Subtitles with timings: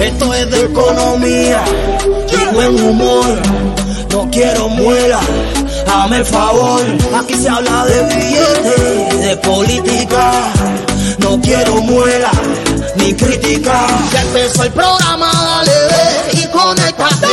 [0.00, 1.62] Esto es de economía
[2.32, 3.26] y buen humor.
[4.10, 5.20] No quiero muela,
[5.86, 6.80] hazme el favor.
[7.18, 10.32] Aquí se habla de billetes, de política.
[11.18, 12.30] No quiero muela
[12.96, 13.86] ni crítica.
[14.12, 17.26] Ya empezó el programa, dale ve y conéctate.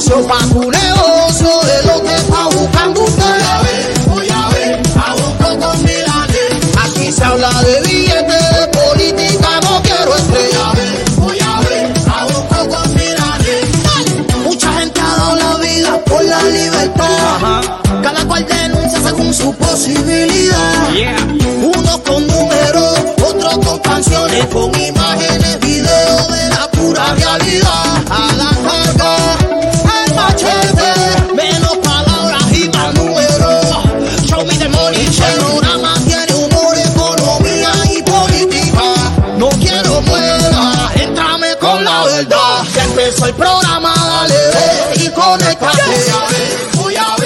[0.00, 3.22] Para tu negocio de lo que está buscando usted.
[3.22, 6.52] Voy a ver, voy a ver, aguanto con Milanes.
[6.82, 10.72] Aquí se habla de billetes, de política, no quiero estrella.
[11.16, 13.66] Voy a ver, aguanto con Milanes.
[14.42, 17.62] Mucha gente ha dado la vida por la libertad.
[18.02, 20.88] Cada cual denuncia según su posibilidad.
[21.62, 27.89] Unos con números, otros con canciones, con imágenes, videos de la pura realidad.
[43.30, 45.82] El programa, dale ve y conéctate.
[45.92, 47.16] Voy a ver, voy a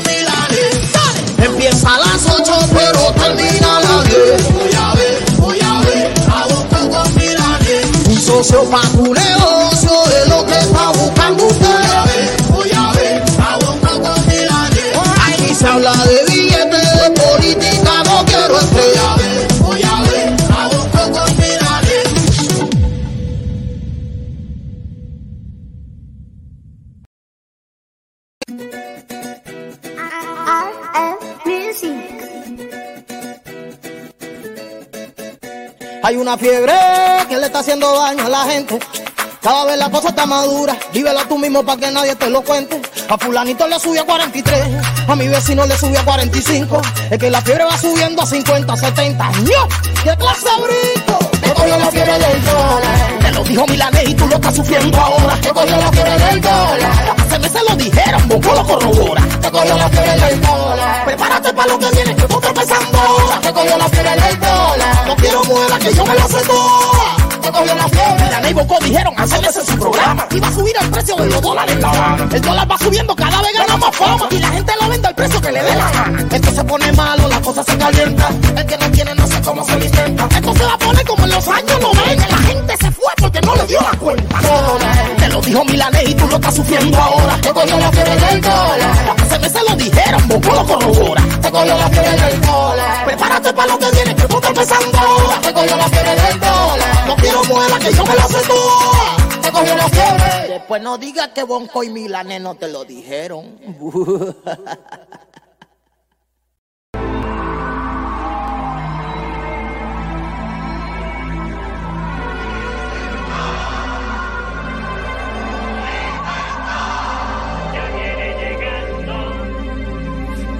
[0.00, 0.92] Milanes.
[1.38, 4.52] Empieza a las 8 pero termina a las 10.
[4.52, 7.86] Voy a ver, voy a ver, aguanta con Milanes.
[8.08, 11.83] Un socio para tu negocio de lo que está buscando usted.
[36.04, 36.74] Hay una fiebre
[37.30, 38.78] que le está haciendo daño a la gente.
[39.40, 42.78] Cada vez la cosa está madura, vívela tú mismo para que nadie te lo cuente.
[43.08, 46.82] A fulanito le subió a 43, a mi vecino le subió a 45.
[47.10, 49.30] Es que la fiebre va subiendo a 50, 70.
[49.30, 49.68] ¡Ño!
[50.04, 51.03] ¡Qué clase brinco!
[51.44, 53.18] Te cogió la fiebre del dólar.
[53.20, 55.36] Te lo dijo Milanés y tú lo estás sufriendo ahora.
[55.40, 57.14] Te cogió la fiebre del dólar.
[57.18, 59.22] Hace meses lo dijeron, Bonco lo corrobora.
[59.40, 61.04] Te cogió la fiebre del dólar.
[61.04, 63.40] Prepárate para lo que viene, que tú estás pensando ahora.
[63.40, 65.06] Te cogió la fiebre del dólar.
[65.06, 67.23] No quiero muela, que yo me la sé toda.
[67.44, 68.24] Te cogió la fiebre.
[68.24, 69.14] Milanés y Bonco dijeron,
[69.66, 70.26] su programa.
[70.42, 72.28] Va a subir el precio de los dólares la.
[72.32, 74.26] El dólar va subiendo, cada vez gana más fama.
[74.30, 76.26] Y la gente lo vende al precio que le dé la gana.
[76.30, 78.28] Esto se pone malo, la cosa se calienta.
[78.56, 80.28] El que no tiene no sé cómo se lo intenta.
[80.34, 82.28] Esto se va a poner como en los años 90.
[82.28, 84.38] La gente se fue porque no le dio la cuenta.
[85.18, 87.36] Te lo dijo Milanés y tú lo estás sufriendo ahora.
[87.42, 89.23] Te cogió la fiebre del dólar.
[89.40, 91.22] Meses lo dijeron, Bonco lo corrobora.
[91.42, 93.04] Te cogió la fiebre del dólar.
[93.04, 95.40] Prepárate para lo que viene, que tú estás pensando ahora.
[95.40, 97.06] Te cogió la fiebre del dólar.
[97.06, 99.40] No quiero muela, que yo me la sé toda.
[99.42, 100.48] Te cogió la fiebre.
[100.48, 103.58] Después no digas que Bonco y Milanés no te lo dijeron.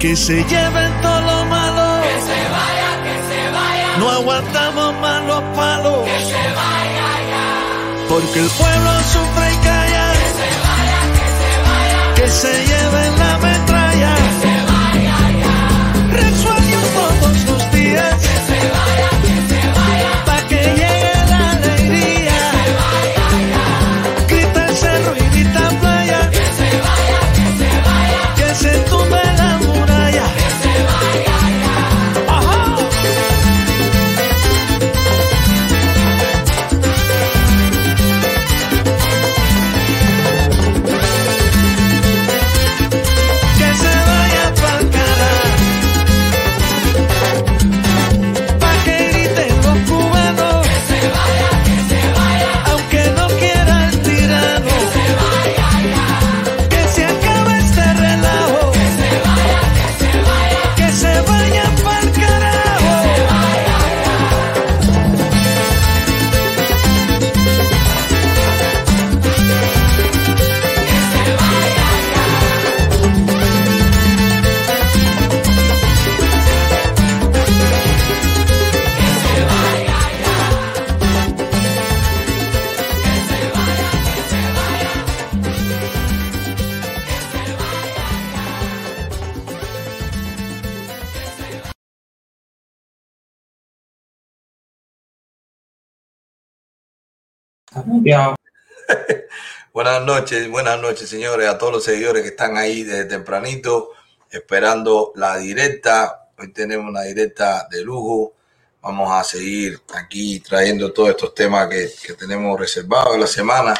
[0.05, 2.03] Que se lleven todo lo malo.
[2.03, 3.97] Que se vaya, que se vaya.
[3.97, 6.05] No aguantamos más los palos.
[6.05, 7.47] Que se vaya ya.
[8.07, 10.05] Porque el pueblo sufre y calla.
[10.13, 12.01] Que se vaya, que se vaya.
[12.17, 14.11] Que se lleven la metralla.
[14.15, 15.57] Que se vaya ya.
[16.21, 18.13] Resuelven todos los días.
[18.25, 18.94] Que se vaya,
[99.73, 103.93] buenas noches, buenas noches, señores, a todos los seguidores que están ahí desde tempranito,
[104.29, 106.29] esperando la directa.
[106.37, 108.35] Hoy tenemos una directa de lujo.
[108.79, 113.73] Vamos a seguir aquí trayendo todos estos temas que, que tenemos reservados en la semana.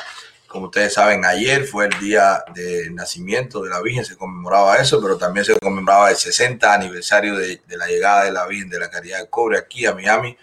[0.47, 4.99] Como ustedes saben, ayer fue el día del nacimiento de la Virgen, se conmemoraba eso,
[4.99, 8.79] pero también se conmemoraba el 60 aniversario de, de la llegada de la Virgen de
[8.79, 10.35] la Caridad del Cobre aquí a Miami.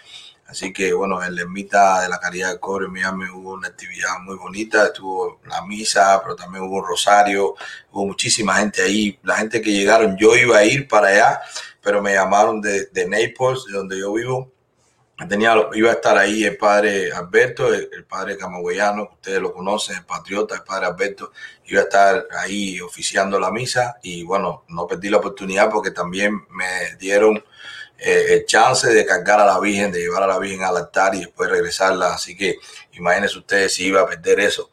[0.53, 3.69] Así que bueno, en la ermita de la Caridad del Cobre en Miami hubo una
[3.69, 7.55] actividad muy bonita, estuvo la misa, pero también hubo un rosario,
[7.91, 11.41] hubo muchísima gente ahí, la gente que llegaron, yo iba a ir para allá,
[11.81, 14.53] pero me llamaron de, de Naples, de donde yo vivo,
[15.29, 20.05] Tenía, iba a estar ahí el padre Alberto, el, padre camagüeyano, ustedes lo conocen, el
[20.05, 21.33] patriota, el padre Alberto,
[21.67, 26.45] iba a estar ahí oficiando la misa y bueno, no perdí la oportunidad porque también
[26.51, 27.43] me dieron
[28.05, 31.15] eh, el chance de cargar a la Virgen, de llevar a la Virgen al altar
[31.15, 32.57] y después regresarla, así que
[32.95, 34.71] imagínense ustedes si iba a perder eso.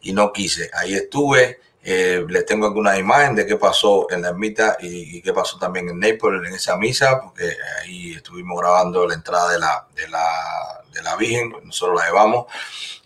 [0.00, 1.60] Y no quise, ahí estuve.
[1.84, 5.88] Eh, les tengo algunas imágenes de qué pasó en la ermita y, qué pasó también
[5.88, 10.84] en Naples en esa misa, porque ahí estuvimos grabando la entrada de la, de la,
[10.92, 12.46] de la Virgen, nosotros la llevamos.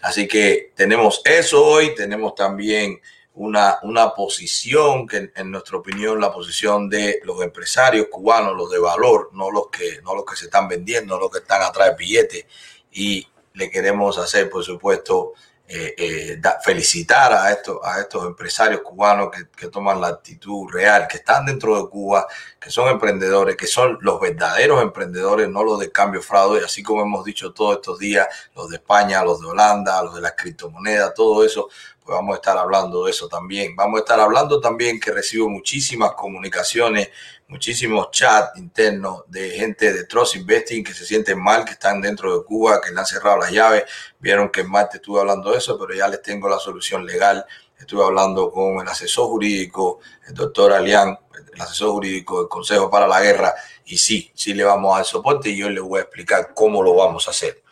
[0.03, 3.01] Así que tenemos eso hoy, tenemos también
[3.37, 8.79] una, una posición que en, nuestra opinión la posición de los empresarios cubanos, los de
[8.79, 11.97] valor, no los que, no los que se están vendiendo, los que están atrás de
[11.97, 12.47] billetes.
[12.93, 15.35] Y le queremos hacer, por supuesto,
[15.69, 21.09] eh, eh, felicitar a estos, a estos empresarios cubanos que, que, toman la actitud real,
[21.09, 22.27] que están dentro de Cuba,
[22.61, 27.03] que son emprendedores, que son los verdaderos emprendedores, no los de cambio fraude, así como
[27.03, 31.13] hemos dicho todos estos días, los de España, los de Holanda, los de las criptomonedas,
[31.15, 31.69] todo eso,
[32.07, 33.75] pues vamos a estar hablando de eso también.
[33.75, 37.11] Vamos a estar hablando también que recibo muchísimas comunicaciones
[37.49, 42.37] muchísimos chats internos de gente de Trust Investing que se sienten mal, que están dentro
[42.37, 43.85] de Cuba, que le han cerrado las llaves.
[44.19, 47.45] Vieron que en martes estuve hablando de eso, pero ya les tengo la solución legal.
[47.79, 51.19] Estuve hablando con el asesor jurídico, el doctor Alián,
[51.55, 53.55] el asesor jurídico del Consejo para la Guerra,
[53.85, 56.83] y sí, sí le vamos a dar soporte y yo les voy a explicar cómo
[56.83, 57.63] lo vamos a hacer.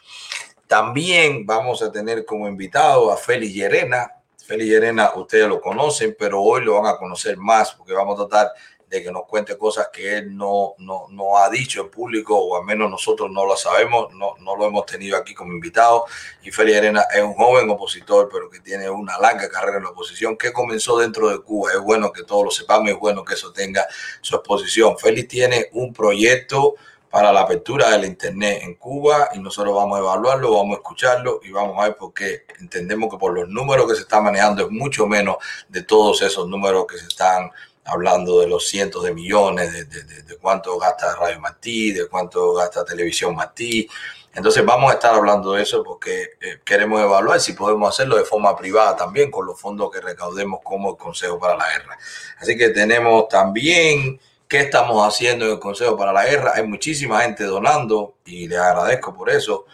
[0.67, 4.14] También vamos a tener como invitado a Félix Llerena.
[4.45, 8.27] Félix Llerena, ustedes lo conocen, pero hoy lo van a conocer más porque vamos a
[8.27, 8.53] tratar
[8.87, 12.57] de que nos cuente cosas que él no, no, no, ha dicho en público o
[12.57, 16.05] al menos nosotros no lo sabemos, no, no lo hemos tenido aquí como invitado.
[16.43, 19.91] Y Félix Arena es un joven opositor, pero que tiene una larga carrera en la
[19.91, 21.73] oposición que comenzó dentro de Cuba.
[21.73, 23.87] Es bueno que todos lo sepamos, es bueno que eso tenga
[24.21, 24.99] su exposición.
[24.99, 26.75] Félix tiene un proyecto
[27.15, 31.39] para la apertura del Internet en Cuba y nosotros vamos a evaluarlo, vamos a escucharlo
[31.45, 34.65] y vamos a ver por qué entendemos que por los números que se están manejando
[34.65, 35.37] es mucho menos
[35.69, 37.53] de todos esos números que se están
[37.85, 42.85] hablando de los cientos de millones, de, de, cuánto gasta Radio Martí, de cuánto gasta
[42.85, 43.89] Televisión Martí.
[44.35, 48.25] Entonces vamos a estar hablando de eso porque eh, queremos evaluar si podemos hacerlo de
[48.25, 51.97] forma privada también con los fondos que recaudemos como Consejo para la Guerra.
[52.41, 54.19] Así que tenemos también
[54.55, 56.53] qué estamos haciendo en el Consejo para la Guerra.
[56.55, 59.65] Hay muchísima gente donando y les agradezco por eso.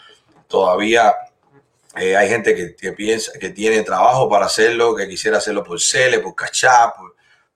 [0.49, 1.15] Todavía
[1.97, 5.79] eh, hay gente que, que, piensa que tiene trabajo para hacerlo, que quisiera hacerlo por
[5.83, 6.95] Cele, por Cachá,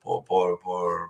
[0.03, 1.09] por, por,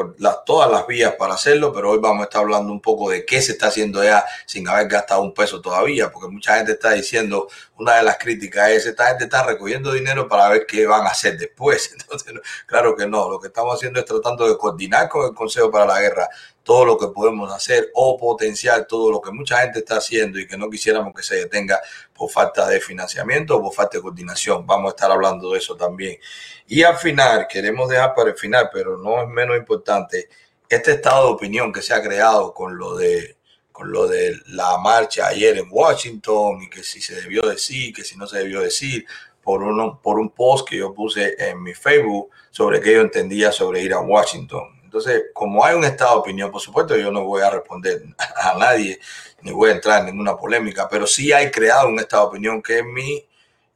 [0.00, 3.10] por las, todas las vías para hacerlo, pero hoy vamos a estar hablando un poco
[3.10, 6.72] de qué se está haciendo ya sin haber gastado un peso todavía, porque mucha gente
[6.72, 10.86] está diciendo, una de las críticas es, esta gente está recogiendo dinero para ver qué
[10.86, 11.92] van a hacer después.
[12.00, 12.32] Entonces,
[12.64, 15.84] claro que no, lo que estamos haciendo es tratando de coordinar con el Consejo para
[15.84, 16.30] la Guerra
[16.62, 20.46] todo lo que podemos hacer o potenciar todo lo que mucha gente está haciendo y
[20.46, 21.80] que no quisiéramos que se detenga
[22.14, 24.66] por falta de financiamiento o por falta de coordinación.
[24.66, 26.18] Vamos a estar hablando de eso también.
[26.66, 30.28] Y al final, queremos dejar para el final, pero no es menos importante,
[30.68, 33.36] este estado de opinión que se ha creado con lo de
[33.82, 38.16] lo de la marcha ayer en Washington y que si se debió decir, que si
[38.16, 39.06] no se debió decir,
[39.42, 43.52] por, uno, por un post que yo puse en mi Facebook sobre qué yo entendía
[43.52, 44.79] sobre ir a Washington.
[44.90, 48.02] Entonces, como hay un estado de opinión, por supuesto, yo no voy a responder
[48.34, 48.98] a nadie,
[49.40, 52.60] ni voy a entrar en ninguna polémica, pero sí hay creado un estado de opinión
[52.60, 53.24] que mi,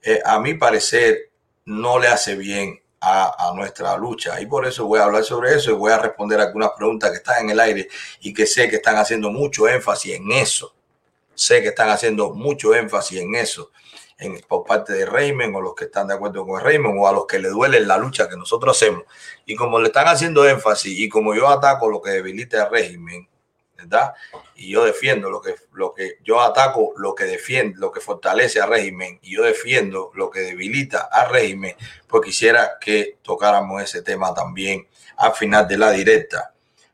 [0.02, 1.30] eh, a mi parecer
[1.66, 4.40] no le hace bien a, nuestra lucha.
[4.40, 7.18] Y por eso voy a hablar sobre eso y voy a responder algunas preguntas que
[7.18, 10.74] están en el aire y que sé que están haciendo mucho énfasis en eso.
[11.32, 13.70] Sé que están haciendo mucho énfasis en eso
[14.18, 17.12] en, por parte de régimen o los que están de acuerdo con régimen o a
[17.12, 19.04] los que le duele la lucha que nosotros hacemos.
[19.46, 23.28] Y como le están haciendo énfasis y como yo ataco lo que debilita el régimen,
[23.76, 24.14] ¿verdad?
[24.54, 28.60] Y yo defiendo lo que, lo que yo ataco, lo que defiende, lo que fortalece
[28.60, 34.02] al régimen, y yo defiendo lo que debilita al régimen, pues quisiera que tocáramos ese
[34.02, 36.52] tema también al final de la directa.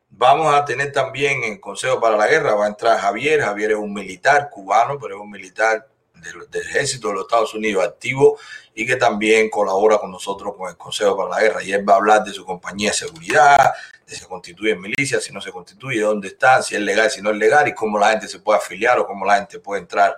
[0.09, 3.77] Vamos a tener también en Consejo para la Guerra, va a entrar Javier, Javier es
[3.77, 5.87] un militar cubano, pero es un militar
[6.21, 8.39] del, ejército de los Estados Unidos activo
[8.75, 11.63] y que también colabora con nosotros con el Consejo para la Guerra.
[11.63, 13.73] Y él va a hablar de su compañía de seguridad,
[14.07, 17.11] de si se constituye en milicia, si no se constituye, dónde está, si es legal,
[17.11, 19.59] si no es legal y cómo la gente se puede afiliar o cómo la gente
[19.59, 20.17] puede entrar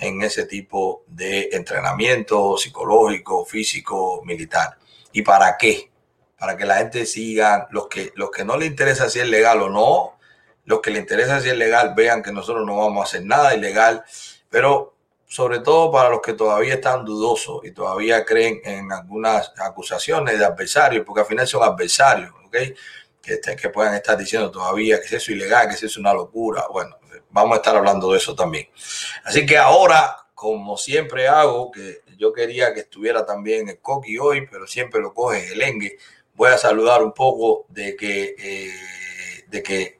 [0.00, 4.78] en ese tipo de entrenamiento psicológico, físico, militar.
[5.12, 5.90] ¿Y para qué?
[6.38, 9.60] Para que la gente siga, los que, los que no le interesa si es legal
[9.60, 10.18] o no,
[10.64, 13.54] los que le interesa si es legal vean que nosotros no vamos a hacer nada
[13.54, 14.04] ilegal,
[14.48, 14.94] pero
[15.30, 20.44] sobre todo para los que todavía están dudosos y todavía creen en algunas acusaciones de
[20.44, 22.56] adversarios, porque al final son adversarios, ¿ok?
[23.22, 26.64] Que, que puedan estar diciendo todavía que es eso ilegal, que es eso una locura.
[26.72, 26.98] Bueno,
[27.30, 28.66] vamos a estar hablando de eso también.
[29.22, 34.48] Así que ahora, como siempre hago, que yo quería que estuviera también el Coqui hoy,
[34.50, 35.96] pero siempre lo coge el Engue,
[36.34, 39.99] voy a saludar un poco de que, eh, de que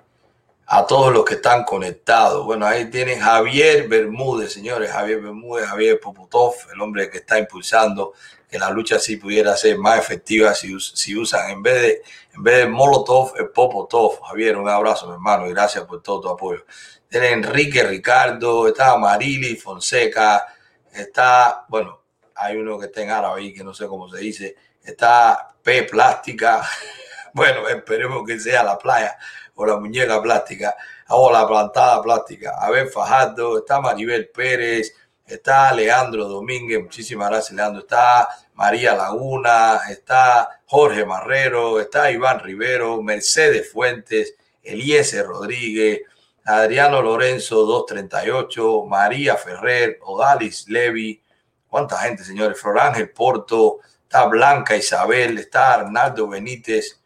[0.73, 2.47] a todos los que están conectados.
[2.47, 8.13] Bueno, ahí tienen Javier Bermúdez, señores, Javier Bermúdez, Javier Popotov, el hombre que está impulsando
[8.49, 12.03] que la lucha así pudiera ser más efectiva si, si usan en vez de
[12.35, 14.21] en vez de Molotov, el Popotov.
[14.23, 16.65] Javier, un abrazo, mi hermano, y gracias por todo tu apoyo.
[17.09, 20.47] Tiene Enrique Ricardo, está Marili Fonseca,
[20.93, 22.01] está, bueno,
[22.37, 25.83] hay uno que está en árabe ahí que no sé cómo se dice, está P
[25.83, 26.63] Plástica,
[27.35, 29.19] bueno, esperemos que sea la playa
[29.61, 30.75] o la muñeca plástica,
[31.09, 34.95] o la plantada plástica, a ver Fajardo, está Maribel Pérez,
[35.27, 43.03] está Leandro Domínguez, muchísimas gracias Leandro, está María Laguna, está Jorge Marrero, está Iván Rivero,
[43.03, 46.01] Mercedes Fuentes, Eliezer Rodríguez,
[46.47, 51.23] Adriano Lorenzo 238, María Ferrer, Odalis Levi,
[51.69, 57.00] cuánta gente, señores, Flor Ángel Porto, está Blanca Isabel, está Arnaldo Benítez,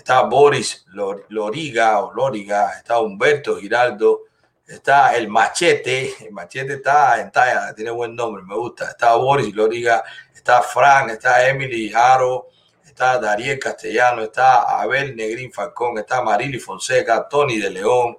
[0.00, 0.86] está Boris
[1.28, 4.22] Loriga o Loriga, está Humberto Giraldo,
[4.66, 9.54] está el Machete, el Machete está en talla, tiene buen nombre, me gusta, está Boris
[9.54, 10.02] Loriga,
[10.34, 12.48] está Frank, está Emily Jaro,
[12.82, 18.16] está Dariel Castellano, está Abel Negrín Falcón, está Marily Fonseca, Tony de León,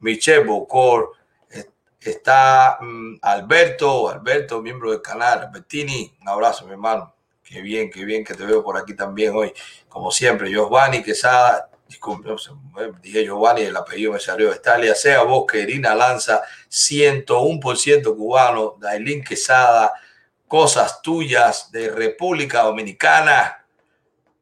[0.00, 1.12] Michelle Bocor,
[1.98, 7.11] está mm, Alberto, Alberto, miembro del canal, Albertini, un abrazo, mi hermano.
[7.52, 9.52] Qué bien, qué bien que te veo por aquí también hoy.
[9.86, 12.30] Como siempre, Giovanni Quesada, disculpe,
[13.02, 19.92] dije Giovanni, el apellido me salió, Estalia Sea Bosque, Irina Lanza, 101% cubano, Dailín Quesada,
[20.48, 23.66] Cosas Tuyas de República Dominicana.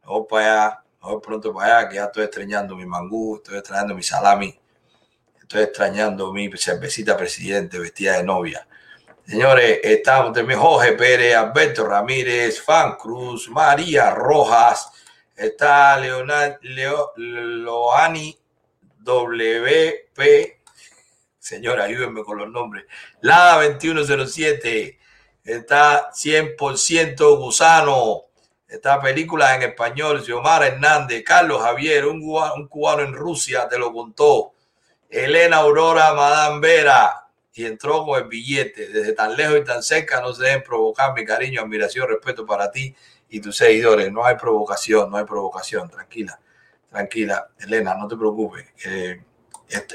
[0.05, 3.97] Vamos para allá, vamos pronto para allá, que ya estoy extrañando mi mangú, estoy extrañando
[3.97, 4.57] mi salami
[5.41, 8.69] Estoy extrañando mi cervecita presidente vestida de novia.
[9.31, 14.91] Señores, estamos de Jorge Pérez, Alberto Ramírez, Fan Cruz, María Rojas,
[15.37, 18.37] está Leonardo Leo, Loani
[18.99, 20.61] WP.
[21.39, 22.87] Señora, ayúdenme con los nombres.
[23.21, 24.99] Lada 2107,
[25.45, 28.23] está 100% Gusano,
[28.67, 33.93] está película en español, Xiomara Hernández, Carlos Javier, un un cubano en Rusia, te lo
[33.93, 34.55] contó.
[35.09, 37.20] Elena Aurora Madame Vera
[37.55, 38.89] y entró con el billete.
[38.89, 42.71] Desde tan lejos y tan cerca no se deben provocar mi cariño, admiración, respeto para
[42.71, 42.95] ti
[43.29, 44.13] y tus seguidores.
[44.13, 45.89] No hay provocación, no hay provocación.
[45.89, 46.39] Tranquila,
[46.89, 47.49] tranquila.
[47.59, 48.67] Elena, no te preocupes.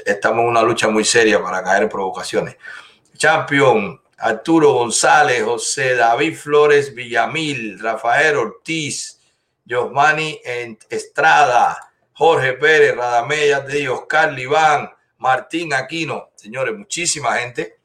[0.04, 2.56] estamos en una lucha muy seria para caer en provocaciones.
[3.16, 9.20] Champion, Arturo González, José David Flores Villamil, Rafael Ortiz,
[9.68, 10.40] Josmani
[10.88, 14.90] Estrada, Jorge Pérez, Radamella, de Oscar Libán,
[15.26, 16.30] Martín Aquino.
[16.36, 17.80] Señores, muchísima gente.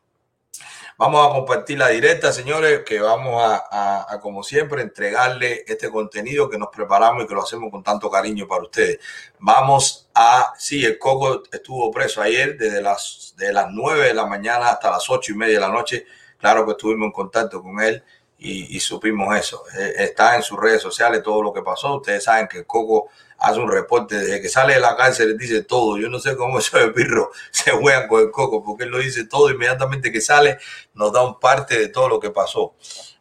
[0.96, 6.60] Vamos a compartir la directa, señores, que vamos a, como siempre, entregarle este contenido que
[6.60, 9.00] nos preparamos y que lo hacemos con tanto cariño para ustedes.
[9.40, 14.28] Vamos a, sí, el Coco estuvo preso ayer desde las, de las 9 de la
[14.28, 16.06] mañana hasta las ocho y media de la noche.
[16.38, 18.04] Claro que estuvimos en contacto con él
[18.38, 19.64] y, y supimos eso.
[19.76, 21.96] Eh, está en sus redes sociales todo lo que pasó.
[21.96, 23.10] Ustedes saben que el Coco
[23.42, 25.98] hace un reporte desde que sale de la cárcel, dice todo.
[25.98, 29.00] Yo no sé cómo eso de pirro se juegan con el coco, porque él lo
[29.00, 30.60] dice todo inmediatamente que sale,
[30.94, 32.76] nos da un parte de todo lo que pasó.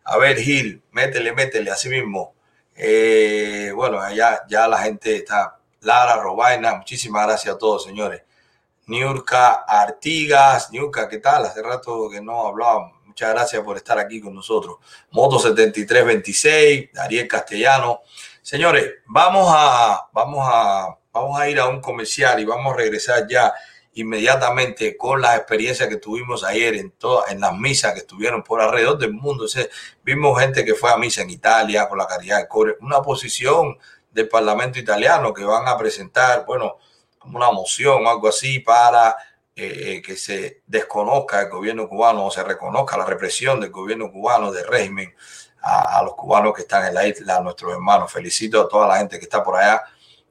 [0.04, 2.34] A ver, Gil, métele, métele, así mismo.
[2.76, 5.56] Eh, bueno, allá ya la gente está.
[5.82, 8.22] Lara Robaina, muchísimas gracias a todos, señores.
[8.86, 11.46] Niurka Artigas, Niurka, ¿qué tal?
[11.46, 13.00] Hace rato que no hablábamos.
[13.04, 14.76] Muchas gracias por estar aquí con nosotros.
[15.12, 18.00] Moto 7326, Dariel Castellano.
[18.50, 23.24] Señores, vamos a, vamos a, vamos a ir a un comercial y vamos a regresar
[23.30, 23.54] ya
[23.92, 28.60] inmediatamente con las experiencias que tuvimos ayer en todas en las misas que estuvieron por
[28.60, 29.46] alrededor del mundo.
[30.02, 33.78] vimos gente que fue a misa en Italia con la caridad de cobre, una posición
[34.10, 36.78] del Parlamento italiano que van a presentar, bueno,
[37.20, 39.14] como una moción o algo así para
[39.54, 44.50] eh, que se desconozca el gobierno cubano o se reconozca la represión del gobierno cubano,
[44.50, 45.14] del régimen,
[45.62, 48.12] a, los cubanos que están en la isla, a nuestros hermanos.
[48.12, 49.82] Felicito a toda la gente que está por allá.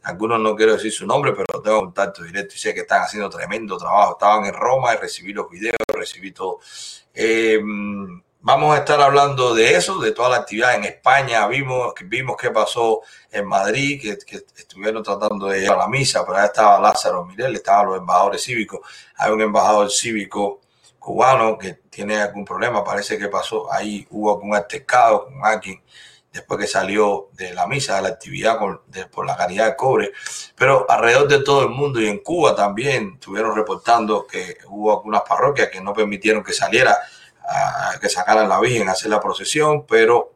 [0.03, 3.29] Algunos no quiero decir su nombre, pero tengo contacto directo y sé que están haciendo
[3.29, 4.13] tremendo trabajo.
[4.13, 6.59] Estaban en Roma y recibí los videos, recibí todo.
[7.13, 7.59] Eh,
[8.41, 11.45] Vamos a estar hablando de eso, de toda la actividad en España.
[11.47, 16.37] Vimos, vimos qué pasó en Madrid, que, estuvieron tratando de ir a la misa, pero
[16.37, 18.79] ahí estaba Lázaro Mirel, estaban los embajadores cívicos.
[19.17, 20.61] Hay un embajador cívico
[20.99, 25.81] cubano que tiene algún problema, parece que pasó, ahí hubo algún altercado con alguien
[26.31, 28.59] después que salió de la misa, de la actividad
[29.11, 30.11] por la caridad de cobre.
[30.55, 35.23] Pero alrededor de todo el mundo y en Cuba también estuvieron reportando que hubo algunas
[35.23, 36.97] parroquias que no permitieron que saliera
[37.99, 40.33] que sacaran la Virgen a hacer la procesión, pero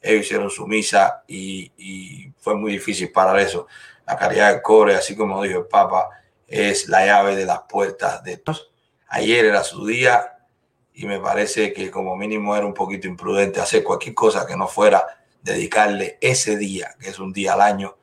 [0.00, 3.66] ellos hicieron su misa y, fue muy difícil parar eso.
[4.06, 6.10] La caridad del cobre, así como dijo el Papa,
[6.46, 8.70] es la llave de las puertas de todos.
[9.14, 10.38] Ayer era su día
[10.92, 14.66] y me parece que como mínimo era un poquito imprudente hacer cualquier cosa que no
[14.66, 15.06] fuera
[15.40, 17.94] dedicarle ese día, que es un día al año,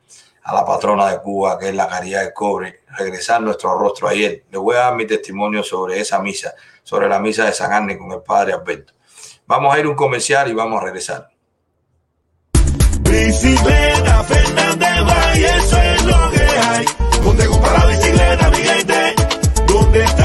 [0.42, 4.44] a la patrona de Cuba, que es la caridad del cobre, regresar nuestro rostro ayer.
[4.50, 7.98] Le voy a dar mi testimonio sobre esa misa sobre la misa de San Arne
[7.98, 8.94] con el padre Alberto.
[9.46, 11.28] Vamos a ir un comercial y vamos a regresar.
[13.00, 14.88] Bicicleta Fernández
[15.36, 16.86] eso es lo que hay.
[17.88, 18.50] Bicicleta.
[19.66, 20.21] ¿Dónde está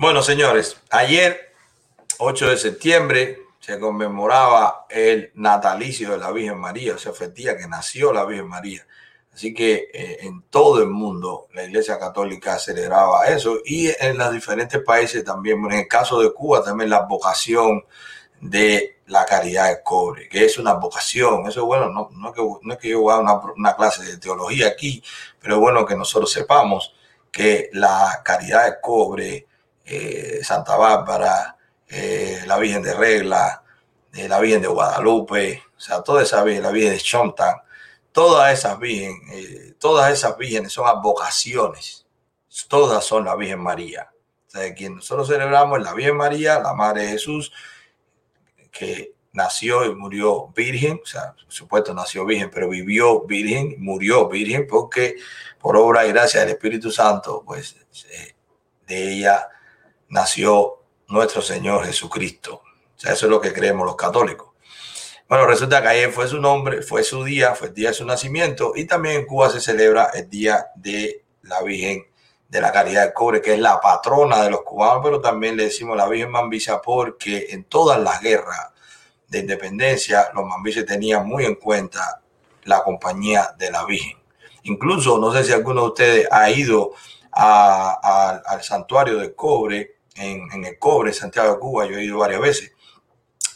[0.00, 1.52] Bueno, señores, ayer,
[2.16, 7.54] 8 de septiembre, se conmemoraba el natalicio de la Virgen María, o sea, fue día
[7.54, 8.86] que nació la Virgen María.
[9.30, 14.32] Así que eh, en todo el mundo la Iglesia Católica celebraba eso y en los
[14.32, 17.84] diferentes países también, en el caso de Cuba también la vocación
[18.40, 21.46] de la caridad del cobre, que es una vocación.
[21.46, 22.08] Eso es bueno, no,
[22.72, 25.04] es, que, yo haga una, una, clase de teología aquí,
[25.42, 26.94] pero es bueno que nosotros sepamos
[27.30, 29.49] que la caridad del cobre,
[29.90, 31.56] eh, Santa Bárbara,
[31.88, 33.62] eh, la Virgen de Regla,
[34.12, 37.56] la Virgen de Guadalupe, o sea, toda esa Virgen, la Virgen de Chontan,
[38.12, 42.06] todas esas vírgenes, eh, todas esas vírgenes son advocaciones,
[42.68, 44.10] todas son la Virgen María.
[44.46, 47.52] O sea, quien nosotros celebramos es la Virgen María, la Madre de Jesús,
[48.70, 54.28] que nació y murió virgen, o sea, por supuesto nació virgen, pero vivió virgen, murió
[54.28, 55.16] virgen, porque
[55.58, 57.76] por obra y gracia del Espíritu Santo, pues
[58.10, 58.34] eh,
[58.86, 59.48] de ella
[60.10, 62.62] nació nuestro Señor Jesucristo.
[62.96, 64.50] O sea, eso es lo que creemos los católicos.
[65.28, 68.04] Bueno, resulta que ayer fue su nombre, fue su día, fue el día de su
[68.04, 72.04] nacimiento y también en Cuba se celebra el día de la Virgen
[72.48, 75.64] de la Caridad del Cobre, que es la patrona de los cubanos, pero también le
[75.64, 78.72] decimos la Virgen Mambisa porque en todas las guerras
[79.28, 82.20] de independencia los mambises tenían muy en cuenta
[82.64, 84.18] la compañía de la Virgen.
[84.64, 86.90] Incluso, no sé si alguno de ustedes ha ido
[87.30, 92.40] al santuario del cobre, en, el cobre, en Santiago de Cuba, yo he ido varias
[92.40, 92.72] veces.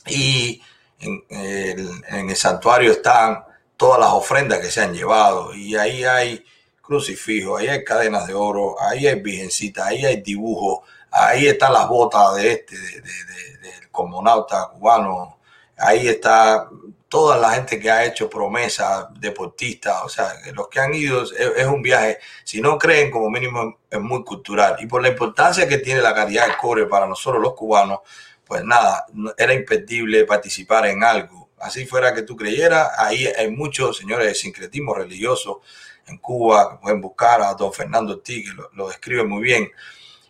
[0.06, 0.62] Y
[1.00, 3.44] en el, santuario están
[3.76, 6.44] todas las ofrendas que se han llevado y ahí hay
[6.80, 11.88] crucifijos, ahí hay cadenas de oro, ahí hay virgencita, ahí hay dibujos, ahí están las
[11.88, 15.38] botas de este, del comunauta cubano,
[15.76, 16.68] ahí está
[17.14, 21.64] toda la gente que ha hecho promesas, deportistas, o sea, los que han ido, es,
[21.64, 24.78] un viaje, si no creen, como mínimo es muy cultural.
[24.80, 28.00] Y por la importancia que tiene la calidad del cobre para nosotros los cubanos,
[28.44, 29.06] pues nada,
[29.38, 31.50] era impedible participar en algo.
[31.60, 35.60] Así fuera que tú creyeras, ahí hay muchos señores de sincretismo religioso
[36.08, 39.70] en Cuba pueden buscar a don Fernando Ortiz, que lo, describe muy bien.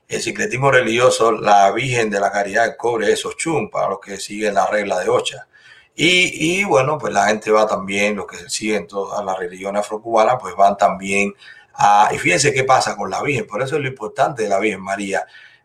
[0.07, 4.19] El sincretismo religioso, la Virgen de la Caridad del Cobre es Ochum, para los que
[4.19, 5.49] siguen la regla de Ocha.
[5.95, 10.37] Y, y, bueno, pues la gente va también, los que siguen todas las religiones afrocubanas,
[10.41, 11.33] pues van también
[11.75, 12.11] a...
[12.13, 14.83] Y fíjense qué pasa con la Virgen, por eso es lo importante de la Virgen
[14.83, 15.25] María.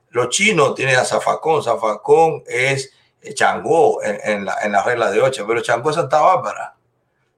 [0.09, 1.63] Los chinos tienen a Zafacón.
[1.63, 2.93] Zafacón es
[3.33, 6.75] Changó en, la, en, la, regla de ocho, pero Changó es Santa Bárbara.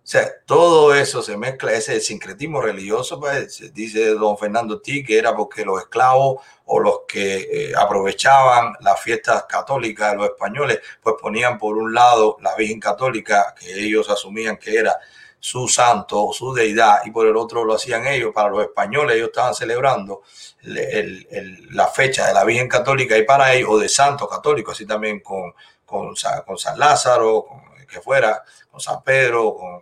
[0.03, 5.19] O sea, todo eso se mezcla, ese sincretismo religioso, pues dice don Fernando Tí que
[5.19, 10.79] era porque los esclavos o los que eh, aprovechaban las fiestas católicas de los españoles,
[11.03, 14.97] pues ponían por un lado la Virgen Católica, que ellos asumían que era
[15.39, 18.31] su santo, su deidad, y por el otro lo hacían ellos.
[18.33, 20.23] Para los españoles, ellos estaban celebrando
[20.63, 25.19] la fecha de la Virgen Católica y para ellos, o de santo católico, así también
[25.19, 25.53] con,
[25.85, 26.13] con,
[26.45, 29.81] con San Lázaro, con que fuera, con San Pedro, con,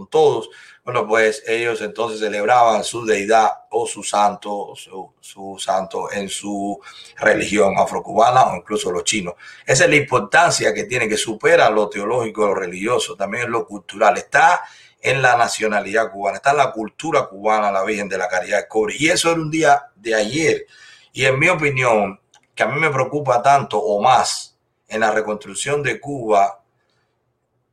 [0.00, 0.50] con todos.
[0.84, 6.80] Bueno, pues ellos entonces celebraban su deidad o su santo, su, su santo en su
[7.18, 9.34] religión afrocubana o incluso los chinos.
[9.66, 14.16] Esa es la importancia que tiene, que supera lo teológico, lo religioso, también lo cultural.
[14.16, 14.62] Está
[15.02, 18.68] en la nacionalidad cubana, está en la cultura cubana la Virgen de la Caridad de
[18.68, 18.94] Cobre.
[18.98, 20.66] Y eso era un día de ayer.
[21.12, 22.20] Y en mi opinión,
[22.54, 24.56] que a mí me preocupa tanto o más
[24.88, 26.59] en la reconstrucción de Cuba,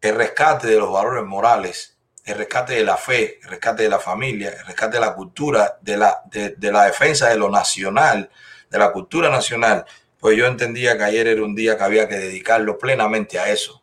[0.01, 3.99] el rescate de los valores morales el rescate de la fe, el rescate de la
[3.99, 8.29] familia, el rescate de la cultura, de la, de, la defensa de lo nacional,
[8.69, 9.85] de la cultura nacional,
[10.19, 13.81] pues yo entendía que ayer era un día que había que dedicarlo plenamente a eso.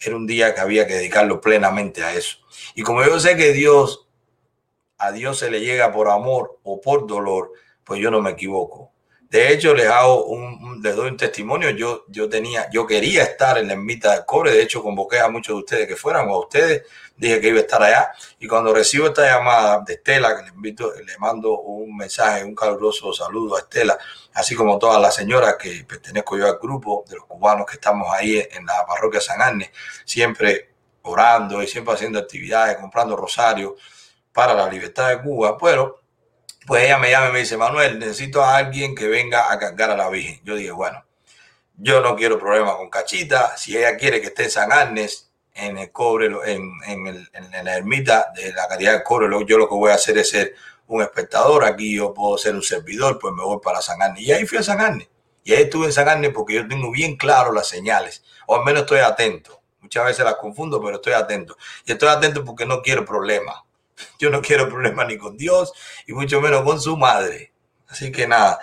[0.00, 2.38] Era un día que había que dedicarlo plenamente a eso.
[2.74, 4.08] Y como yo sé que Dios,
[4.98, 7.52] a Dios se le llega por amor o por dolor,
[7.84, 8.90] pues yo no me equivoco.
[9.30, 11.70] De hecho, les hago un, les doy un testimonio.
[11.70, 14.52] Yo, yo tenía, yo quería estar en la ermita del cobre.
[14.52, 16.84] De hecho, convoqué a muchos de ustedes que fueran o a ustedes.
[17.14, 18.12] Dije que iba a estar allá.
[18.38, 22.54] Y cuando recibo esta llamada de Estela, que le invito, le mando un mensaje, un
[22.54, 23.98] caluroso saludo a Estela,
[24.32, 28.08] así como todas las señoras que pertenezco yo al grupo de los cubanos que estamos
[28.14, 29.70] ahí en la parroquia San Agnes,
[30.04, 30.70] siempre
[31.02, 33.72] orando y siempre haciendo actividades, comprando rosarios
[34.32, 35.58] para la libertad de Cuba.
[35.58, 36.00] Pero
[36.68, 39.90] pues ella me llama y me dice, Manuel, necesito a alguien que venga a cargar
[39.90, 40.38] a la Virgen.
[40.44, 41.02] Yo dije, bueno,
[41.78, 43.56] yo no quiero problemas con Cachita.
[43.56, 48.32] Si ella quiere que esté en San Agnes, en el cobre, en, en, la ermita
[48.36, 50.54] de la caridad del cobre, yo lo que voy a hacer es ser
[50.88, 51.64] un espectador.
[51.64, 54.22] Aquí yo puedo ser un servidor, pues me voy para San Agnes.
[54.22, 55.08] Y ahí fui a San Agnes.
[55.44, 58.64] Y ahí estuve en San Agnes porque yo tengo bien claro las señales, o al
[58.66, 59.62] menos estoy atento.
[59.80, 61.56] Muchas veces las confundo, pero estoy atento.
[61.86, 63.56] Y estoy atento porque no quiero problemas.
[64.18, 65.72] Yo no quiero problemas ni con Dios
[66.06, 67.52] y mucho menos con su madre.
[67.88, 68.58] Así que nada,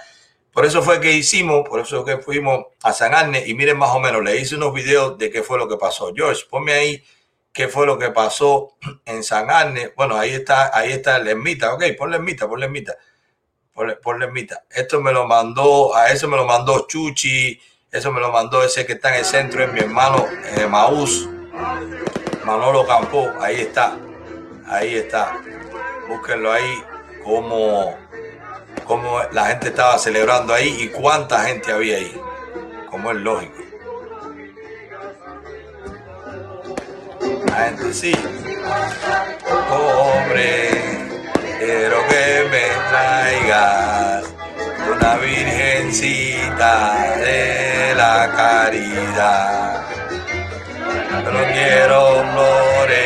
[0.56, 3.90] por eso fue que hicimos, por eso que fuimos a San Agnes y miren más
[3.90, 6.14] o menos, le hice unos videos de qué fue lo que pasó.
[6.16, 7.04] George, ponme ahí
[7.52, 9.92] qué fue lo que pasó en San Agnes.
[9.96, 11.74] Bueno, ahí está, ahí está el ermita.
[11.74, 12.96] Ok, ponle ermita, ponle ermita.
[13.74, 14.64] Ponle ermita.
[14.70, 17.60] Esto me lo mandó, a eso me lo mandó Chuchi,
[17.92, 21.28] eso me lo mandó ese que está en el centro, es mi hermano eh, Maús,
[22.46, 23.98] Manolo Campo, ahí está.
[24.68, 25.40] Ahí está.
[26.08, 26.84] Búsquenlo ahí
[27.24, 27.96] cómo,
[28.86, 32.20] cómo la gente estaba celebrando ahí y cuánta gente había ahí.
[32.90, 33.62] Como es lógico.
[37.48, 38.14] La gente sí.
[39.70, 40.70] Hombre,
[41.60, 44.26] quiero que me traigas
[44.92, 49.86] una virgencita de la caridad.
[51.32, 53.05] No quiero flores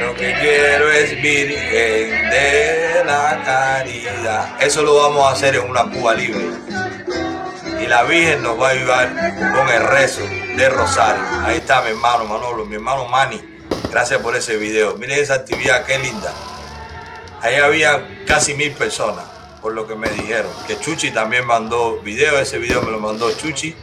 [0.00, 4.62] lo que quiero es Virgen de la Caridad.
[4.62, 6.50] Eso lo vamos a hacer en una Cuba libre.
[7.82, 9.08] Y la Virgen nos va a ayudar
[9.54, 10.20] con el rezo
[10.56, 11.22] de Rosario.
[11.44, 13.40] Ahí está mi hermano Manolo, mi hermano Mani.
[13.90, 14.96] Gracias por ese video.
[14.96, 16.32] Miren esa actividad, qué linda.
[17.40, 19.24] Ahí había casi mil personas,
[19.62, 20.50] por lo que me dijeron.
[20.66, 22.38] Que Chuchi también mandó video.
[22.38, 23.74] Ese video me lo mandó Chuchi.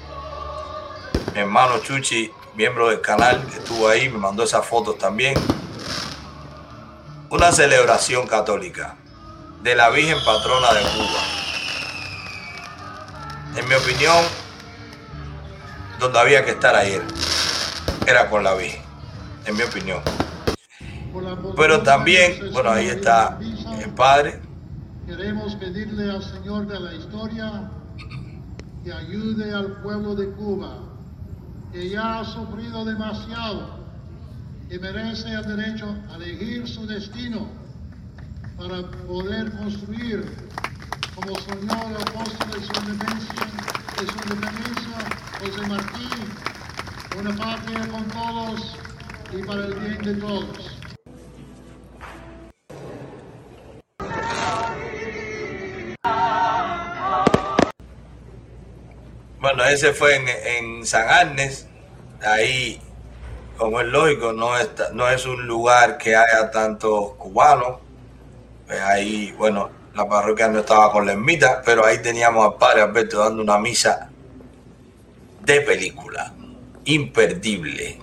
[1.33, 5.33] Mi hermano Chuchi miembro del canal, que estuvo ahí, me mandó esas fotos también.
[7.29, 8.95] Una celebración católica
[9.61, 11.19] de la Virgen Patrona de Cuba.
[13.57, 14.23] En mi opinión,
[15.99, 17.03] donde había que estar ayer
[18.07, 18.81] era con la Virgen,
[19.45, 20.01] en mi opinión.
[21.55, 23.37] Pero también, bueno, ahí está
[23.81, 24.41] el Padre.
[25.05, 27.71] Queremos pedirle al Señor de la historia
[28.83, 30.94] que ayude al pueblo de Cuba
[31.75, 33.85] que ya ha sufrido demasiado
[34.69, 37.49] y merece el derecho a elegir su destino
[38.57, 40.23] para poder construir,
[41.13, 43.45] como soñó el apóstol de su independencia,
[43.99, 44.97] de su independencia
[45.41, 46.07] José Martí,
[47.19, 48.77] una patria con todos
[49.37, 50.74] y para el bien de todos.
[59.55, 60.17] Bueno, ese fue
[60.57, 61.65] en, San Agnes,
[62.21, 62.81] ahí,
[63.57, 67.77] como es lógico, no, está, no es un lugar que haya tantos cubanos.
[68.67, 72.81] Pues ahí, bueno, la parroquia no estaba con la ermita, pero ahí teníamos al padre
[72.81, 74.09] Alberto dando una misa
[75.45, 76.33] de película,
[76.83, 77.97] imperdible,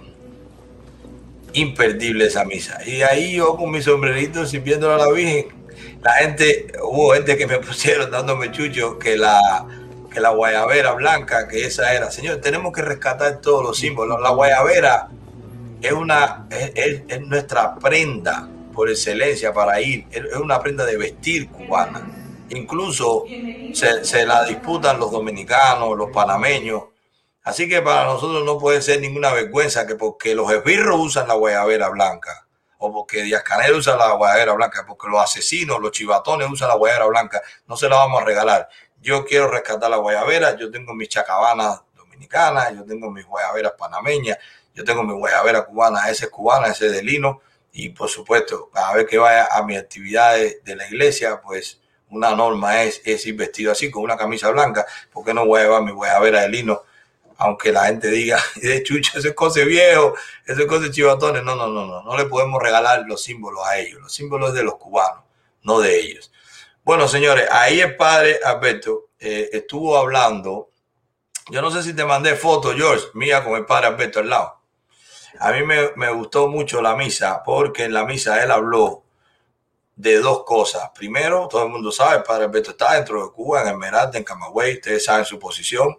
[1.53, 2.79] imperdible esa misa.
[2.87, 5.49] Y ahí yo con mi sombrerito sirviendo a la Virgen,
[6.01, 9.82] la gente, hubo gente que me pusieron dándome chucho que la
[10.13, 12.11] que la guayabera blanca, que esa era.
[12.11, 14.21] Señor, tenemos que rescatar todos los símbolos.
[14.21, 15.09] La guayabera
[15.81, 20.07] es, una, es, es nuestra prenda por excelencia para ir.
[20.11, 22.09] Es una prenda de vestir cubana.
[22.51, 23.25] Incluso
[23.73, 26.83] se, se, la disputan los dominicanos, los panameños.
[27.45, 31.35] Así que para nosotros no puede ser ninguna vergüenza que porque los esbirros usan la
[31.35, 32.47] guayabera blanca
[32.83, 36.75] o porque Díaz Canel usa la guayabera blanca, porque los asesinos, los chivatones usan la
[36.75, 38.69] guayabera blanca, no se la vamos a regalar.
[39.03, 44.39] Yo quiero rescatar la guayabera, yo tengo mis chacabanas dominicanas, yo tengo mis guayaberas panameñas,
[44.75, 47.41] yo tengo mi guayabera cubana, ese es cubana, ese es de lino,
[47.73, 52.35] y por supuesto, cada vez que vaya a mis actividades de la iglesia, pues una
[52.37, 55.83] norma es, es ir vestido así, con una camisa blanca, porque no voy a llevar
[55.83, 56.83] mi guayabera de lino,
[57.39, 60.15] aunque la gente diga, de chucho, ese es cosa viejo,
[60.47, 61.43] ese es chivatones.
[61.43, 64.63] No, no, no, no, no le podemos regalar los símbolos a ellos, los símbolos de
[64.63, 65.25] los cubanos,
[65.63, 66.31] no de ellos.
[66.85, 70.71] Bueno, señores, ahí el padre Alberto eh, estuvo hablando.
[71.49, 74.61] Yo no sé si te mandé fotos, George, mía con el padre Alberto al lado.
[75.39, 79.05] A mí me, me gustó mucho la misa porque en la misa él habló
[79.95, 80.91] de dos cosas.
[80.93, 84.25] Primero, todo el mundo sabe, el padre Alberto está dentro de Cuba, en Esmeralda, en
[84.25, 85.97] Camagüey, ustedes saben su posición.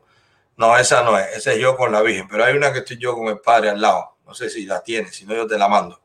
[0.57, 2.97] No, esa no es, esa es yo con la Virgen, pero hay una que estoy
[2.97, 4.17] yo con el padre al lado.
[4.25, 6.01] No sé si la tiene, si no yo te la mando.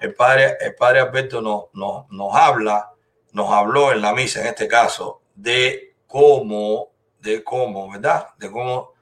[0.00, 2.95] El padre, el padre Alberto no, no, nos habla,
[3.36, 8.28] nos habló en la misa, en este caso, de cómo, de cómo, ¿verdad?
[8.38, 8.94] De cómo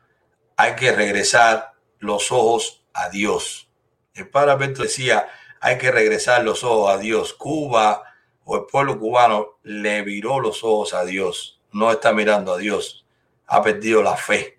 [0.57, 3.71] hay que regresar los ojos a Dios.
[4.13, 5.29] El padre Alberto decía,
[5.61, 7.33] hay que regresar los ojos a Dios.
[7.35, 8.03] Cuba
[8.43, 11.61] o el pueblo cubano le viró los ojos a Dios.
[11.71, 13.07] No está mirando a Dios.
[13.47, 14.59] Ha perdido la fe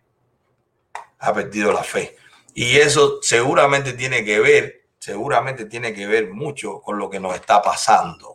[1.25, 2.15] ha perdido la fe.
[2.53, 7.35] Y eso seguramente tiene que ver, seguramente tiene que ver mucho con lo que nos
[7.35, 8.34] está pasando.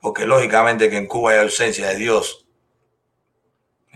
[0.00, 2.46] Porque lógicamente que en Cuba hay ausencia de Dios.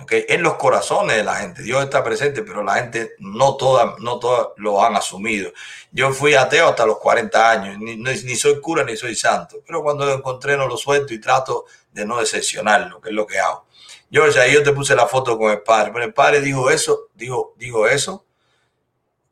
[0.01, 0.27] ¿okay?
[0.29, 1.63] En los corazones de la gente.
[1.63, 5.53] Dios está presente, pero la gente no todas no todas lo han asumido.
[5.93, 7.79] Yo fui ateo hasta los 40 años.
[7.79, 9.63] Ni, soy cura ni soy santo.
[9.67, 13.27] Pero cuando lo encontré no lo suelto y trato de no decepcionarlo, que es lo
[13.27, 13.67] que hago.
[14.11, 17.09] George, ahí yo te puse la foto con el padre, pero el padre dijo eso,
[17.15, 18.25] dijo, dijo eso,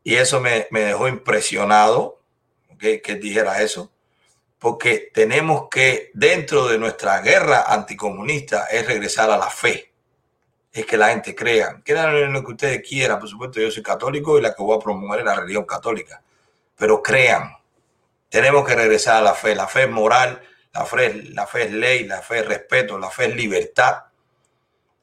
[0.03, 2.19] y eso me, me dejó impresionado,
[2.73, 3.01] ¿okay?
[3.01, 3.92] que dijera eso,
[4.63, 9.91] porque tenemos que, dentro de nuestra guerra anticomunista, es regresar a la fe.
[10.71, 13.83] Es que la gente crea, crean en lo que ustedes quieran, por supuesto yo soy
[13.83, 16.23] católico y la que voy a promover es la religión católica,
[16.77, 17.57] pero crean,
[18.29, 20.41] tenemos que regresar a la fe, la fe es moral,
[20.73, 24.03] la fe, la fe es ley, la fe es respeto, la fe es libertad.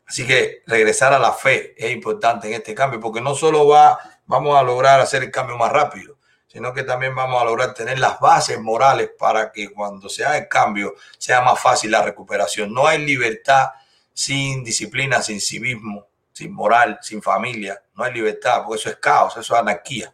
[0.06, 3.98] Así que regresar a la fe es importante en este cambio, porque no solo va,
[4.24, 6.16] vamos a lograr hacer el cambio más rápido,
[6.50, 10.38] sino que también vamos a lograr tener las bases morales para que cuando se haga
[10.38, 12.74] el cambio sea más fácil la recuperación.
[12.74, 13.68] No hay libertad
[14.12, 17.80] sin disciplina, sin civismo, sin moral, sin familia.
[17.94, 20.12] No hay libertad, porque eso es caos, eso es anarquía.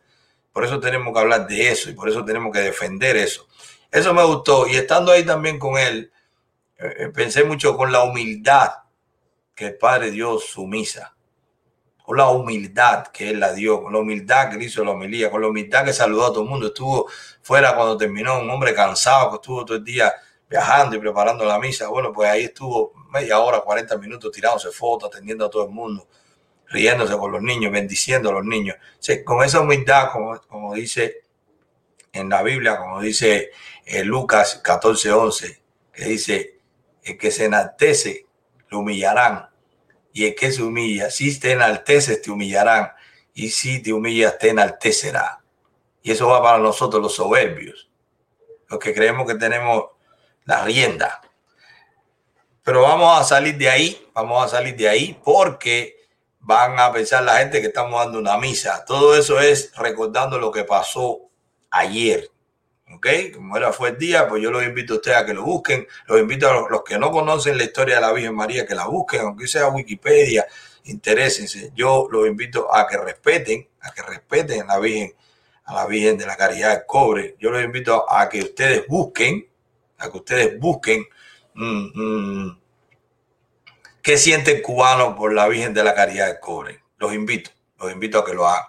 [0.52, 3.48] Por eso tenemos que hablar de eso y por eso tenemos que defender eso.
[3.90, 4.66] Eso me gustó.
[4.66, 6.12] Y estando ahí también con él,
[6.78, 8.72] eh, eh, pensé mucho con la humildad
[9.54, 11.15] que el Padre Dios sumisa,
[12.06, 15.28] con la humildad que Él la dio, con la humildad que le hizo la homilía,
[15.28, 16.68] con la humildad que saludó a todo el mundo.
[16.68, 17.10] Estuvo
[17.42, 20.14] fuera cuando terminó, un hombre cansado que estuvo todo el día
[20.48, 21.88] viajando y preparando la misa.
[21.88, 26.06] Bueno, pues ahí estuvo media hora, 40 minutos tirándose fotos, atendiendo a todo el mundo,
[26.68, 28.76] riéndose con los niños, bendiciendo a los niños.
[29.24, 31.24] con esa humildad, como, como dice
[32.12, 33.50] en la Biblia, como dice
[33.84, 36.60] eh, Lucas 14, 11, que dice,
[37.02, 38.26] el que se enaltece
[38.68, 39.48] lo humillarán.
[40.16, 42.90] Y el que se humilla, si te enalteces, te humillarán.
[43.34, 45.44] Y si te humillas, te enaltecerá.
[46.02, 47.90] Y eso va para nosotros los soberbios,
[48.66, 49.90] los que creemos que tenemos
[50.46, 51.20] la rienda.
[52.62, 57.22] Pero vamos a salir de ahí, vamos a salir de ahí porque van a pensar
[57.22, 58.86] la gente que estamos dando una misa.
[58.86, 61.28] Todo eso es recordando lo que pasó
[61.70, 62.30] ayer.
[62.94, 63.06] ¿Ok?
[63.34, 65.86] Como era fue el día, pues yo los invito a ustedes a que lo busquen,
[66.06, 68.86] los invito a los, que no conocen la historia de la Virgen María que la
[68.86, 70.46] busquen, aunque sea Wikipedia,
[70.84, 71.72] interésense.
[71.74, 75.14] Yo los invito a que respeten, a que respeten a la Virgen,
[75.64, 77.36] a la Virgen de la Caridad del Cobre.
[77.40, 79.48] Yo los invito a que ustedes busquen,
[79.98, 81.04] a que ustedes busquen
[81.54, 82.60] mm, mm,
[84.02, 86.82] qué siente el cubano por la Virgen de la Caridad del Cobre.
[86.98, 88.64] Los invito, los invito a que lo hagan.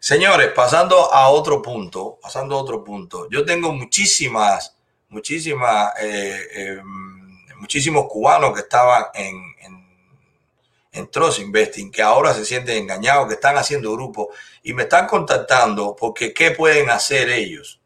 [0.00, 3.28] Señores, pasando a otro punto, pasando a otro punto.
[3.30, 4.76] Yo tengo muchísimas,
[5.08, 9.88] muchísimas, eh, em, muchísimos cubanos que estaban en, en,
[10.92, 14.28] en Trust Investing, que ahora se sienten engañados, que están haciendo grupos
[14.62, 17.80] y me están contactando porque ¿qué pueden hacer ellos?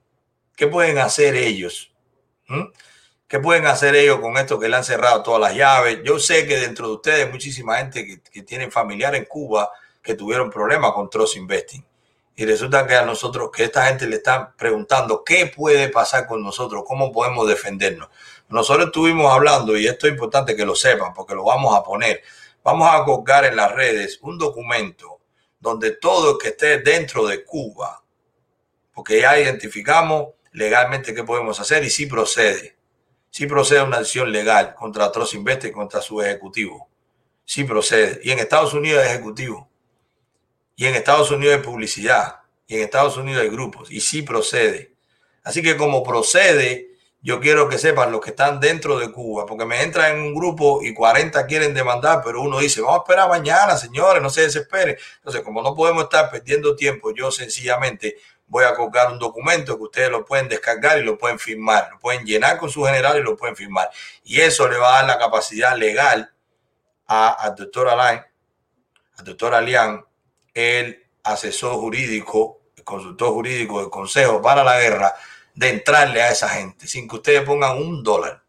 [0.55, 1.93] ¿Qué pueden hacer ellos?
[2.49, 2.65] ¿Mm?
[3.27, 6.01] ¿Qué pueden hacer ellos con esto que le han cerrado todas las llaves?
[6.05, 9.71] Yo sé que dentro de ustedes muchísima gente que, que tiene familiar en Cuba
[10.03, 11.83] que tuvieron problemas con Trust Investing.
[12.35, 16.43] Y resulta que a nosotros, que esta gente le está preguntando qué puede pasar con
[16.43, 18.09] nosotros, cómo podemos defendernos.
[18.49, 22.23] Nosotros estuvimos hablando, y esto es importante que lo sepan, porque lo vamos a poner.
[22.63, 25.21] Vamos a colgar en las redes un documento
[25.61, 28.03] donde todo el que esté dentro de Cuba,
[28.95, 32.77] porque ya identificamos legalmente qué podemos hacer y si procede
[33.33, 36.89] sí procede una acción legal contra Trust Invest y contra su ejecutivo.
[37.45, 38.21] Sí procede.
[38.23, 39.69] Y en Estados Unidos hay ejecutivo.
[40.83, 42.41] Y en Estados Unidos hay publicidad.
[42.67, 43.89] Y en Estados Unidos hay grupos.
[43.93, 44.97] Y sí procede.
[45.45, 49.65] Así que como procede, yo quiero que sepan los que están dentro de Cuba, porque
[49.65, 53.29] me entran en un grupo y 40 quieren demandar, pero uno dice, vamos a esperar
[53.29, 54.97] mañana, señores, no se desesperen.
[55.19, 58.17] Entonces, como no podemos estar perdiendo tiempo, yo sencillamente
[58.49, 62.01] voy a colocar un documento que ustedes lo pueden descargar y lo pueden firmar, lo
[62.01, 63.89] pueden llenar con su general y lo pueden firmar.
[64.25, 66.29] Y eso le va a dar la capacidad legal
[67.07, 68.21] al doctor Alain,
[69.17, 70.05] al doctor Alián,
[70.55, 75.15] el asesor jurídico, el consultor jurídico del Consejo para la Guerra,
[75.55, 78.43] de entrarle a esa gente sin que ustedes pongan un dólar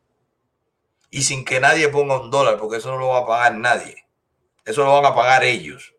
[1.10, 4.06] y sin que nadie ponga un dólar, porque eso no lo va a pagar nadie.
[4.66, 5.94] Eso lo van a pagar ellos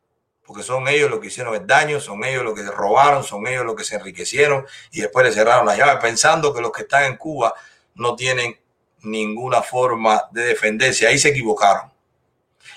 [0.44, 3.64] porque son ellos los que hicieron el daño, son ellos los que robaron, son ellos
[3.64, 7.04] los que se enriquecieron y después le cerraron las llaves, pensando que los que están
[7.04, 7.54] en Cuba
[7.94, 8.58] no tienen
[9.02, 11.06] ninguna forma de defenderse.
[11.06, 11.93] Ahí se equivocaron.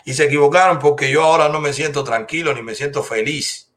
[0.08, 3.74] Y se equivocaron porque yo ahora no me siento tranquilo ni me siento feliz.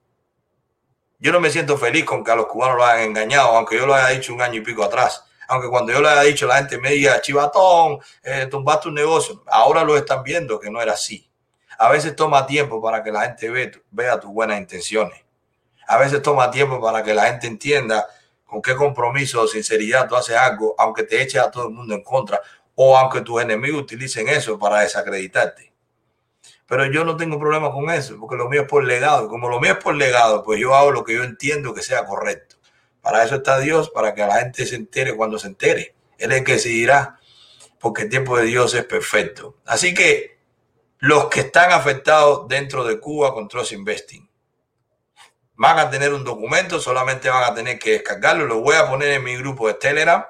[1.18, 3.84] Yo no me siento feliz con que a los cubanos lo hayan engañado, aunque yo
[3.84, 5.24] lo haya dicho un año y pico atrás.
[5.48, 9.42] Aunque cuando yo lo haya dicho, la gente me diga, chivatón, eh, tumbaste un negocio.
[9.48, 11.28] Ahora lo están viendo que no era así.
[11.76, 15.24] A veces toma tiempo para que la gente vea tus buenas intenciones.
[15.88, 18.06] A veces toma tiempo para que la gente entienda
[18.46, 21.92] con qué compromiso o sinceridad tú haces algo, aunque te eches a todo el mundo
[21.92, 22.40] en contra
[22.76, 25.69] o aunque tus enemigos utilicen eso para desacreditarte.
[26.70, 29.28] Pero yo no tengo problema con eso, porque lo mío es por legado.
[29.28, 32.06] Como lo mío es por legado, pues yo hago lo que yo entiendo que sea
[32.06, 32.59] correcto.
[33.00, 35.96] Para eso está Dios, para que la gente se entere cuando se entere.
[36.16, 37.18] Él es el que decidirá,
[37.80, 39.56] porque el tiempo de Dios es perfecto.
[39.66, 40.38] Así que
[40.98, 44.30] los que están afectados dentro de Cuba con Trust Investing.
[45.56, 48.46] Van a tener un documento, solamente van a tener que descargarlo.
[48.46, 50.24] Lo voy a poner en mi grupo de Telegram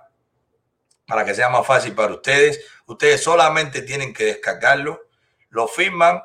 [1.07, 2.65] para que sea más fácil para ustedes.
[2.87, 5.03] Ustedes solamente tienen que descargarlo,
[5.51, 6.23] lo firman,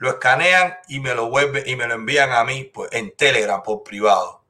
[0.00, 3.62] lo escanean y me lo vuelven y me lo envían a mí pues, en Telegram
[3.62, 4.42] por privado.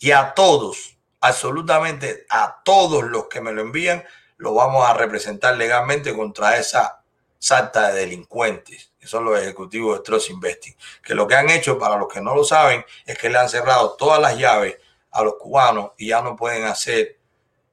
[0.00, 4.04] Y a todos, absolutamente a todos los que me lo envían,
[4.36, 7.04] lo vamos a representar legalmente contra esa
[7.38, 11.78] salta de delincuentes, que son los ejecutivos de Trust Investing, que lo que han hecho,
[11.78, 14.76] para los que no lo saben, es que le han cerrado todas las llaves
[15.12, 17.16] a los cubanos y ya no pueden hacer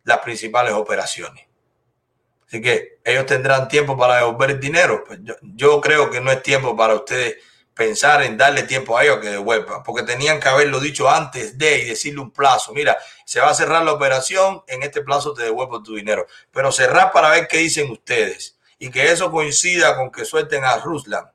[0.03, 1.47] las principales operaciones.
[2.45, 5.03] Así que ellos tendrán tiempo para devolver el dinero.
[5.07, 7.37] Pues yo, creo que no es tiempo para ustedes
[7.73, 11.79] pensar en darle tiempo a ellos que devuelvan, porque tenían que haberlo dicho antes de
[11.79, 12.73] y decirle un plazo.
[12.73, 16.27] Mira, se va a cerrar la operación, en este plazo te devuelvo tu dinero.
[16.51, 20.77] Pero cerrar para ver qué dicen ustedes y que eso coincida con que suelten a
[20.77, 21.31] Ruslan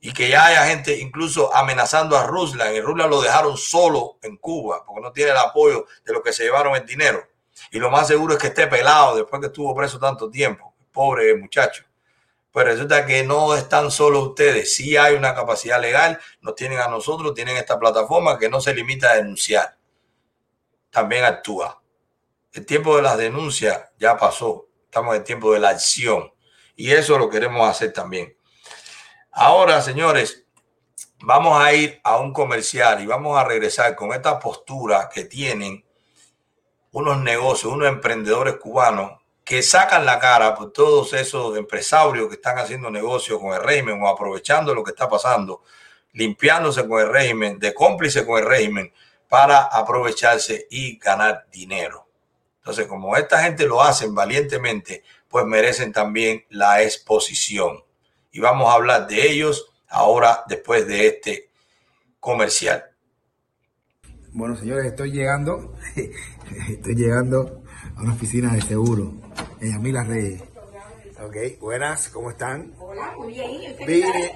[0.00, 4.36] y que ya haya gente incluso amenazando a Ruslan y Ruslan lo dejaron solo en
[4.36, 7.22] Cuba porque no tiene el apoyo de los que se llevaron el dinero
[7.70, 11.34] y lo más seguro es que esté pelado después que estuvo preso tanto tiempo, pobre
[11.36, 11.84] muchacho.
[12.50, 16.88] Pues resulta que no están solo ustedes, sí hay una capacidad legal, nos tienen a
[16.88, 19.78] nosotros, tienen esta plataforma que no se limita a denunciar,
[20.90, 21.82] también actúa.
[22.52, 26.30] El tiempo de las denuncias ya pasó, estamos en el tiempo de la acción.
[26.76, 28.36] Y eso lo queremos hacer también.
[29.30, 30.44] Ahora, señores,
[31.20, 35.82] vamos a ir a un comercial y vamos a regresar con esta postura que tienen
[36.90, 42.58] unos negocios, unos emprendedores cubanos que sacan la cara por todos esos empresarios que están
[42.58, 45.62] haciendo negocios con el régimen o aprovechando lo que está pasando,
[46.12, 48.92] limpiándose con el régimen, de cómplice con el régimen
[49.28, 52.06] para aprovecharse y ganar dinero.
[52.58, 57.82] Entonces, como esta gente lo hacen valientemente, pues merecen también la exposición.
[58.30, 61.50] Y vamos a hablar de ellos ahora después de este
[62.20, 62.84] comercial.
[64.30, 65.74] Bueno, señores, estoy llegando,
[66.68, 67.61] estoy llegando
[68.02, 69.12] una oficina de seguro
[69.60, 70.42] en Yamila Reyes.
[71.24, 72.72] Ok, buenas, ¿cómo están?
[72.92, 73.74] Hola, muy bien.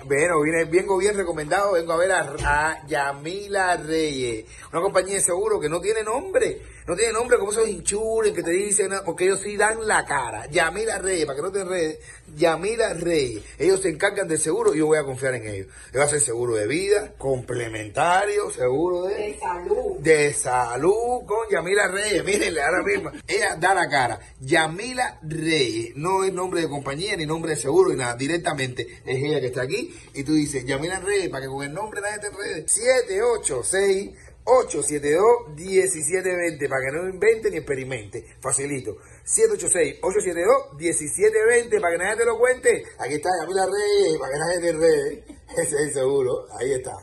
[0.07, 5.21] Bueno, vine, vengo bien recomendado, vengo a ver a, a Yamila Reyes, una compañía de
[5.21, 9.25] seguro que no tiene nombre, no tiene nombre como esos insurance que te dicen, porque
[9.25, 10.47] ellos sí dan la cara.
[10.47, 11.99] Yamila Reyes, para que no te enredes,
[12.35, 15.67] Yamila Reyes, ellos se encargan del seguro y yo voy a confiar en ellos.
[15.93, 19.17] Ellos hacen seguro de vida, complementario, seguro de...
[19.17, 19.99] De salud.
[19.99, 22.25] de salud con Yamila Reyes.
[22.25, 23.11] Mírenle ahora mismo.
[23.27, 24.19] Ella da la cara.
[24.41, 25.95] Yamila Reyes.
[25.97, 28.17] No es nombre de compañía ni nombre de seguro ni nada.
[28.47, 29.93] Directamente es ella que está aquí.
[30.15, 32.69] Y tú dices, Yamila Reyes, para que con el nombre nadie te enrede.
[32.69, 34.11] 786
[34.47, 38.37] 872-1720 para que no invente ni experimente.
[38.41, 38.99] Facilito.
[39.25, 42.85] 786-872-1720 para que nadie te lo cuente.
[43.01, 45.25] Aquí está Yamila Reyes, para que nadie te enrede.
[45.59, 46.47] Ese es seguro.
[46.57, 47.03] Ahí está.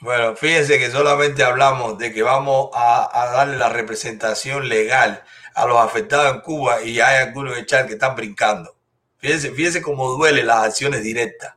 [0.00, 5.24] Bueno, fíjense que solamente hablamos de que vamos a, a darle la representación legal
[5.56, 8.77] a los afectados en Cuba y hay algunos en chat que están brincando.
[9.18, 11.54] Fíjense, fíjense cómo duelen las acciones directas.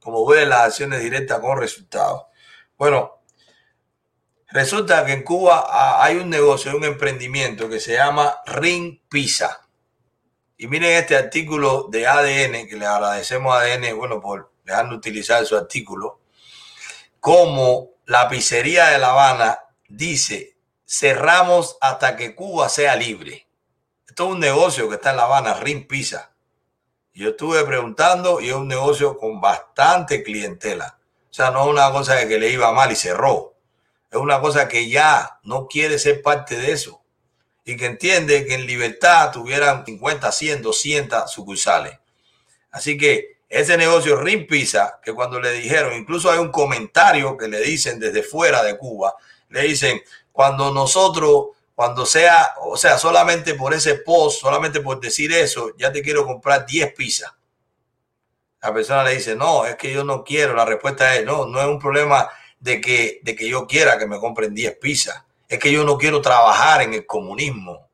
[0.00, 2.24] Cómo duelen las acciones directas con resultados.
[2.76, 3.20] Bueno,
[4.48, 9.68] resulta que en Cuba ah, hay un negocio, un emprendimiento que se llama Ring Pizza.
[10.56, 15.44] Y miren este artículo de ADN, que le agradecemos a ADN, bueno, por dejarnos utilizar
[15.46, 16.20] su artículo
[17.20, 19.58] como la pizzería de La Habana
[19.88, 20.56] dice,
[20.86, 23.46] cerramos hasta que Cuba sea libre.
[24.06, 26.32] Esto es un negocio que está en La Habana, Ring Pizza.
[27.14, 30.98] Yo estuve preguntando y es un negocio con bastante clientela.
[31.30, 33.54] O sea, no es una cosa de que le iba mal y cerró.
[34.10, 37.02] Es una cosa que ya no quiere ser parte de eso.
[37.64, 41.98] Y que entiende que en libertad tuvieran 50, 100, 200 sucursales.
[42.70, 47.48] Así que ese negocio Ring Pizza, que cuando le dijeron, incluso hay un comentario que
[47.48, 49.14] le dicen desde fuera de Cuba,
[49.48, 50.02] le dicen,
[50.32, 51.48] cuando nosotros,
[51.78, 56.26] cuando sea, o sea, solamente por ese post, solamente por decir eso, ya te quiero
[56.26, 57.32] comprar 10 pizzas.
[58.60, 60.54] La persona le dice, no, es que yo no quiero.
[60.54, 64.08] La respuesta es, no, no es un problema de que, de que yo quiera que
[64.08, 65.22] me compren 10 pizzas.
[65.46, 67.88] Es que yo no quiero trabajar en el comunismo.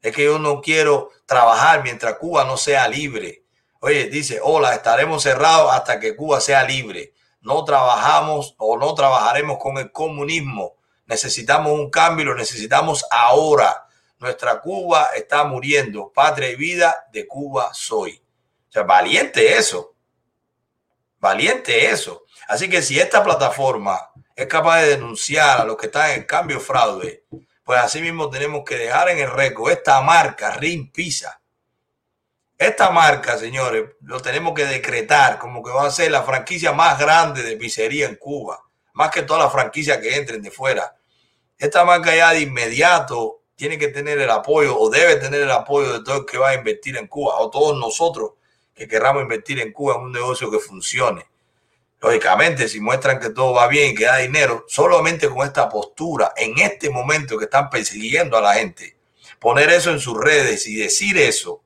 [0.00, 3.44] Es que yo no quiero trabajar mientras Cuba no sea libre.
[3.80, 7.12] Oye, dice, hola, estaremos cerrados hasta que Cuba sea libre.
[7.42, 10.76] No trabajamos o no trabajaremos con el comunismo.
[11.12, 13.86] Necesitamos un cambio y lo necesitamos ahora.
[14.18, 16.10] Nuestra Cuba está muriendo.
[16.10, 18.22] Patria y vida de Cuba soy.
[18.70, 19.94] O sea, valiente eso.
[21.18, 22.24] Valiente eso.
[22.48, 26.60] Así que si esta plataforma es capaz de denunciar a los que están en cambio
[26.60, 27.24] fraude,
[27.62, 31.42] pues así mismo tenemos que dejar en el récord esta marca, Ring Pizza.
[32.56, 36.98] Esta marca, señores, lo tenemos que decretar como que va a ser la franquicia más
[36.98, 40.96] grande de pizzería en Cuba, más que todas las franquicias que entren de fuera.
[41.62, 45.92] Esta marca ya de inmediato tiene que tener el apoyo o debe tener el apoyo
[45.92, 48.32] de todo el que va a invertir en Cuba o todos nosotros
[48.74, 51.24] que querramos invertir en Cuba en un negocio que funcione.
[52.00, 56.32] Lógicamente, si muestran que todo va bien y que da dinero, solamente con esta postura,
[56.36, 58.96] en este momento que están persiguiendo a la gente,
[59.38, 61.62] poner eso en sus redes y decir eso,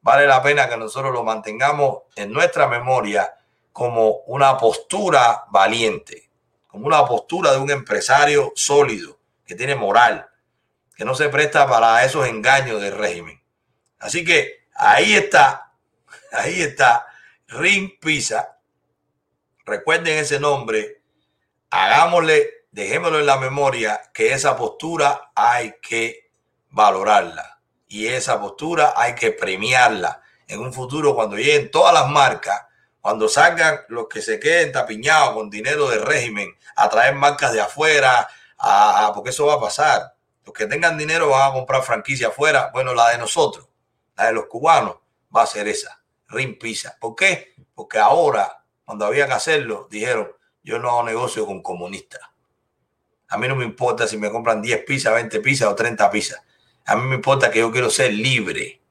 [0.00, 3.36] vale la pena que nosotros lo mantengamos en nuestra memoria
[3.72, 6.25] como una postura valiente,
[6.76, 10.28] como una postura de un empresario sólido, que tiene moral,
[10.94, 13.42] que no se presta para esos engaños del régimen.
[13.98, 15.72] Así que ahí está,
[16.32, 17.06] ahí está
[17.48, 18.58] Ring Pizza.
[19.64, 21.00] Recuerden ese nombre,
[21.70, 26.30] hagámosle, dejémoslo en la memoria que esa postura hay que
[26.68, 27.58] valorarla
[27.88, 32.65] y esa postura hay que premiarla en un futuro cuando lleguen todas las marcas,
[33.06, 37.60] cuando salgan los que se queden tapiñados con dinero del régimen a traer marcas de
[37.60, 38.28] afuera,
[39.14, 40.16] porque eso va a pasar.
[40.44, 42.68] Los que tengan dinero van a comprar franquicia afuera.
[42.74, 43.68] Bueno, la de nosotros,
[44.16, 44.96] la de los cubanos,
[45.34, 46.96] va a ser esa, Ring Pizza.
[46.98, 47.54] ¿Por qué?
[47.76, 50.32] Porque ahora, cuando había que hacerlo, dijeron,
[50.64, 52.22] yo no hago negocio con comunistas.
[53.28, 56.42] A mí no me importa si me compran 10 pizzas, 20 pizzas o 30 pizzas.
[56.84, 58.82] A mí me importa que yo quiero ser libre.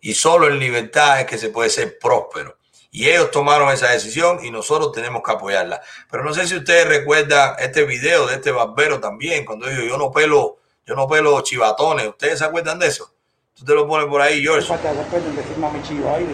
[0.00, 2.61] Y solo en libertad es que se puede ser próspero.
[2.94, 5.80] Y ellos tomaron esa decisión y nosotros tenemos que apoyarla.
[6.10, 9.96] Pero no sé si ustedes recuerdan este video de este barbero también, cuando dijo, yo
[9.96, 12.06] no pelo, yo no pelo chivatones.
[12.06, 13.10] ¿Ustedes se acuerdan de eso?
[13.54, 14.68] Tú te lo pones por ahí, George.
[14.68, 16.26] falta de respeto en decir mami chivo ahí.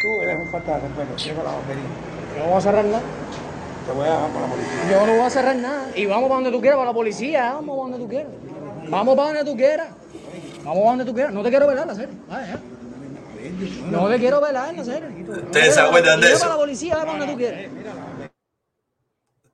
[0.00, 1.18] Tú eres un falta de respeto.
[1.18, 1.82] Cierra la barbería.
[2.34, 3.02] Yo no voy a cerrar nada.
[3.84, 4.90] Te voy a dejar con la policía.
[4.90, 5.90] Yo no voy a cerrar nada.
[5.94, 7.52] Y vamos para donde tú quieras, para la policía.
[7.52, 8.32] Vamos para donde tú quieras.
[8.88, 9.88] Vamos para donde tú quieras.
[10.64, 11.34] Vamos para donde tú quieras.
[11.34, 12.14] No te quiero velar, la serie.
[12.30, 12.79] Ay, ya.
[13.90, 15.08] No te quiero velar, la serie.
[15.28, 16.48] ¿Ustedes se acuerdan de eso?
[16.48, 17.70] la policía, tú quieras.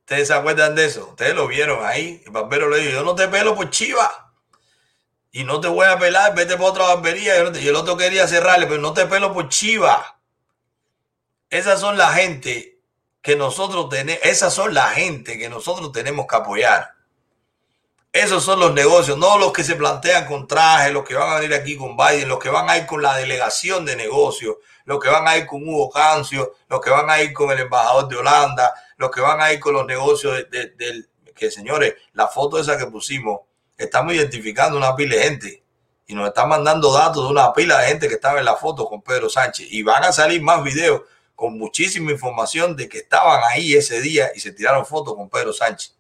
[0.01, 1.09] ¿Ustedes se acuerdan de eso?
[1.09, 2.22] Ustedes lo vieron ahí.
[2.24, 4.32] El barbero le dijo, yo no te pelo por chiva.
[5.32, 7.37] Y no te voy a pelar, vete por otra barbería.
[7.37, 10.20] Y el otro- Y el otro quería cerrarle, pero no te pelo por chiva.
[11.51, 12.80] Esas son la gente
[13.20, 16.95] que nosotros tenemos, esas son la gente que nosotros tenemos que apoyar.
[18.17, 21.35] Esos son los negocios, no los que se plantean con traje, los que van a
[21.39, 24.57] venir aquí con Biden, los que van a ir con la delegación de negocios,
[24.87, 27.59] los que van a ir con Hugo Cancio, los que van a ir con el
[27.59, 31.11] embajador de Holanda, los que van a ir con los negocios del...
[31.35, 33.41] que señores, la foto esa que pusimos,
[33.77, 35.64] estamos identificando una pila de gente
[36.07, 38.87] y nos están mandando datos de una pila de gente que estaba en la foto
[38.87, 41.03] con Pedro Sánchez y van a salir más videos
[41.35, 45.53] con muchísima información de que estaban ahí ese día y se tiraron fotos con Pedro
[45.53, 45.97] Sánchez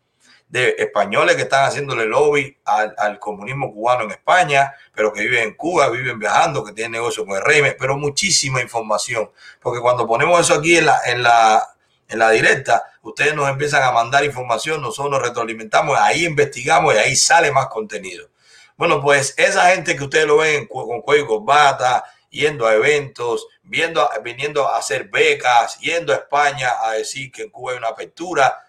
[0.48, 5.54] de españoles que están haciéndole lobby al, comunismo cubano en España, pero que viven en
[5.54, 9.30] Cuba, viven viajando, que tienen negocio con el régimen, pero muchísima información.
[9.60, 11.66] Porque cuando ponemos eso aquí en la, en la,
[12.08, 16.98] en la directa, ustedes nos empiezan a mandar información, nosotros nos retroalimentamos, ahí investigamos y
[16.98, 18.28] ahí sale más contenido.
[18.76, 23.46] Bueno, pues esa gente que ustedes lo ven con cuello y corbata, yendo a eventos,
[23.62, 27.88] viendo, viniendo a hacer becas, yendo a España a decir que en Cuba hay una
[27.88, 28.65] apertura,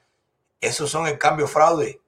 [0.62, 2.00] esos son el cambio fraude.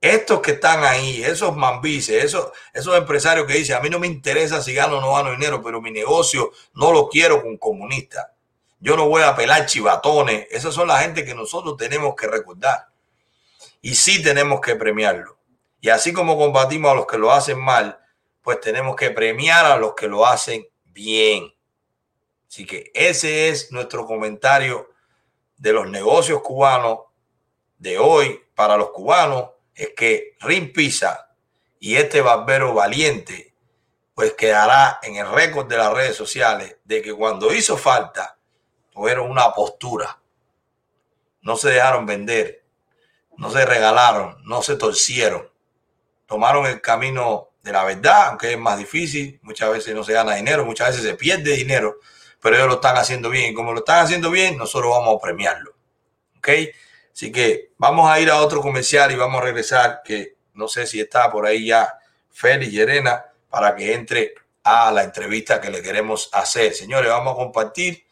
[0.00, 4.06] Estos que están ahí, esos mambices, esos, esos empresarios que dicen, a mí no me
[4.06, 8.26] interesa si gano o no gano dinero, pero mi negocio no lo quiero con comunistas.
[8.78, 10.46] Yo no voy a pelar chivatones.
[10.50, 12.88] Esas son la gente que nosotros tenemos que recordar.
[13.80, 15.38] Y sí tenemos que premiarlo.
[15.80, 17.98] Y así como combatimos a los que lo hacen mal,
[18.42, 21.52] pues tenemos que premiar a los que lo hacen bien.
[22.48, 24.90] Así que ese es nuestro comentario
[25.56, 27.00] de los negocios cubanos
[27.78, 31.34] de hoy para los cubanos es que Rin Pisa
[31.78, 33.54] y este barbero valiente
[34.14, 38.38] pues quedará en el récord de las redes sociales de que cuando hizo falta
[38.90, 40.18] tuvieron una postura.
[41.42, 42.64] No se dejaron vender,
[43.36, 45.50] no se regalaron, no se torcieron.
[46.24, 50.34] Tomaron el camino de la verdad, aunque es más difícil, muchas veces no se gana
[50.34, 51.96] dinero, muchas veces se pierde dinero,
[52.40, 55.20] pero ellos lo están haciendo bien y como lo están haciendo bien, nosotros vamos a
[55.20, 55.74] premiarlo.
[56.38, 56.48] ¿Ok?
[57.16, 60.86] Así que vamos a ir a otro comercial y vamos a regresar, que no sé
[60.86, 61.98] si está por ahí ya
[62.30, 66.74] Félix Llerena, para que entre a la entrevista que le queremos hacer.
[66.74, 68.04] Señores, vamos a compartir,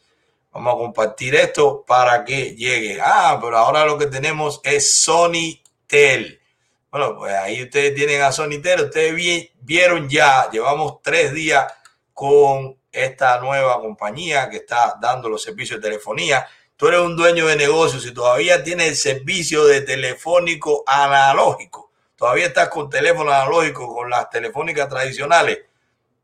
[0.51, 2.97] vamos a compartir esto para que llegue.
[2.99, 6.41] Ah, pero ahora lo que tenemos es Sony Tel.
[6.89, 8.85] Bueno, pues ahí ustedes tienen a Sony Tel.
[8.85, 11.71] Ustedes vieron ya, llevamos tres días
[12.11, 16.47] con esta nueva compañía que está dando los servicios de telefonía
[16.77, 22.47] tú eres un dueño de negocio, si todavía tienes el servicio de telefónico analógico, todavía
[22.47, 25.59] estás con teléfono analógico, con las telefónicas tradicionales,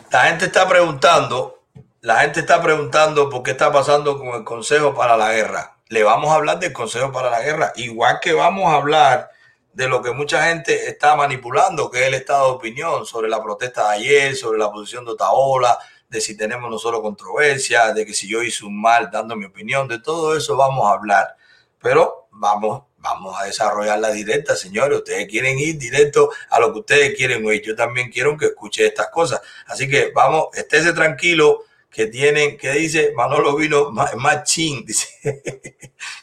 [0.09, 1.60] La gente está preguntando,
[2.01, 5.77] la gente está preguntando por qué está pasando con el Consejo para la Guerra.
[5.87, 9.29] Le vamos a hablar del Consejo para la Guerra, igual que vamos a hablar
[9.73, 13.41] de lo que mucha gente está manipulando, que es el estado de opinión sobre la
[13.41, 15.77] protesta de ayer, sobre la posición de Otaola,
[16.09, 19.87] de si tenemos nosotros controversia, de que si yo hice un mal dando mi opinión,
[19.87, 21.35] de todo eso vamos a hablar.
[21.79, 24.97] Pero vamos, vamos a desarrollar la directa, señores.
[24.97, 27.61] Ustedes quieren ir directo a lo que ustedes quieren oír.
[27.63, 29.39] Yo también quiero que escuche estas cosas.
[29.67, 35.07] Así que vamos, estése tranquilo que tienen, que dice Manolo Vino más chin, dice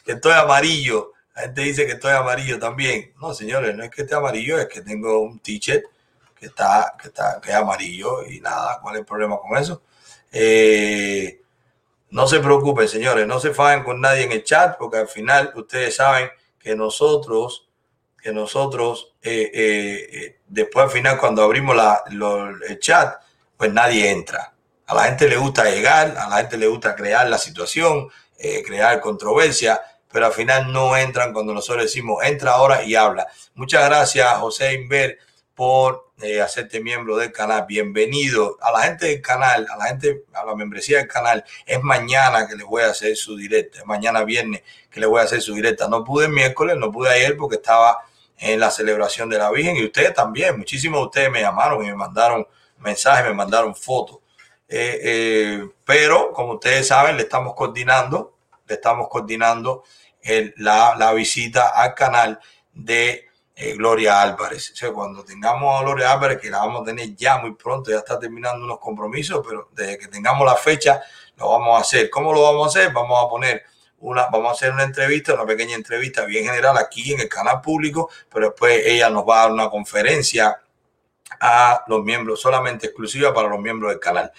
[0.03, 1.13] que estoy amarillo.
[1.35, 3.13] La gente dice que estoy amarillo también.
[3.21, 5.85] No, señores, no es que esté amarillo, es que tengo un t-shirt
[6.35, 9.83] que está, que está, que es amarillo y nada, ¿cuál es el problema con eso?
[10.31, 11.41] Eh,
[12.09, 15.51] no se preocupen, señores, no se fajen con nadie en el chat, porque al final
[15.55, 17.69] ustedes saben que nosotros,
[18.21, 22.03] que nosotros, eh, eh, después al final cuando abrimos la,
[22.67, 23.21] el chat,
[23.55, 24.53] pues nadie entra.
[24.89, 28.09] A la gente le gusta llegar, a la gente le gusta crear la situación,
[28.65, 29.79] crear controversia,
[30.11, 33.27] pero al final no entran cuando nosotros decimos entra ahora y habla.
[33.53, 35.19] Muchas gracias, José Inver,
[35.53, 37.65] por eh, hacerte miembro del canal.
[37.67, 41.45] Bienvenido a la gente del canal, a la gente, a la membresía del canal.
[41.67, 45.21] Es mañana que les voy a hacer su directa, es mañana viernes que les voy
[45.21, 45.87] a hacer su directa.
[45.87, 47.99] No pude el miércoles, no pude ayer porque estaba
[48.39, 50.57] en la celebración de la Virgen y ustedes también.
[50.57, 52.47] Muchísimos de ustedes me llamaron y me mandaron
[52.79, 54.17] mensajes, me mandaron fotos.
[54.71, 59.83] Eh, eh, pero como ustedes saben, le estamos coordinando, le estamos coordinando
[60.57, 62.39] la, visita al canal
[62.71, 64.71] de eh, Gloria Álvarez.
[64.71, 67.89] O sea, cuando tengamos a Gloria Álvarez, que la vamos a tener ya muy pronto,
[67.89, 71.01] ya está terminando unos compromisos, pero desde que tengamos la fecha,
[71.35, 72.09] lo vamos a hacer.
[72.11, 72.93] ¿Cómo lo vamos a hacer?
[72.93, 73.63] Vamos a poner
[74.01, 77.59] una, vamos a hacer una entrevista, una pequeña entrevista bien general aquí en el canal
[77.59, 80.61] público, pero después ella nos va a dar una conferencia
[81.39, 84.31] a los miembros, solamente exclusiva para los miembros del canal.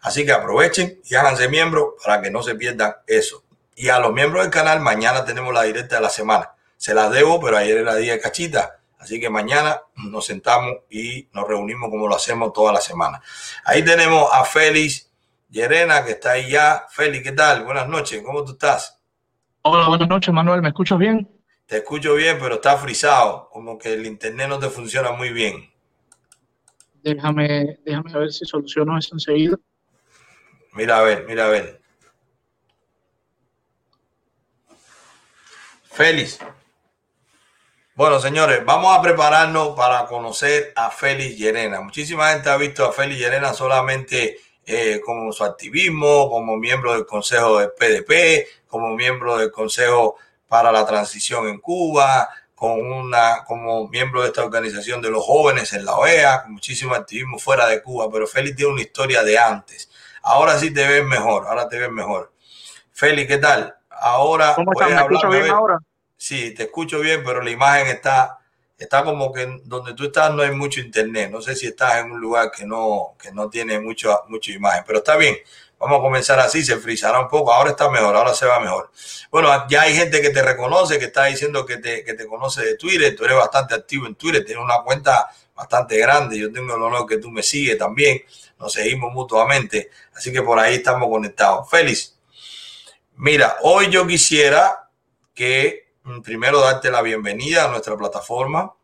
[0.00, 3.44] Así que aprovechen y háganse miembros para que no se pierdan eso.
[3.74, 7.10] Y a los miembros del canal, mañana tenemos la directa de la semana se las
[7.10, 8.78] debo, pero ayer era día de cachita.
[8.98, 13.20] Así que mañana nos sentamos y nos reunimos como lo hacemos toda la semana.
[13.64, 15.10] Ahí tenemos a Félix
[15.50, 16.86] Llerena, que está ahí ya.
[16.88, 17.64] Félix, ¿qué tal?
[17.64, 19.00] Buenas noches, ¿cómo tú estás?
[19.62, 20.62] Hola, buenas noches, Manuel.
[20.62, 21.28] ¿Me escuchas bien?
[21.66, 25.70] Te escucho bien, pero está frisado, como que el internet no te funciona muy bien.
[27.02, 29.56] Déjame, déjame ver si soluciono eso enseguida.
[30.72, 31.80] Mira a ver, mira a ver.
[35.90, 36.38] Félix.
[37.94, 41.80] Bueno, señores, vamos a prepararnos para conocer a Félix Llerena.
[41.80, 47.04] Muchísima gente ha visto a Félix Llerena solamente eh, como su activismo, como miembro del
[47.04, 50.16] Consejo del PDP, como miembro del Consejo
[50.46, 55.96] para la Transición en Cuba, como miembro de esta organización de los jóvenes en la
[55.96, 59.90] OEA, con muchísimo activismo fuera de Cuba, pero Félix tiene una historia de antes.
[60.22, 62.32] Ahora sí te ves mejor, ahora te ves mejor.
[62.92, 63.74] Félix, ¿qué tal?
[63.90, 64.90] Ahora, ¿Cómo estás?
[64.90, 65.78] ¿Me escucho bien ahora?
[66.16, 68.38] Sí, te escucho bien, pero la imagen está,
[68.76, 71.30] está como que donde tú estás no hay mucho internet.
[71.30, 74.82] No sé si estás en un lugar que no, que no tiene mucho, mucha imagen,
[74.86, 75.36] pero está bien.
[75.78, 77.52] Vamos a comenzar así, se frizará un poco.
[77.52, 78.90] Ahora está mejor, ahora se va mejor.
[79.30, 82.64] Bueno, ya hay gente que te reconoce, que está diciendo que te, que te conoce
[82.64, 83.14] de Twitter.
[83.14, 85.28] Tú eres bastante activo en Twitter, tienes una cuenta
[85.58, 86.38] bastante grande.
[86.38, 88.22] Yo tengo el honor que tú me sigues también.
[88.58, 89.90] Nos seguimos mutuamente.
[90.14, 91.68] Así que por ahí estamos conectados.
[91.68, 92.18] Félix,
[93.16, 94.88] mira, hoy yo quisiera
[95.34, 98.74] que Mm, primero darte la bienvenida a nuestra plataforma.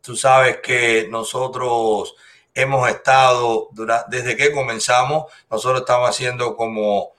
[0.00, 2.14] Tú sabes que nosotros
[2.54, 3.68] hemos estado,
[4.08, 7.14] desde que comenzamos, nosotros estamos haciendo como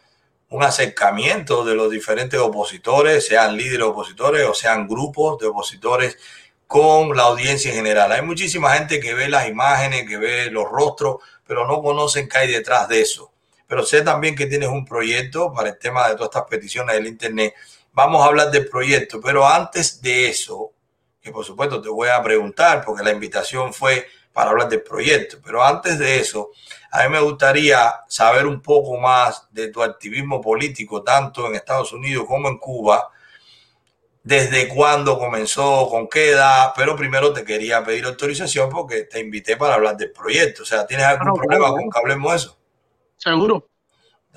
[0.49, 6.17] un acercamiento de los diferentes opositores, sean líderes opositores o sean grupos de opositores,
[6.71, 8.13] con la audiencia en general.
[8.13, 12.37] Hay muchísima gente que ve las imágenes, que ve los rostros, pero no conocen qué
[12.37, 13.33] hay detrás de eso.
[13.67, 17.07] Pero sé también que tienes un proyecto para el tema de todas estas peticiones del
[17.07, 17.53] Internet
[17.91, 20.71] vamos a hablar del proyecto, pero antes de eso,
[21.21, 25.39] que por supuesto te voy a preguntar, porque la invitación fue para hablar del proyecto,
[25.43, 26.51] pero antes de eso,
[26.89, 31.91] a mí me gustaría saber un poco más de tu activismo político, tanto en Estados
[31.91, 33.09] Unidos como en Cuba,
[34.23, 39.57] desde cuándo comenzó, con qué edad, pero primero te quería pedir autorización porque te invité
[39.57, 40.63] para hablar del proyecto.
[40.63, 42.57] O sea, ¿tienes algún problema con que hablemos de eso?
[43.17, 43.67] Seguro.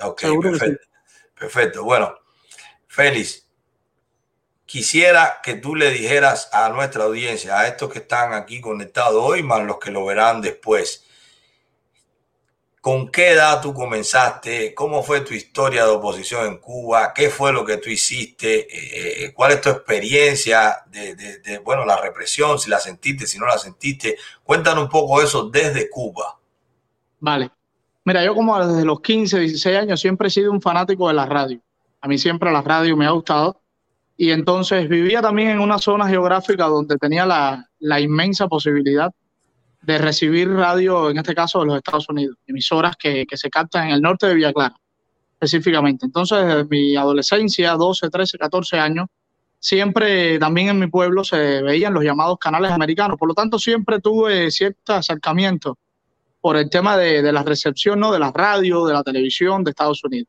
[0.00, 0.86] Ok, perfecto.
[1.38, 1.84] Perfecto.
[1.84, 2.18] Bueno,
[2.86, 3.46] Félix,
[4.64, 9.42] quisiera que tú le dijeras a nuestra audiencia, a estos que están aquí conectados hoy,
[9.42, 11.04] más los que lo verán después,
[12.84, 14.74] ¿Con qué edad tú comenzaste?
[14.74, 17.14] ¿Cómo fue tu historia de oposición en Cuba?
[17.14, 18.66] ¿Qué fue lo que tú hiciste?
[19.24, 22.58] Eh, ¿Cuál es tu experiencia de, bueno, la represión?
[22.58, 24.18] Si la sentiste, si no la sentiste.
[24.42, 26.38] Cuéntanos un poco eso desde Cuba.
[27.20, 27.50] Vale.
[28.04, 31.24] Mira, yo como desde los 15, 16 años siempre he sido un fanático de la
[31.24, 31.58] radio.
[32.02, 33.62] A mí siempre la radio me ha gustado.
[34.14, 39.10] Y entonces vivía también en una zona geográfica donde tenía la inmensa posibilidad
[39.84, 43.88] de recibir radio, en este caso de los Estados Unidos, emisoras que, que se captan
[43.88, 44.74] en el norte de Villa Clara,
[45.34, 46.06] específicamente.
[46.06, 49.06] Entonces, desde mi adolescencia, 12, 13, 14 años,
[49.58, 53.18] siempre también en mi pueblo se veían los llamados canales americanos.
[53.18, 55.78] Por lo tanto, siempre tuve cierto acercamiento
[56.40, 58.12] por el tema de, de la recepción ¿no?
[58.12, 60.28] de la radio, de la televisión de Estados Unidos.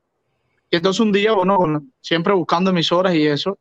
[0.69, 3.57] Y entonces un día, bueno, siempre buscando emisoras y eso,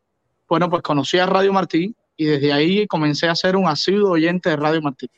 [0.48, 4.50] bueno, pues conocí a Radio Martí y desde ahí comencé a ser un asiduo oyente
[4.50, 5.08] de Radio Martí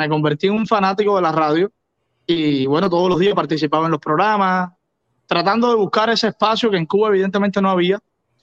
[0.00, 1.70] me convertí en un fanático de la radio
[2.26, 4.70] y bueno, todos los días participaba en los programas,
[5.26, 7.98] tratando de buscar ese espacio que en Cuba evidentemente no había.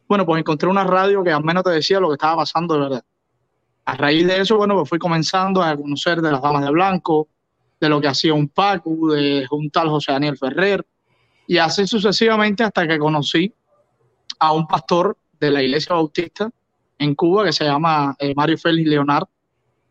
[0.08, 2.80] Bueno, pues encontré una radio que al menos te decía lo que estaba pasando de
[2.82, 3.04] verdad.
[3.86, 7.28] A raíz de eso, bueno, pues fui comenzando a conocer de las damas de blanco,
[7.80, 10.86] de lo que hacía un Pacu, de un tal José Daniel Ferrer,
[11.48, 13.52] y así sucesivamente hasta que conocí
[14.38, 16.50] a un pastor de la iglesia bautista
[17.00, 19.28] en Cuba que se llama eh, Mario Félix Leonard,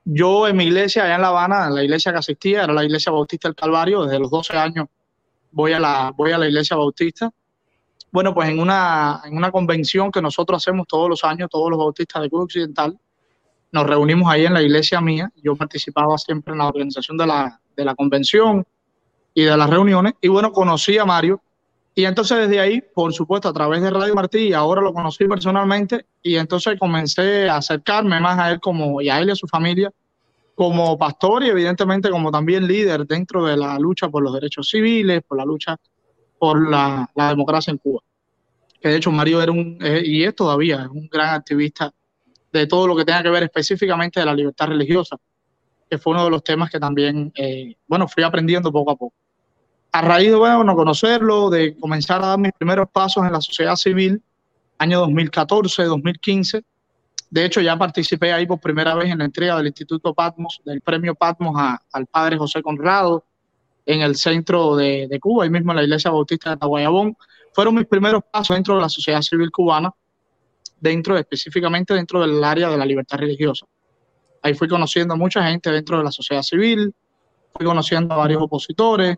[0.09, 2.85] yo en mi iglesia, allá en La Habana, en la iglesia que asistía, era la
[2.85, 4.87] iglesia bautista del Calvario, desde los 12 años
[5.51, 7.31] voy a la, voy a la iglesia bautista.
[8.13, 11.79] Bueno, pues en una, en una convención que nosotros hacemos todos los años, todos los
[11.79, 12.97] bautistas de Cuba Occidental,
[13.73, 15.31] nos reunimos ahí en la iglesia mía.
[15.43, 18.65] Yo participaba siempre en la organización de la, de la convención
[19.35, 20.15] y de las reuniones.
[20.21, 21.41] Y bueno, conocí a Mario.
[21.99, 26.05] Y entonces desde ahí, por supuesto, a través de Radio Martí, ahora lo conocí personalmente,
[26.23, 29.47] y entonces comencé a acercarme más a él como, y a él y a su
[29.49, 29.91] familia
[30.55, 35.23] como pastor y evidentemente como también líder dentro de la lucha por los derechos civiles,
[35.27, 35.77] por la lucha
[36.39, 38.03] por la, la democracia en Cuba.
[38.79, 41.91] Que de hecho Mario era un, eh, y es todavía, es un gran activista
[42.53, 45.17] de todo lo que tenga que ver específicamente de la libertad religiosa,
[45.89, 49.15] que fue uno de los temas que también, eh, bueno, fui aprendiendo poco a poco.
[49.97, 53.77] A raíz de, bueno, conocerlo, de comenzar a dar mis primeros pasos en la sociedad
[53.77, 54.23] civil,
[54.77, 56.63] año 2014, 2015,
[57.31, 60.83] de hecho, ya participé ahí por primera vez en la entrega del Instituto Patmos, del
[60.83, 63.25] premio Patmos a, al padre José Conrado,
[63.87, 67.17] en el centro de, de, Cuba, ahí mismo en la iglesia bautista de Tahuayabón.
[67.55, 69.95] Fueron mis primeros pasos dentro de la sociedad civil cubana,
[70.79, 73.65] dentro específicamente dentro del área de la libertad religiosa.
[74.43, 76.95] Ahí fui conociendo a mucha gente dentro de la sociedad civil,
[77.55, 79.17] fui conociendo a varios opositores,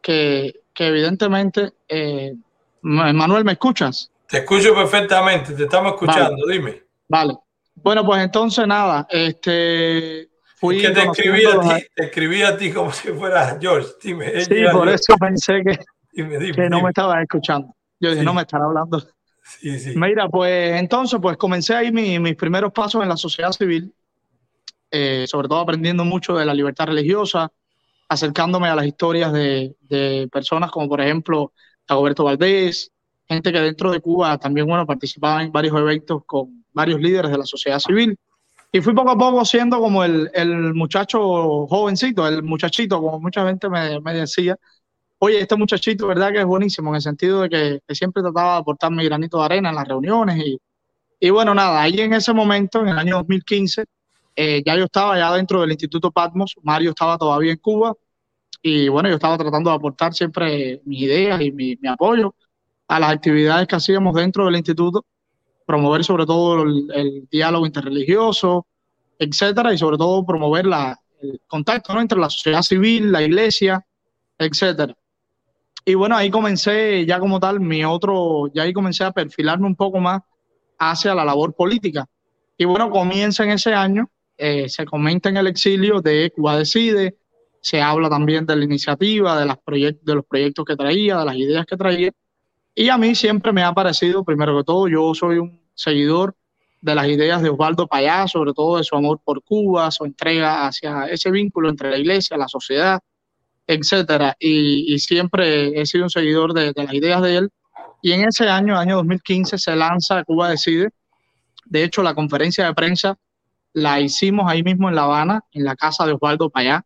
[0.00, 2.34] que, que evidentemente, eh,
[2.82, 4.10] Manuel, ¿me escuchas?
[4.28, 6.52] Te escucho perfectamente, te estamos escuchando, vale.
[6.52, 6.82] dime.
[7.08, 7.34] Vale.
[7.74, 12.56] Bueno, pues entonces nada, este fui es que te escribí a ti, te escribí a
[12.56, 14.40] ti como si fuera George, dime.
[14.44, 14.94] Sí, por George.
[14.94, 15.78] eso pensé que,
[16.12, 16.82] dime, dime, que no dime.
[16.82, 17.74] me estabas escuchando.
[17.98, 18.26] Yo dije, sí.
[18.26, 19.00] no me estará hablando.
[19.42, 19.92] Sí, sí.
[19.96, 23.92] Mira, pues entonces, pues comencé ahí mi, mis primeros pasos en la sociedad civil,
[24.90, 27.50] eh, sobre todo aprendiendo mucho de la libertad religiosa,
[28.10, 31.52] acercándome a las historias de, de personas como por ejemplo
[31.88, 32.90] Dagoberto Valdés,
[33.28, 37.38] gente que dentro de Cuba también, bueno, participaba en varios eventos con varios líderes de
[37.38, 38.18] la sociedad civil.
[38.72, 43.46] Y fui poco a poco siendo como el, el muchacho jovencito, el muchachito, como mucha
[43.46, 44.56] gente me, me, decía,
[45.18, 46.32] oye, este muchachito, ¿verdad?
[46.32, 49.38] Que es buenísimo, en el sentido de que, que, siempre trataba de aportar mi granito
[49.38, 50.36] de arena en las reuniones.
[50.44, 50.60] Y,
[51.20, 53.84] y bueno, nada, ahí en ese momento, en el año 2015,
[54.36, 57.94] eh, ya yo estaba ya dentro del Instituto Patmos, Mario estaba todavía en Cuba,
[58.62, 62.34] y bueno, yo estaba tratando de aportar siempre mis ideas y mi, apoyo
[62.88, 65.04] a las actividades que hacíamos dentro del instituto,
[65.64, 68.66] promover sobre todo el, el diálogo interreligioso,
[69.18, 72.00] etcétera, y sobre todo promover la, el contacto ¿no?
[72.00, 73.84] entre la sociedad civil, la iglesia,
[74.38, 74.94] etcétera.
[75.84, 79.76] Y bueno, ahí comencé ya como tal mi otro, ya ahí comencé a perfilarme un
[79.76, 80.22] poco más
[80.78, 82.06] hacia la labor política.
[82.56, 84.10] Y bueno, comienza en ese año,
[84.40, 87.18] eh, se comenta en el exilio de Cuba Decide,
[87.60, 91.76] se habla también de la iniciativa, de, los proyectos que traía, de las ideas que
[91.76, 92.10] traía,
[92.74, 96.34] y a mí siempre me ha parecido, primero que todo, yo soy un seguidor
[96.80, 100.66] de las ideas de Osvaldo Payá, sobre todo de su amor por Cuba, su entrega
[100.66, 103.00] hacia ese vínculo entre la iglesia, la sociedad,
[103.66, 104.34] etcétera.
[104.38, 107.50] Y, siempre he sido un seguidor de, las ideas de él.
[108.02, 110.88] Y en ese año, año 2015, se lanza Cuba Decide.
[111.66, 113.18] De hecho, la conferencia de prensa
[113.72, 116.84] la hicimos ahí mismo en La Habana, en la casa de Osvaldo Payá.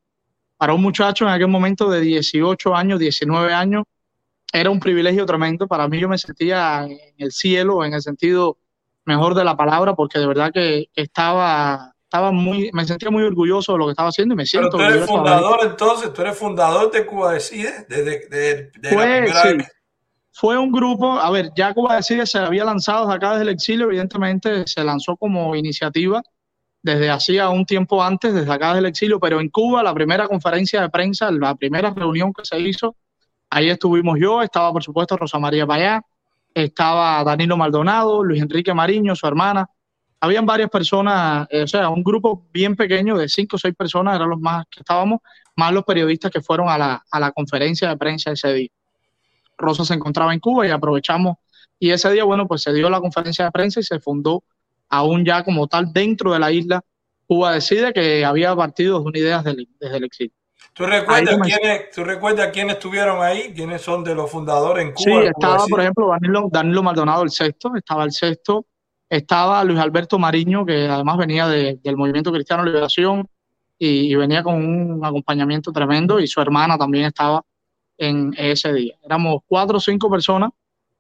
[0.56, 3.84] Para un muchacho en aquel momento de 18 años, 19 años,
[4.52, 5.66] era un privilegio tremendo.
[5.66, 8.58] Para mí yo me sentía en el cielo, en el sentido
[9.04, 13.72] mejor de la palabra, porque de verdad que estaba, estaba muy, me sentía muy orgulloso
[13.72, 16.38] de lo que estaba haciendo y me Pero siento tú eres fundador entonces, tú eres
[16.38, 19.72] fundador de Cuba Decide, desde de, Fue, primera sí, vez.
[20.32, 23.48] fue un grupo, a ver, ya Cuba Decide se había lanzado desde acá desde el
[23.50, 26.22] exilio, evidentemente se lanzó como iniciativa
[26.84, 30.28] desde hacía un tiempo antes, desde acá desde el exilio, pero en Cuba la primera
[30.28, 32.94] conferencia de prensa, la primera reunión que se hizo,
[33.48, 36.02] ahí estuvimos yo, estaba por supuesto Rosa María Payá,
[36.52, 39.66] estaba Danilo Maldonado, Luis Enrique Mariño, su hermana,
[40.20, 44.16] habían varias personas, eh, o sea, un grupo bien pequeño de cinco o seis personas,
[44.16, 45.20] eran los más que estábamos,
[45.56, 48.70] más los periodistas que fueron a la, a la conferencia de prensa ese día.
[49.56, 51.38] Rosa se encontraba en Cuba y aprovechamos,
[51.78, 54.44] y ese día, bueno, pues se dio la conferencia de prensa y se fundó
[54.88, 56.82] aún ya como tal dentro de la isla
[57.26, 60.32] Cuba Decide que había partido de una idea desde el, desde el exilio.
[60.74, 61.58] ¿Tú recuerdas, comencé.
[61.60, 63.52] quiénes, ¿Tú recuerdas quiénes estuvieron ahí?
[63.54, 65.20] ¿Quiénes son de los fundadores en Sí, Cuba?
[65.20, 68.66] Cuba estaba, por ejemplo, Danilo, Danilo Maldonado el sexto, estaba el sexto,
[69.08, 73.28] estaba Luis Alberto Mariño, que además venía de- del Movimiento Cristiano Liberación
[73.78, 77.42] y, y venía con un acompañamiento tremendo, y su hermana también estaba
[77.96, 78.96] en ese día.
[79.02, 80.50] Éramos cuatro o cinco personas.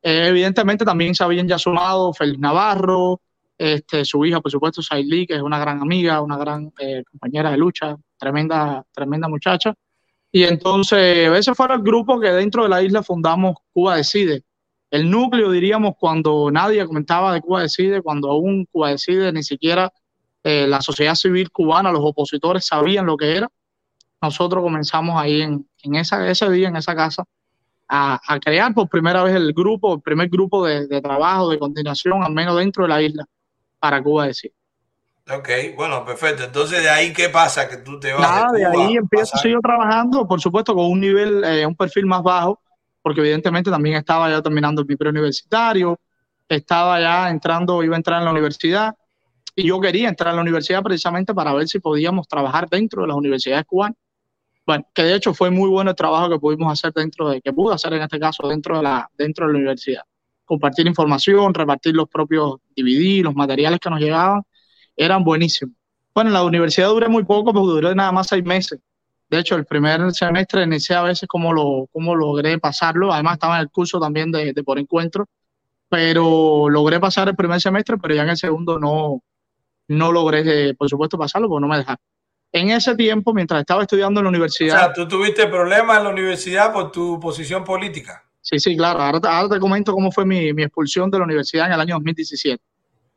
[0.00, 3.20] Eh, evidentemente también se habían ya sumado Félix Navarro,
[3.56, 7.50] este, su hija, por supuesto, Sailí, que es una gran amiga, una gran eh, compañera
[7.50, 9.74] de lucha, tremenda, tremenda muchacha.
[10.32, 14.42] Y entonces ese fue el grupo que dentro de la isla fundamos Cuba Decide.
[14.90, 19.92] El núcleo, diríamos, cuando nadie comentaba de Cuba Decide, cuando aún Cuba Decide ni siquiera
[20.42, 23.48] eh, la sociedad civil cubana, los opositores sabían lo que era.
[24.20, 27.24] Nosotros comenzamos ahí en, en esa, ese día, en esa casa,
[27.88, 32.22] a, crear por primera vez el grupo, el primer grupo de, de trabajo, de continuación,
[32.22, 33.24] al menos dentro de la isla,
[33.84, 34.54] para Cuba Decide.
[35.30, 36.44] Ok, bueno, perfecto.
[36.44, 37.68] Entonces, ¿de ahí qué pasa?
[37.68, 38.86] Que tú te vas Nada, de de Cuba.
[38.86, 42.62] ahí empiezo, pasar- sigo trabajando, por supuesto, con un nivel, eh, un perfil más bajo,
[43.02, 46.00] porque evidentemente también estaba ya terminando mi preuniversitario,
[46.48, 48.94] estaba ya entrando, iba a entrar en la universidad,
[49.54, 53.08] y yo quería entrar en la universidad precisamente para ver si podíamos trabajar dentro de
[53.08, 53.98] las universidades cubanas.
[54.66, 57.52] Bueno, que de hecho fue muy bueno el trabajo que pudimos hacer dentro de, que
[57.52, 60.04] pude hacer en este caso dentro de la, dentro de la universidad.
[60.44, 64.42] Compartir información, repartir los propios DVD, los materiales que nos llegaban,
[64.96, 65.74] eran buenísimos.
[66.14, 68.78] Bueno, en la universidad duré muy poco, porque duré nada más seis meses.
[69.28, 73.12] De hecho, el primer semestre ni sé a veces cómo, lo, cómo logré pasarlo.
[73.12, 75.26] Además, estaba en el curso también de, de por encuentro,
[75.88, 79.22] pero logré pasar el primer semestre, pero ya en el segundo no,
[79.88, 81.98] no logré, eh, por supuesto, pasarlo porque no me dejaron.
[82.52, 86.04] En ese tiempo, mientras estaba estudiando en la O universidad, sea, tú tuviste problemas en
[86.04, 88.23] la universidad por tu posición política.
[88.44, 89.00] Sí, sí, claro.
[89.00, 91.94] Ahora, ahora te comento cómo fue mi, mi expulsión de la universidad en el año
[91.94, 92.62] 2017.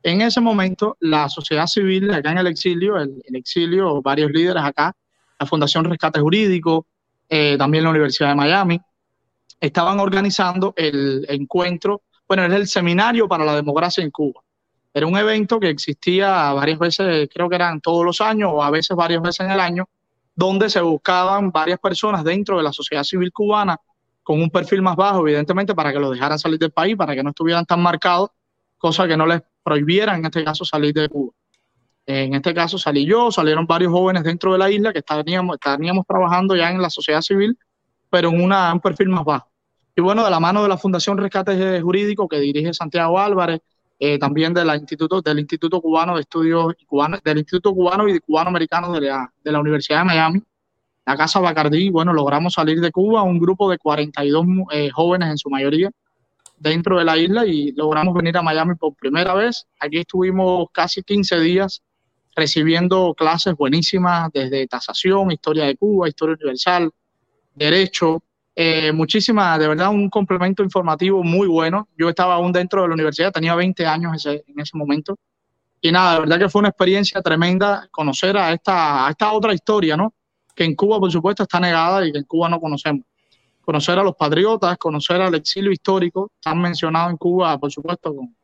[0.03, 4.63] En ese momento, la sociedad civil acá en el exilio, el, el exilio, varios líderes
[4.63, 4.95] acá,
[5.37, 6.87] la Fundación Rescate Jurídico,
[7.27, 8.79] eh, también la Universidad de Miami,
[9.59, 14.41] estaban organizando el encuentro, bueno, es el Seminario para la Democracia en Cuba.
[14.93, 18.71] Era un evento que existía varias veces, creo que eran todos los años o a
[18.71, 19.89] veces varias veces en el año,
[20.33, 23.77] donde se buscaban varias personas dentro de la sociedad civil cubana
[24.27, 27.23] con un perfil más bajo, evidentemente, para que los dejaran salir del país, para que
[27.23, 28.31] no estuvieran tan marcados,
[28.77, 31.31] cosa que no les prohibieran, en este caso, salir de Cuba.
[32.05, 36.05] En este caso salí yo, salieron varios jóvenes dentro de la isla que estaríamos, estaríamos
[36.05, 37.57] trabajando ya en la sociedad civil,
[38.09, 39.49] pero en una, un perfil más bajo.
[39.95, 43.61] Y bueno, de la mano de la Fundación Rescate Jurídico que dirige Santiago Álvarez,
[43.97, 48.19] eh, también de la Instituto, del Instituto Cubano de Estudios Cubano, del Instituto Cubano y
[48.19, 50.43] Cubano Americano de la, de la Universidad de Miami,
[51.07, 55.37] la Casa Bacardí, bueno, logramos salir de Cuba, un grupo de 42 eh, jóvenes en
[55.37, 55.89] su mayoría
[56.57, 59.65] dentro de la isla y logramos venir a Miami por primera vez.
[59.79, 61.81] Aquí estuvimos casi 15 días
[62.35, 66.91] recibiendo clases buenísimas desde tasación, historia de Cuba, historia universal,
[67.55, 68.21] derecho,
[68.53, 71.87] eh, muchísimas, de verdad, un complemento informativo muy bueno.
[71.97, 75.17] Yo estaba aún dentro de la universidad, tenía 20 años ese, en ese momento.
[75.79, 79.53] Y nada, de verdad que fue una experiencia tremenda conocer a esta, a esta otra
[79.53, 80.13] historia, ¿no?
[80.57, 83.05] Que en Cuba, por supuesto, está negada y que en Cuba no conocemos.
[83.61, 88.35] Conocer a los patriotas, conocer al exilio histórico, están mencionados en Cuba, por supuesto, con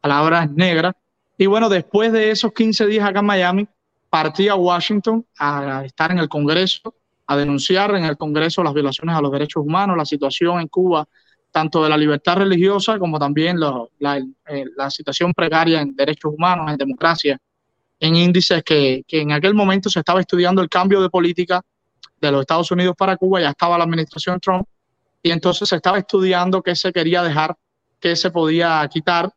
[0.00, 0.94] palabras negras.
[1.36, 3.68] Y bueno, después de esos 15 días acá en Miami,
[4.08, 6.94] partí a Washington a estar en el Congreso,
[7.26, 11.08] a denunciar en el Congreso las violaciones a los derechos humanos, la situación en Cuba,
[11.50, 16.32] tanto de la libertad religiosa como también lo, la, eh, la, situación precaria en derechos
[16.32, 17.38] humanos, en democracia,
[18.00, 21.62] en índices que, que, en aquel momento se estaba estudiando el cambio de política
[22.20, 24.66] de los Estados Unidos para Cuba, ya estaba la administración Trump,
[25.22, 27.56] y entonces se estaba estudiando qué se quería dejar,
[28.00, 29.30] qué se podía quitar,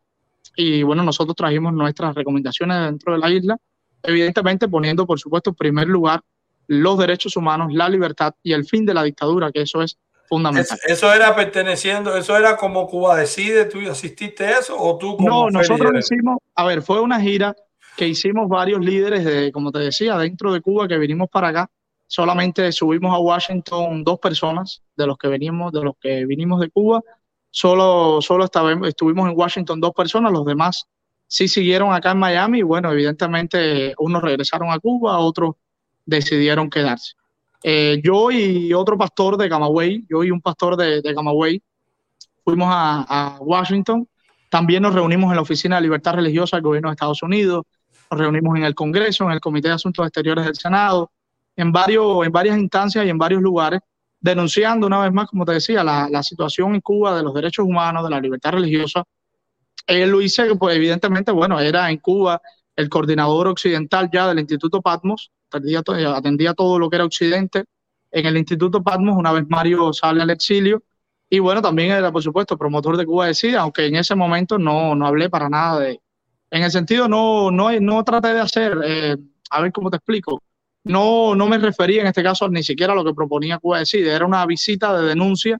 [0.55, 3.57] y bueno, nosotros trajimos nuestras recomendaciones dentro de la isla,
[4.03, 6.21] evidentemente poniendo, por supuesto, en primer lugar
[6.67, 9.97] los derechos humanos, la libertad y el fin de la dictadura, que eso es
[10.27, 10.77] fundamental.
[10.85, 15.17] Es, eso era perteneciendo, eso era como Cuba Decide, ¿tú asististe a eso o tú
[15.17, 17.55] como No, nosotros hicimos, a ver, fue una gira
[17.99, 21.69] que hicimos varios líderes de, como te decía, dentro de Cuba que vinimos para acá.
[22.07, 26.69] Solamente subimos a Washington dos personas de los que venimos, de los que vinimos de
[26.69, 27.01] Cuba.
[27.51, 28.45] Solo, solo
[28.85, 30.87] estuvimos en Washington dos personas, los demás
[31.27, 35.55] sí siguieron acá en Miami bueno, evidentemente unos regresaron a Cuba, otros
[36.05, 37.15] decidieron quedarse.
[37.63, 41.61] Eh, yo y otro pastor de Camagüey, yo y un pastor de, de Camagüey,
[42.45, 44.07] fuimos a, Washington.
[44.49, 47.65] También nos reunimos en la Oficina de Libertad Religiosa del Gobierno de Estados Unidos,
[48.09, 51.11] nos reunimos en el Congreso, en el Comité de Asuntos Exteriores del Senado,
[51.55, 53.81] en, varios, en varias instancias y en varios lugares,
[54.19, 57.65] denunciando una vez más, como te decía, la, la situación en Cuba de los derechos
[57.65, 59.03] humanos, de la libertad religiosa.
[59.87, 62.41] Él lo hice, pues evidentemente, bueno, era en Cuba
[62.75, 65.81] el coordinador occidental ya del Instituto Patmos, atendía,
[66.15, 67.65] atendía todo lo que era Occidente.
[68.11, 70.83] En el Instituto Patmos, una vez Mario sale al exilio,
[71.29, 74.95] y bueno, también era, por supuesto, promotor de Cuba Decida, aunque en ese momento no,
[74.95, 76.01] no hablé para nada de...
[76.51, 79.17] En el sentido, no, no, no traté de hacer, eh,
[79.51, 80.41] a ver cómo te explico,
[80.83, 84.15] no, no me refería en este caso ni siquiera a lo que proponía Cuba Decida,
[84.15, 85.57] era una visita de denuncia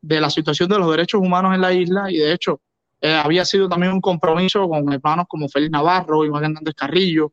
[0.00, 2.60] de la situación de los derechos humanos en la isla y de hecho
[3.00, 7.32] eh, había sido también un compromiso con hermanos como Félix Navarro, Iván Hernández Carrillo,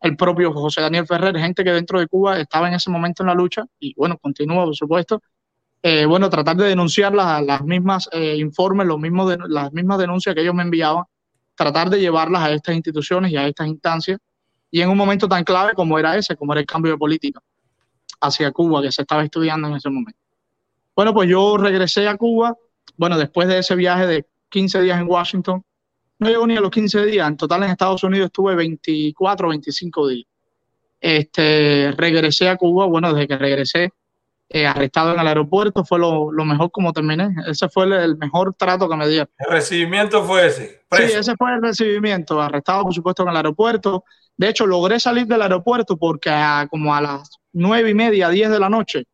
[0.00, 3.28] el propio José Daniel Ferrer, gente que dentro de Cuba estaba en ese momento en
[3.28, 5.22] la lucha y bueno, continúa por supuesto.
[5.82, 9.98] Eh, bueno, tratar de denunciar las, las mismas eh, informes, los mismos de, las mismas
[9.98, 11.04] denuncias que ellos me enviaban,
[11.54, 14.18] tratar de llevarlas a estas instituciones y a estas instancias,
[14.70, 17.40] y en un momento tan clave como era ese, como era el cambio de política
[18.20, 20.18] hacia Cuba que se estaba estudiando en ese momento.
[20.96, 22.56] Bueno, pues yo regresé a Cuba,
[22.96, 25.64] bueno, después de ese viaje de 15 días en Washington,
[26.18, 27.28] no llegó ni a los 15 días.
[27.28, 30.26] En total en Estados Unidos estuve 24 o 25 días.
[31.00, 33.92] Este, regresé a Cuba, bueno, desde que regresé,
[34.54, 37.34] eh, arrestado en el aeropuerto, fue lo, lo, mejor como terminé.
[37.46, 39.28] Ese fue el, el, mejor trato que me dieron.
[39.38, 40.82] ¿El recibimiento fue ese?
[40.88, 41.08] Preso.
[41.08, 44.04] Sí, ese fue el recibimiento, arrestado por supuesto en el aeropuerto.
[44.36, 48.48] De hecho, logré salir del aeropuerto porque a, como a las nueve y media, diez
[48.50, 49.04] de la noche,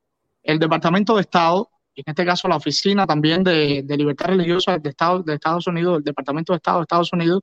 [0.42, 4.90] el Departamento de Estado en este caso la oficina también de, de libertad religiosa de,
[4.90, 7.40] Estado, de Estados Unidos, el Departamento de Estado de Estados Unidos,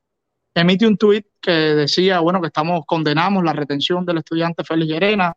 [0.54, 5.34] emite un tuit que decía, bueno, que estamos, condenamos la retención del estudiante Félix Llerena.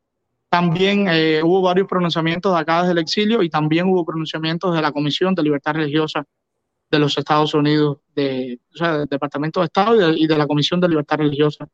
[0.51, 4.83] También eh, hubo varios pronunciamientos de acá desde el exilio y también hubo pronunciamientos de
[4.83, 6.27] la Comisión de Libertad Religiosa
[6.91, 10.49] de los Estados Unidos, o sea, del Departamento de Estado y de, y de la
[10.49, 11.69] Comisión de Libertad Religiosa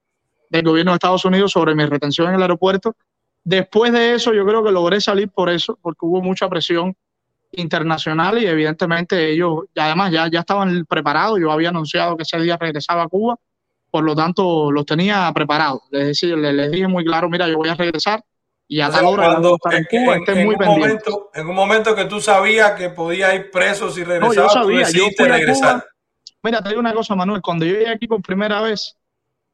[0.50, 2.94] del Gobierno de Estados Unidos sobre mi retención en el aeropuerto.
[3.42, 6.94] Después de eso, yo creo que logré salir por eso, porque hubo mucha presión
[7.52, 12.58] internacional y evidentemente ellos, además ya, ya estaban preparados, yo había anunciado que ese día
[12.58, 13.36] regresaba a Cuba,
[13.90, 17.56] por lo tanto los tenía preparados, es decir, les, les dije muy claro, mira, yo
[17.56, 18.22] voy a regresar
[18.68, 21.94] y a tal hora cuando, en Cuba, en, en, muy un momento, en un momento
[21.94, 25.28] que tú sabías que podía ir preso si regresaba, no, yo sabía, tú yo fui
[25.28, 25.80] regresar.
[25.80, 25.86] Cuba,
[26.42, 28.96] mira, te digo una cosa, Manuel, cuando yo llegué aquí por primera vez,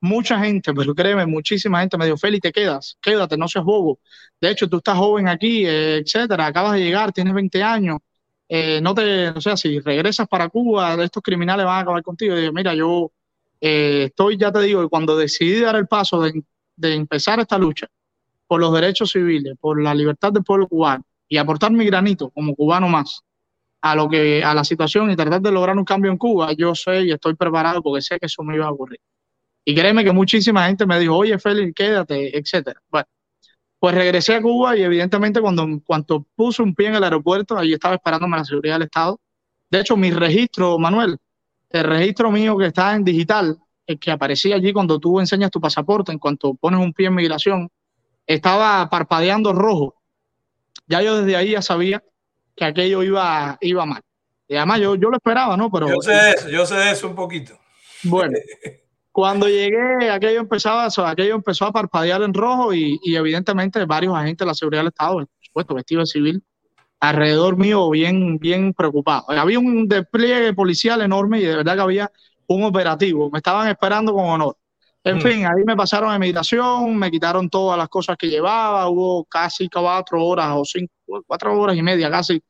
[0.01, 3.99] mucha gente, pero créeme, muchísima gente me dijo, Feli, te quedas, quédate, no seas bobo.
[4.41, 7.99] De hecho, tú estás joven aquí, eh, etcétera, acabas de llegar, tienes 20 años,
[8.49, 12.37] eh, no te, o sea, si regresas para Cuba, estos criminales van a acabar contigo.
[12.37, 13.13] Y digo, mira, yo
[13.61, 16.43] eh, estoy, ya te digo, cuando decidí dar el paso de,
[16.77, 17.89] de empezar esta lucha
[18.53, 22.55] por los derechos civiles, por la libertad del pueblo cubano y aportar mi granito como
[22.55, 23.23] cubano más
[23.81, 26.75] a lo que a la situación y tratar de lograr un cambio en Cuba, yo
[26.75, 29.01] sé y estoy preparado porque sé que eso me iba a ocurrir.
[29.65, 32.79] Y créeme que muchísima gente me dijo, oye, Félix, quédate, etcétera.
[32.91, 33.07] Bueno,
[33.79, 37.73] pues regresé a Cuba y evidentemente cuando, cuando puse un pie en el aeropuerto, ahí
[37.73, 39.19] estaba esperándome la seguridad del Estado.
[39.71, 41.17] De hecho, mi registro, Manuel,
[41.71, 45.59] el registro mío que está en digital, el que aparecía allí cuando tú enseñas tu
[45.59, 47.71] pasaporte, en cuanto pones un pie en migración,
[48.27, 49.97] estaba parpadeando rojo.
[50.87, 52.03] Ya yo desde ahí ya sabía
[52.57, 54.03] que aquello iba, iba mal.
[54.49, 55.71] Y además yo, yo lo esperaba, ¿no?
[55.71, 57.59] Pero, yo sé de eso, yo sé eso un poquito.
[58.03, 58.39] Bueno,
[59.13, 64.39] Cuando llegué, aquello empezaba, aquello empezó a parpadear en rojo y, y, evidentemente varios agentes
[64.39, 66.45] de la seguridad del Estado, por supuesto, vestidos de civil,
[66.99, 69.27] alrededor mío bien, bien preocupados.
[69.29, 72.13] Había un despliegue policial enorme y de verdad que había
[72.47, 73.31] un operativo.
[73.31, 74.57] Me estaban esperando con honor.
[75.05, 75.21] En mm.
[75.21, 79.69] fin, ahí me pasaron a meditación, me quitaron todas las cosas que llevaba, hubo casi
[79.69, 80.93] cuatro horas o cinco,
[81.27, 82.41] cuatro horas y media casi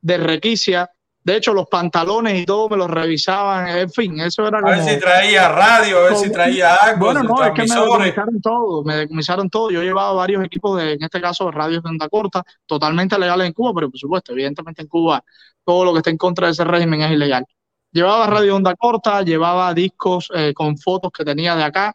[0.00, 0.90] de requisia
[1.24, 3.68] de hecho, los pantalones y todo me los revisaban.
[3.68, 4.72] En fin, eso era como.
[4.72, 7.06] A ver si traía radio, a ver como, si traía algo.
[7.06, 8.82] Bueno, no, es que me decomisaron todo.
[8.82, 9.70] Me decomisaron todo.
[9.70, 13.52] Yo llevaba varios equipos, de, en este caso, radios de onda corta, totalmente legales en
[13.52, 15.22] Cuba, pero por supuesto, evidentemente en Cuba,
[15.64, 17.46] todo lo que está en contra de ese régimen es ilegal.
[17.92, 21.94] Llevaba radio de onda corta, llevaba discos eh, con fotos que tenía de acá,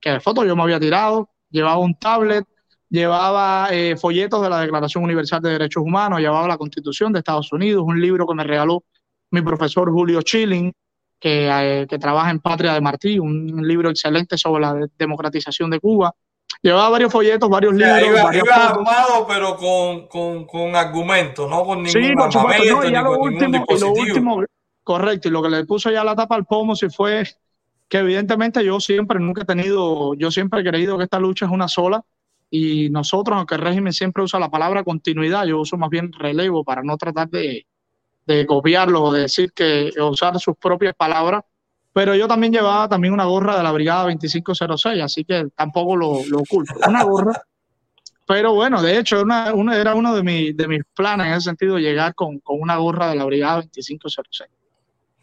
[0.00, 2.44] que de fotos yo me había tirado, llevaba un tablet,
[2.88, 7.52] llevaba eh, folletos de la Declaración Universal de Derechos Humanos, llevaba la Constitución de Estados
[7.52, 8.84] Unidos, un libro que me regaló
[9.30, 10.72] mi profesor Julio Chilling,
[11.20, 15.68] que, eh, que trabaja en Patria de Martí, un libro excelente sobre la de- democratización
[15.70, 16.14] de Cuba.
[16.62, 21.48] Llevaba varios folletos, varios O sea, libros, iba, iba armado, pero con, con, con argumentos,
[21.50, 24.44] no con ningún Sí, por supuesto, armamento, no, y ya lo y último,
[24.82, 27.24] correcto, y lo que le puso ya la tapa al pomo si fue
[27.88, 31.52] que evidentemente yo siempre, nunca he tenido, yo siempre he creído que esta lucha es
[31.52, 32.02] una sola,
[32.50, 36.64] y nosotros, aunque el régimen siempre usa la palabra continuidad, yo uso más bien relevo
[36.64, 37.66] para no tratar de,
[38.26, 41.42] de copiarlo o de decir que usar sus propias palabras,
[41.92, 46.24] pero yo también llevaba también una gorra de la Brigada 2506, así que tampoco lo,
[46.28, 46.74] lo oculto.
[46.86, 47.42] Una gorra
[48.26, 51.78] pero bueno, de hecho, una- era uno de, mi- de mis planes en ese sentido,
[51.78, 54.50] llegar con, con una gorra de la Brigada 2506.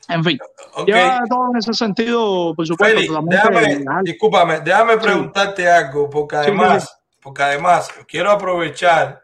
[0.09, 0.37] En fin,
[0.75, 0.87] Ok.
[0.87, 6.41] lleva todo en ese sentido, por supuesto, totalmente déjame, discúlpame, déjame preguntarte algo, porque sí,
[6.43, 9.23] además, porque además quiero aprovechar,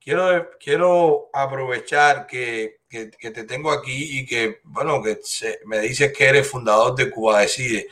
[0.00, 5.80] quiero, quiero aprovechar que, que- que te tengo aquí y que, bueno, que se- me
[5.80, 7.88] dices que eres fundador de Cuba Decide.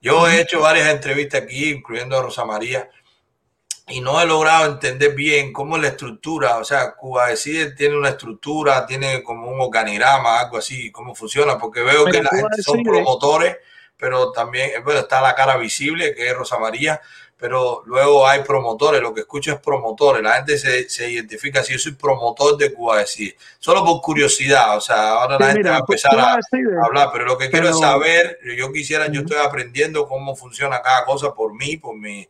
[0.00, 2.88] Yo he hecho varias entrevistas aquí, incluyendo a Rosa María,
[3.88, 6.56] y no he logrado entender bien cómo es la estructura.
[6.58, 11.56] O sea, Cuba Decide tiene una estructura, tiene como un organigrama, algo así, cómo funciona,
[11.56, 13.58] porque veo que la gente son promotores,
[13.96, 17.00] pero también, eh, bueno, está la cara visible, que es Rosa María,
[17.38, 21.74] pero luego hay promotores, lo que escucho es promotores, la gente se, se identifica así,
[21.74, 25.58] yo soy promotor de Cuba Decide, solo por curiosidad, o sea, ahora Sí, la gente
[25.60, 26.38] mira, va a empezar a,
[26.84, 30.82] hablar, pero lo que quiero es pero- saber, yo quisiera, yo estoy aprendiendo cómo funciona
[30.82, 32.26] cada cosa por mí, por mi,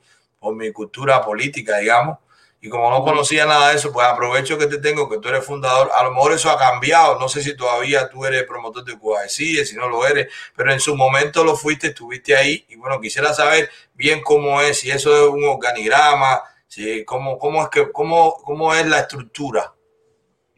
[0.46, 2.18] por mi cultura política, digamos.
[2.60, 5.44] Y como no conocía nada de eso, pues aprovecho que te tengo, que tú eres
[5.44, 5.90] fundador.
[5.92, 7.18] A lo mejor eso ha cambiado.
[7.18, 10.72] No sé si todavía tú eres promotor de Cuba Decide, si no lo eres, pero
[10.72, 12.64] en su momento lo fuiste, estuviste ahí.
[12.68, 17.64] Y bueno, quisiera saber bien cómo es, si eso es un organigrama, si, cómo, cómo,
[17.64, 19.74] es que, cómo, cómo es la estructura.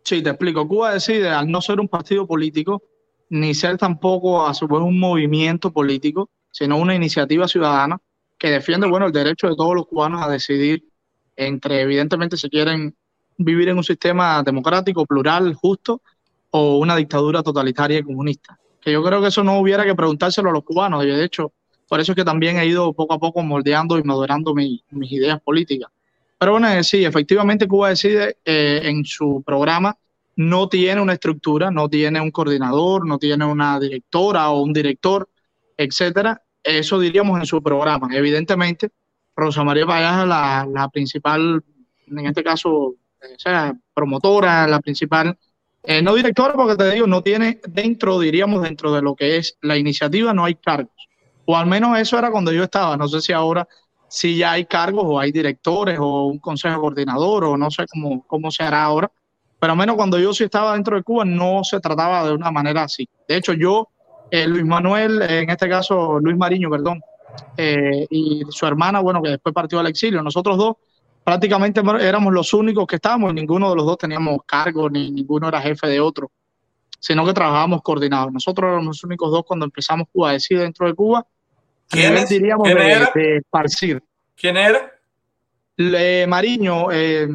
[0.05, 0.69] Sí, te explico.
[0.69, 2.83] Cuba decide, al no ser un partido político,
[3.31, 7.99] ni ser tampoco a su vez un movimiento político, sino una iniciativa ciudadana
[8.39, 10.85] que defiende, bueno, el derecho de todos los cubanos a decidir
[11.37, 12.95] entre, evidentemente, si quieren
[13.37, 16.03] vivir en un sistema democrático, plural, justo,
[16.51, 18.59] o una dictadura totalitaria y comunista.
[18.81, 21.53] Que yo creo que eso no hubiera que preguntárselo a los cubanos, y de hecho,
[21.89, 25.13] por eso es que también he ido poco a poco moldeando y madurando mi- mis
[25.13, 25.91] ideas políticas.
[26.39, 29.97] Pero bueno, eh, sí, efectivamente Cuba decide eh, en su programa
[30.37, 35.29] no tiene una estructura, no tiene un coordinador, no tiene una directora o un director,
[35.77, 36.41] etcétera.
[36.63, 38.09] Eso diríamos en su programa.
[38.13, 38.91] Evidentemente,
[39.37, 41.63] Rosa María es la, la principal,
[42.09, 45.39] en este caso, eh, o sea, promotora, la principal,
[45.85, 49.57] eh, no directora, porque te digo, no tiene dentro, diríamos, dentro de lo que es
[49.63, 51.09] la iniciativa, no hay cargos.
[51.47, 52.97] O al menos eso era cuando yo estaba.
[52.97, 53.67] No sé si ahora
[54.09, 58.27] si ya hay cargos o hay directores o un consejo coordinador o no sé cómo,
[58.27, 59.11] cómo se hará ahora.
[59.61, 62.51] Pero al menos cuando yo sí estaba dentro de Cuba no se trataba de una
[62.51, 63.09] manera así.
[63.27, 63.89] De hecho, yo,
[64.31, 67.01] eh, Luis Manuel, eh, en este caso Luis Mariño, perdón,
[67.57, 70.77] eh, y su hermana, bueno, que después partió al exilio, nosotros dos
[71.25, 75.61] prácticamente éramos los únicos que estábamos, ninguno de los dos teníamos cargo, ni ninguno era
[75.61, 76.31] jefe de otro,
[76.99, 78.33] sino que trabajábamos coordinados.
[78.33, 81.27] Nosotros éramos los únicos dos cuando empezamos Cuba Decide dentro de Cuba,
[82.29, 83.11] diríamos, ¿Quién de, era?
[83.15, 84.03] de esparcir.
[84.37, 84.91] ¿Quién era?
[85.77, 87.29] Le- Mariño, eh,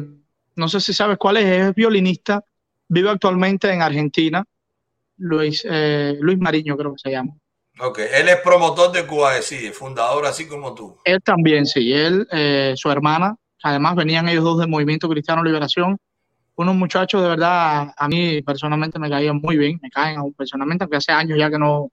[0.56, 2.44] no sé si sabes cuál es, es violinista,
[2.88, 4.44] vive actualmente en Argentina.
[5.18, 7.32] Luis, eh, Luis Mariño creo que se llama.
[7.80, 10.96] Ok, él es promotor de Cuba Decide, fundador así como tú.
[11.04, 15.98] Él también, sí, él, eh, su hermana, además venían ellos dos del Movimiento Cristiano Liberación,
[16.56, 20.84] unos muchachos de verdad, a mí personalmente me caían muy bien, me caen aún personalmente,
[20.84, 21.90] aunque hace años ya que no,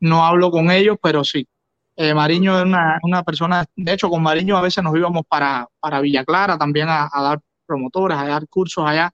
[0.00, 1.46] no hablo con ellos, pero sí.
[1.94, 5.68] Eh, Mariño es una, una persona, de hecho con Mariño a veces nos íbamos para,
[5.78, 9.12] para Villa Clara también a, a dar promotores, a dar cursos allá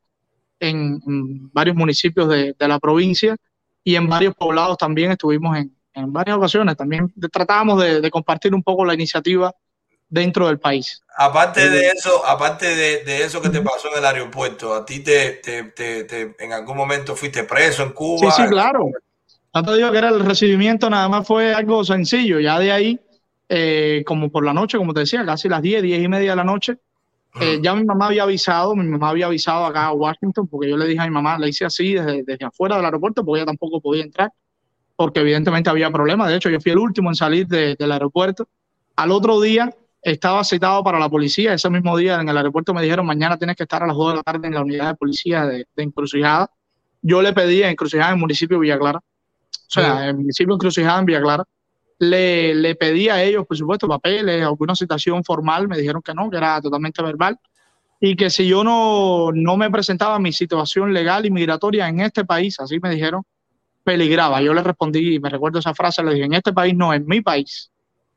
[0.60, 3.36] en, en varios municipios de, de la provincia
[3.84, 6.76] y en varios poblados también estuvimos en, en varias ocasiones.
[6.76, 9.52] También tratábamos de, de compartir un poco la iniciativa
[10.08, 11.02] dentro del país.
[11.16, 15.00] Aparte de eso, aparte de, de eso que te pasó en el aeropuerto, ¿a ti
[15.00, 18.32] te, te, te, te- en algún momento fuiste preso en Sí, Cuba?
[18.32, 18.90] sí, claro.
[19.54, 22.40] No te digo que era el recibimiento, nada más fue algo sencillo.
[22.40, 23.00] Ya de ahí,
[23.48, 26.36] eh, como por la noche, como te decía, casi las 10, 10 y media de
[26.36, 26.78] la noche,
[27.40, 30.76] eh, ya mi mamá había avisado, mi mamá había avisado acá a Washington, porque yo
[30.76, 33.46] le dije a mi mamá, le hice así desde, desde afuera del aeropuerto, porque ella
[33.46, 34.30] tampoco podía entrar,
[34.96, 36.28] porque evidentemente había problemas.
[36.28, 38.48] De hecho, yo fui el último en salir de- del aeropuerto.
[38.96, 41.54] Al otro día estaba citado para la policía.
[41.54, 44.10] Ese mismo día en el aeropuerto me dijeron, mañana tienes que estar a las 2
[44.10, 46.50] de la tarde en la unidad de policía de, de Encrucijada.
[47.02, 50.16] Yo le pedí a Encrucijada en el municipio de Villa Clara, o sea, en el
[50.16, 51.44] municipio de Encrucijada en Villa Clara,
[51.98, 56.30] le, le pedí a ellos, por supuesto, papeles, alguna citación formal, me dijeron que no,
[56.30, 57.38] que era totalmente verbal,
[58.00, 62.24] y que si yo no, no me presentaba mi situación legal y migratoria en este
[62.24, 63.22] país, así me dijeron,
[63.82, 64.40] peligraba.
[64.40, 67.06] Yo le respondí, y me recuerdo esa frase, le dije, en este país no, en
[67.06, 67.70] mi país,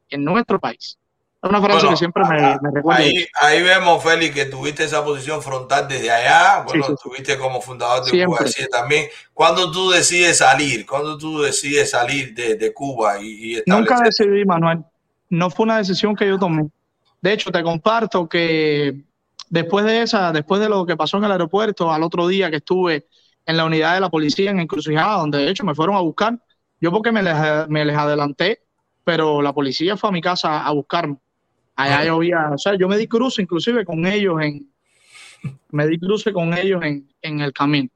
[0.10, 1.00] en nuestro país.
[1.44, 3.02] Es una frase Bueno, que siempre me, me recuerda.
[3.02, 6.64] Ahí, ahí vemos, Félix, que tuviste esa posición frontal desde allá.
[6.68, 8.38] Bueno, Sí, tuviste como fundador de Siempre.
[8.38, 9.08] Cuba decía también.
[9.34, 10.86] ¿Cuándo tú decides salir?
[10.86, 14.84] ¿Cuándo tú decides salir de, de Cuba y, y Nunca decidí, Manuel.
[15.30, 16.70] No fue una decisión que yo tomé.
[17.22, 19.02] De hecho, te comparto que
[19.50, 22.58] después de esa, después de lo que pasó en el aeropuerto, al otro día que
[22.58, 23.08] estuve
[23.46, 26.40] en la unidad de la policía en Encrucijada, donde de hecho me fueron a buscar,
[26.80, 27.36] yo porque me les,
[27.68, 28.62] me les adelanté,
[29.04, 31.18] pero la policía fue a mi casa a buscarme.
[31.76, 34.68] Allá yo había, o sea, yo me di cruce inclusive con ellos en,
[35.72, 37.90] me di cruce con ellos en, en el camino.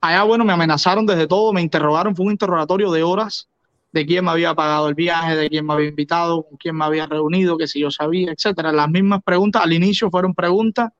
[0.00, 3.48] Allá, bueno, me amenazaron desde todo, me interrogaron, fue un interrogatorio de horas
[3.92, 6.84] de quién me había pagado el viaje, de quién me había invitado, con quién me
[6.84, 8.72] había reunido, que si yo sabía, etcétera.
[8.72, 10.90] Las mismas preguntas, al inicio fueron preguntas,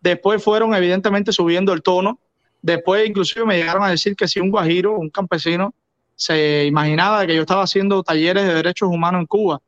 [0.00, 2.20] después fueron evidentemente subiendo el tono,
[2.62, 5.74] después inclusive me llegaron a decir que si un guajiro, un campesino,
[6.14, 9.60] se imaginaba que yo estaba haciendo talleres de derechos humanos en Cuba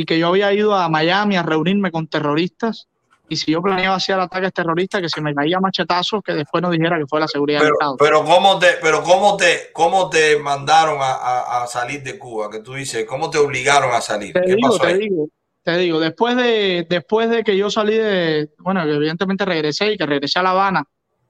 [0.00, 2.86] y que yo había ido a Miami a reunirme con terroristas
[3.28, 6.70] y si yo planeaba hacer ataques terroristas, que si me caía machetazos, que después no
[6.70, 7.96] dijera que fue la seguridad del Pero, Estado.
[7.98, 12.50] pero cómo te, pero cómo te, cómo te mandaron a, a- a salir de Cuba,
[12.50, 14.98] que tú dices, cómo te obligaron a salir, Te ¿qué digo, pasó te ahí?
[14.98, 15.26] digo,
[15.62, 19.96] te digo, después de, después de que yo salí de, bueno, que evidentemente regresé y
[19.98, 20.84] que regresé a La Habana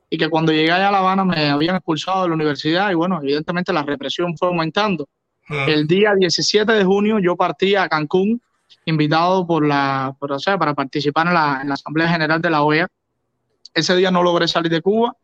[0.09, 2.95] y que cuando llegué allá a La Habana me habían expulsado de la universidad y
[2.95, 5.07] bueno, evidentemente la represión fue aumentando.
[5.49, 5.69] Mm.
[5.69, 8.41] El día 17 de junio yo partí a Cancún,
[8.85, 12.51] invitado por la, por, o sea, para participar en la, en la Asamblea General de
[12.51, 12.89] la OEA.
[13.75, 15.17] Ese día no logré salir de Cuba,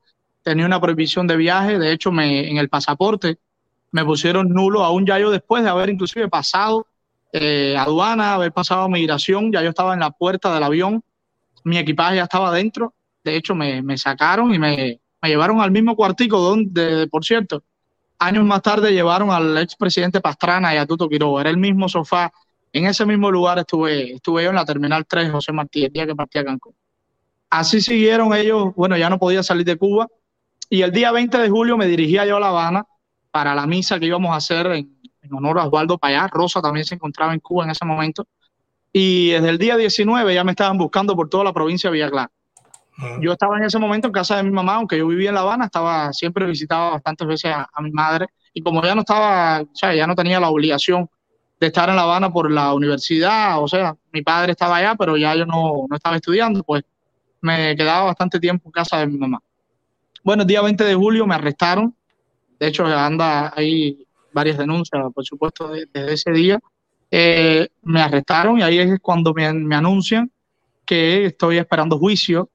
[0.42, 3.38] tenía una prohibición de viaje, de hecho me, en el pasaporte
[3.90, 6.86] me pusieron nulo, aún ya yo después de haber inclusive pasado
[7.32, 11.02] eh, aduana, haber pasado migración, ya yo estaba en la puerta del avión,
[11.64, 12.94] mi equipaje ya estaba dentro,
[13.24, 17.62] de hecho me, me sacaron y me, me llevaron al mismo cuartico donde, por cierto,
[18.18, 22.32] años más tarde llevaron al expresidente Pastrana y a Tuto Quiroga, era el mismo sofá,
[22.76, 26.06] en ese mismo lugar estuve, estuve yo en la Terminal 3, José Martí, el día
[26.06, 26.74] que partí a Cancún.
[27.48, 30.08] Así siguieron ellos, bueno, ya no podía salir de Cuba,
[30.68, 32.84] y el día 20 de julio me dirigía yo a La Habana
[33.30, 36.26] para la misa que íbamos a hacer en, en honor a Osvaldo Payá.
[36.26, 38.26] Rosa también se encontraba en Cuba en ese momento.
[38.92, 42.10] Y desde el día 19 ya me estaban buscando por toda la provincia de Villa
[42.10, 42.30] Clara.
[42.96, 43.20] Mm.
[43.20, 45.42] Yo estaba en ese momento en casa de mi mamá, aunque yo vivía en La
[45.42, 48.26] Habana, estaba siempre visitaba bastantes veces a, a mi madre.
[48.52, 51.08] Y como ya no estaba, o sea, ya no tenía la obligación
[51.60, 55.16] de estar en La Habana por la universidad, o sea, mi padre estaba allá, pero
[55.16, 56.82] ya yo no, no estaba estudiando, pues
[57.40, 59.40] me quedaba bastante tiempo en casa de mi mamá.
[60.24, 61.94] Bueno, el día 20 de julio me arrestaron.
[62.58, 66.58] De hecho, anda ahí varias denuncias, por supuesto, de- desde ese día.
[67.10, 70.30] Eh, me arrestaron y ahí es cuando me, me anuncian
[70.86, 72.50] que estoy esperando juicio.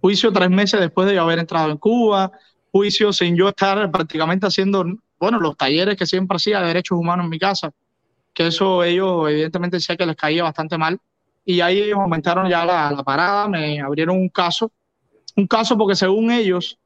[0.00, 2.32] Juicio tres meses después de yo haber entrado en Cuba.
[2.72, 4.84] Juicio sin yo estar prácticamente haciendo,
[5.18, 7.72] bueno, los talleres que siempre hacía de derechos humanos en mi casa.
[8.32, 10.98] Que eso ellos, evidentemente, sé que les caía bastante mal.
[11.44, 14.70] Y ahí ellos aumentaron ya la, la parada, me abrieron un caso.
[15.36, 16.78] Un caso porque según ellos,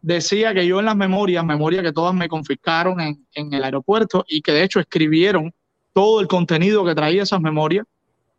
[0.00, 4.24] decía que yo en las memorias, memorias que todas me confiscaron en, en el aeropuerto
[4.28, 5.52] y que de hecho escribieron
[5.92, 7.86] todo el contenido que traía esas memorias.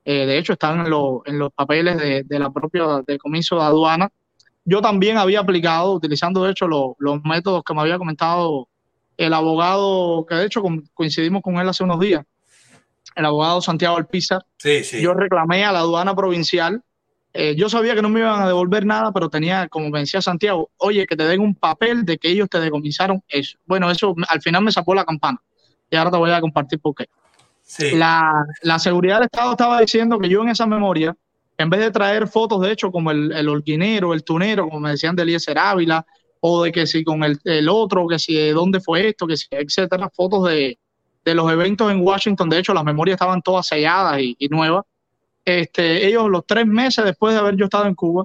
[0.05, 3.63] Eh, de hecho, están en, lo- en los papeles de, de la propia decomiso de
[3.63, 4.09] aduana.
[4.63, 8.67] Yo también había aplicado, utilizando de hecho lo- los métodos que me había comentado
[9.17, 12.23] el abogado, que de hecho co- coincidimos con él hace unos días,
[13.17, 15.01] el abogado Santiago Alpizar, Sí, sí.
[15.01, 16.81] yo reclamé a la aduana provincial.
[17.33, 20.21] eh, yo sabía que no me iban a devolver nada, pero tenía, como me decía
[20.21, 23.57] Santiago, oye, que te den un papel de que ellos te decomisaron eso.
[23.65, 25.39] Bueno, eso al final me sacó la campana.
[25.91, 27.05] Y ahora te voy a compartir por qué.
[27.61, 27.91] sí.
[27.95, 28.31] La,
[28.63, 31.15] la seguridad del Estado estaba diciendo que yo en esa memoria,
[31.59, 34.91] en vez de traer fotos, de hecho, como el, el holguinero, el tunero, como me
[34.91, 36.05] decían de Eliezer Ávila,
[36.39, 39.37] o de que si con el, el otro, que si de dónde fue esto, que
[39.37, 40.77] si, etcétera, fotos de,
[41.27, 44.85] de los eventos en Washington, de hecho, las memorias estaban todas selladas y, nuevas.
[45.43, 48.23] Este, ellos, los tres meses después de haber yo estado en Cuba,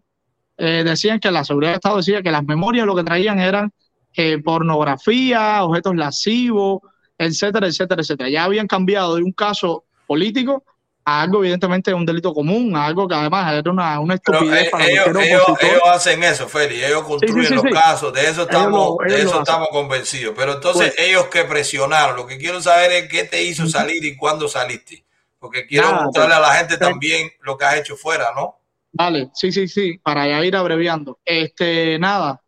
[0.57, 3.73] eh, decían que la seguridad del Estado decía que las memorias lo que traían eran
[4.15, 6.83] eh, pornografía, objetos lascivos,
[7.19, 8.31] etcétera, etcétera, etcétera.
[8.31, 10.63] Ya habían cambiado de un caso político
[11.05, 14.69] a algo evidentemente un delito común, a algo que además era una, una estupidez eh,
[14.71, 15.43] para ellos, ellos-
[15.93, 16.85] hacen eso, Félix.
[16.85, 17.71] Ellos construyen sí, los sí.
[17.71, 18.13] casos.
[18.13, 20.35] De eso Ellos estamos, lo- de eso estamos convencidos.
[20.37, 22.17] Pero entonces Pues- ellos que presionaron.
[22.17, 25.05] Lo que quiero saber es qué te hizo salir y cuándo saliste.
[25.39, 28.59] Porque quiero Nada, mostrarle a la gente pues- también lo que has hecho fuera, ¿no?
[28.93, 31.19] Vale, sí, sí, sí, para ya ir abreviando.
[31.25, 32.41] Este, nada,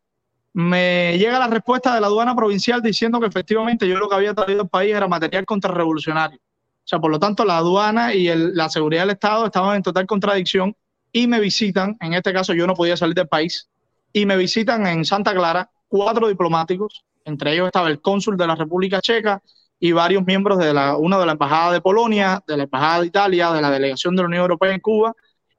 [0.53, 4.35] me llega la respuesta de la aduana provincial diciendo que efectivamente yo lo que había
[4.35, 6.39] traído al país era material contrarrevolucionario.
[6.85, 9.83] O sea, por lo tanto, la aduana y el- la seguridad del Estado estaban en
[9.83, 10.77] total contradicción
[11.13, 13.69] y me visitan, en este caso yo no podía salir del país,
[14.13, 18.55] y me visitan en Santa Clara cuatro diplomáticos Entre ellos estaba el cónsul de la
[18.55, 19.43] República Checa
[19.81, 23.07] y varios miembros de la, una de la Embajada de Polonia, de la Embajada de
[23.07, 25.15] Italia, de la Delegación de la Unión Europea en Cuba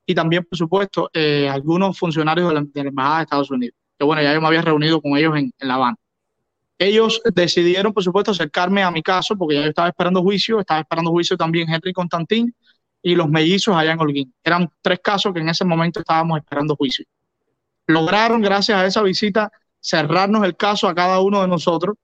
[0.05, 3.75] y también, por supuesto, eh, algunos funcionarios de la, de la, Embajada de Estados Unidos.
[3.97, 5.97] Que bueno, ya yo me había reunido con ellos en, en La Habana.
[6.77, 10.81] Ellos decidieron, por supuesto, acercarme a mi caso porque ya yo estaba esperando juicio, estaba
[10.81, 12.53] esperando juicio también Henry Constantín
[13.01, 14.33] y los mellizos allá en Holguín.
[14.43, 17.05] Eran tres casos que en ese momento estábamos esperando juicio.
[17.87, 21.95] Lograron, gracias a esa visita, cerrarnos el caso a cada uno de nosotros,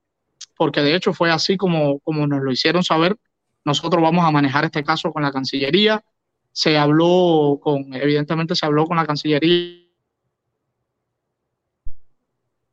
[0.56, 3.18] porque de hecho fue así como, como nos lo hicieron saber.
[3.66, 6.04] Nosotros vamos a manejar este caso con la Cancillería.
[6.52, 9.81] Se habló con, evidentemente se habló con la Cancillería.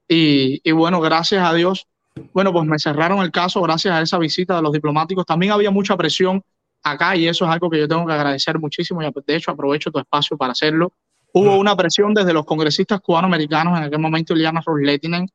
[0.08, 1.86] Y, y bueno, gracias a Dios,
[2.32, 5.26] bueno, pues me cerraron el caso gracias a esa visita de los diplomáticos.
[5.26, 6.42] También había mucha presión
[6.82, 9.90] acá y eso es algo que yo tengo que agradecer muchísimo y de hecho aprovecho
[9.90, 10.92] tu espacio para hacerlo.
[11.32, 15.28] Hubo una presión desde los congresistas cubanoamericanos, en aquel momento Iliana Rosletinen,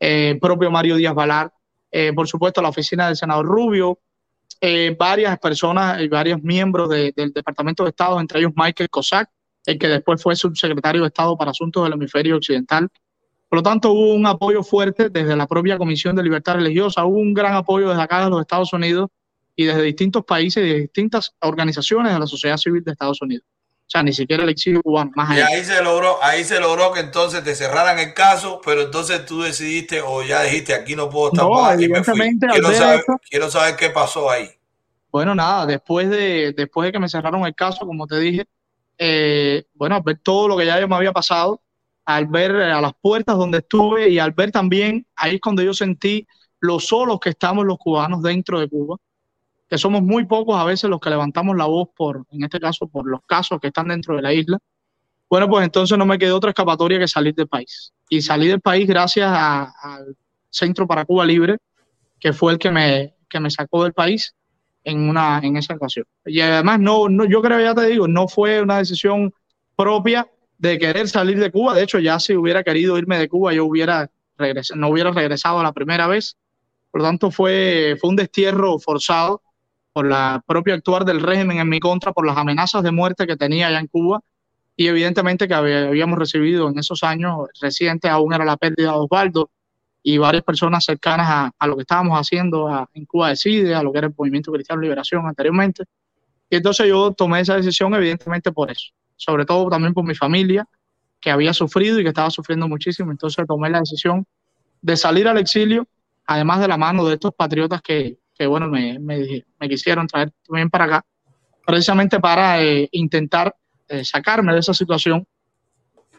[0.00, 1.52] eh, propio Mario Díaz Valar,
[1.90, 3.98] eh, por supuesto la oficina del senador Rubio,
[4.60, 9.28] eh, varias personas y varios miembros de, del Departamento de Estado, entre ellos Michael Cossack,
[9.66, 12.88] el que después fue subsecretario de Estado para Asuntos del Hemisferio Occidental.
[13.48, 17.18] Por lo tanto, hubo un apoyo fuerte desde la propia Comisión de Libertad Religiosa, hubo
[17.18, 19.10] un gran apoyo desde acá de los Estados Unidos
[19.56, 23.44] y desde distintos países y de distintas organizaciones de la sociedad civil de Estados Unidos.
[23.86, 25.46] O sea, ni siquiera el exilio cubano, más allá.
[25.50, 29.24] Y ahí se logró, ahí se logró que entonces te cerraran el caso, pero entonces
[29.26, 32.38] tú decidiste o ya dijiste aquí no puedo estar no, más, aquí me fui.
[32.38, 34.50] Quiero saber, quiero saber qué pasó ahí.
[35.12, 38.46] Bueno, nada, después de, después de que me cerraron el caso, como te dije,
[38.98, 41.60] eh, bueno, ver todo lo que ya me había pasado,
[42.04, 45.72] al ver a las puertas donde estuve y al ver también, ahí es cuando yo
[45.72, 46.26] sentí
[46.60, 48.96] lo solos que estamos los cubanos dentro de Cuba
[49.68, 52.86] que somos muy pocos a veces los que levantamos la voz por, en este caso,
[52.86, 54.58] por los casos que están dentro de la isla.
[55.28, 57.92] Bueno, pues entonces no me quedó otra escapatoria que salir del país.
[58.08, 60.16] Y salí del país gracias al
[60.50, 61.56] Centro para Cuba Libre,
[62.20, 64.34] que fue el que me, que me sacó del país
[64.84, 66.06] en, una, en esa ocasión.
[66.26, 69.32] Y además, no, no, yo creo, ya te digo, no fue una decisión
[69.74, 70.28] propia
[70.58, 71.74] de querer salir de Cuba.
[71.74, 75.62] De hecho, ya si hubiera querido irme de Cuba, yo hubiera regresado, no hubiera regresado
[75.62, 76.36] la primera vez.
[76.90, 79.42] Por lo tanto, fue, fue un destierro forzado
[79.92, 83.36] por la propia actuar del régimen en mi contra, por las amenazas de muerte que
[83.36, 84.20] tenía allá en Cuba
[84.76, 89.50] y evidentemente que habíamos recibido en esos años recientes, aún era la pérdida de Osvaldo
[90.02, 93.98] y varias personas cercanas a, lo que estábamos haciendo en Cuba Decide, a lo que
[93.98, 95.84] era el Movimiento Cristiano Liberación anteriormente.
[96.50, 100.66] Y entonces yo tomé esa decisión evidentemente por eso, sobre todo también por mi familia,
[101.20, 103.10] que había sufrido y que estaba sufriendo muchísimo.
[103.10, 104.26] Entonces tomé la decisión
[104.82, 105.86] de salir al exilio,
[106.26, 110.68] además de la mano de estos patriotas que, que bueno, me, me, quisieron traer también
[110.68, 111.06] para acá,
[111.64, 113.54] precisamente para eh, intentar
[113.88, 115.26] eh, sacarme de esa situación,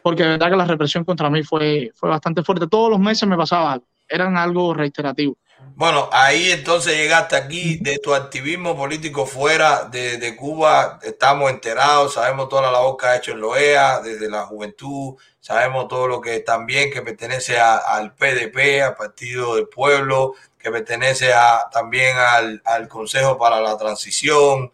[0.02, 2.66] porque de verdad que la represión contra mí fue, fue bastante fuerte.
[2.66, 5.38] Todos los meses me pasaba algo, eran algo reiterativo.
[5.76, 12.14] Bueno, ahí entonces llegaste aquí de tu activismo político fuera de, de, Cuba, estamos enterados,
[12.14, 16.18] sabemos toda la labor que ha hecho en Loea, desde la juventud, sabemos todo lo
[16.18, 22.16] que también que pertenece a, al PDP, al Partido del Pueblo, que pertenece a, también
[22.16, 24.72] al, al, Consejo para la Transición,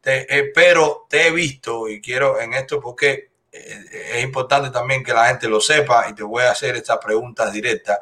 [0.00, 5.02] te, eh, pero te he visto y quiero en esto porque eh, es importante también
[5.02, 7.98] que la gente lo sepa y te voy a hacer estas preguntas directas.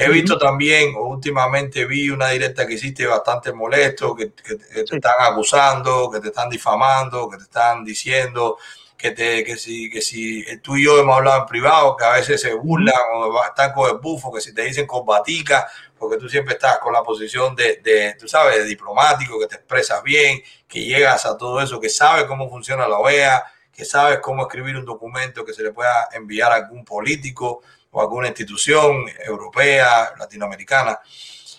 [0.00, 4.96] He visto también, últimamente vi una directa que hiciste bastante molesto, que, que, que te
[4.96, 8.58] están acusando, que te están difamando, que te están diciendo
[8.96, 12.12] que, te, que, si, que si tú y yo hemos hablado en privado, que a
[12.12, 15.68] veces se burlan o están con el bufo, que si te dicen combatica,
[15.98, 19.56] porque tú siempre estás con la posición de, de, tú sabes, de diplomático, que te
[19.56, 24.18] expresas bien, que llegas a todo eso, que sabes cómo funciona la OEA, que sabes
[24.18, 29.06] cómo escribir un documento que se le pueda enviar a algún político o alguna institución
[29.24, 31.00] europea, latinoamericana.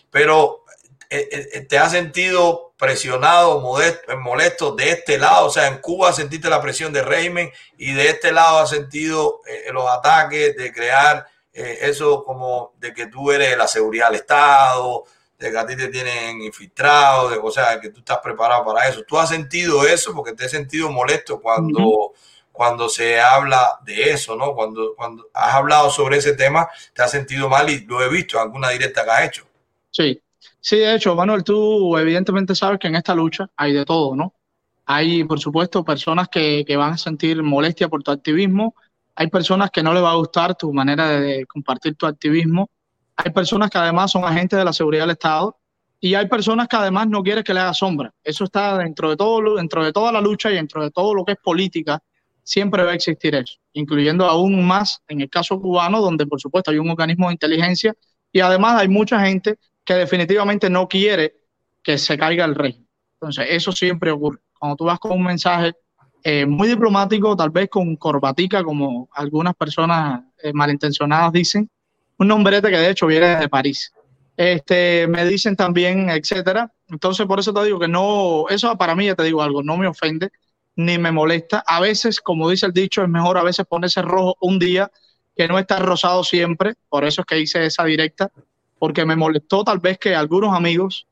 [0.10, 0.64] Pero
[1.68, 6.62] te has sentido presionado, modesto, molesto de este lado, o sea, en Cuba sentiste la
[6.62, 11.80] presión del régimen y de este lado has sentido eh, los ataques de crear eh,
[11.82, 15.04] eso como de que tú eres la seguridad del Estado,
[15.38, 18.88] de que a ti te tienen infiltrado, de, o sea, que tú estás preparado para
[18.88, 19.04] eso.
[19.04, 20.14] ¿Tú has sentido eso?
[20.14, 22.14] Porque te he sentido molesto cuando.
[22.60, 24.54] Cuando se habla de eso, ¿no?
[24.54, 28.36] Cuando, cuando has hablado sobre ese tema, te has sentido mal y lo he visto
[28.36, 29.48] en alguna directa que has hecho.
[29.90, 30.22] Sí,
[30.60, 34.34] Sí, de hecho, Manuel, tú evidentemente sabes que en esta lucha hay de todo, ¿no?
[34.86, 38.76] Hay, por supuesto, personas que, que van a sentir molestia por tu activismo,
[39.16, 42.70] hay personas que no les va a gustar tu manera de compartir tu activismo,
[43.16, 45.58] hay personas que además son agentes de la seguridad del Estado
[45.98, 48.14] y hay personas que además no quieren que le haga sombra.
[48.22, 51.24] Eso está dentro de, todo, dentro de toda la lucha y dentro de todo lo
[51.24, 52.02] que es política,
[52.50, 56.72] siempre va a existir eso, incluyendo aún más en el caso cubano, donde por supuesto
[56.72, 57.94] hay un organismo de inteligencia
[58.32, 61.36] Y además hay mucha gente que definitivamente no quiere
[61.84, 62.88] que se caiga el régimen.
[63.14, 64.40] Entonces, eso siempre ocurre.
[64.58, 65.74] Cuando tú vas con un mensaje
[66.24, 71.70] eh, muy diplomático, tal vez con corbatica, como algunas personas eh, malintencionadas dicen,
[72.18, 73.94] un nombrete que de hecho viene de París.
[74.36, 76.72] Este, me dicen también, etcétera.
[76.88, 79.78] Entonces, por eso te digo que no, eso para mí, ya te digo algo, no
[79.78, 80.32] me ofende
[80.76, 81.64] ni me molesta.
[81.66, 84.92] A veces, como dice el dicho, es mejor a veces ponerse rojo un día
[85.36, 86.76] que no estar rosado siempre.
[86.90, 88.32] Por eso es que hice esa directa,
[88.78, 91.08] porque me molestó tal vez que algunos amigos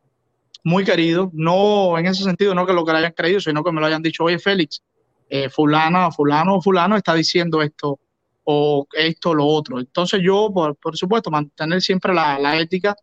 [0.64, 3.80] muy queridos, no en ese sentido, no que lo que hayan creído, sino que me
[3.80, 4.82] lo hayan dicho, oye Félix,
[5.30, 8.00] eh, fulana, fulano fulano está diciendo esto
[8.44, 9.80] o esto lo otro.
[9.80, 12.96] Entonces yo, por, por supuesto, mantener siempre la, la, ética,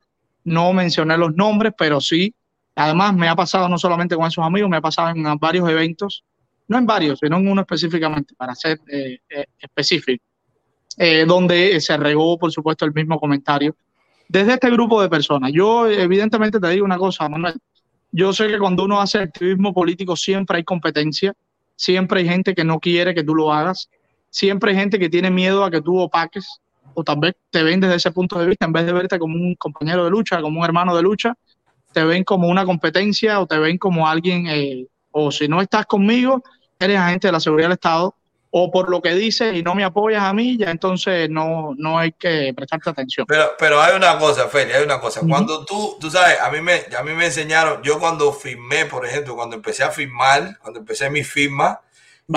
[0.45, 2.35] no mencioné los nombres, pero sí,
[2.75, 6.25] además me ha pasado no solamente con esos amigos, me ha pasado en varios eventos,
[6.69, 10.25] no en varios, sino en uno específicamente, para ser eh, eh, específico,
[10.97, 13.77] eh, donde se regó, por supuesto, el mismo comentario
[14.29, 15.53] desde este grupo de personas.
[15.53, 17.55] Yo evidentemente te digo una cosa, Manuel,
[18.11, 21.35] yo sé que cuando uno hace activismo político siempre hay competencia,
[21.77, 23.91] siempre hay gente que no quiere que tú lo hagas,
[24.31, 26.61] siempre hay gente que tiene miedo a que tú opaques
[26.95, 29.35] o tal vez te ven desde ese punto de vista, en vez de verte como
[29.35, 31.35] un compañero de lucha, como un hermano de lucha,
[31.93, 34.47] te ven como una competencia o te ven como alguien,
[35.17, 36.43] o si no estás conmigo,
[36.79, 38.15] eres agente de la seguridad del Estado,
[38.51, 41.99] o por lo que dices y no me apoyas a mí, ya entonces no, no
[41.99, 43.27] hay que prestarte atención.
[43.29, 45.21] Pero, pero hay una cosa, Feli, hay una cosa.
[45.27, 49.07] Cuando tú, tú sabes, a mí, me, a mí me enseñaron, yo cuando firmé, por
[49.07, 51.81] ejemplo, cuando empecé a firmar, cuando empecé mi firma,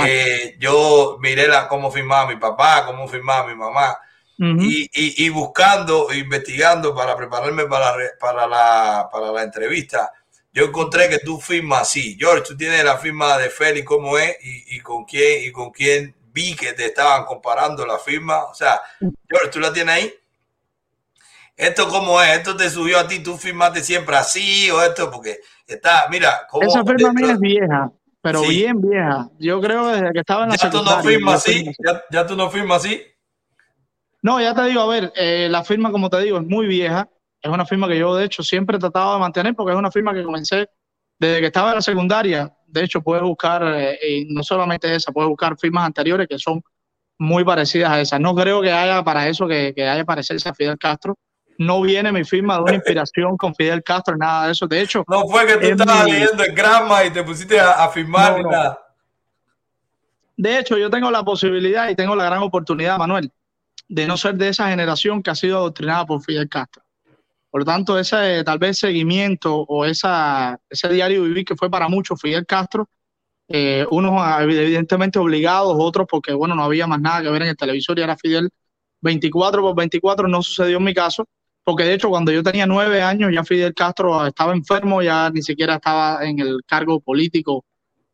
[0.06, 3.98] eh, yo miré la, cómo firmaba mi papá, cómo firmaba mi mamá.
[4.38, 10.12] y, y, y, buscando, investigando para prepararme para, para, la, para la entrevista,
[10.58, 12.18] yo encontré que tú firmas así.
[12.20, 15.70] George, tú tienes la firma de Félix, cómo es y, y, con quién y con
[15.70, 18.46] quién vi que te estaban comparando la firma.
[18.46, 20.14] O sea, George, tú la tienes ahí.
[21.56, 25.38] Esto cómo es, esto te subió a ti, tú firmaste siempre así o esto, porque
[25.68, 28.48] está, mira, cómo esa firma mía es vieja, pero sí.
[28.50, 29.30] bien vieja.
[29.38, 32.36] Yo creo desde que estaba en la ya tú no firmas así, ya, ya, tú
[32.36, 33.04] no firmas así.
[34.24, 37.08] No, ya te digo, a ver, eh, la firma, como te digo, es muy vieja.
[37.42, 39.92] Es una firma que yo, de hecho, siempre he tratado de mantener porque es una
[39.92, 40.70] firma que comencé
[41.20, 42.54] desde que estaba en la secundaria.
[42.68, 46.62] De hecho, puedes buscar, eh, y no solamente esa, puedes buscar firmas anteriores que son
[47.20, 48.20] muy parecidas a esas.
[48.20, 51.18] No creo que haya para eso que, que haya parecerse a Fidel Castro.
[51.60, 54.68] No viene mi firma de una inspiración con Fidel Castro, nada de eso.
[54.68, 56.12] De hecho, no fue que tú estabas mi...
[56.12, 58.80] leyendo el grama y te pusiste a, a firmar no, nada.
[60.36, 63.32] De hecho, yo tengo la posibilidad y tengo la gran oportunidad, Manuel,
[63.88, 66.84] de no ser de esa generación que ha sido adoctrinada por Fidel Castro.
[67.50, 71.88] Por lo tanto, ese tal vez seguimiento o esa, ese diario vivir que fue para
[71.88, 72.90] muchos Fidel Castro,
[73.48, 77.58] eh, unos evidentemente obligados, otros porque, bueno, no había más nada que ver en el
[77.58, 78.50] televisor y era Fidel
[79.02, 81.28] 24 por 24, no sucedió en mi caso,
[81.64, 85.42] porque de hecho cuando yo tenía nueve años ya Fidel Castro estaba enfermo, ya ni
[85.42, 87.66] siquiera estaba en el cargo político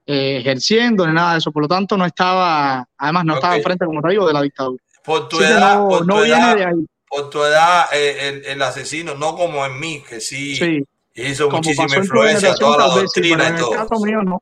[0.05, 3.39] eh, ejerciendo ni nada de eso, por lo tanto no estaba, además no okay.
[3.39, 4.83] estaba enfrente, como te digo, de la dictadura.
[5.03, 6.85] Por tu edad, no, por no tu edad, de ahí.
[7.13, 10.83] Por tu edad, eh, el, el, asesino, no como en mí, que sí, sí.
[11.13, 13.99] hizo como muchísima influencia, toda la doctrina y todo.
[14.03, 14.41] Mío, no.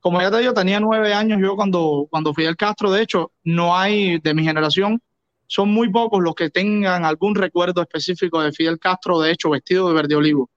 [0.00, 3.76] Como ya te digo, tenía nueve años yo cuando, cuando Fidel Castro, de hecho, no
[3.76, 5.02] hay de mi generación,
[5.46, 9.88] son muy pocos los que tengan algún recuerdo específico de Fidel Castro, de hecho, vestido
[9.88, 10.48] de verde olivo.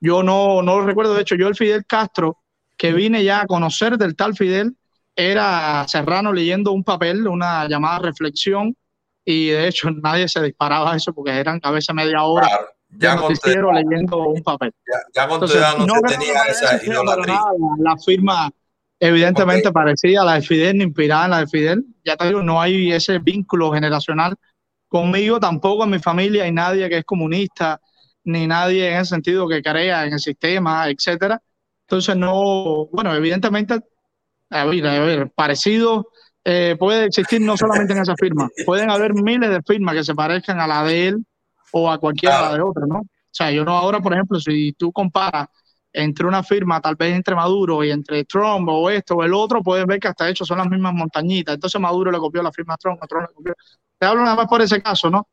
[0.00, 2.38] Yo no, no lo recuerdo, de hecho, yo el Fidel Castro
[2.76, 4.76] que vine ya a conocer del tal Fidel
[5.16, 8.76] era Serrano leyendo un papel, una llamada reflexión,
[9.24, 12.66] y de hecho nadie se disparaba a eso porque eran a veces media hora claro,
[12.90, 14.72] ya noticiero leyendo un papel.
[14.86, 17.34] Ya, ya con Entonces, no, tenía esa idolatría.
[17.34, 18.50] La, la firma
[18.98, 19.72] evidentemente okay.
[19.72, 21.84] parecida a la de Fidel, inspirada en la de Fidel.
[22.04, 24.36] Ya te digo, no hay ese vínculo generacional
[24.88, 27.80] conmigo, tampoco en mi familia hay nadie que es comunista,
[28.24, 31.40] ni nadie en ese sentido que crea en el sistema, etcétera.
[31.86, 33.80] Entonces no, bueno, evidentemente,
[34.50, 36.08] a ver, a ver parecido
[36.44, 40.14] eh, puede existir no solamente en esa firma, pueden haber miles de firmas que se
[40.14, 41.26] parezcan a la de él
[41.72, 42.54] o a cualquiera ah.
[42.54, 42.98] de otra, ¿no?
[42.98, 45.48] O sea, yo no ahora, por ejemplo, si tú comparas
[45.92, 49.62] entre una firma, tal vez entre Maduro y entre Trump o esto o el otro,
[49.62, 51.54] puedes ver que hasta hecho son las mismas montañitas.
[51.54, 53.54] Entonces Maduro le copió la firma a Trump, a Trump le copió.
[53.98, 55.28] Te hablo nada más por ese caso, ¿no?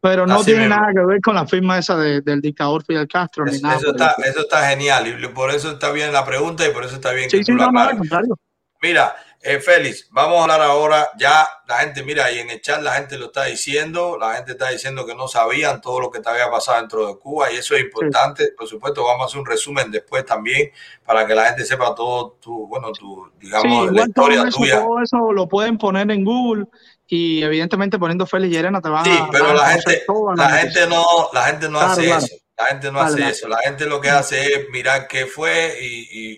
[0.00, 0.76] Pero no Así tiene mismo.
[0.76, 3.46] nada que ver con la firma esa de, del dictador Fidel Castro.
[3.46, 6.66] Eso, ni nada eso, está, eso está genial y por eso está bien la pregunta
[6.66, 8.36] y por eso está bien sí, que sí, tú no, la no.
[8.82, 9.16] Mira,
[9.46, 11.10] Eh, Félix, vamos a hablar ahora.
[11.18, 14.16] Ya la gente, mira, y en el chat la gente lo está diciendo.
[14.18, 17.18] La gente está diciendo que no sabían todo lo que te había pasado dentro de
[17.18, 18.52] Cuba y eso es importante.
[18.56, 20.70] Por supuesto, vamos a hacer un resumen después también
[21.04, 24.80] para que la gente sepa todo tu, bueno, tu, digamos, la historia todo eso, tuya.
[24.82, 26.64] Todo eso lo pueden poner en Google
[27.06, 29.28] y evidentemente poniendo Félix Llerena te van Sí, a.
[29.30, 30.02] pero van a la gente,
[30.36, 31.04] la gente no,
[31.34, 32.24] la gente no Claro, hace claro.
[32.24, 32.36] eso.
[32.56, 33.48] La gente no hace eso.
[33.48, 35.86] La gente lo que hace es mirar qué fue y,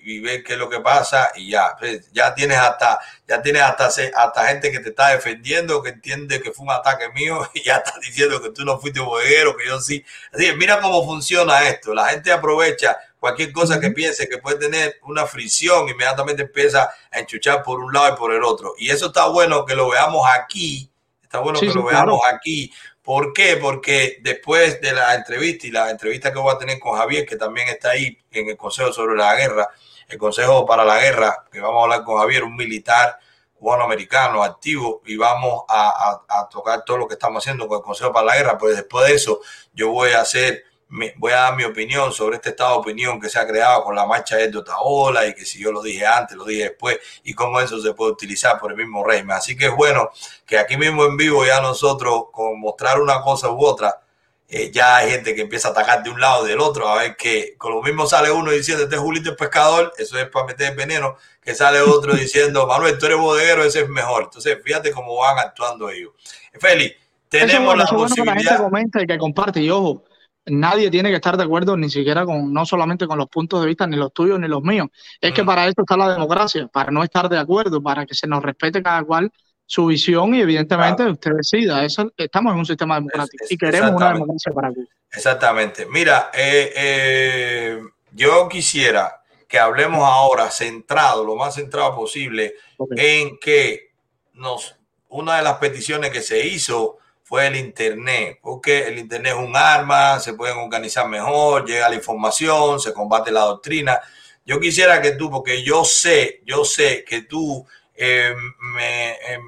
[0.05, 1.76] y, y ver qué es lo que pasa y ya.
[1.78, 2.98] Pues, Ya tienes hasta,
[3.28, 7.10] ya tienes hasta, hasta gente que te está defendiendo, que entiende que fue un ataque
[7.10, 10.02] mío y ya está diciendo que tú no fuiste bodeguero, que yo sí.
[10.32, 11.93] Así que mira cómo funciona esto.
[11.93, 17.18] La gente aprovecha cualquier cosa que piense que puede tener una fricción, inmediatamente empieza a
[17.18, 18.74] enchuchar por un lado y por el otro.
[18.78, 20.90] Y eso está bueno que lo veamos aquí.
[21.22, 22.36] Está bueno Sí, que sí, lo veamos claro.
[22.36, 22.72] aquí.
[23.06, 23.56] ¿Por qué?
[23.56, 27.36] Porque después de la entrevista y la entrevista que voy a tener con Javier, que
[27.36, 29.68] también está ahí en el Consejo sobre la Guerra,
[30.08, 33.18] el Consejo para la Guerra, que vamos a hablar con Javier, un militar
[33.54, 35.88] cubano-americano activo, y vamos a,
[36.28, 38.58] a- a tocar todo lo que estamos haciendo con el Consejo para la Guerra.
[38.58, 39.40] Pues después de eso,
[39.72, 43.20] yo voy a hacer, mi- voy a dar mi opinión sobre este estado de opinión
[43.20, 46.06] que se ha creado con la marcha de Otaola y que si yo lo dije
[46.06, 49.36] antes, lo dije después, y cómo eso se puede utilizar por el mismo régimen.
[49.36, 50.10] Así que es bueno
[50.46, 54.00] que aquí mismo en vivo ya nosotros, con mostrar una cosa u otra,
[54.48, 56.98] eh, ya hay gente que empieza a atacar de un lado y del otro, a
[57.02, 60.28] ver que con lo mismo sale uno diciendo, este es Julito el pescador, eso es
[60.30, 64.24] para meter veneno, que sale otro diciendo, Manuel, tú eres bodeguero, ese es mejor.
[64.24, 66.12] Entonces, fíjate cómo van actuando ellos.
[66.60, 68.62] Félix, Eso tenemos bueno, la eso es bueno que la gente posibilidad...
[68.62, 69.60] comenta y que comparte.
[69.60, 70.04] Y ojo,
[70.47, 73.66] nadie tiene que estar de acuerdo ni siquiera con, no solamente con los puntos de
[73.68, 74.89] vista, ni los tuyos ni los míos.
[75.20, 78.27] Es que para eso está la democracia, para no estar de acuerdo, para que se
[78.27, 79.31] nos respete cada cual
[79.68, 81.85] su visión y evidentemente usted decida.
[81.85, 84.86] Eso, estamos en un sistema democrático Es- y queremos una democracia para Cuba.
[85.10, 85.86] Exactamente.
[85.86, 87.81] Mira, eh, eh,
[88.12, 92.55] yo quisiera que hablemos ahora centrado, lo más centrado posible,
[92.97, 93.90] en que
[94.35, 94.77] nos,
[95.09, 99.56] una de las peticiones que se hizo fue el Internet, porque el Internet es un
[99.56, 104.00] arma, se pueden organizar mejor, llega la información, se combate la doctrina.
[104.44, 107.66] Yo quisiera que tú, porque yo sé, yo sé que tú
[107.96, 109.40] eh, me eh,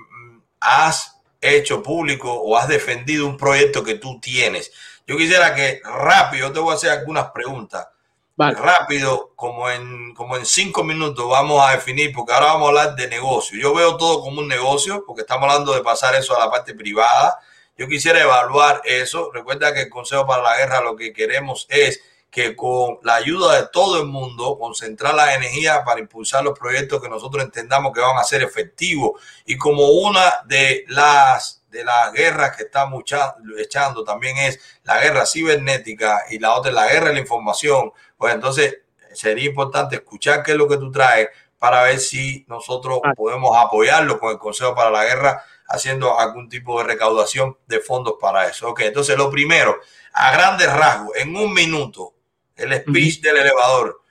[0.58, 4.72] has hecho público o has defendido un proyecto que tú tienes.
[5.06, 7.86] Yo quisiera que rápido, te voy a hacer algunas preguntas
[8.34, 8.58] Vale.
[8.58, 12.96] rápido, como en, como en cinco minutos, vamos a definir, porque ahora vamos a hablar
[12.96, 13.56] de negocio.
[13.56, 16.74] Yo veo todo como un negocio, porque estamos hablando de pasar eso a la parte
[16.74, 17.38] privada.
[17.78, 19.30] Yo quisiera evaluar eso.
[19.32, 23.58] Recuerda que el Consejo para la Guerra lo que queremos es que con la ayuda
[23.58, 28.00] de todo el mundo, concentrar la energía para impulsar los proyectos que nosotros entendamos que
[28.02, 29.12] van a ser efectivos.
[29.46, 34.98] Y como una de las de las guerras que estamos echa- echando también es la
[35.02, 38.78] guerra cibernética y la otra es la guerra de la información, pues entonces
[39.12, 41.28] sería importante escuchar qué es lo que tú traes
[41.58, 43.12] para ver si nosotros Ah.
[43.14, 48.14] podemos apoyarlo con el Consejo para la Guerra haciendo algún tipo de recaudación de fondos
[48.20, 48.68] para eso.
[48.68, 49.76] Ok, entonces lo primero,
[50.12, 52.14] a grandes rasgos, en un minuto,
[52.56, 54.02] el speech del elevador.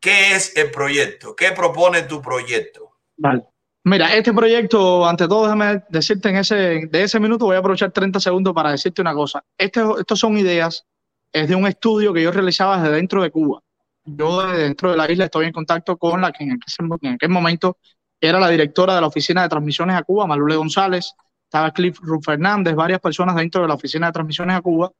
[0.00, 1.34] ¿Qué es el proyecto?
[1.34, 2.90] ¿Qué propone tu proyecto?
[3.16, 3.44] Vale.
[3.84, 6.54] Mira, este proyecto, ante todo, déjame decirte en ese,
[6.90, 9.44] de ese minuto, voy a aprovechar 30 segundos para decirte una cosa.
[9.56, 10.84] Este, estos son ideas,
[11.32, 13.62] es de un estudio que yo realizaba desde dentro de Cuba.
[14.04, 17.14] Yo desde dentro de la isla estoy en contacto con la que en aquel, en
[17.14, 17.78] aquel momento
[18.20, 21.12] era la directora de la Oficina de Transmisiones a Cuba, Malule González,
[21.44, 24.90] estaba Cliff Ruth Fernández, varias personas dentro de la Oficina de Transmisiones a Cuba.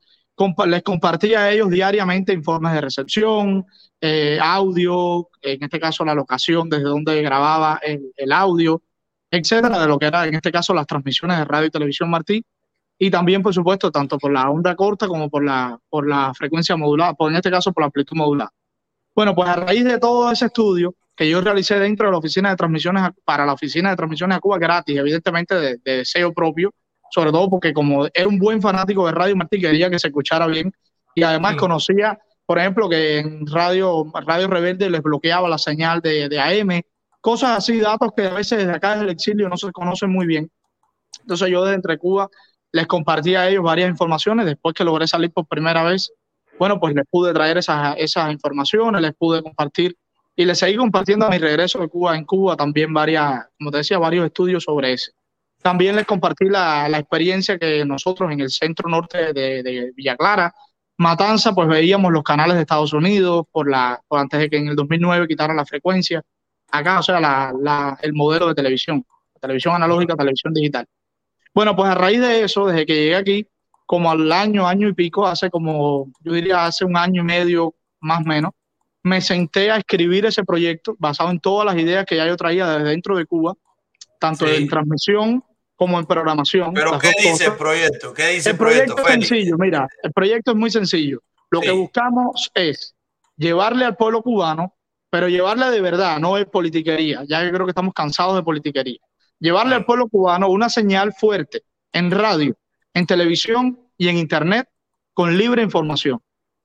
[0.66, 3.64] Les compartía a ellos diariamente informes de recepción,
[4.00, 8.82] eh, audio, en este caso la locación desde donde grababa el, el audio,
[9.30, 12.44] etcétera, de lo que era en este caso las transmisiones de radio y televisión Martí,
[12.98, 16.76] y también, por supuesto, tanto por la onda corta como por la, por la frecuencia
[16.76, 18.52] modulada, por, en este caso por la amplitud modulada.
[19.14, 22.50] Bueno, pues a raíz de todo ese estudio que yo realicé dentro de la oficina
[22.50, 26.72] de transmisiones, para la oficina de transmisiones a Cuba gratis, evidentemente de, de deseo propio,
[27.10, 30.46] sobre todo porque como era un buen fanático de Radio Martí, quería que se escuchara
[30.46, 30.72] bien
[31.14, 31.58] y además Mm.
[31.58, 36.82] conocía, por ejemplo, que en Radio, Radio Rebelde les bloqueaba la señal de, de AM,
[37.20, 40.26] cosas así, datos que a veces desde acá desde el exilio no se conocen muy
[40.26, 40.50] bien.
[41.22, 42.28] Entonces yo desde entre Cuba
[42.72, 46.12] les compartí a ellos varias informaciones, después que logré salir por primera vez,
[46.58, 49.96] bueno, pues les pude traer esas, esas informaciones, les pude compartir
[50.36, 53.78] y les seguí compartiendo a mi regreso de Cuba en Cuba también varias, como te
[53.78, 55.10] decía, varios estudios sobre eso.
[55.62, 60.14] También les compartí la, la experiencia que nosotros en el centro norte de, de Villa
[60.16, 60.54] Clara,
[60.98, 64.68] Matanza, pues veíamos los canales de Estados Unidos por la, por antes de que en
[64.68, 66.22] el 2009 quitaran la frecuencia.
[66.70, 69.04] Acá, o sea, la, la, el modelo de televisión,
[69.40, 70.86] televisión analógica, televisión digital.
[71.54, 73.46] Bueno, pues a raíz de eso, desde que llegué aquí,
[73.86, 77.74] como al año, año y pico, hace como, yo diría, hace un año y medio
[78.00, 78.52] más o menos,
[79.06, 82.66] me senté a escribir ese proyecto basado en todas las ideas que ya yo traía
[82.66, 83.54] desde dentro de Cuba
[84.18, 84.54] tanto Sí.
[84.56, 85.44] en transmisión
[85.76, 86.72] como en programación.
[86.74, 87.46] Pero ¿qué dice cosas.
[87.48, 88.12] el proyecto?
[88.14, 91.22] ¿Qué dice el, El proyecto proyecto, es sencillo, mira, el proyecto es muy sencillo.
[91.50, 91.66] Lo Sí.
[91.66, 92.96] que buscamos es
[93.36, 94.74] llevarle al pueblo cubano,
[95.08, 98.98] pero llevarle de verdad, no es politiquería, ya que creo que estamos cansados de politiquería.
[99.38, 101.62] Llevarle al pueblo cubano una señal fuerte
[101.92, 102.56] en radio,
[102.92, 104.66] en televisión y en internet
[105.14, 106.18] con libre información.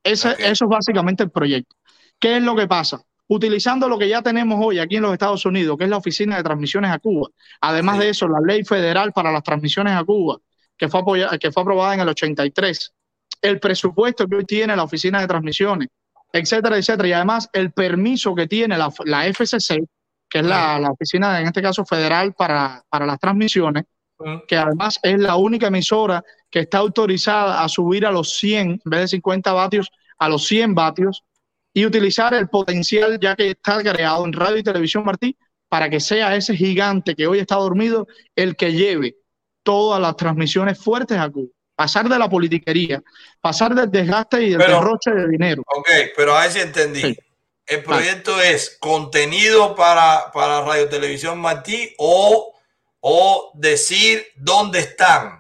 [0.04, 0.30] Ese.
[0.40, 1.76] Eso es básicamente el proyecto.
[2.22, 3.02] ¿Qué es lo que pasa?
[3.28, 6.38] Utilizando lo que ya tenemos hoy aquí en los Estados Unidos, que es la Oficina
[6.38, 7.30] de Transmisiones a Cuba.
[7.62, 8.04] Además Sí.
[8.04, 10.38] de eso, la ley federal para las transmisiones a Cuba,
[10.78, 12.94] que fue, apoya- que fue aprobada en el 83.
[13.42, 15.88] El presupuesto que hoy tiene la Oficina de Transmisiones,
[16.32, 17.08] etcétera, etcétera.
[17.08, 19.84] Y además el permiso que tiene la, la FCC,
[20.30, 23.84] que es la, la Oficina, en este caso, federal para, para las transmisiones,
[24.48, 28.80] que además es la única emisora que está autorizada a subir a los 100, en
[28.86, 29.90] vez de 50 vatios,
[30.20, 31.24] a los 100 vatios
[31.74, 35.38] y utilizar el potencial ya que está creado en radio y televisión, Martí,
[35.70, 39.16] para que sea ese gigante que hoy está dormido el que lleve
[39.64, 41.48] todas las transmisiones fuertes a Cuba.
[41.76, 43.02] Pasar de la politiquería,
[43.40, 45.64] pasar del desgaste y del Pero- derroche de dinero.
[45.68, 47.02] Ok, pero a ver si entendí.
[47.02, 47.18] Sí.
[47.66, 52.54] El proyecto es contenido para, para Radio Televisión Martí o,
[53.00, 55.40] o decir dónde están,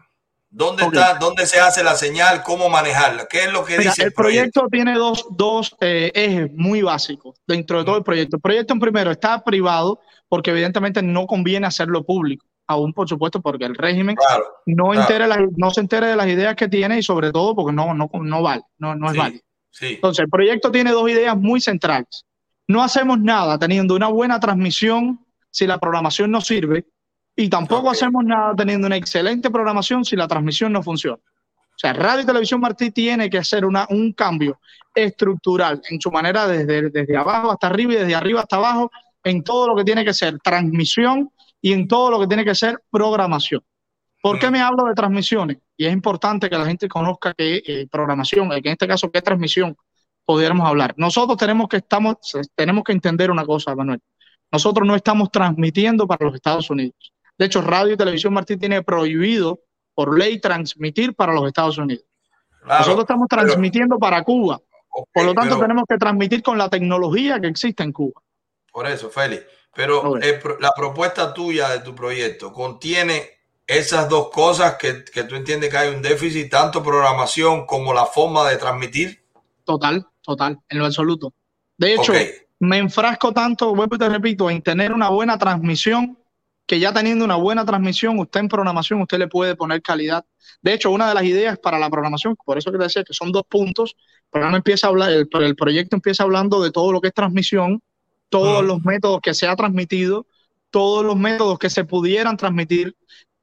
[0.52, 3.26] dónde está, dónde se hace la señal, cómo manejarla.
[3.28, 7.40] ¿Qué es lo que Mira, dice el proyecto tiene dos, dos eh, ejes muy básicos
[7.48, 8.36] dentro de todo el proyecto.
[8.36, 13.41] El proyecto, en primero, está privado porque evidentemente no conviene hacerlo público, aún por supuesto
[13.41, 14.44] porque el régimen Claro.
[14.65, 15.02] no, claro.
[15.02, 18.10] entere no se entere de las ideas que tiene y sobre todo porque no, no,
[18.14, 19.44] no vale, no, no es Sí, válido.
[19.72, 19.86] sí.
[19.95, 22.26] Entonces, el proyecto tiene dos ideas muy centrales.
[22.68, 26.86] No hacemos nada teniendo una buena transmisión si la programación no sirve
[27.41, 31.18] y tampoco hacemos nada teniendo una excelente programación si la transmisión no funciona.
[31.18, 34.59] O sea, Radio y Televisión Martí tiene que hacer una, un cambio
[34.93, 38.91] estructural en su manera desde, desde abajo hasta arriba y desde arriba hasta abajo
[39.23, 42.53] en todo lo que tiene que ser transmisión y en todo lo que tiene que
[42.53, 43.63] ser programación.
[44.22, 44.51] ¿Por qué Mm.
[44.51, 45.57] me hablo de transmisiones?
[45.76, 49.23] Y es importante que la gente conozca que eh, programación, que en este caso qué
[49.23, 49.76] transmisión
[50.26, 50.93] pudiéramos hablar.
[50.95, 52.18] Nosotros tenemos que, estamos,
[52.53, 53.99] tenemos que entender una cosa, Manuel.
[54.51, 57.11] Nosotros no estamos transmitiendo para los Estados Unidos.
[57.41, 59.61] De hecho, Radio y Televisión Martí tiene prohibido
[59.95, 62.05] por ley transmitir para los Estados Unidos.
[62.61, 64.61] Claro, Nosotros estamos pero- transmitiendo para Cuba.
[65.11, 68.22] Por lo tanto, pero- tenemos que transmitir con la tecnología que existe en Cuba.
[68.72, 69.43] Por eso, Félix.
[69.73, 73.23] Pero el la propuesta tuya de tu proyecto contiene
[73.65, 78.05] esas dos cosas que, que tú entiendes que hay un déficit, tanto programación como la
[78.05, 79.26] forma de transmitir.
[79.63, 81.34] Total, total, en lo absoluto.
[81.76, 82.13] De hecho,
[82.59, 86.19] me enfrasco tanto, vuelvo y te repito, en tener una buena transmisión,
[86.65, 90.25] que ya teniendo una buena transmisión, usted en programación, usted le puede poner calidad.
[90.61, 93.13] De hecho, una de las ideas para la programación, por eso que te decía que
[93.13, 96.91] son dos puntos, el programa empieza a hablar, el, el proyecto empieza hablando de todo
[96.91, 97.81] lo que es transmisión,
[98.29, 100.25] todos los métodos que se ha transmitido,
[100.69, 102.95] todos los métodos que se pudieran transmitir,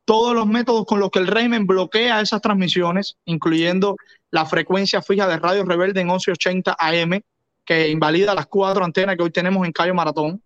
[0.07, 3.97] todos los métodos con los que el régimen bloquea esas transmisiones, incluyendo
[4.31, 7.21] la frecuencia fija de Radio Rebelde en 1180 AM,
[7.67, 10.43] que invalida las cuatro antenas que hoy tenemos en Cayo Maratón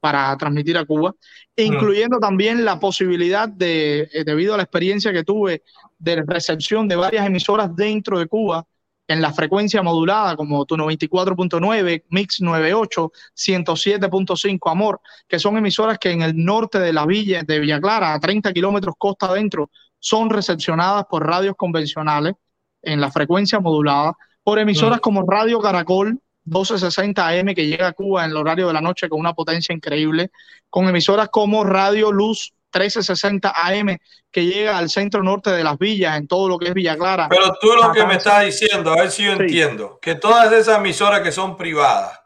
[0.00, 1.14] para transmitir a Cuba,
[1.56, 5.62] incluyendo también la posibilidad de, eh, debido a la experiencia que tuve
[5.98, 8.64] de recepción de varias emisoras dentro de Cuba,
[9.06, 16.12] en la frecuencia modulada como tu 94.9, Mix 98, 107.5 Amor, que son emisoras que
[16.12, 19.68] en el norte de la villa de Villa Clara, a 30 kilómetros costa adentro,
[19.98, 22.34] son recepcionadas por radios convencionales
[22.82, 24.14] en la frecuencia modulada,
[24.44, 25.02] por emisoras Mm.
[25.02, 26.18] como Radio Caracol
[26.50, 29.74] 1260 AM que llega a Cuba en el horario de la noche con una potencia
[29.74, 30.30] increíble,
[30.68, 33.96] con emisoras como Radio Luz 1360 AM
[34.30, 37.28] que llega al centro norte de las villas en todo lo que es Villa Clara.
[37.28, 39.42] Pero tú lo que me estás diciendo, a ver si yo Sí.
[39.42, 42.20] entiendo, que todas esas emisoras que son privadas,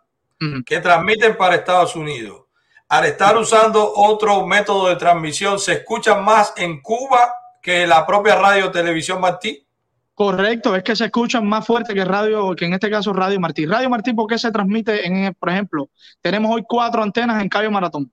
[0.67, 2.43] que transmiten para Estados Unidos,
[2.89, 8.35] al estar usando otro método de transmisión, se escuchan más en Cuba que la propia
[8.35, 9.67] radio televisión Martí.
[10.15, 13.67] Correcto, es que se escuchan más fuerte que radio, que en este caso Radio Martí.
[13.67, 17.71] Radio Martí, ¿por qué se transmite en, por ejemplo, tenemos hoy cuatro antenas en Cayo
[17.71, 18.13] Maratón,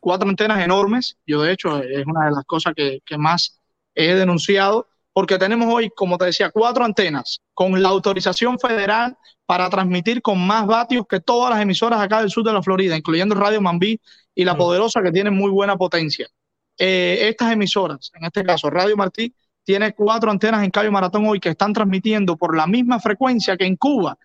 [0.00, 1.16] cuatro antenas enormes.
[1.24, 3.60] Yo, de hecho, es una de las cosas que, que más
[3.94, 9.16] he denunciado, porque tenemos hoy, como te decía, cuatro antenas con la autorización federal
[9.46, 12.96] para transmitir con más vatios que todas las emisoras acá del sur de la Florida,
[12.96, 14.00] incluyendo Radio Mambí
[14.34, 14.56] y La.
[14.56, 16.28] Poderosa, que tienen muy buena potencia.
[16.76, 19.34] Eh, estas emisoras, en este caso Radio Martí,
[19.68, 23.66] tiene cuatro antenas en Cayo Maratón hoy que están transmitiendo por la misma frecuencia que
[23.66, 24.16] en Cuba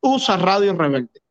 [0.00, 1.22] usa Radio Rebelde.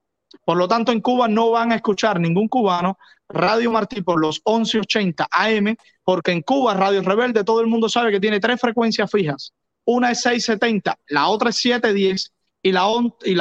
[0.45, 4.41] Por lo tanto, en Cuba no van a escuchar ningún cubano Radio Martí por los
[4.45, 5.76] 1180 AM,
[6.06, 9.52] porque en Cuba Radio Rebelde todo el mundo sabe que tiene tres frecuencias fijas.
[9.84, 12.31] Una es 670, la otra es 710
[12.64, 12.88] y la,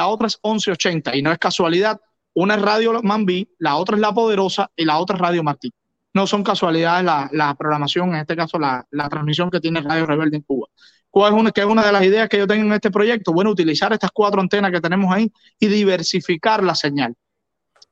[0.08, 1.14] otra es 1180.
[1.14, 2.00] Y no es casualidad,
[2.34, 5.70] una es Radio Mambí, la otra es La Poderosa y la otra es Radio Martí.
[6.14, 10.06] No son casualidades la, la programación, en este caso la, la transmisión que tiene Radio
[10.06, 10.66] Rebelde en Cuba.
[11.10, 13.32] ¿Cuál es una, que es una de las ideas que yo tengo en este proyecto?
[13.32, 17.14] Bueno, utilizar estas cuatro antenas que tenemos ahí y diversificar la señal.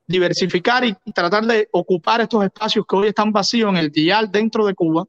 [0.07, 4.65] Diversificar y tratar de ocupar estos espacios que hoy están vacíos en el dial dentro
[4.67, 5.05] de Cuba,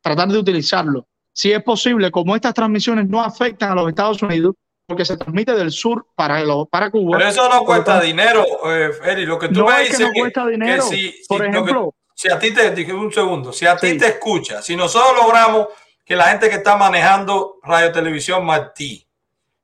[0.00, 1.06] tratar de utilizarlo.
[1.32, 4.54] Si es posible, como estas transmisiones no afectan a los Estados Unidos,
[4.86, 7.16] porque se transmite del sur para, lo- para Cuba.
[7.18, 9.24] Pero eso no cuesta tanto, dinero, eh, Eri.
[9.26, 10.82] Lo que tú No me es que dices no cuesta que dinero.
[10.82, 13.98] si, si Por ejemplo- si a ti te un segundo, si a ti Sí.
[13.98, 15.66] te escucha, si nosotros logramos
[16.04, 19.04] que la gente que está manejando Radio Televisión Martí,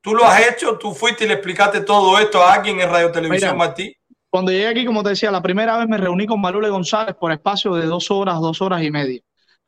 [0.01, 3.13] tú lo has hecho, tú fuiste y le explicaste todo esto a alguien en Radio
[3.13, 3.95] Televisión Mira, Martí.
[4.29, 7.31] Cuando llegué aquí, como te decía, la primera vez me reuní con Marule González por
[7.31, 9.21] espacio de dos horas, dos horas y media.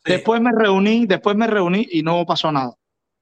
[0.05, 0.13] Sí.
[0.13, 2.75] Después me reuní, después me reuní y no pasó nada.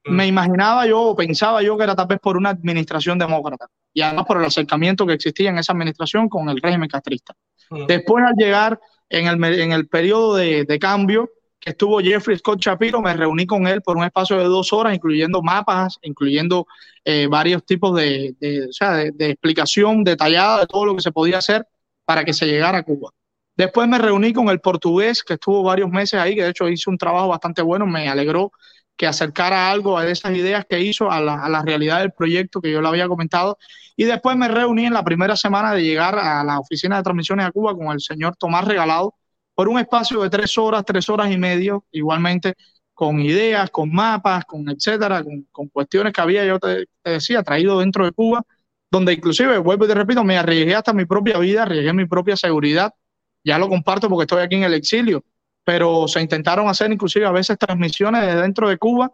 [0.06, 0.12] Mm.
[0.14, 4.00] Me imaginaba yo, o pensaba yo que era tal vez por una administración demócrata y
[4.00, 7.34] además por el acercamiento que existía en esa administración con el régimen castrista.
[7.68, 7.84] Mm.
[7.84, 11.30] Después, al llegar en el, en el periodo de, de cambio
[11.60, 14.94] que estuvo Jeffrey Scott Shapiro, me reuní con él por un espacio de dos horas,
[14.94, 16.66] incluyendo mapas, incluyendo
[17.04, 21.02] eh, varios tipos de, de- o sea, de- de explicación detallada de todo lo que
[21.02, 21.66] se podía hacer
[22.04, 23.10] para que se llegara a Cuba.
[23.56, 26.90] Después me reuní con el portugués, que estuvo varios meses ahí, que de hecho hizo
[26.90, 28.52] un trabajo bastante bueno, me alegró
[28.96, 32.60] que acercara algo de esas ideas que hizo a la, a la realidad del proyecto
[32.60, 33.58] que yo le había comentado.
[34.00, 37.44] Y después me reuní en la primera semana de llegar a la oficina de transmisiones
[37.44, 39.16] a Cuba con el señor Tomás Regalado
[39.56, 42.54] por un espacio de tres horas, tres horas y medio, igualmente
[42.94, 47.42] con ideas, con mapas, con etcétera, con, con cuestiones que había, yo te, te decía,
[47.42, 48.44] traído dentro de Cuba,
[48.88, 52.36] donde inclusive, vuelvo y te repito, me arriesgué hasta mi propia vida, arriesgué mi propia
[52.36, 52.94] seguridad,
[53.42, 55.24] ya lo comparto porque estoy aquí en el exilio,
[55.64, 59.12] pero se intentaron hacer inclusive a veces transmisiones de dentro de Cuba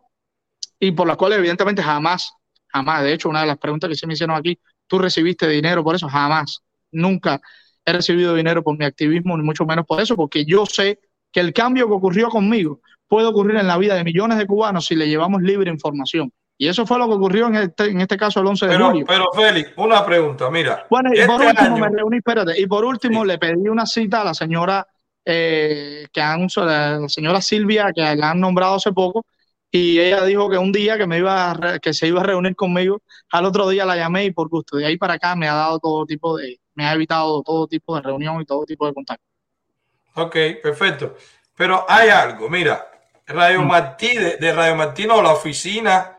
[0.79, 2.35] y por las cuales evidentemente jamás,
[2.69, 5.83] jamás, de hecho una de las preguntas que se me hicieron aquí, ¿tú recibiste dinero
[5.85, 6.09] por eso?
[6.09, 6.63] Jamás,
[6.93, 7.41] nunca
[7.85, 11.01] he recibido dinero por mi activismo, ni mucho menos por eso, porque yo sé
[11.33, 14.87] que el cambio que ocurrió conmigo puede ocurrir en la vida de millones de cubanos
[14.87, 16.33] si le llevamos libre información.
[16.57, 19.05] Y eso fue lo que ocurrió en este, en este caso el 11 de julio.
[19.09, 20.87] pero Félix, una pregunta, mira.
[20.89, 23.29] Bueno, y por este último año- me reuní, espérate, y por último Sí.
[23.29, 24.87] le pedí una cita a la señora
[25.27, 29.25] eh, que han, la señora Silvia, que la han nombrado hace poco,
[29.79, 32.25] y ella dijo que un día que me iba a re- que se iba a
[32.25, 34.77] reunir conmigo, al otro día la llamé y por gusto.
[34.77, 37.97] De ahí para acá me ha dado todo tipo de, me ha evitado todo tipo
[37.97, 39.25] de reunión y todo tipo de contacto.
[40.15, 41.17] Ok, perfecto.
[41.57, 42.89] Pero hay algo, mira,
[43.27, 43.67] Radio Mm.
[43.69, 46.19] Martí, de, de Radio Martí, no, la oficina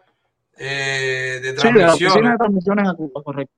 [0.58, 3.54] eh, de Sí, de la oficina de transmisiones a Cuba, correcto.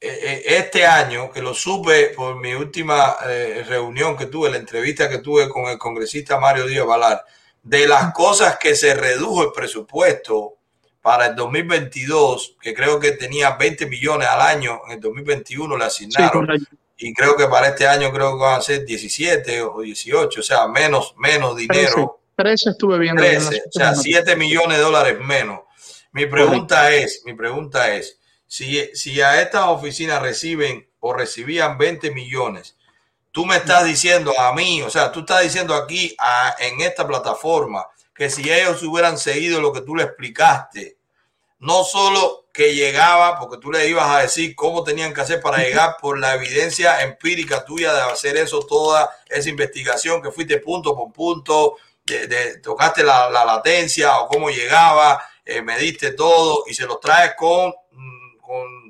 [0.00, 4.58] eh, eh, este año, que lo supe por mi última eh, reunión que tuve, la
[4.58, 7.24] entrevista que tuve con el congresista Mario Díaz Valar,
[7.64, 10.58] de las cosas que se redujo el presupuesto
[11.00, 15.84] para el 2022, que creo que tenía 20 millones al año, en el 2021 le
[15.84, 16.48] asignaron,
[16.96, 20.42] y creo que para este año creo que van a ser 17 o 18, o
[20.42, 22.20] sea, menos, menos dinero.
[22.36, 23.22] 13 estuve viendo.
[23.22, 25.60] yo en las 13, o sea, 7 millones de dólares menos.
[26.12, 32.12] Mi pregunta es, mi pregunta es, si, si a estas oficinas reciben o recibían 20
[32.12, 32.76] millones,
[33.34, 37.06] tú me estás diciendo a mí, o sea, tú estás diciendo aquí a- en esta
[37.06, 37.84] plataforma
[38.14, 40.96] que si ellos hubieran seguido lo que tú le explicaste,
[41.58, 45.58] no solo que llegaba, porque tú le ibas a decir cómo tenían que hacer para
[45.58, 50.94] llegar por la evidencia empírica tuya de hacer eso, toda esa investigación que fuiste punto
[50.96, 56.74] por punto, de, de- tocaste la, la latencia o cómo llegaba, eh, mediste todo y
[56.74, 58.83] se los traes con, mm, con,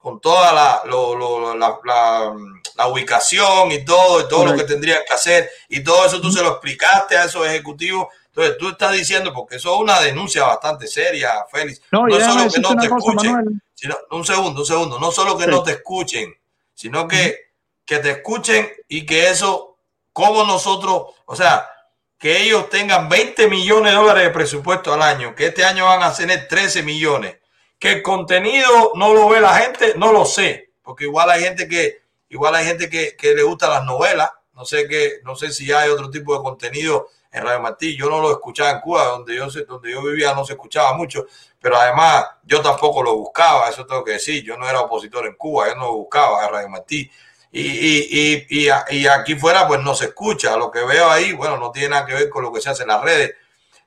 [0.00, 2.34] con toda la, lo- lo- la, la-
[2.74, 6.32] la ubicación y todo, y todo lo que tendrían que hacer y todo eso tú
[6.32, 8.08] se lo explicaste a esos ejecutivos.
[8.26, 11.82] Entonces tú estás diciendo, porque eso es una denuncia bastante seria, Félix.
[11.92, 13.62] No, No solo que no te cosa, escuchen, Manuel.
[13.74, 15.50] sino, un segundo, un segundo, no solo que Sí.
[15.50, 16.34] no te escuchen,
[16.74, 17.36] sino que,
[17.84, 19.76] que te escuchen y que eso,
[20.12, 21.68] como nosotros, o sea,
[22.16, 26.02] que ellos tengan 20 millones de dólares de presupuesto al año, que este año van
[26.02, 27.36] a tener 13 millones,
[27.80, 31.66] que el contenido no lo ve la gente, no lo sé, porque igual hay gente
[31.66, 35.50] que, igual hay gente que, que le gusta las novelas, no sé que, no sé
[35.50, 39.04] si hay otro tipo de contenido en Radio Martí, yo no lo escuchaba en Cuba,
[39.06, 41.24] donde yo, donde yo vivía no se escuchaba mucho,
[41.58, 45.36] pero además yo tampoco lo buscaba, eso tengo que decir, yo no era opositor en
[45.36, 47.10] Cuba, yo no lo buscaba a Radio Martí.
[47.52, 51.56] Y, y, y, y aquí fuera pues no se escucha, lo que veo ahí, bueno,
[51.56, 53.34] no tiene nada que ver con lo que se hace en las redes.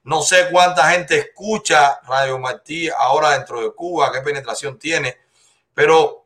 [0.04, 5.18] No sé cuánta gente escucha Radio Martí ahora dentro de Cuba, qué penetración tiene,
[5.74, 6.26] pero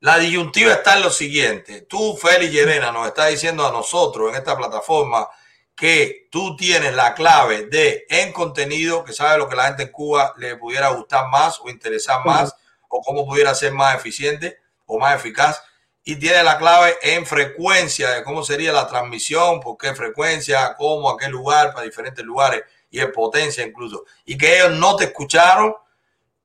[0.00, 1.80] la disyuntiva está en lo siguiente.
[1.82, 5.28] Tú, Félix Llerena, nos está diciendo a nosotros en esta plataforma
[5.74, 9.90] que tú tienes la clave de en contenido, que sabe lo que la gente en
[9.90, 12.54] Cuba le pudiera gustar más o interesar más,
[12.88, 15.60] o cómo pudiera ser más eficiente o más eficaz.
[16.08, 21.10] y tiene la clave en frecuencia de cómo sería la transmisión, por qué frecuencia, cómo,
[21.10, 22.62] a qué lugar, para diferentes lugares
[22.96, 24.04] y en potencia incluso.
[24.24, 25.74] Y que ellos no te escucharon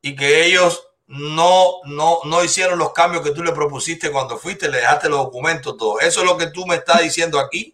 [0.01, 4.69] y que ellos no, no, no hicieron los cambios que tú le propusiste cuando fuiste,
[4.69, 6.01] le dejaste los documentos, todo.
[6.01, 7.73] Eso es lo que tú me estás diciendo aquí.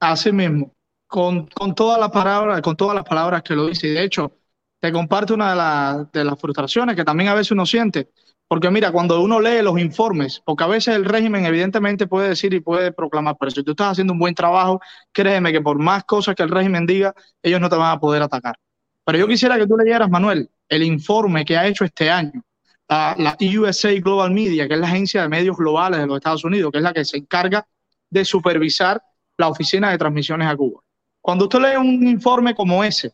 [0.00, 0.72] Así mismo,
[1.06, 3.86] con, con todas las palabras, con todas las palabras que lo dice.
[3.86, 4.32] Y de hecho,
[4.80, 8.10] te comparto una de, las de las frustraciones que también a veces uno siente.
[8.48, 12.54] Porque mira, cuando uno lee los informes, porque a veces el régimen evidentemente puede decir
[12.54, 14.80] y puede proclamar, pero si tú estás haciendo un buen trabajo,
[15.12, 17.12] créeme que por más cosas que el régimen diga,
[17.42, 18.56] ellos no te van a poder atacar.
[19.04, 22.42] Pero yo quisiera que tú leyeras, Manuel, el informe que ha hecho este año
[22.88, 26.70] la USA Global Media, que es la agencia de medios globales de los Estados Unidos,
[26.70, 27.66] que es la que se encarga
[28.10, 29.02] de supervisar
[29.36, 30.82] la oficina de transmisiones a Cuba.
[31.20, 33.12] Cuando usted lee un informe como ese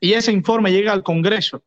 [0.00, 1.62] y ese informe llega al Congreso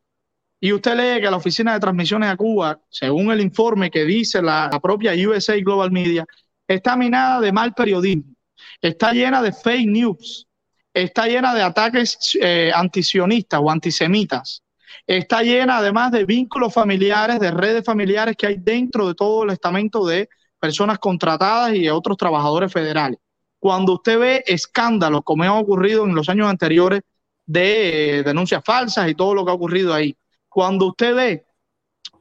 [0.60, 4.40] y usted lee que la oficina de transmisiones a Cuba, según el informe que dice
[4.40, 6.24] la, propia USA Global Media,
[6.66, 8.34] está minada de mal periodismo,
[8.80, 10.46] está llena de fake news,
[10.92, 14.64] está llena de ataques eh, antisionistas o antisemitas,
[15.06, 19.50] Está llena además de vínculos familiares, de redes familiares que hay dentro de todo el
[19.50, 20.28] estamento de
[20.58, 23.18] personas contratadas y de otros trabajadores federales.
[23.58, 27.02] Cuando usted ve escándalos como han ocurrido en los años anteriores
[27.44, 30.16] de eh, denuncias falsas y todo lo que ha ocurrido ahí,
[30.54, 31.46] cuando usted ve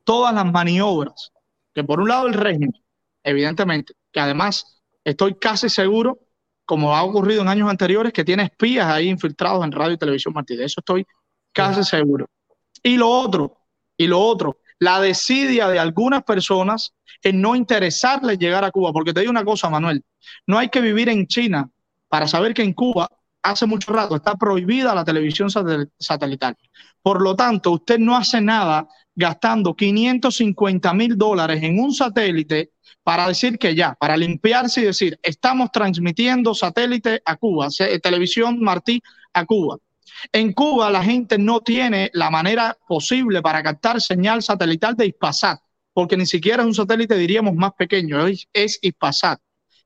[0.04, 1.32] todas las maniobras,
[1.72, 2.74] que por un lado el régimen,
[3.22, 6.18] evidentemente, que además estoy casi seguro,
[6.66, 10.34] como ha ocurrido en años anteriores, que tiene espías ahí infiltrados en radio y televisión
[10.34, 11.06] Martí, de eso estoy
[11.52, 12.28] casi seguro.
[12.82, 13.56] Y lo otro,
[13.96, 18.92] y lo otro, la desidia de algunas personas en no interesarles llegar a Cuba.
[18.92, 20.04] Porque te digo una cosa, Manuel,
[20.48, 21.70] no hay que vivir en China
[22.08, 23.08] para saber que en Cuba
[23.44, 25.50] hace mucho rato está prohibida la televisión
[26.00, 26.58] satelital.
[27.04, 32.72] Por lo tanto, usted no hace nada gastando 550 mil dólares en un satélite
[33.04, 37.68] para decir que ya, para limpiarse y decir, estamos transmitiendo satélite a Cuba,
[38.02, 39.02] televisión Martí
[39.34, 39.78] a Cuba.
[40.32, 45.60] En Cuba la gente no tiene la manera posible para captar señal satelital de Ispasat,
[45.92, 48.80] porque ni siquiera es un satélite, diríamos, más pequeño, es, es.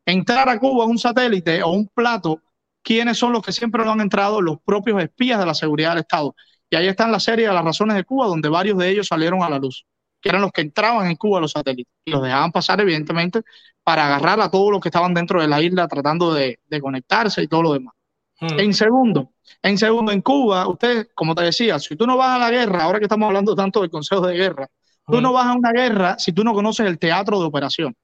[0.05, 2.41] Entrar a Cuba un satélite o un plato,
[2.83, 4.41] ¿quiénes son los que siempre lo han entrado?
[4.41, 6.35] Los propios espías de la seguridad del Estado.
[6.69, 9.07] Y ahí está en la serie de las razones de Cuba, donde varios de ellos
[9.07, 9.85] salieron a la luz,
[10.21, 13.41] que eran los que entraban en Cuba los satélites y los dejaban pasar, evidentemente,
[13.83, 17.41] para agarrar a todos los que estaban dentro de la isla tratando de, de conectarse
[17.41, 17.93] y todo lo demás.
[18.39, 18.59] Hmm.
[18.59, 19.31] En segundo,
[19.61, 22.83] en segundo, en Cuba, usted, como te decía, si tú no vas a la guerra,
[22.83, 24.67] ahora que estamos hablando tanto del Consejo de Guerra,
[25.07, 27.95] tú no vas a una guerra si tú no conoces el teatro de operación.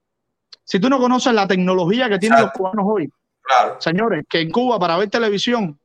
[0.63, 3.11] Si tú no conoces la tecnología que tienen los cubanos hoy.
[3.79, 5.77] Señores, que en Cuba para ver televisión,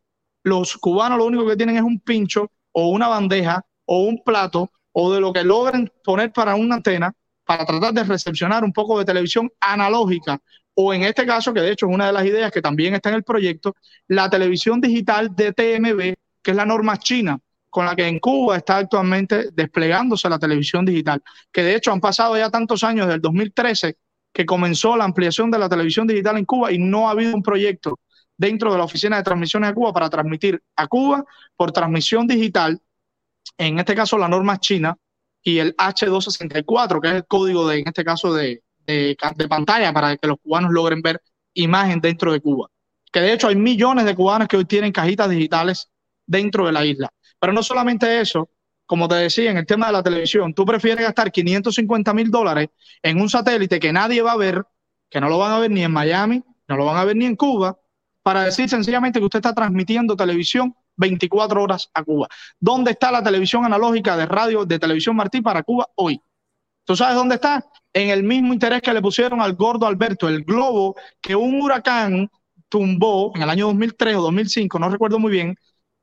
[0.45, 4.71] los cubanos lo único que tienen es un pincho o una bandeja o un plato
[4.93, 7.13] o de lo que logren poner para una antena
[7.45, 10.39] para tratar de recepcionar un poco de televisión analógica.
[10.75, 13.09] O en este caso, que de hecho es una de las ideas que también está
[13.09, 13.75] en el proyecto,
[14.07, 18.57] la televisión digital de TMB, que es la norma china con la que en Cuba
[18.57, 21.21] está actualmente desplegándose la televisión digital,
[21.53, 23.97] que de hecho han pasado ya tantos años, desde el 2013,
[24.33, 27.43] que comenzó la ampliación de la televisión digital en Cuba y no ha habido un
[27.43, 27.99] proyecto
[28.39, 31.25] dentro de la Oficina de Transmisiones de Cuba para transmitir a Cuba
[31.57, 32.81] por transmisión digital,
[33.59, 34.97] en este caso la norma china,
[35.43, 39.17] y el H264, que es el código de, en este caso, de, de,
[39.49, 41.21] pantalla para que los cubanos logren ver
[41.55, 42.69] imagen dentro de Cuba.
[43.13, 45.91] Que de hecho hay millones de cubanos que hoy tienen cajitas digitales
[46.27, 47.11] dentro de la isla.
[47.41, 48.51] Pero no solamente eso,
[48.87, 52.69] como te decía, en el tema de la televisión, tú prefieres gastar 550 mil dólares
[53.03, 54.65] en un satélite que nadie va a ver,
[55.09, 57.25] que no lo van a ver ni en Miami, no lo van a ver ni
[57.25, 57.79] en Cuba,
[58.23, 62.29] para decir sencillamente que usted está transmitiendo televisión 24 horas a Cuba.
[62.61, 66.21] ¿Dónde está la televisión analógica de radio de televisión Martí para Cuba hoy?
[66.85, 67.65] ¿Tú sabes dónde está?
[67.93, 72.31] En el mismo interés que le pusieron al gordo Alberto, el globo que un huracán
[72.69, 75.57] tumbó en el año 2003 o 2005, no recuerdo muy bien,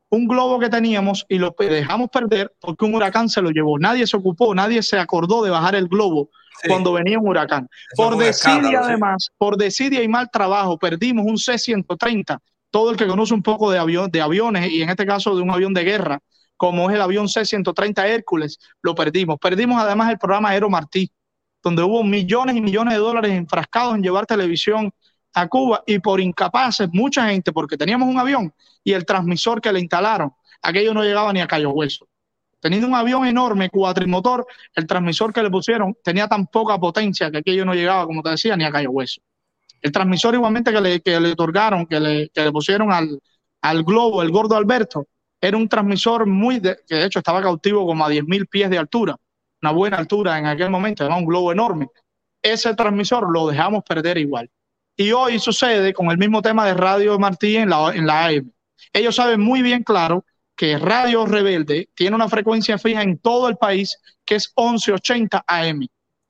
[0.09, 3.77] un globo que teníamos y lo dejamos perder porque un huracán se lo llevó.
[3.79, 6.29] Nadie se ocupó, nadie se acordó de bajar el globo
[6.68, 7.68] cuando venía un huracán.
[7.95, 12.40] por desidia, además, por desidia y mal trabajo, perdimos un C-130.
[12.69, 15.41] Todo el que conoce un poco de, avión, de aviones, y en este caso de
[15.41, 16.19] un avión de guerra,
[16.57, 19.38] como es el avión C-130 Hércules, lo perdimos.
[19.40, 21.11] Perdimos además el programa Aero Martí,
[21.64, 24.91] donde hubo millones y millones de dólares enfrascados en llevar televisión
[25.34, 28.53] a Cuba y por incapaces, mucha gente, porque teníamos un avión
[28.84, 32.07] y el transmisor que le instalaron, aquello no llegaba ni a Cayo Hueso.
[32.60, 37.40] Teniendo un avión enorme, cuatrimotor, el transmisor que le pusieron tenía tan poca potencia que
[37.40, 39.22] aquello no llegaba, como te decía, ni a Cayo Hueso.
[39.82, 43.19] El transmisor igualmente que le, que le otorgaron, que le, que le pusieron al,
[43.61, 45.07] al globo, el gordo Alberto,
[45.40, 49.15] era un transmisor muy, que de hecho estaba cautivo como a 10.000 pies de altura,
[49.61, 51.88] una buena altura en aquel momento, era un globo enorme.
[52.41, 54.49] ese transmisor lo dejamos perder igual.
[54.95, 58.52] Y hoy sucede con el mismo tema de Radio Martí en la, en la AM.
[58.94, 60.26] Ellos saben muy bien claro
[60.56, 65.88] que Radio Rebelde tiene una frecuencia fija en todo el país que es 1180 AM.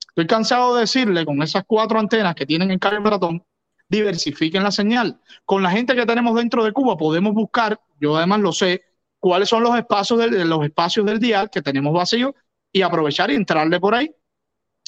[0.08, 3.44] Estoy cansado de decirle con esas cuatro antenas que tienen en Calle Maratón,
[3.88, 5.20] diversifiquen la señal.
[5.44, 8.82] Con la gente que tenemos dentro de Cuba podemos buscar, yo además lo sé,
[9.20, 12.32] cuáles son los espacios del, los espacios del dial que tenemos vacíos
[12.72, 14.10] y aprovechar y entrarle por ahí.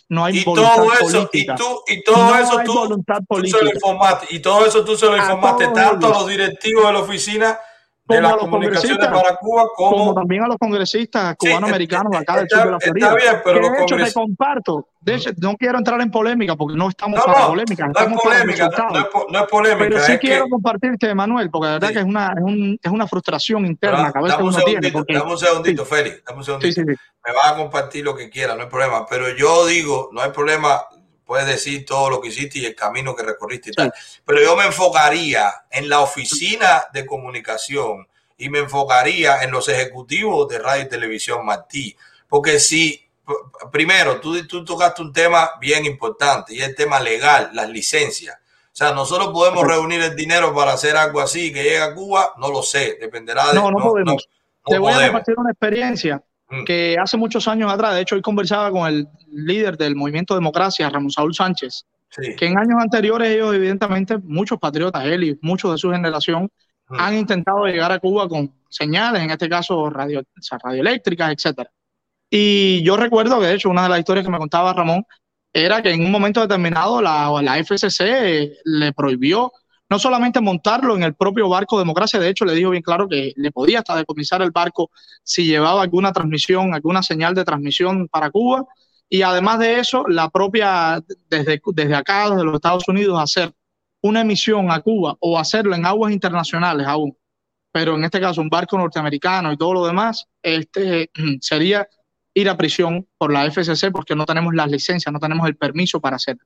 [0.08, 4.26] No hay y todo eso, y, tú, y todo eso tú, tú se lo informaste,
[4.30, 7.58] y todo eso tú se lo informaste tanto a los directivos de la oficina
[8.08, 12.64] de las comunicaciones para Cuba como, también a los congresistas cubanoamericanos de acá del sur
[12.64, 13.06] de la Florida.
[13.08, 14.88] Está bien, pero de hecho te comparto.
[15.00, 17.86] De hecho, no quiero entrar en polémica porque no estamos no, para polémica.
[17.86, 19.88] No es polémica, no, no, es polémica.
[19.88, 21.94] Pero sí es quiero que, compartirte, Manuel, porque la verdad Sí.
[21.94, 24.90] que es una, es, un, es una frustración interna que a veces uno tiene.
[24.90, 26.72] Porque, dame un segundito, Félix, dame un segundito.
[26.72, 27.00] sí, sí, sí.
[27.26, 29.06] Me vas a compartir lo que quieras, no hay problema.
[29.08, 30.82] Pero yo digo, no hay problema,
[31.28, 33.92] puedes decir todo lo que hiciste y el camino que recorriste y tal.
[34.24, 40.48] Pero yo me enfocaría en la oficina de comunicación y me enfocaría en los ejecutivos
[40.48, 41.94] de radio y televisión Martí.
[42.28, 43.06] Porque si,
[43.70, 48.34] primero, tú, tú tocaste un tema bien importante y es el tema legal, las licencias.
[48.34, 52.32] O sea, nosotros podemos reunir el dinero para hacer algo así que llegue a Cuba,
[52.38, 53.54] no lo sé, dependerá de...
[53.54, 54.26] No, no podemos.
[54.64, 56.22] no Te voy a compartir una experiencia.
[56.64, 60.88] Que hace muchos años atrás, de hecho, hoy conversaba con el líder del movimiento Democracia,
[60.88, 62.34] Ramón Saúl Sánchez, Sí.
[62.36, 66.48] que en años anteriores ellos, evidentemente, muchos patriotas, él y muchos de su generación,
[66.88, 66.96] Mm.
[67.00, 71.70] han intentado llegar a Cuba con señales, en este caso radio, o sea, radioeléctricas, etcétera.
[72.30, 75.04] Y yo recuerdo que, de hecho, una de las historias que me contaba Ramón
[75.52, 79.52] era que en un momento determinado la, la FCC le prohibió
[79.90, 83.32] no solamente montarlo en el propio barco Democracia, de hecho le dijo bien claro que
[83.36, 84.90] le podía hasta decomisar el barco
[85.22, 88.66] si llevaba alguna transmisión, alguna señal de transmisión para Cuba.
[89.08, 93.52] Y además de eso, la propia, desde, desde acá, desde los Estados Unidos, hacer
[94.02, 97.16] una emisión a Cuba o hacerlo en aguas internacionales aún,
[97.72, 101.10] pero en este caso un barco norteamericano y todo lo demás, este
[101.40, 101.88] sería
[102.34, 106.00] ir a prisión por la FCC porque no tenemos las licencias, no tenemos el permiso
[106.00, 106.44] para hacerlo.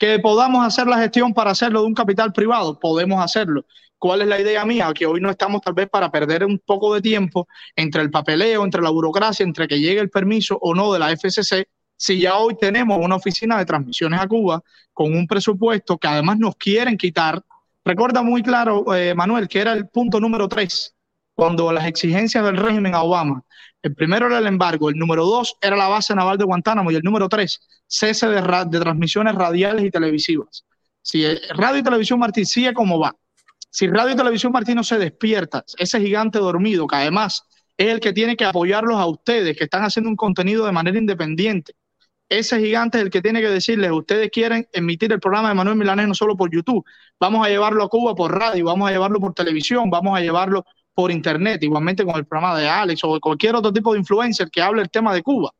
[0.00, 3.66] Que podamos hacer la gestión para hacerlo de un capital privado, podemos hacerlo.
[3.98, 4.90] ¿Cuál es la idea mía?
[4.94, 7.46] Que hoy no estamos tal vez para perder un poco de tiempo
[7.76, 11.12] entre el papeleo, entre la burocracia, entre que llegue el permiso o no de la
[11.12, 11.68] FCC,
[11.98, 14.62] si ya hoy tenemos una oficina de transmisiones a Cuba
[14.94, 17.44] con un presupuesto que además nos quieren quitar.
[17.84, 20.94] Recuerda muy claro, eh, Manuel, que era el punto número tres,
[21.40, 23.42] cuando las exigencias del régimen a Obama,
[23.80, 26.96] el primero era el embargo, el número dos era la base naval de Guantánamo y
[26.96, 30.66] el número tres, cese de, ra- de transmisiones radiales y televisivas.
[31.00, 33.16] Si eh, Radio y Televisión Martí sigue como va,
[33.70, 37.42] si Radio y Televisión Martí no se despierta, ese gigante dormido que además
[37.78, 40.98] es el que tiene que apoyarlos a ustedes, que están haciendo un contenido de manera
[40.98, 41.72] independiente,
[42.28, 45.78] ese gigante es el que tiene que decirles, ustedes quieren emitir el programa de Manuel
[45.78, 46.84] Milanés no solo por YouTube,
[47.18, 50.66] vamos a llevarlo a Cuba por radio, vamos a llevarlo por televisión, vamos a llevarlo
[50.94, 54.60] por internet, igualmente con el programa de Alex o cualquier otro tipo de influencer que
[54.62, 55.50] hable el tema de Cuba.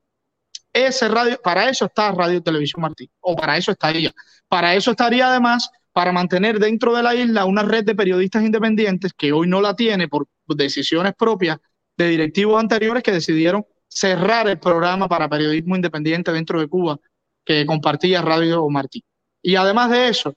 [0.72, 4.12] Ese radio, para eso está Radio Televisión Martí, o para eso estaría.
[4.48, 9.12] Para eso estaría además para mantener dentro de la isla una red de periodistas independientes
[9.12, 11.58] que hoy no la tiene por decisiones propias
[11.96, 16.98] de directivos anteriores que decidieron cerrar el programa para periodismo independiente dentro de Cuba
[17.44, 19.02] que compartía Radio Martí.
[19.42, 20.34] Y además de eso,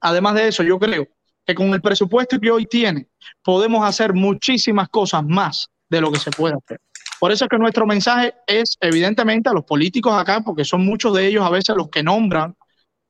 [0.00, 1.08] además de eso, yo creo
[1.44, 3.08] que con el presupuesto que hoy tiene,
[3.42, 6.80] podemos hacer muchísimas cosas más de lo que se puede hacer.
[7.20, 11.14] Por eso es que nuestro mensaje es evidentemente a los políticos acá, porque son muchos
[11.14, 12.54] de ellos a veces los que nombran,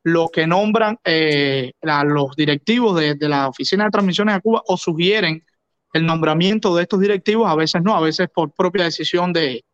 [0.03, 4.77] los que nombran eh, los directivos de, de la Oficina de Transmisiones a Cuba o
[4.77, 5.45] sugieren
[5.95, 9.65] el nombramiento de estos directivos, a veces no, a veces por propia decisión de,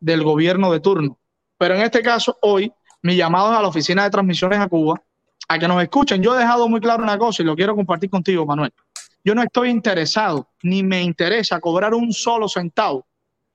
[0.00, 1.18] del gobierno de turno.
[1.56, 2.72] Pero en este caso, hoy,
[3.02, 5.00] mi llamado es a la Oficina de Transmisiones a Cuba,
[5.48, 6.22] a que nos escuchen.
[6.22, 8.72] Yo he dejado muy claro una cosa y lo quiero compartir contigo, Manuel.
[9.24, 13.06] Yo no estoy interesado, ni me interesa cobrar un solo centavo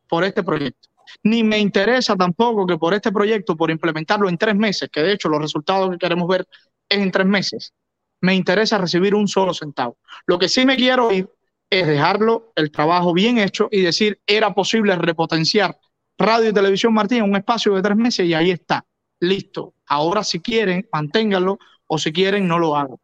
[0.07, 0.90] por este proyecto.
[1.24, 5.14] Ni me interesa tampoco que por este proyecto, por implementarlo en tres meses, que de
[5.14, 6.45] hecho los resultados que queremos ver
[6.90, 7.74] es en tres meses,
[8.22, 9.98] me interesa recibir un solo centavo.
[10.26, 11.30] Lo que sí me quiero ir
[11.70, 15.78] es dejarlo el trabajo bien hecho y decir, era posible repotenciar
[16.18, 18.86] Radio y Televisión Martín en un espacio de tres meses y ahí está,
[19.20, 19.74] listo.
[19.88, 21.57] Ahora si quieren, manténganlo
[21.94, 22.98] o si quieren, no lo hagan.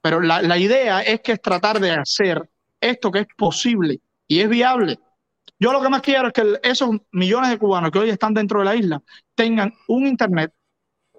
[0.00, 2.48] Pero la, la idea es que es tratar de hacer
[2.80, 4.98] esto que es posible y es viable.
[5.58, 8.58] Yo lo que más quiero es que esos millones de cubanos que hoy están dentro
[8.58, 9.02] de la isla
[9.34, 10.52] tengan un internet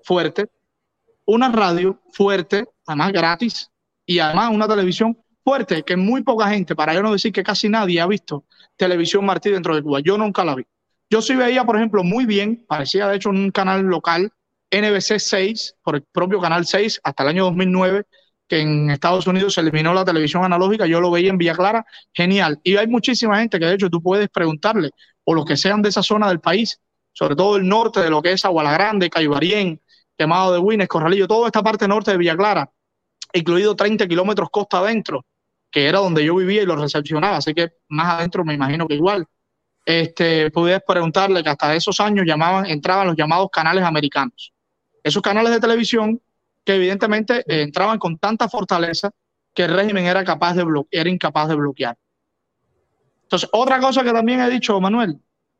[0.03, 0.47] fuerte,
[1.25, 3.71] una radio fuerte, además gratis,
[4.05, 7.69] y además una televisión fuerte, que muy poca gente, para yo no decir que casi
[7.69, 8.45] nadie ha visto
[8.75, 9.99] televisión Martí dentro de Cuba.
[10.01, 10.65] Yo nunca la vi.
[11.09, 14.31] Yo sí veía, por ejemplo, muy bien, parecía de hecho un canal local,
[14.73, 18.05] NBC 6, por el propio Canal 6, hasta el año 2009,
[18.47, 21.85] que en Estados Unidos se eliminó la televisión analógica, yo lo veía en Villa Clara,
[22.13, 22.59] genial.
[22.63, 24.91] Y hay muchísima gente que de hecho tú puedes preguntarle,
[25.23, 26.81] o los que sean de esa zona del país,
[27.11, 29.79] sobre todo el norte de lo que es Aguala Grande, Caibarien,
[30.17, 32.69] Quemado de Wines, Corralillo, toda esta parte norte de Villa Clara,
[33.33, 35.25] incluido 30 kilómetros costa adentro,
[35.71, 38.95] que era donde yo vivía y lo recepcionaba, así que más adentro me imagino que
[38.95, 39.25] igual.
[39.85, 44.52] Este, puedes preguntarle que hasta esos años llamaban, entraban los llamados canales americanos.
[45.03, 46.21] Esos canales de televisión
[46.63, 49.11] que evidentemente eh, entraban con tanta fortaleza
[49.53, 51.97] que el régimen era capaz de era incapaz de bloquear.
[53.23, 55.19] Entonces, otra cosa que también he dicho, Manuel,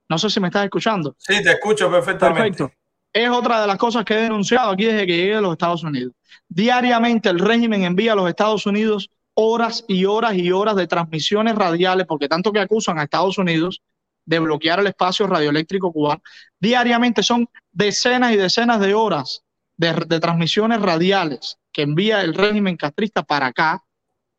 [0.10, 1.16] no sé si me estás escuchando.
[1.18, 2.42] Sí, te escucho perfectamente.
[2.42, 2.72] Perfecto.
[3.12, 5.84] Es otra de las cosas que he denunciado aquí desde que llegué a los Estados
[5.84, 6.14] Unidos.
[6.48, 11.56] Diariamente el régimen envía a los Estados Unidos horas y horas y horas de transmisiones
[11.56, 13.82] radiales, porque tanto que acusan a Estados Unidos
[14.26, 16.22] de bloquear el espacio radioeléctrico cubano,
[16.60, 19.44] diariamente son decenas y decenas de horas
[19.78, 23.84] de, de transmisiones radiales que envía el régimen castrista para acá,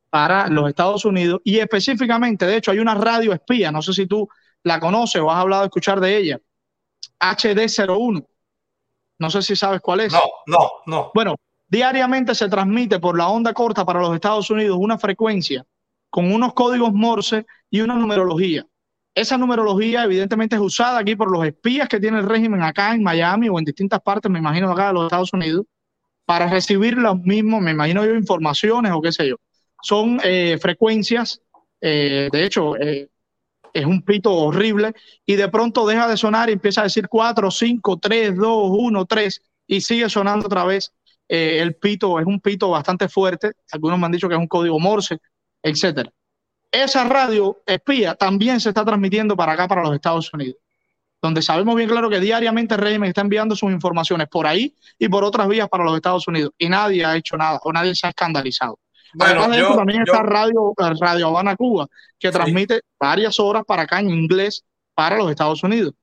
[0.09, 4.07] para los Estados Unidos, y específicamente, de hecho, hay una radio espía, no sé si
[4.07, 4.29] tú
[4.63, 6.41] la conoces o has hablado de escuchar de ella,
[7.19, 8.25] HD01.
[9.19, 10.13] No sé si sabes cuál es.
[10.13, 11.11] No, no, no.
[11.15, 11.37] Bueno,
[11.69, 15.65] diariamente se transmite por la onda corta para los Estados Unidos una frecuencia
[16.11, 18.65] con unos códigos Morse y una numerología.
[19.15, 23.03] Esa numerología evidentemente es usada aquí por los espías que tiene el régimen acá en
[23.03, 25.67] Miami o en distintas partes, me imagino, acá de los Estados Unidos,
[26.25, 29.37] para recibir los mismos, me imagino yo, informaciones o qué sé yo.
[29.83, 31.41] Son eh, frecuencias,
[31.81, 33.09] eh, de hecho, eh,
[33.73, 37.51] es un pito horrible y de pronto deja de sonar y empieza a decir 4,
[37.51, 40.93] 5, 3, 2, 1, 3 y sigue sonando otra vez.
[41.29, 44.79] el pito es un pito bastante fuerte, algunos me han dicho que es un código
[44.81, 45.19] Morse,
[45.63, 46.11] etcétera
[46.83, 50.57] esa radio espía también se está transmitiendo para acá, para los Estados Unidos,
[51.23, 55.09] donde sabemos bien claro que diariamente el régimen está enviando sus informaciones por ahí y
[55.09, 58.07] por otras vías para los Estados Unidos y nadie ha hecho nada o nadie se
[58.07, 58.79] ha escandalizado.
[59.15, 61.87] Bueno, de eso, también está Radio, Radio Habana Cuba,
[62.19, 65.95] que transmite varias horas para acá en inglés para los Estados Unidos.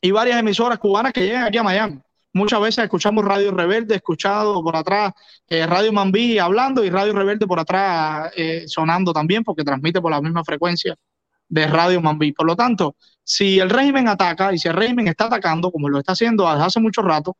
[0.00, 2.00] Y varias emisoras cubanas que llegan aquí a Miami.
[2.34, 5.12] Muchas veces escuchamos Radio Rebelde, escuchado por atrás
[5.48, 10.10] eh, Radio Mambí hablando y Radio Rebelde por atrás eh, sonando también porque transmite por
[10.10, 10.96] la misma frecuencia
[11.46, 12.32] de Radio Mambí.
[12.32, 15.98] Por lo tanto, si el régimen ataca y si el régimen está atacando, como lo
[15.98, 17.36] está haciendo desde hace mucho rato,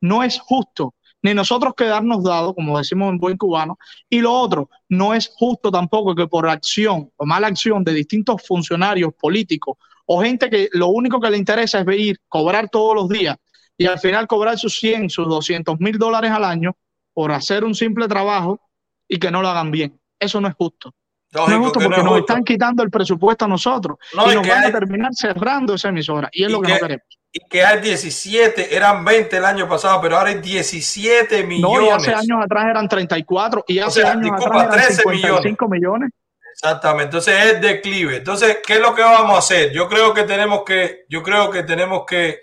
[0.00, 3.78] no es justo ni nosotros quedarnos dados, como decimos en buen cubano,
[4.10, 8.42] y lo otro, no es justo tampoco que por acción o mala acción de distintos
[8.44, 13.08] funcionarios políticos o gente que lo único que le interesa es venir, cobrar todos los
[13.08, 13.36] días
[13.82, 16.76] y al final cobrar sus 100, sus 200 mil dólares al año
[17.12, 18.60] por hacer un simple trabajo
[19.08, 20.00] y que no lo hagan bien.
[20.18, 20.94] Eso no es justo.
[21.32, 24.72] no es justo porque nos están quitando el presupuesto a nosotros y, nos van a
[24.72, 27.06] terminar cerrando esa emisora y es lo que, no queremos.
[27.32, 31.80] Y que hay 17, eran 20 el año pasado, pero ahora hay 17 millones.
[31.80, 36.10] No, y hace años atrás eran 34 y hace años atrás eran 55 millones.
[36.52, 38.18] Exactamente, entonces es declive.
[38.18, 39.72] Entonces, ¿qué es lo que vamos a hacer?
[39.72, 42.40] Yo creo que tenemos que, yo creo que tenemos que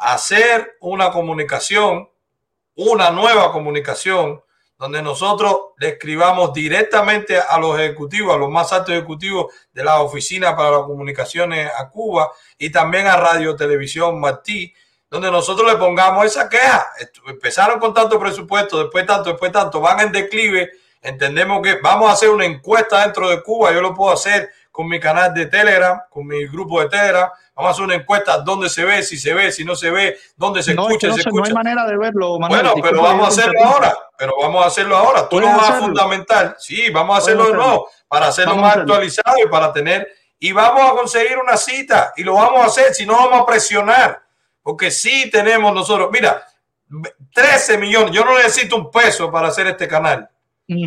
[0.00, 2.08] hacer una comunicación,
[2.74, 4.42] una nueva comunicación,
[4.78, 10.00] donde nosotros le escribamos directamente a los ejecutivos, a los más altos ejecutivos de la
[10.00, 14.72] Oficina para las Comunicaciones a Cuba y también a Radio Televisión Martí,
[15.10, 16.86] donde nosotros le pongamos esa queja.
[17.26, 20.70] Empezaron con tanto presupuesto, después tanto, después tanto, van en declive.
[21.02, 24.88] Entendemos que vamos a hacer una encuesta dentro de Cuba, yo lo puedo hacer con
[24.88, 27.30] mi canal de Telegram, con mi grupo de Telegram,
[27.60, 30.18] Vamos a hacer una encuesta dónde se ve, si se ve, si no se ve,
[30.34, 31.40] dónde se escucha, no, se, escucha.
[31.40, 32.62] No hay manera de verlo, Manuel.
[32.62, 33.98] Bueno, pero vamos a hacerlo ahora.
[34.16, 35.28] Pero vamos a hacerlo ahora.
[35.28, 36.56] Tú lo vas a fundamental.
[36.58, 40.08] Sí, vamos a hacerlo de nuevo para hacerlo más actualizado y para tener.
[40.38, 42.94] Y vamos a conseguir una cita y lo vamos a hacer.
[42.94, 44.22] Si no, vamos a presionar.
[44.62, 46.08] Porque sí tenemos nosotros.
[46.10, 46.42] Mira,
[47.34, 48.12] 13 millones.
[48.12, 50.30] Yo no necesito un peso para hacer este canal.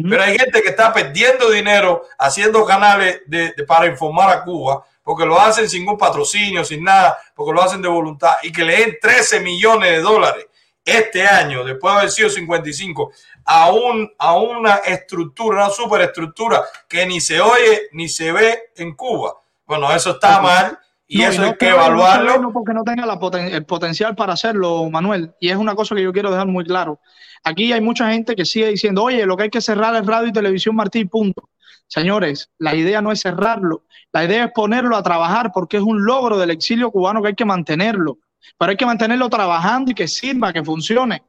[0.09, 5.25] Pero hay gente que está perdiendo dinero haciendo canales de, para informar a Cuba porque
[5.25, 8.77] lo hacen sin un patrocinio, sin nada, porque lo hacen de voluntad y que le
[8.77, 10.45] den 13 millones de dólares
[10.85, 13.11] este año, después de haber sido 55,
[13.45, 18.93] a, un, a una estructura, una superestructura que ni se oye ni se ve en
[18.95, 19.35] Cuba.
[19.65, 22.41] Bueno, eso está mal y eso hay que evaluarlo.
[22.41, 23.05] No porque no tenga
[23.47, 25.31] el potencial para hacerlo, Manuel.
[25.39, 26.99] Y es una cosa que yo quiero dejar muy claro.
[27.43, 30.29] Aquí hay mucha gente que sigue diciendo, oye, lo que hay que cerrar es radio
[30.29, 31.49] y televisión Martín, punto.
[31.87, 36.05] Señores, la idea no es cerrarlo, la idea es ponerlo a trabajar porque es un
[36.05, 38.17] logro del exilio cubano que hay que mantenerlo,
[38.57, 41.21] pero hay que mantenerlo trabajando y que sirva, que funcione.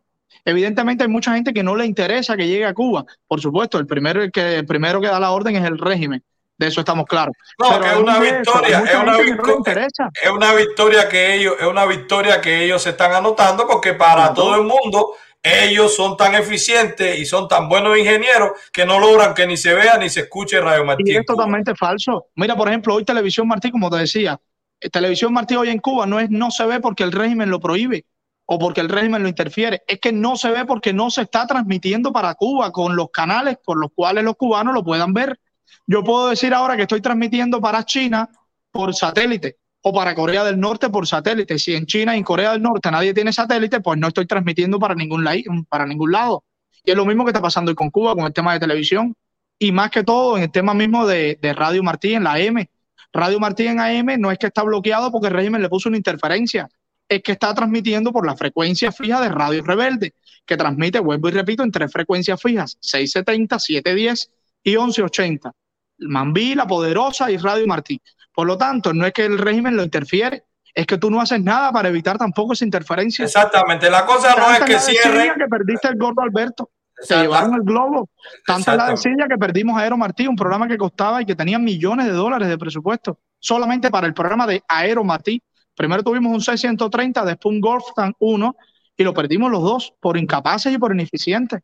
[0.45, 3.05] Evidentemente hay mucha gente que no le interesa que llegue a Cuba.
[3.27, 6.23] Por supuesto, el primero, que, el primero que da la orden es el régimen.
[6.57, 7.35] De eso estamos claros.
[7.59, 11.67] No, Pero que es una eso, victoria, es una, no es victoria que ellos, es
[11.67, 16.35] una victoria que ellos se están anotando porque para todo el mundo ellos son tan
[16.35, 20.21] eficientes y son tan buenos ingenieros que no logran que ni se vea ni se
[20.21, 21.03] escuche Radio Martí.
[21.07, 22.29] Y es totalmente falso.
[22.35, 24.41] Mira, por ejemplo, hoy Televisión Martí, como te decía,
[24.81, 27.61] eh, Televisión Martí hoy en Cuba no es no se ve porque el régimen lo
[27.61, 28.07] prohíbe
[28.47, 31.47] o porque el régimen lo interfiere, es que no se ve porque no se está
[31.47, 35.39] transmitiendo para Cuba con los canales por los cuales los cubanos lo puedan ver.
[35.87, 38.29] Yo puedo decir ahora que estoy transmitiendo para China
[38.71, 41.59] por satélite o para Corea del Norte por satélite.
[41.59, 44.79] Si en China y en Corea del Norte nadie tiene satélite, pues no estoy transmitiendo
[44.79, 45.25] para ningún,
[45.69, 46.45] para ningún lado.
[46.85, 49.15] Y es lo mismo que está pasando hoy con Cuba, con el tema de televisión
[49.59, 52.67] y más que todo en el tema mismo de, Radio Martí en la AM.
[53.13, 55.99] Radio Martí en AM no es que está bloqueado porque el régimen le puso una
[55.99, 56.69] interferencia,
[57.09, 60.15] es que está transmitiendo por la frecuencia fija de Radio Rebelde,
[60.45, 64.31] que transmite, vuelvo y repito, en tres frecuencias fijas, 670, 710
[64.65, 65.53] y 1180.
[65.99, 68.01] Mambí, La Poderosa y Radio Martí.
[68.33, 71.41] Por lo tanto, no es que el régimen lo interfiere, es que tú no haces
[71.41, 73.25] nada para evitar tampoco esa interferencia.
[73.25, 75.35] Exactamente, la cosa no es que cierre.
[75.39, 76.71] que perdiste el gordo Alberto.
[77.01, 78.09] Se llevaron el globo.
[78.47, 81.59] Tanta la desidia que perdimos a Aero Martí, un programa que costaba y que tenía
[81.59, 85.43] millones de dólares de presupuesto, solamente para el programa de Aero Martí.
[85.77, 88.57] Primero tuvimos un C-130, después un Golfstan 1
[88.97, 91.61] y lo perdimos los dos por incapaces y por ineficientes.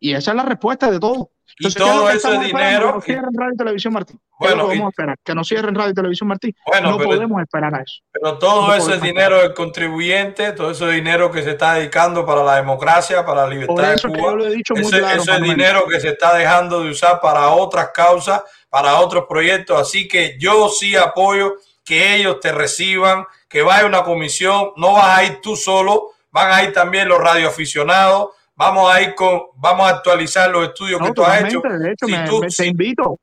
[0.00, 1.30] Y esa es la respuesta de todo.
[1.60, 2.78] Y Entonces, ¿qué es lo todo que eso estamos es esperando?
[2.78, 2.92] dinero.
[2.92, 4.12] Que nos cierren Radio y Televisión Martí.
[4.14, 5.16] ¿Qué Bueno, y- esperar?
[5.24, 6.54] Que nos cierren Radio y Televisión Martí.
[6.66, 7.94] Bueno, no pero- podemos esperar a eso.
[8.12, 11.50] Pero todo No eso es podemos dinero del contribuyente, todo eso es dinero que se
[11.50, 14.18] está dedicando para la democracia, para la libertad Por de es que Cuba.
[14.20, 15.56] yo lo he dicho muy Ese- claro, eso es Manuel.
[15.56, 19.80] dinero que se está dejando de usar para otras causas, para otros proyectos.
[19.80, 21.54] Así que yo sí apoyo
[21.84, 24.70] que ellos te reciban, que vaya una comisión.
[24.76, 28.28] No vas a ir tú solo, van a ir también los radioaficionados.
[28.58, 31.60] Vamos a ir con, vamos a actualizar los estudios que tú has hecho.
[31.60, 33.16] De hecho, Si me, tú- me- te invito.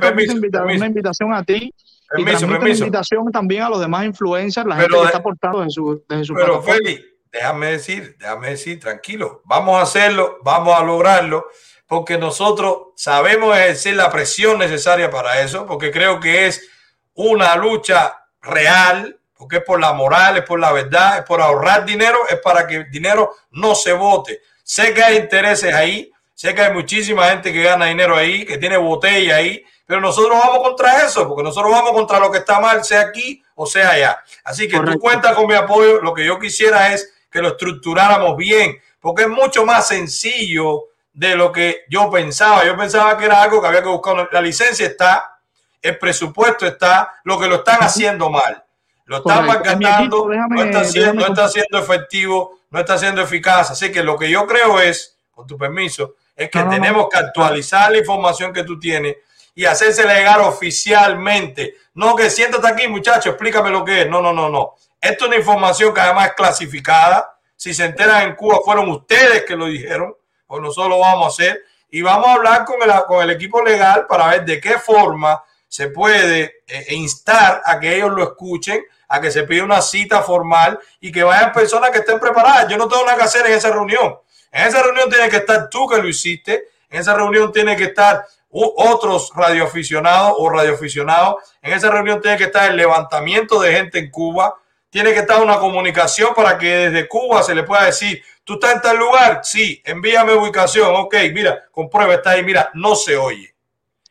[0.00, 0.76] permiso, invita- permiso.
[0.78, 1.74] una invitación a ti y
[2.08, 2.78] Permiso, transmito permiso.
[2.84, 6.02] una invitación también a los demás influencers, la Pero gente que está aportando desde su,
[6.08, 6.62] desde su Pero.
[6.62, 11.48] Félix, déjame decir, déjame decir, tranquilo, vamos a hacerlo, vamos a lograrlo,
[11.86, 16.66] porque nosotros sabemos ejercer la presión necesaria para eso, porque creo que es
[17.12, 21.84] una lucha real, porque es por la moral, es por la verdad, es por ahorrar
[21.84, 24.40] dinero, es para que el dinero no se vote.
[24.62, 28.58] Sé que hay intereses ahí, sé que hay muchísima gente que gana dinero ahí, que
[28.58, 32.60] tiene botella ahí, pero nosotros vamos contra eso, porque nosotros vamos contra lo que está
[32.60, 34.18] mal, sea aquí o sea allá.
[34.44, 34.94] Así que Correcto.
[34.94, 36.00] tú cuentas con mi apoyo.
[36.00, 41.36] Lo que yo quisiera es que lo estructuráramos bien, porque es mucho más sencillo de
[41.36, 42.64] lo que yo pensaba.
[42.64, 44.28] Yo pensaba que era algo que había que buscar.
[44.32, 45.38] La licencia está,
[45.80, 48.61] el presupuesto está, lo que lo están haciendo mal.
[49.04, 53.70] Lo están malgastando, no, está siendo, no está siendo efectivo, no está siendo eficaz.
[53.70, 56.76] Así que lo que yo creo es, con tu permiso, es que No, no, no.
[56.76, 59.16] tenemos que actualizar la información que tú tienes
[59.54, 61.76] y hacerse llegar oficialmente.
[61.94, 64.08] No que siéntate aquí, muchacho, explícame lo que es.
[64.08, 64.74] No, no, no, no.
[65.00, 67.36] Esto es una información que además es clasificada.
[67.56, 70.14] Si se enteran en Cuba, fueron ustedes que lo dijeron,
[70.46, 71.64] o nosotros lo vamos a hacer.
[71.90, 75.42] Y vamos a hablar con el, con el equipo legal para ver de qué forma
[75.72, 80.20] se puede eh, instar a que ellos lo escuchen, a que se pida una cita
[80.20, 82.68] formal y que vayan personas que estén preparadas.
[82.68, 84.18] Yo no tengo nada que hacer en esa reunión.
[84.50, 86.64] En esa reunión tiene que estar tú que lo hiciste.
[86.90, 91.36] En esa reunión tiene que estar otros radioaficionados o radioaficionados.
[91.62, 94.54] En esa reunión tiene que estar el levantamiento de gente en Cuba.
[94.90, 98.74] Tiene que estar una comunicación para que desde Cuba se le pueda decir, tú estás
[98.74, 103.52] en tal lugar, sí, envíame ubicación, ok, mira, comprueba, está ahí, mira, no se oye.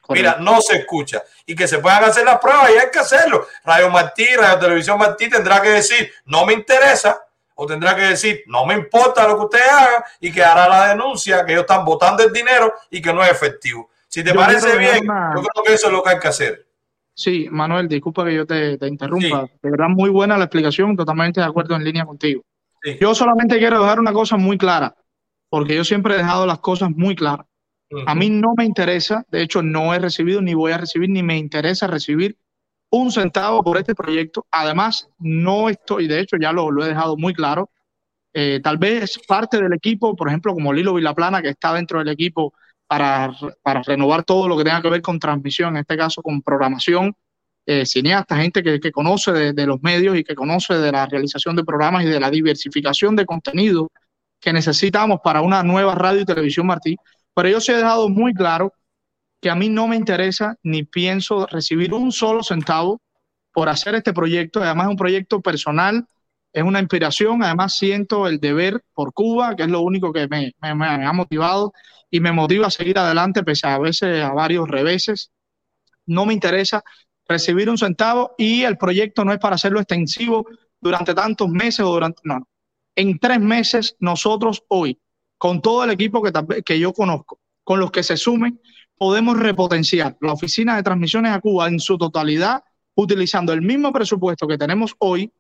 [0.09, 1.23] Mira, no se escucha.
[1.45, 3.47] Y que se puedan hacer las pruebas y hay que hacerlo.
[3.65, 7.19] Radio Martí, Radio Televisión Martí tendrá que decir, no me interesa,
[7.55, 10.87] o tendrá que decir, no me importa lo que usted haga, y que hará la
[10.89, 13.89] denuncia que ellos están botando el dinero y que no es efectivo.
[14.07, 16.27] Si te Yo parece bien, una- yo creo que eso es lo que hay que
[16.27, 16.65] hacer.
[17.13, 19.45] Sí, Manuel, disculpa que yo te, te interrumpa.
[19.61, 22.41] De verdad, muy buena la explicación, totalmente de acuerdo en línea contigo.
[22.81, 22.97] Sí.
[22.99, 24.95] Yo solamente quiero dejar una cosa muy clara,
[25.49, 27.45] porque yo siempre he dejado las cosas muy claras.
[28.05, 31.23] A mí no me interesa, de hecho no he recibido ni voy a recibir ni
[31.23, 32.37] me interesa recibir
[32.89, 34.45] un centavo por este proyecto.
[34.51, 37.69] Además, no estoy, de hecho ya lo, lo he dejado muy claro.
[38.33, 42.09] Eh, tal vez parte del equipo, por ejemplo, como Lilo Vilaplana, que está dentro del
[42.09, 42.53] equipo
[42.87, 46.41] para, para renovar todo lo que tenga que ver con transmisión, en este caso con
[46.41, 47.15] programación,
[47.65, 51.05] eh, cineasta, gente que, que conoce de, de los medios y que conoce de la
[51.05, 53.91] realización de programas y de la diversificación de contenido
[54.39, 56.97] que necesitamos para una nueva radio y televisión Martí.
[57.33, 58.73] Pero yo sí he dejado muy claro
[59.41, 63.01] que a mí no me interesa ni pienso recibir un solo centavo
[63.51, 64.61] por hacer este proyecto.
[64.61, 66.05] Además es un proyecto personal,
[66.53, 67.43] es una inspiración.
[67.43, 71.73] Además siento el deber por Cuba, que es lo único que me, ha motivado
[72.09, 75.31] y me motiva a seguir adelante pese a veces a varios reveses.
[76.05, 76.83] no me interesa
[77.27, 80.45] recibir un centavo y el proyecto no es para hacerlo extensivo
[80.81, 82.47] durante tantos meses o durante, no,
[82.95, 84.99] en tres meses nosotros hoy,
[85.41, 86.21] con todo el equipo
[86.63, 88.61] que, yo conozco, con los que se sumen,
[88.95, 92.63] podemos repotenciar la oficina de transmisiones a Cuba en su totalidad,
[92.93, 95.33] utilizando el mismo presupuesto que tenemos hoy,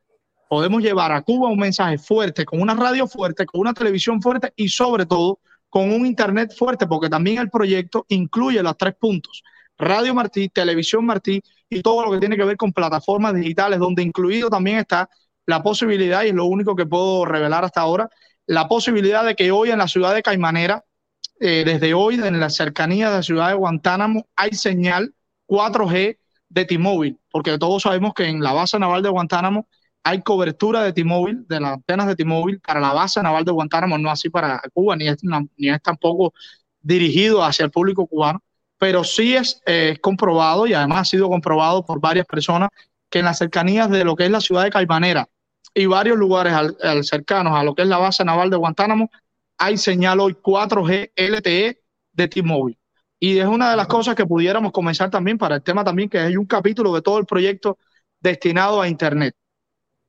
[0.49, 4.51] podemos llevar a Cuba un mensaje fuerte, con una radio fuerte, con una televisión fuerte
[4.55, 5.37] y sobre todo
[5.69, 9.43] con un internet fuerte, porque también el proyecto incluye los tres puntos,
[9.77, 14.01] Radio Martí, Televisión Martí y todo lo que tiene que ver con plataformas digitales, donde
[14.01, 15.07] incluido también está
[15.45, 18.09] la posibilidad, y es lo único que puedo revelar hasta ahora,
[18.51, 20.83] la posibilidad de que hoy en la ciudad de Caimanera,
[21.39, 25.15] eh, desde hoy, en la cercanía de la ciudad de Guantánamo, hay señal
[25.47, 26.17] 4G
[26.49, 29.69] de T-Mobile, porque todos sabemos que en la base naval de Guantánamo
[30.03, 33.97] hay cobertura de T-Mobile, de las antenas de T-Mobile para la base naval de Guantánamo,
[33.97, 35.21] no así para Cuba, ni es,
[35.81, 36.33] tampoco
[36.81, 38.43] dirigido hacia el público cubano,
[38.77, 42.67] pero sí es eh, comprobado y además ha sido comprobado por varias personas
[43.09, 45.29] que en las cercanías de lo que es la ciudad de Caimanera
[45.73, 49.09] y varios lugares al, cercanos a lo que es la base naval de Guantánamo,
[49.57, 51.81] hay señal hoy 4G LTE
[52.13, 52.77] de T-Mobile.
[53.19, 56.19] Y es una de las cosas que pudiéramos comenzar también para el tema también, que
[56.19, 57.77] hay un capítulo de todo el proyecto
[58.19, 59.35] destinado a Internet.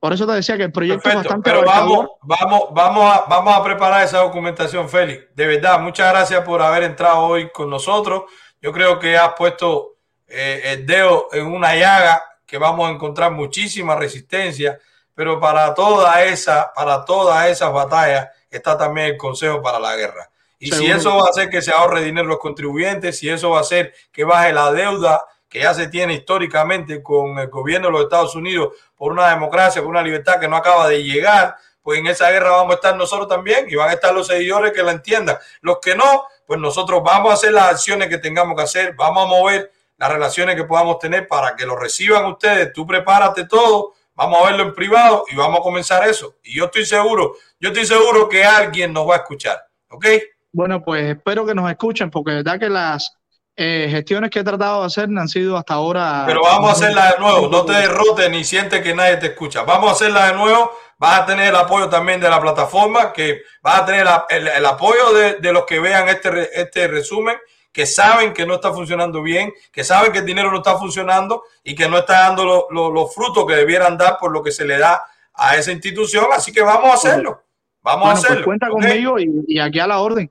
[0.01, 1.49] Por eso te decía que el proyecto es bastante.
[1.49, 5.27] Pero vamos, vamos, vamos, a, vamos a preparar esa documentación, Félix.
[5.37, 8.25] De verdad, muchas gracias por haber entrado hoy con nosotros.
[8.61, 13.31] Yo creo que has puesto eh, el dedo en una llaga que vamos a encontrar
[13.31, 14.79] muchísima resistencia,
[15.15, 20.31] pero para toda esa, para todas esas batallas está también el Consejo para la Guerra.
[20.59, 23.59] Y si eso va a hacer que se ahorre dinero los contribuyentes, si eso va
[23.59, 27.93] a hacer que baje la deuda que ya se tiene históricamente con el gobierno de
[27.93, 31.99] los Estados Unidos por una democracia, por una libertad que no acaba de llegar, pues
[31.99, 34.83] en esa guerra vamos a estar nosotros también y van a estar los seguidores que
[34.83, 35.37] la entiendan.
[35.61, 39.25] Los que no, pues nosotros vamos a hacer las acciones que tengamos que hacer, vamos
[39.25, 42.73] a mover las relaciones que podamos tener para que lo reciban ustedes.
[42.73, 46.37] Tú prepárate todo, vamos a verlo en privado y vamos a comenzar eso.
[46.43, 50.07] Y yo estoy seguro, yo estoy seguro que alguien nos va a escuchar, ¿ok?
[50.53, 53.17] Bueno, pues espero que nos escuchen porque de verdad que las
[53.57, 56.25] eh, gestiones que he tratado de hacer han sido hasta ahora.
[56.27, 59.63] Pero vamos a hacerla de nuevo, no te derrotes ni sientes que nadie te escucha.
[59.63, 60.73] Vamos a hacerla de nuevo.
[60.99, 65.13] Vas a tener el apoyo también de la plataforma, que vas a tener el, apoyo
[65.13, 67.37] de, los que vean este, este resumen,
[67.73, 71.43] que saben que no está funcionando bien, que saben que el dinero no está funcionando
[71.65, 74.79] y que no está dando los frutos que debieran dar por lo que se le
[74.79, 75.03] da
[75.35, 76.27] a esa institución.
[76.33, 77.43] Así que vamos a hacerlo.
[77.83, 78.45] Vamos a pues hacerlo.
[78.45, 80.31] cuenta conmigo y aquí a la orden.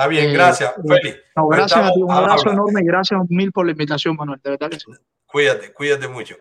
[0.00, 1.14] Está bien, eh, gracias, Feli.
[1.34, 4.40] gracias a ti, un abrazo enorme y gracias mil por la invitación, Manuel.
[4.42, 4.90] De verdad que sí.
[5.26, 6.36] Cuídate, cuídate mucho.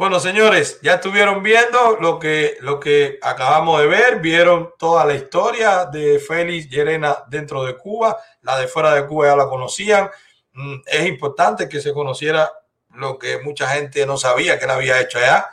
[0.00, 5.12] Bueno, señores, ya estuvieron viendo lo que, lo que acabamos de ver, vieron toda la
[5.12, 10.08] historia de Félix Llerena dentro de Cuba, la de fuera de Cuba ya la conocían.
[10.54, 12.50] Mm, es importante que se conociera
[12.94, 15.50] lo que mucha gente no sabía que él había hecho allá.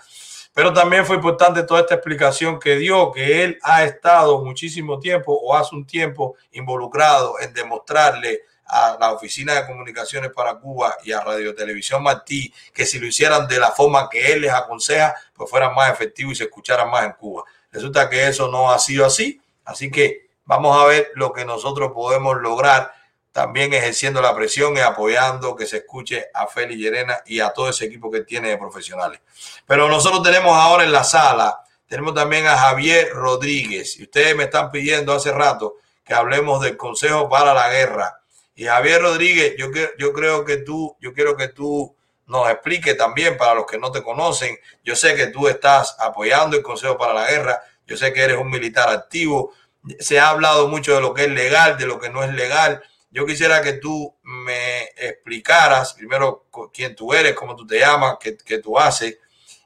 [0.54, 5.34] Pero también fue importante toda esta explicación que dio, que él ha estado muchísimo tiempo
[5.34, 11.12] o hace un tiempo involucrado en demostrarle a la Oficina de Comunicaciones para Cuba y
[11.12, 15.14] a Radio Televisión Martí que si lo hicieran de la forma que él les aconseja,
[15.34, 17.44] pues fueran más efectivos y se escucharan más en Cuba.
[17.72, 21.92] Resulta que eso no ha sido así, así que vamos a ver lo que nosotros
[21.94, 22.94] podemos lograr
[23.38, 27.70] también ejerciendo la presión y apoyando que se escuche a Félix Llerena y a todo
[27.70, 29.22] ese equipo que tiene de profesionales.
[29.68, 34.00] Pero nosotros tenemos ahora en la sala, tenemos también a Javier Rodríguez.
[34.00, 38.22] Y ustedes me están pidiendo hace rato que hablemos del Consejo para la Guerra.
[38.58, 39.68] Y Javier Rodríguez, yo,
[40.00, 43.92] yo creo que tú, yo quiero que tú nos expliques también para los que no
[43.92, 44.58] te conocen.
[44.84, 47.62] Yo sé que tú estás apoyando el Consejo para la Guerra.
[47.86, 49.54] Yo sé que eres un militar activo.
[50.00, 52.82] Se ha hablado mucho de lo que es legal, de lo que no es legal.
[53.12, 58.58] Yo quisiera que tú me explicaras primero quién tú eres, cómo tú te llamas, qué,
[58.58, 59.20] tú haces,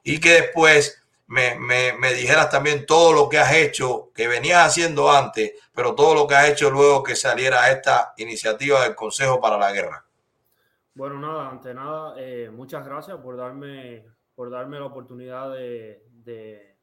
[0.03, 1.00] y que después
[1.31, 6.13] me, me, dijeras también todo lo que has hecho, que venías haciendo antes, pero todo
[6.13, 10.05] lo que has hecho luego que saliera esta iniciativa del Consejo para la Guerra.
[10.93, 14.05] Bueno, nada, ante nada, eh, muchas gracias por darme,
[14.35, 16.75] por darme la oportunidad de, de,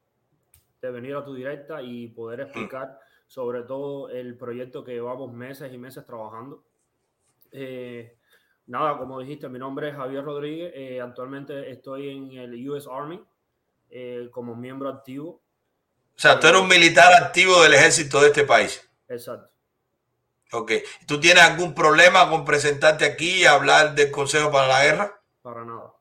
[0.81, 2.97] de venir a tu directa y poder explicar
[3.27, 6.63] sobre todo el proyecto que llevamos meses y meses trabajando.
[7.51, 8.17] Eh,
[8.65, 10.71] nada, como dijiste, mi nombre es Javier Rodríguez.
[10.73, 13.23] Eh, actualmente estoy en el US Army
[13.89, 15.41] eh, como miembro activo.
[16.15, 18.87] O sea, tú eres un militar activo del ejército de este país.
[19.07, 19.49] Exacto.
[20.51, 20.71] Ok.
[21.07, 25.21] ¿Tú tienes algún problema con presentarte aquí y hablar del Consejo para la Guerra?
[25.41, 25.93] Para nada.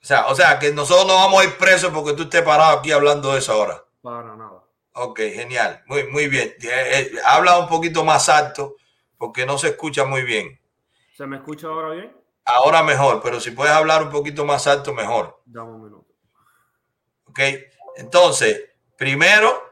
[0.00, 2.78] O sea, o sea, que nosotros no vamos a ir presos porque tú estés parado
[2.78, 3.84] aquí hablando de eso ahora.
[4.00, 4.62] Para nada.
[4.92, 5.82] Ok, genial.
[5.86, 6.54] Muy, muy bien.
[6.62, 8.76] Eh, eh, habla un poquito más alto
[9.16, 10.60] porque no se escucha muy bien.
[11.16, 12.16] ¿Se me escucha ahora bien?
[12.44, 15.42] Ahora mejor, pero si puedes hablar un poquito más alto, mejor.
[15.44, 15.97] Dame un minuto.
[17.38, 17.44] Ok.
[17.96, 18.64] Entonces,
[18.96, 19.62] primero,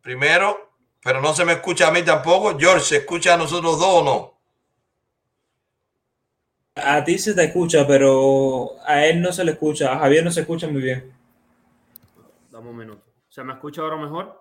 [0.00, 0.70] primero,
[1.02, 2.56] pero no se me escucha a mí tampoco.
[2.56, 4.32] George, ¿se escucha a nosotros dos o no?
[6.76, 9.92] A ti se te escucha, pero a él no se le escucha.
[9.92, 11.12] A Javier no se escucha muy bien.
[12.50, 13.02] Dame un minuto.
[13.28, 14.40] ¿Se me escucha ahora mejor?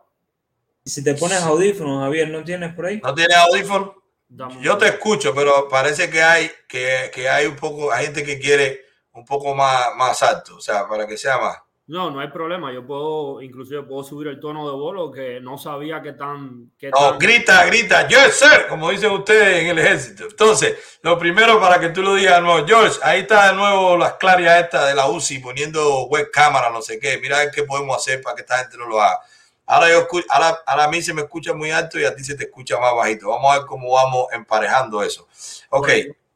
[0.85, 3.01] Si te pones audífonos, Javier, ¿no tienes por ahí?
[3.03, 3.95] ¿No tienes audífono?
[4.29, 8.05] Dame un Yo te escucho, pero parece que hay que, que hay un poco, hay
[8.05, 8.81] gente que quiere
[9.13, 11.57] un poco más, más alto, o sea, para que sea más.
[11.91, 12.71] No, no hay problema.
[12.71, 16.71] Yo puedo, inclusive puedo subir el tono de bolo que no sabía que tan...
[16.79, 20.23] Que No, tan- grita, grita, yes, sir, como dicen ustedes en el ejército.
[20.23, 23.97] Entonces, lo primero para que tú lo digas de nuevo, George, ahí está de nuevo
[23.97, 27.17] las clarias estas de la UCI poniendo web cámara, no sé qué.
[27.17, 29.19] Mira a ver qué podemos hacer para que esta gente no lo haga.
[29.65, 32.35] Ahora, yo, ahora, ahora a mí se me escucha muy alto y a ti se
[32.35, 33.27] te escucha más bajito.
[33.29, 35.27] Vamos a ver cómo vamos emparejando eso.
[35.71, 35.89] Ok,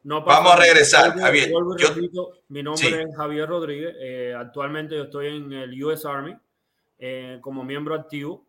[0.06, 1.52] No vamos a regresar, Vuelvo- Javier.
[1.52, 2.94] vuelvo Yo- repito, mi nombre Sí.
[2.94, 3.95] es Javier Rodríguez.
[3.99, 6.36] eh, actualmente yo estoy en el US Army
[6.99, 8.48] eh, como miembro activo.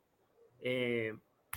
[0.60, 1.12] Eh,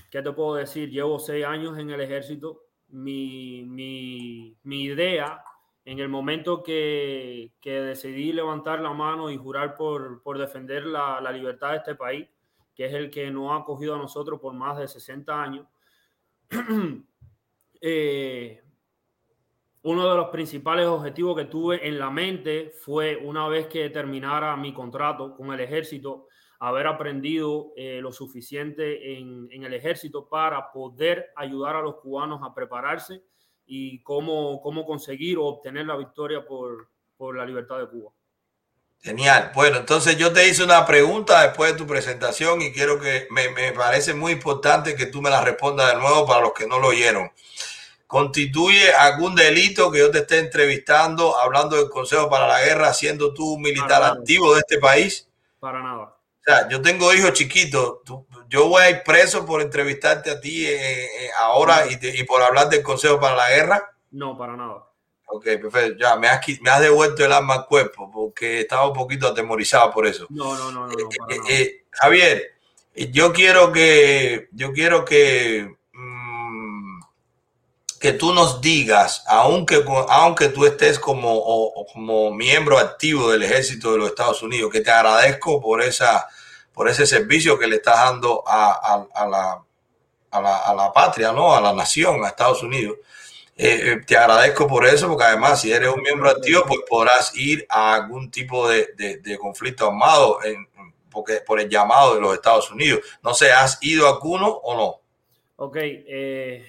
[0.09, 0.89] ¿Qué te puedo decir?
[0.89, 2.63] Llevo seis años en el ejército.
[2.87, 5.43] Mi, mi- mi idea
[5.85, 11.19] en el momento que, que decidí levantar la mano y jurar por, por defender la,
[11.21, 12.27] la libertad de este país,
[12.73, 15.67] que es el que nos ha acogido a nosotros por más de 60 años,
[17.81, 18.61] eh,
[19.83, 24.55] uno de los principales objetivos que tuve en la mente fue una vez que terminara
[24.57, 26.27] mi contrato con el ejército,
[26.59, 32.41] haber aprendido eh, lo suficiente en, en el ejército para poder ayudar a los cubanos
[32.43, 33.23] a prepararse
[33.65, 38.11] y cómo, cómo conseguir o obtener la victoria por, por la libertad de Cuba.
[39.01, 39.51] Genial.
[39.55, 43.47] Bueno, entonces yo te hice una pregunta después de tu presentación y quiero que me,
[43.49, 46.79] me parece muy importante que tú me la respondas de nuevo para los que no
[46.79, 47.31] lo oyeron.
[48.09, 53.35] ¿Constituye algún delito que yo te esté entrevistando hablando del Consejo para la Guerra siendo
[53.35, 55.29] tú un militar activo de este país?
[55.59, 56.05] Para nada.
[56.05, 58.03] O sea, yo tengo hijos chiquitos.
[58.03, 62.17] Tú- yo voy a ir preso por entrevistarte a ti eh, eh, ahora y, te-
[62.17, 63.95] y por hablar del Consejo para la Guerra.
[64.09, 64.87] No, para nada.
[65.27, 65.99] Ok, perfecto.
[65.99, 69.27] Ya, me has, qui- me has devuelto el arma al cuerpo porque estaba un poquito
[69.27, 70.25] atemorizado por eso.
[70.31, 71.89] No, no, no, no, no, para Eh, nada.
[71.91, 72.55] Javier,
[72.95, 75.75] yo quiero que yo quiero que
[77.99, 83.97] que tú nos digas, aunque aunque tú estés como como miembro activo del ejército de
[83.99, 86.27] los Estados Unidos, que te agradezco por esa
[86.73, 89.63] por ese servicio que le estás dando a, la,
[90.31, 91.53] a, la, a la patria, ¿no?
[91.53, 92.97] A la nación, a Estados Unidos.
[93.57, 97.35] Eh, eh, te agradezco por eso, porque además, si eres un miembro activo, pues podrás
[97.35, 100.39] ir a algún tipo de, de- conflicto armado
[101.11, 103.01] porque, por el llamado de los Estados Unidos.
[103.23, 105.01] No sé, ¿has ido a alguno o no?
[105.57, 106.65] Ok, eh,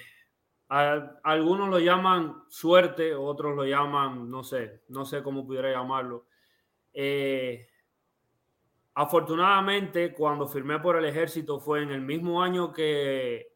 [0.71, 6.27] algunos lo llaman suerte, otros lo llaman, no sé, no sé cómo pudiera llamarlo.
[6.93, 7.67] Eh,
[8.93, 13.53] afortunadamente, cuando firmé por el ejército fue en el mismo año que,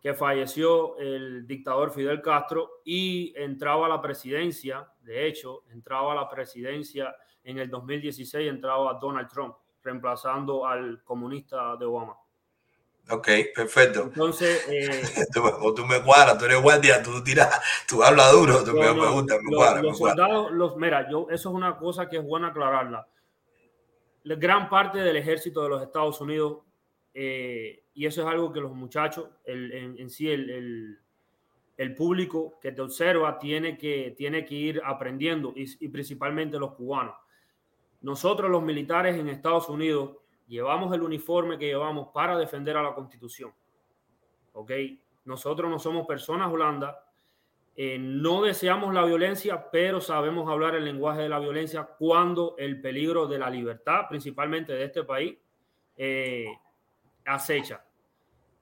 [0.00, 6.16] que falleció el dictador Fidel Castro y entraba a la presidencia, de hecho, entraba a
[6.16, 7.14] la presidencia
[7.44, 12.16] en el 2016, entraba Donald Trump, reemplazando al comunista de Obama.
[13.08, 14.02] Ok, perfecto.
[14.04, 15.02] Entonces, eh,
[15.32, 18.86] Tú, o tú me cuadras, tú eres guardia, tú tiras, tú hablas duro, tú me,
[18.86, 22.16] No, me me los- cuadra, los soldados, los, mira, yo, eso es una cosa que
[22.16, 23.06] es buena aclararla.
[24.24, 26.58] La gran parte del ejército de los Estados Unidos,
[27.14, 30.98] eh, y eso es algo que los muchachos, el, en, en sí, el, el-
[31.76, 36.72] el público que te observa tiene que, tiene que ir aprendiendo, y, y principalmente los
[36.72, 37.14] cubanos.
[38.00, 40.16] Nosotros los militares en Estados Unidos
[40.46, 43.52] llevamos el uniforme que llevamos para defender a la Constitución.
[44.52, 44.72] ¿Ok?
[45.24, 46.96] Nosotros no somos personas holandas,
[47.74, 52.80] eh, no deseamos la violencia, pero sabemos hablar el lenguaje de la violencia cuando el
[52.80, 55.36] peligro de la libertad, principalmente de este país,
[55.96, 56.46] eh,
[57.26, 57.84] acecha.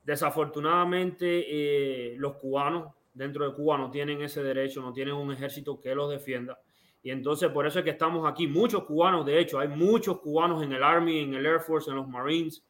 [0.03, 5.81] Desafortunadamente, eh, los cubanos dentro de Cuba no tienen ese derecho, no tienen un ejército
[5.81, 6.59] que los defienda.
[7.05, 8.49] Y entonces por eso es que estamos aquí.
[8.49, 11.97] Muchos cubanos, de hecho, hay muchos cubanos en el Army, en el Air Force, en
[11.97, 12.65] los Marines,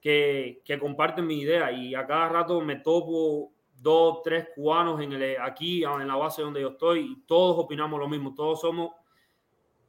[0.00, 1.70] que, que comparten mi idea.
[1.70, 6.40] Y a cada rato me topo dos, tres cubanos en el, aquí, en la base
[6.40, 8.34] donde yo estoy, y todos opinamos lo mismo.
[8.34, 8.92] Todos somos,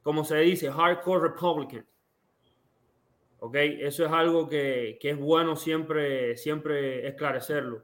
[0.02, 1.86] como se dice, hardcore Republicans.
[3.38, 3.54] ¿Ok?
[3.54, 7.82] Eso es algo que, que es bueno siempre, siempre esclarecerlo.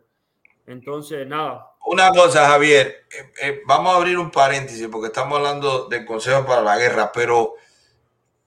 [0.67, 5.87] Entonces, nada, Una cosa, Javier, eh, eh, vamos a abrir un paréntesis porque estamos hablando
[5.89, 7.55] del Consejo para la Guerra, pero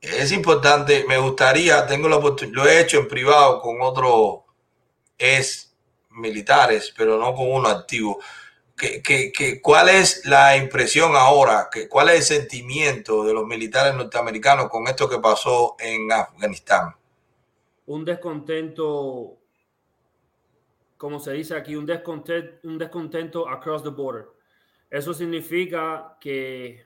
[0.01, 4.41] es importante, me gustaría, tengo la oportunidad, lo he hecho en privado con otros
[5.17, 5.73] ex
[6.11, 8.19] militares, pero no con uno activo.
[8.77, 11.69] ¿qué, qué, qué- cuál es la impresión ahora?
[11.71, 16.95] ¿Qué- ¿Cuál es el sentimiento de los militares norteamericanos con esto que pasó en Afganistán?
[17.87, 19.37] un descontento,
[20.97, 24.27] como se dice aquí, un descontento, un descontento across the border.
[24.89, 26.85] Eso significa que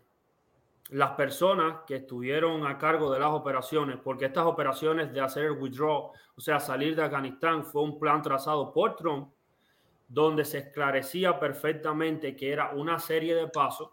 [0.90, 5.52] las personas que estuvieron a cargo de las operaciones, porque estas operaciones de hacer el
[5.52, 9.30] withdraw, o sea, salir de Afganistán, fue un plan trazado por Trump,
[10.08, 13.92] donde se esclarecía perfectamente que era una serie de pasos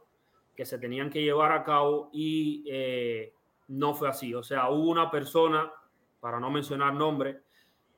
[0.55, 3.34] que se tenían que llevar a cabo y eh,
[3.68, 4.34] no fue así.
[4.34, 5.70] O sea, hubo una persona,
[6.18, 7.43] para no mencionar nombre,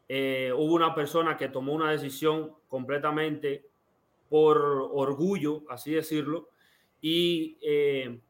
[0.08, 3.68] eh, hubo una persona que tomó una decisión completamente
[4.28, 4.58] por
[4.92, 6.48] orgullo, así decirlo,
[7.00, 8.20] y eh,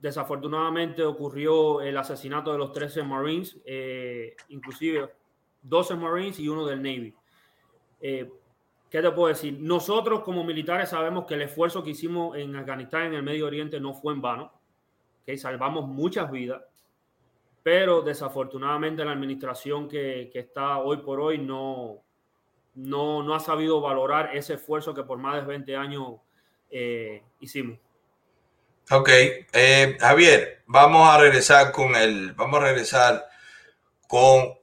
[0.00, 5.10] desafortunadamente ocurrió el asesinato de los 13 Marines, eh, inclusive
[5.62, 7.14] 12 Marines y uno del Navy.
[8.00, 8.30] Eh,
[8.88, 9.58] ¿Qué te puedo decir?
[9.60, 13.78] Nosotros como militares sabemos que el esfuerzo que hicimos en Afganistán, en el Medio Oriente,
[13.78, 14.52] no fue en vano,
[15.24, 16.62] que salvamos muchas vidas,
[17.62, 22.02] pero desafortunadamente la administración que, que está hoy por hoy no,
[22.74, 26.14] no, no ha sabido valorar ese esfuerzo que por más de 20 años
[26.70, 27.78] eh, hicimos.
[28.90, 29.08] Ok,
[29.52, 33.26] eh, Javier, vamos a regresar con el, vamos a regresar
[34.08, 34.58] con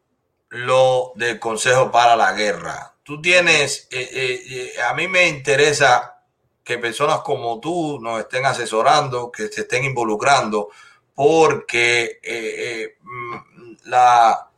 [0.49, 2.95] lo del Consejo para la Guerra.
[3.03, 6.21] Tú tienes, eh, eh, eh, a mí me interesa
[6.63, 10.69] que personas como tú nos estén asesorando, que se estén involucrando,
[11.17, 14.49] porque eh, eh, mm, la,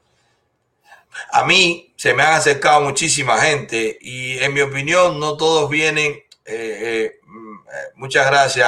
[1.31, 6.11] a mí se me han acercado muchísima gente y en mi opinión no todos vienen.
[6.51, 6.79] eh,
[7.15, 7.55] eh, mm,
[7.95, 8.67] muchas gracias,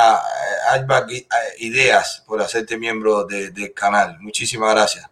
[0.69, 1.09] Ashback
[1.59, 4.17] Ideas, por hacerte miembro de- del canal.
[4.21, 5.05] Muchísimas gracias.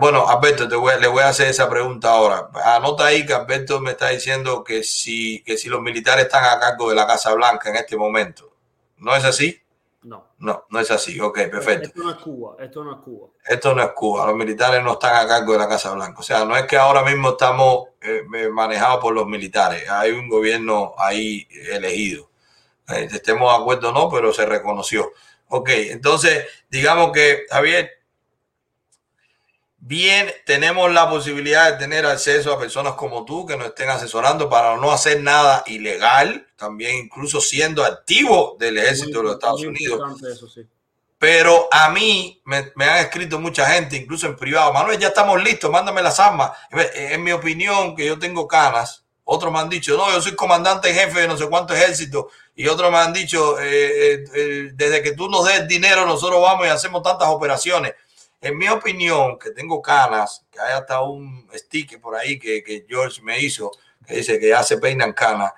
[0.00, 2.50] Bueno, Alberto, te voy, le voy a hacer esa pregunta ahora.
[2.76, 6.58] Anota ahí que Alberto me está diciendo que si, que si los militares están a
[6.60, 8.52] cargo de la Casa Blanca en este momento.
[8.98, 9.60] ¿No es así?
[10.06, 10.34] No.
[10.38, 11.18] No, no es así.
[11.18, 11.88] Ok, perfecto.
[11.88, 13.28] Esto no es Cuba, esto no es Cuba.
[13.44, 16.20] Esto no es Cuba, los militares no están a cargo de la Casa Blanca.
[16.20, 19.90] O sea, no es que ahora mismo estamos eh, eh, manejados por los militares.
[19.90, 22.30] Hay un gobierno ahí elegido.
[22.88, 25.10] Eh, estemos de acuerdo o no, pero se reconoció.
[25.48, 27.95] Ok, entonces, digamos que, Javier,
[29.86, 34.50] bien, tenemos la posibilidad de tener acceso a personas como tú que nos estén asesorando
[34.50, 39.68] para no hacer nada ilegal, también incluso siendo activo del ejército de los Estados Muy
[39.68, 40.00] Unidos.
[40.00, 40.62] importante eso, sí.
[41.18, 45.42] Pero a mí me, me han escrito mucha gente, incluso en privado, Manuel, ya estamos
[45.42, 46.50] listos, mándame las armas.
[46.94, 50.92] En mi opinión, que yo tengo canas, otros me han dicho, no, yo soy comandante
[50.92, 55.02] jefe de no sé cuánto ejército, y otros me han dicho, eh, eh, eh, desde
[55.02, 57.94] que tú nos des dinero, nosotros vamos y hacemos tantas operaciones.
[58.40, 62.84] En mi opinión, que tengo canas, que hay hasta un sticker por ahí que, que
[62.88, 63.70] George me hizo,
[64.06, 65.52] que dice que ya se peinan canas,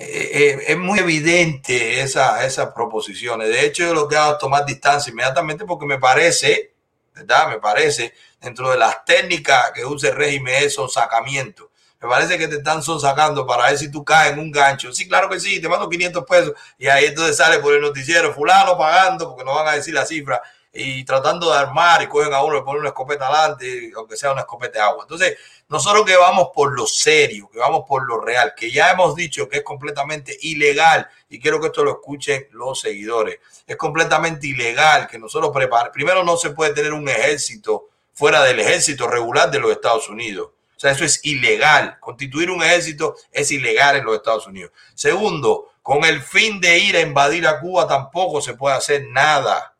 [0.00, 3.48] eh, eh, es muy evidente esa, esas proposiciones.
[3.48, 6.72] De hecho, yo lo que hago es tomar distancia inmediatamente porque me parece,
[7.14, 7.48] ¿verdad?
[7.48, 11.72] Me parece, dentro de las técnicas que usa el régimen, es sonsacamiento.
[12.00, 14.92] Me parece que te están sonsacando para ver si tú caes en un gancho.
[14.92, 18.32] Sí, claro que sí, te mando 500 pesos y ahí entonces sale por el noticiero,
[18.32, 20.40] fulano pagando, porque no van a decir la cifra,
[20.78, 24.30] y tratando de armar y cogen a uno, le ponen una escopeta adelante, aunque sea
[24.30, 25.02] una escopeta de agua.
[25.02, 25.36] Entonces,
[25.68, 29.48] nosotros que vamos por lo serio, que vamos por lo real, que ya hemos dicho
[29.48, 35.08] que es completamente ilegal, y quiero que esto lo escuchen los seguidores, es completamente ilegal
[35.08, 35.92] que nosotros preparemos.
[35.92, 40.50] Primero, no se puede tener un ejército fuera del ejército regular de los Estados Unidos.
[40.76, 41.98] O sea, eso es ilegal.
[41.98, 44.70] Constituir un ejército es ilegal en los Estados Unidos.
[44.94, 49.74] Segundo, con el fin de ir a invadir a Cuba tampoco se puede hacer nada.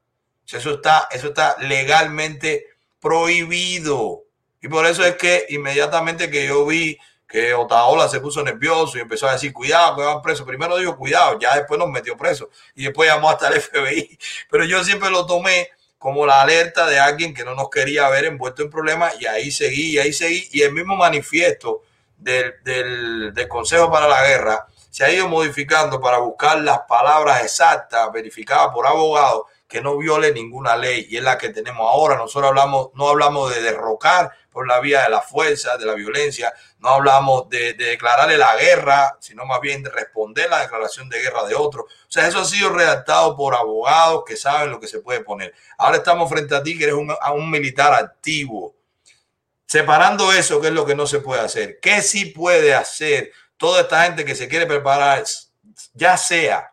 [0.53, 2.67] Eso está, eso está legalmente
[3.01, 4.25] prohibido.
[4.61, 6.99] Y por eso es que inmediatamente que yo vi
[7.29, 10.47] que Otaola se puso nervioso y empezó a decir, cuidado, que van presos.
[10.47, 14.19] Primero dijo, cuidado, ya después nos metió preso y después llamó hasta el FBI.
[14.51, 15.69] Pero yo siempre lo tomé
[15.99, 19.51] como la alerta de alguien que no nos quería ver envuelto en problemas y ahí
[19.51, 20.49] seguí, y ahí seguí.
[20.53, 21.83] Y el mismo manifiesto
[22.17, 27.43] del, del, del Consejo para la Guerra se ha ido modificando para buscar las palabras
[27.45, 32.17] exactas, verificadas por abogados, que no viole ninguna ley y es la que tenemos ahora.
[32.17, 36.53] Nosotros hablamos, no hablamos de derrocar por la vía de la fuerza, de la violencia,
[36.79, 41.21] no hablamos de, de declararle la guerra, sino más bien de responder la declaración de
[41.21, 41.83] guerra de otro.
[41.83, 45.55] O sea, eso ha sido redactado por abogados que saben lo que se puede poner.
[45.77, 48.75] Ahora estamos frente a ti, que eres un, un militar activo.
[49.67, 51.79] Separando eso, ¿qué es lo que no se puede hacer?
[51.79, 55.23] ¿Qué sí puede hacer toda esta gente que se quiere preparar,
[55.93, 56.73] ya sea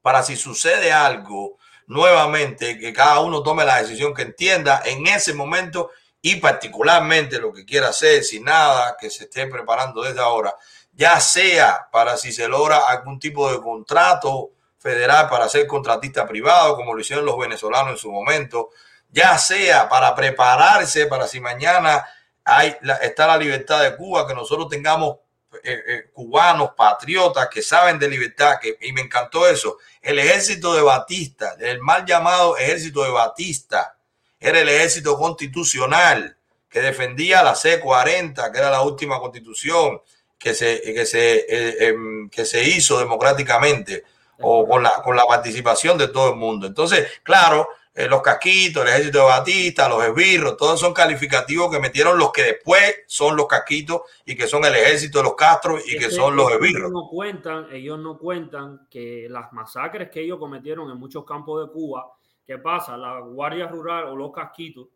[0.00, 5.34] para si sucede algo, nuevamente que cada uno tome la decisión que entienda en ese
[5.34, 5.90] momento
[6.20, 10.54] y particularmente lo que quiera hacer sin nada, que se esté preparando desde ahora,
[10.92, 16.76] ya sea para si se logra algún tipo de contrato federal para ser contratista privado,
[16.76, 18.70] como lo hicieron los venezolanos en su momento,
[19.10, 22.06] ya sea para prepararse para si mañana
[22.44, 25.18] hay está la libertad de Cuba, que nosotros tengamos
[25.62, 29.78] eh, eh, cubanos, patriotas que saben de libertad, que, y me encantó eso.
[30.00, 33.96] El ejército de Batista, el mal llamado ejército de Batista,
[34.40, 36.36] era el ejército constitucional
[36.68, 40.00] que defendía la C-40, que era la última constitución
[40.38, 44.04] que se, que se, eh, em, que se hizo democráticamente
[44.40, 46.66] o con la, con la participación de todo el mundo.
[46.66, 51.78] Entonces, claro, eh, los casquitos, el ejército de Batista, los esbirros, todos son calificativos que
[51.78, 55.78] metieron los que después son los casquitos y que son el ejército de los Castro
[55.78, 56.90] y que son los esbirros.
[56.90, 61.72] No cuentan, ellos no cuentan que las masacres que ellos cometieron en muchos campos de
[61.72, 62.12] Cuba,
[62.44, 62.96] ¿qué pasa?
[62.96, 64.88] La Guardia Rural o los casquitos,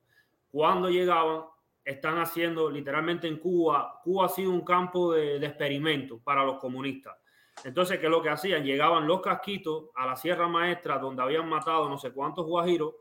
[0.51, 1.45] cuando llegaban,
[1.85, 6.59] están haciendo literalmente en Cuba, Cuba ha sido un campo de, de experimento para los
[6.59, 7.15] comunistas
[7.65, 8.65] entonces, ¿qué es lo que hacían?
[8.65, 12.95] Llegaban los casquitos a la Sierra Maestra, donde habían matado no sé cuántos guajiros,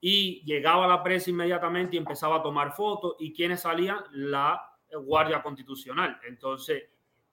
[0.00, 3.16] y llegaba la prensa inmediatamente y empezaba a tomar fotos.
[3.18, 4.02] ¿Y quiénes salían?
[4.12, 4.60] La
[4.92, 6.18] Guardia Constitucional.
[6.26, 6.84] Entonces,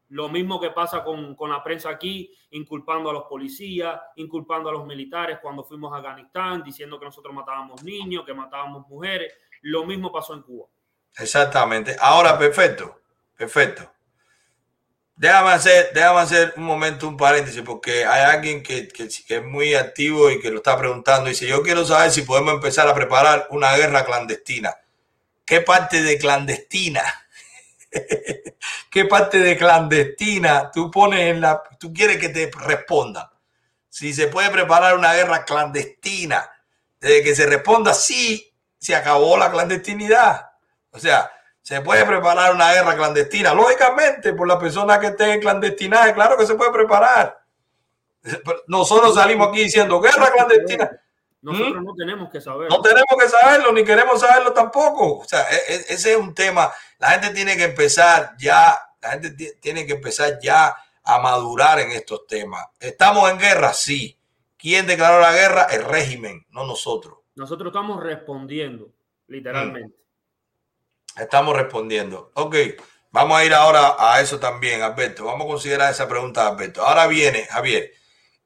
[0.09, 4.73] lo mismo que pasa con, con, la prensa aquí, inculpando a los policías, inculpando a
[4.73, 9.33] los militares cuando fuimos a Afganistán, diciendo que nosotros matábamos niños, que matábamos mujeres.
[9.61, 10.67] Lo mismo pasó en Cuba.
[11.17, 11.95] Exactamente.
[11.99, 13.01] Ahora, perfecto,
[13.35, 13.97] perfecto.
[15.18, 19.73] Déjame hacer, déjame hacer un momento un paréntesis, porque hay alguien que, que, es muy
[19.73, 21.27] activo y que lo está preguntando.
[21.27, 24.76] Dice, yo quiero saber si podemos empezar a preparar una guerra clandestina.
[25.44, 27.02] ¿Qué parte de clandestina?
[28.91, 31.64] ¿Qué parte de clandestina tú pones en la...
[31.80, 33.34] tú quieres que te responda?
[33.89, 36.48] Si se puede preparar una guerra clandestina,
[36.99, 40.52] desde que se responda sí, se acabó la clandestinidad.
[40.91, 41.31] O sea,
[41.68, 43.53] se puede preparar una guerra clandestina.
[43.53, 47.44] Lógicamente, por la persona que esté en clandestinaje, claro que se puede preparar.
[48.68, 50.89] Nosotros salimos aquí diciendo guerra clandestina.
[51.41, 51.85] Nosotros ¿Mm?
[51.85, 52.69] no tenemos que saberlo.
[52.69, 55.18] No tenemos que saberlo, ni queremos saberlo tampoco.
[55.18, 56.72] O sea, e, e, ese es un tema.
[56.99, 60.73] La gente tiene que empezar ya, la gente tiene que empezar ya
[61.03, 62.65] a madurar en estos temas.
[62.80, 63.73] ¿Estamos en guerra?
[63.73, 64.18] Sí.
[64.56, 65.68] ¿Quién declaró la guerra?
[65.69, 67.18] El régimen, no nosotros.
[67.35, 68.89] Nosotros estamos respondiendo,
[69.27, 69.97] literalmente.
[71.18, 72.31] Estamos respondiendo.
[72.35, 72.56] Ok,
[73.11, 75.26] vamos a ir ahora a eso también, Alberto.
[75.26, 76.85] Vamos a considerar esa pregunta, Alberto.
[76.85, 77.91] Ahora viene, Javier,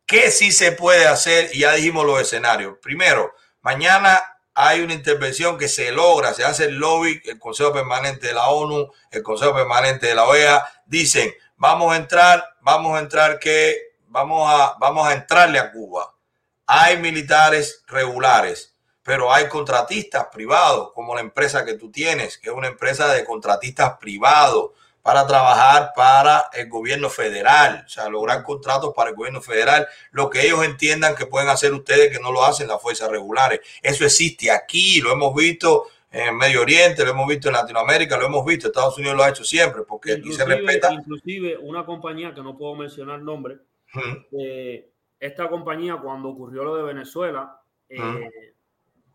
[0.05, 1.49] ¿qué sí se puede hacer?
[1.53, 2.77] Y ya dijimos los escenarios.
[2.81, 4.21] Primero, mañana
[4.53, 8.47] hay una intervención que se logra, se hace el lobby, el Consejo Permanente de la
[8.49, 13.95] ONU, el Consejo Permanente de la OEA, dicen, vamos a entrar, vamos a entrar que,
[14.07, 16.15] vamos a, vamos a entrarle a Cuba.
[16.65, 18.70] Hay militares regulares
[19.03, 23.25] pero hay contratistas privados, como la empresa que tú tienes, que es una empresa de
[23.25, 24.71] contratistas privados
[25.01, 30.29] para trabajar para el gobierno federal, o sea, lograr contratos para el gobierno federal, lo
[30.29, 33.61] que ellos entiendan que pueden hacer ustedes que no lo hacen las fuerzas regulares.
[33.81, 38.27] Eso existe aquí, lo hemos visto en Medio Oriente, lo hemos visto en Latinoamérica, lo
[38.27, 40.93] hemos visto, Estados Unidos lo ha hecho siempre, porque aquí se respeta.
[40.93, 43.57] Inclusive una compañía que no puedo mencionar nombre,
[44.37, 44.89] eh,
[45.19, 48.50] esta compañía cuando ocurrió lo de Venezuela, eh,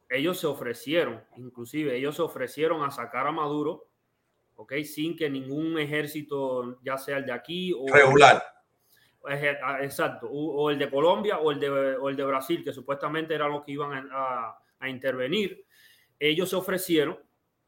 [0.09, 3.89] ellos se ofrecieron, inclusive ellos se ofrecieron a sacar a Maduro,
[4.55, 4.75] ¿ok?
[4.85, 7.87] Sin que ningún ejército, ya sea el de aquí o...
[7.93, 8.43] Regular.
[9.29, 13.35] Ah, exacto, o el de Colombia o el de, o el de Brasil, que supuestamente
[13.35, 15.65] eran los que iban a, a intervenir.
[16.19, 17.19] Ellos se ofrecieron,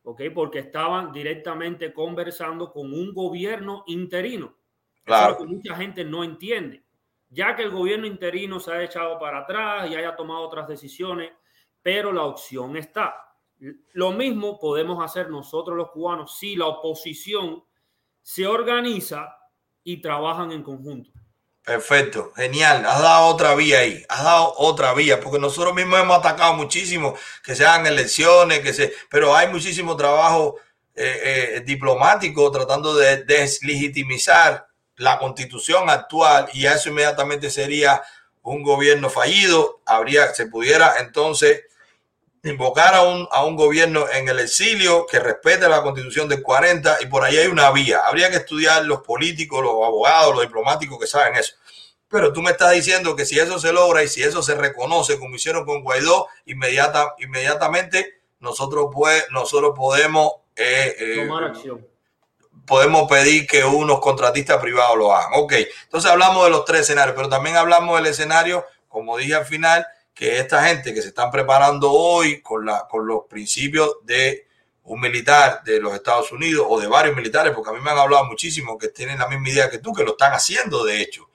[0.05, 0.23] ¿ok?
[0.33, 4.57] Porque estaban directamente conversando con un gobierno interino.
[5.02, 5.33] Claro.
[5.33, 6.84] Eso que mucha gente no entiende.
[7.31, 11.33] Ya que el gobierno interino se ha echado para atrás y haya tomado otras decisiones,
[11.89, 13.15] pero la opción está.
[13.94, 17.65] Lo mismo podemos hacer nosotros los cubanos si la oposición
[18.20, 19.34] se organiza
[19.83, 21.10] y trabajan en conjunto.
[21.62, 22.84] Perfecto, genial.
[22.84, 27.15] Has dado otra vía ahí, has dado otra vía, porque nosotros mismos hemos atacado muchísimo
[27.42, 30.57] que se hagan elecciones, que se, pero hay muchísimo trabajo
[30.94, 38.02] eh, eh, diplomático tratando de deslegitimizar la constitución actual y eso inmediatamente sería
[38.42, 39.81] un gobierno fallido.
[39.86, 41.62] Habría, se pudiera entonces
[42.49, 46.99] invocar a un, a un gobierno en el exilio que respete la constitución del 40
[47.01, 48.01] y por ahí hay una vía.
[48.05, 51.55] Habría que estudiar los políticos, los abogados, los diplomáticos que saben eso.
[52.09, 55.18] Pero tú me estás diciendo que si eso se logra y si eso se reconoce
[55.18, 61.86] como hicieron con Guaidó, inmediata, inmediatamente nosotros, pues, nosotros podemos eh, eh, tomar acción.
[62.67, 65.33] Podemos pedir que unos contratistas privados lo hagan.
[65.35, 65.55] Ok,
[65.85, 69.86] entonces hablamos de los tres escenarios, pero también hablamos del escenario, como dije al final,
[70.19, 74.49] que esta gente que se están preparando hoy con, la, con los principios de
[74.83, 77.99] un militar de los Estados Unidos o de varios militares, porque a mí me han
[77.99, 81.29] hablado muchísimo que tienen la misma idea que tú, que lo están haciendo de hecho.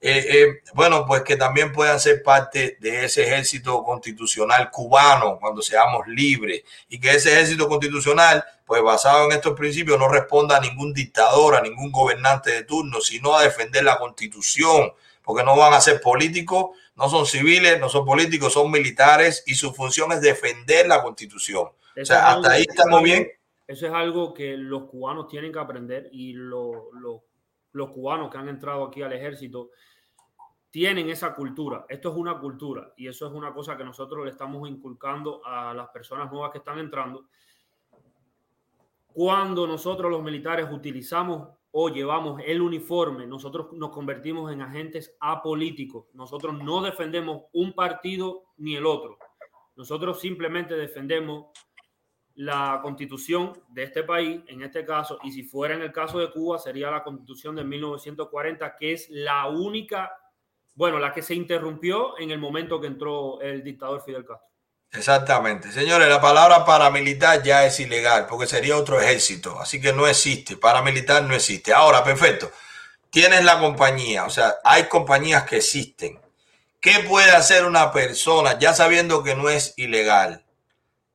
[0.00, 5.60] Eh, eh, bueno, pues que también puedan ser parte de ese ejército constitucional cubano cuando
[5.60, 10.60] seamos libres y que ese ejército constitucional, pues basado en estos principios, no responda a
[10.60, 14.92] ningún dictador, a ningún gobernante de turno, sino a defender la constitución,
[15.24, 19.54] porque no van a ser políticos, no son civiles, no son políticos, son militares y
[19.54, 21.68] su función es defender la constitución.
[21.96, 23.28] Eso o sea, es hasta algo- ahí estamos bien.
[23.66, 27.24] Eso es algo que los cubanos tienen que aprender y lo- lo-
[27.72, 29.70] los cubanos que han entrado aquí al ejército
[30.70, 31.86] tienen esa cultura.
[31.88, 35.72] Esto es una cultura y eso es una cosa que nosotros le estamos inculcando a
[35.72, 37.26] las personas nuevas que están entrando.
[39.12, 46.06] Cuando nosotros los militares utilizamos o llevamos el uniforme, nosotros nos convertimos en agentes apolíticos.
[46.14, 49.18] Nosotros no defendemos un partido ni el otro.
[49.76, 51.46] Nosotros simplemente defendemos
[52.34, 56.30] la constitución de este país, en este caso, y si fuera en el caso de
[56.30, 60.10] Cuba, sería la constitución de 1940, que es la única,
[60.74, 64.49] bueno, la que se interrumpió en el momento que entró el dictador Fidel Castro.
[64.92, 65.70] Exactamente.
[65.70, 69.60] Señores, la palabra paramilitar ya es ilegal porque sería otro ejército.
[69.60, 70.56] Así que no existe.
[70.56, 71.72] Paramilitar no existe.
[71.72, 72.50] Ahora, perfecto.
[73.10, 74.24] Tienes la compañía.
[74.24, 76.20] O sea, hay compañías que existen.
[76.80, 80.44] ¿Qué puede hacer una persona ya sabiendo que no es ilegal?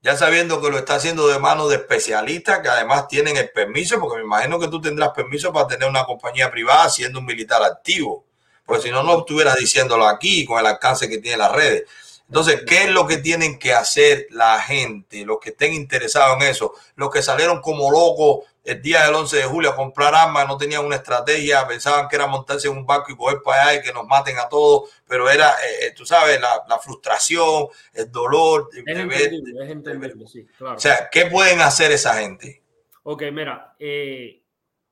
[0.02, 4.00] Ya sabiendo que lo está haciendo de manos de especialistas que además tienen el permiso,
[4.00, 7.64] porque me imagino que tú tendrás permiso para tener una compañía privada siendo un militar
[7.64, 8.26] activo.
[8.66, 11.86] Porque si no, no estuvieras diciéndolo aquí con el alcance que tiene las redes.
[12.28, 16.50] Entonces, ¿qué es lo que tienen que hacer la gente, los que estén interesados en
[16.50, 16.74] eso?
[16.96, 20.58] Los que salieron como locos el día del 11 de julio a comprar armas, no
[20.58, 23.84] tenían una estrategia, pensaban que era montarse en un barco y coger para allá y
[23.84, 25.52] que nos maten a todos, pero era,
[25.84, 28.70] eh, tú sabes, la, la frustración, el dolor.
[28.74, 30.78] Es de ver- entendible, es entendible, sí, claro.
[30.78, 32.64] o sea, ¿qué pueden hacer esa gente?
[33.04, 34.42] Ok, mira, eh,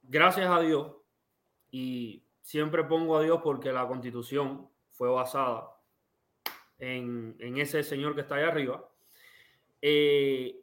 [0.03, 0.92] gracias a Dios,
[1.72, 5.72] y siempre pongo a Dios porque la constitución fue basada
[6.84, 8.88] en, ese señor que está ahí arriba,
[9.82, 10.60] eh,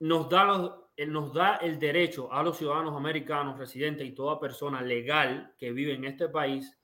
[0.00, 0.72] nos, da los,
[1.08, 5.94] nos da el derecho a los ciudadanos americanos, residentes y toda persona legal que vive
[5.94, 6.76] en este país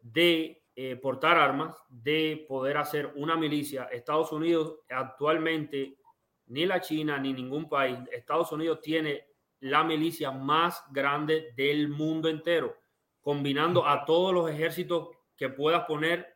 [0.00, 3.84] de eh, portar armas, de poder hacer una milicia.
[3.84, 5.98] Estados Unidos actualmente,
[6.46, 9.26] ni la China ni ningún país, Estados Unidos tiene
[9.60, 12.76] la milicia más grande del mundo entero,
[13.20, 16.31] combinando a todos los ejércitos que puedas poner,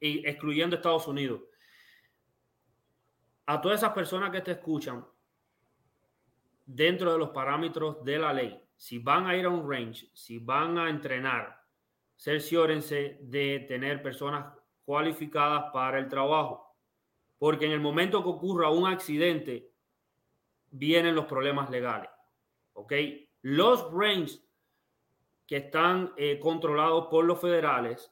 [0.00, 1.40] y excluyendo Estados Unidos.
[3.46, 5.04] A todas esas personas que te escuchan,
[6.66, 10.38] dentro de los parámetros de la ley, si van a ir a un range, si
[10.38, 11.62] van a entrenar,
[12.16, 16.76] cerciórense de tener personas cualificadas para el trabajo.
[17.38, 19.70] Porque en el momento que ocurra un accidente,
[20.70, 22.10] vienen los problemas legales.
[22.72, 22.92] ¿Ok?
[23.42, 24.42] Los ranges
[25.46, 28.10] que están eh, controlados por los federales,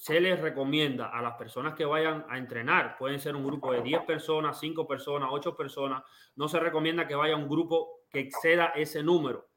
[0.00, 3.82] se les recomienda a las personas que vayan a entrenar, pueden ser un grupo de
[3.82, 6.02] 10 personas, 5 personas, 8 personas,
[6.36, 9.48] no se recomienda que vaya un grupo que exceda ese número.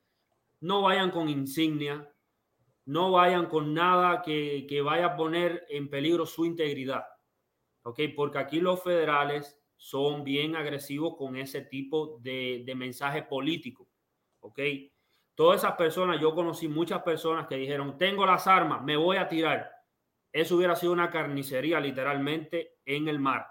[0.59, 2.13] No vayan con insignia,
[2.85, 7.05] no vayan con nada que, que vaya a poner en peligro su integridad.
[7.83, 8.01] ¿Ok?
[8.15, 13.87] Porque aquí los federales son bien agresivos con ese tipo de, de mensaje político.
[14.41, 14.59] ¿Ok?
[15.35, 19.27] Todas esas personas, yo conocí muchas personas que dijeron, tengo las armas, me voy a
[19.27, 19.72] tirar.
[20.33, 23.47] Eso hubiera sido una carnicería literalmente en el mar.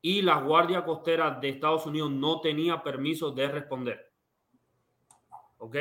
[0.00, 4.12] Y la Guardia Costera de Estados Unidos no tenía permiso de responder.
[5.58, 5.76] ¿Ok?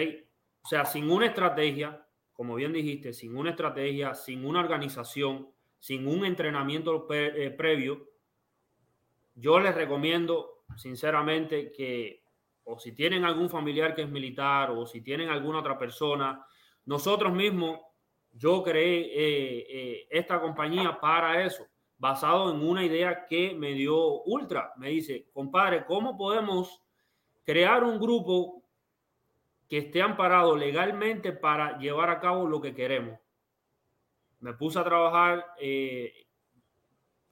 [0.64, 5.50] O sea, sin una estrategia, como bien dijiste, sin una estrategia, sin una organización,
[5.80, 8.10] sin un entrenamiento eh, previo,
[9.36, 12.24] yo les recomiendo sinceramente que
[12.70, 16.46] o si tienen algún familiar que es militar o si tienen alguna otra persona,
[16.86, 17.80] nosotros mismos,
[18.38, 21.68] yo creé eh, eh, esta compañía para eso,
[21.98, 24.74] basado en una idea que me dio Ultra.
[24.78, 26.84] Me dice, compadre, ¿cómo podemos
[27.44, 28.64] crear un grupo
[29.68, 33.20] que esté amparado legalmente para llevar a cabo lo que queremos?
[34.40, 36.28] Me puse a trabajar, eh,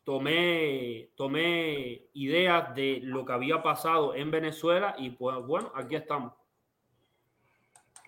[0.03, 6.33] tomé, tomé ideas de lo que había pasado en Venezuela y pues bueno, aquí estamos.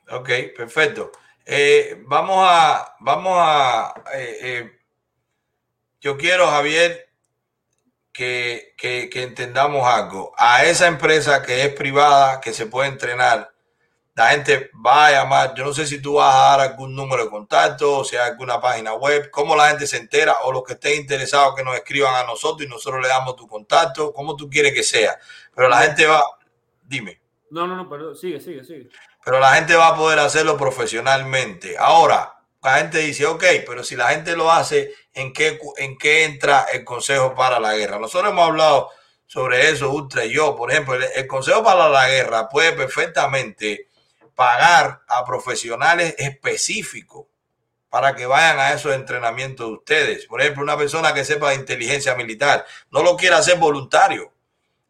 [0.09, 1.11] Ok, perfecto.
[1.49, 4.79] Eh, vamos a, vamos a, eh, eh,
[6.01, 7.07] yo quiero, Javier,
[8.11, 10.33] que, que, que entendamos algo.
[10.37, 13.49] A esa empresa que es privada, que se puede entrenar,
[14.13, 15.53] la gente va a llamar.
[15.55, 18.29] Yo no sé si tú vas a dar algún número de contacto, o si hay
[18.29, 21.77] alguna página web, cómo la gente se entera, o los que estén interesados que nos
[21.77, 25.17] escriban a nosotros y nosotros le damos tu contacto, como tú quieres que sea.
[25.55, 26.23] Pero la gente va,
[26.83, 27.21] dime.
[27.51, 28.89] No, no, no, pero sigue, sigue, sigue.
[29.27, 31.75] Pero la gente va a poder hacerlo profesionalmente.
[31.77, 36.23] Ahora, la gente dice, ok, pero si la gente lo hace, ¿en qué, en qué
[36.23, 37.99] entra el Consejo para la Guerra?
[37.99, 38.89] Nosotros hemos hablado
[39.25, 40.55] sobre eso, Ultra y yo.
[40.55, 43.89] Por ejemplo, el, el Consejo para la Guerra puede perfectamente
[44.33, 47.25] pagar a profesionales específicos
[47.89, 50.25] para que vayan a esos entrenamientos de ustedes.
[50.27, 54.31] Por ejemplo, una persona que sepa de inteligencia militar no lo quiere hacer voluntario.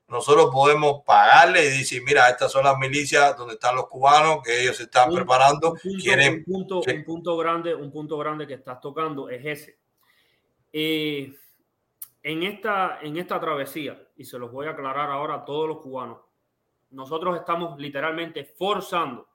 [0.10, 4.61] Nosotros podemos pagarle y decir, mira, estas son las milicias donde están los cubanos, que
[4.61, 6.34] ellos se están Un- preparando, un punto, quieren...
[6.36, 9.77] un punto, que- un punto grande, un punto grande que estás tocando es ese.
[10.72, 11.34] Eh,
[12.24, 15.80] en, esta, en esta travesía, y se los voy a aclarar ahora a todos los
[15.80, 16.19] cubanos,
[16.92, 19.27] nosotros estamos literalmente forzando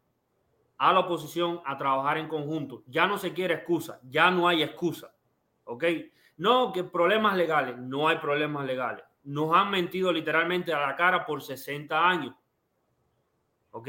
[0.78, 2.82] a la oposición a trabajar en conjunto.
[2.86, 5.12] Ya no se quiere excusa, ya no hay excusa.
[5.64, 5.84] ¿Ok?
[6.38, 9.04] No, que problemas legales, no hay problemas legales.
[9.24, 12.34] Nos han mentido literalmente a la cara por 60 años.
[13.70, 13.88] ¿Ok?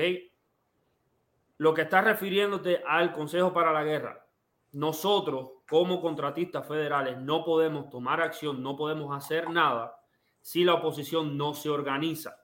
[1.57, 4.25] Lo que estás refiriéndote al Consejo para la Guerra,
[4.73, 9.99] nosotros como contratistas federales no podemos tomar acción, no podemos hacer nada
[10.41, 12.37] si la oposición no se organiza.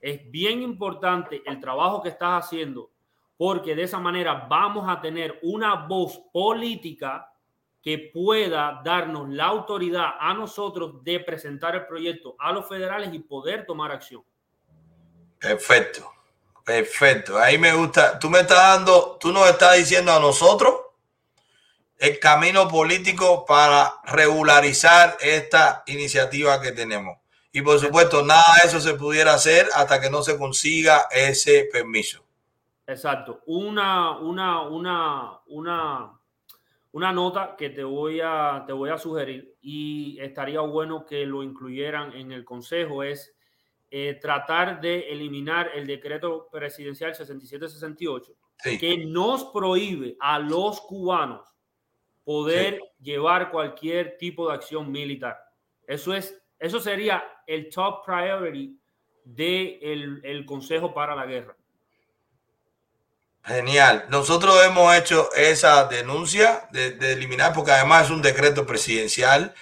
[0.00, 2.90] Es bien importante el trabajo que estás haciendo
[3.36, 7.29] porque de esa manera vamos a tener una voz política
[7.82, 13.20] que pueda darnos la autoridad a nosotros de presentar el proyecto a los federales y
[13.20, 14.22] poder tomar acción.
[15.38, 16.12] Perfecto,
[16.64, 17.38] perfecto.
[17.38, 18.18] Ahí me gusta.
[18.18, 20.74] Tú me estás dando, tú nos estás diciendo a nosotros
[21.96, 27.18] el camino político para regularizar esta iniciativa que tenemos.
[27.52, 31.68] Y por supuesto, nada de eso se pudiera hacer hasta que no se consiga ese
[31.72, 32.24] permiso.
[32.86, 33.40] Exacto.
[33.46, 36.19] Una, una, una, una,
[36.92, 41.42] una nota que te voy a, te voy a sugerir y estaría bueno que lo
[41.42, 43.36] incluyeran en el consejo es
[43.90, 48.78] eh, tratar de eliminar el decreto presidencial 6768 Sí.
[48.78, 51.48] que nos prohíbe a los cubanos
[52.24, 55.38] poder llevar cualquier tipo de acción militar.
[55.86, 58.78] Eso es, eso sería el top priority
[59.24, 61.56] del el Consejo para la Guerra.
[63.44, 64.04] Genial.
[64.10, 69.54] Nosotros hemos hecho esa denuncia de, de eliminar, porque además es un decreto presidencial.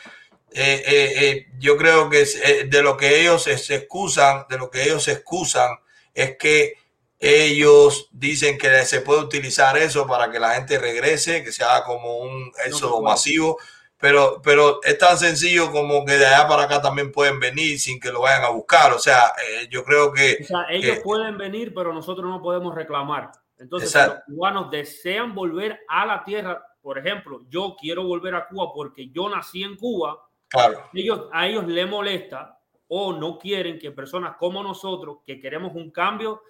[0.51, 2.25] Eh, eh, eh, yo creo que
[2.67, 5.71] de lo que ellos se, excusan, de lo que ellos se excusan,
[6.13, 6.75] es que
[7.21, 11.85] ellos dicen que se puede utilizar eso para que la gente regrese, que se haga
[11.85, 13.59] como un éxodo masivo.
[14.01, 17.99] Pero, pero es tan sencillo como que de allá para acá también pueden venir sin
[17.99, 18.93] que lo vayan a buscar.
[18.93, 22.41] O sea, eh, yo creo que O sea, ellos que- pueden venir, pero nosotros no
[22.41, 23.33] podemos reclamar.
[23.59, 28.47] Entonces, si los cubanos desean volver a la tierra, por ejemplo, yo quiero volver a
[28.47, 33.79] Cuba porque yo nací en Cuba, claro, ellos, a ellos les molesta o no quieren
[33.79, 36.43] que personas como nosotros, que queremos un cambio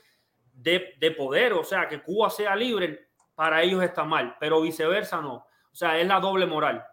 [0.52, 5.20] de, de poder, o sea, que Cuba sea libre, para ellos está mal, pero viceversa
[5.20, 5.34] no.
[5.34, 6.84] O sea, es la doble moral.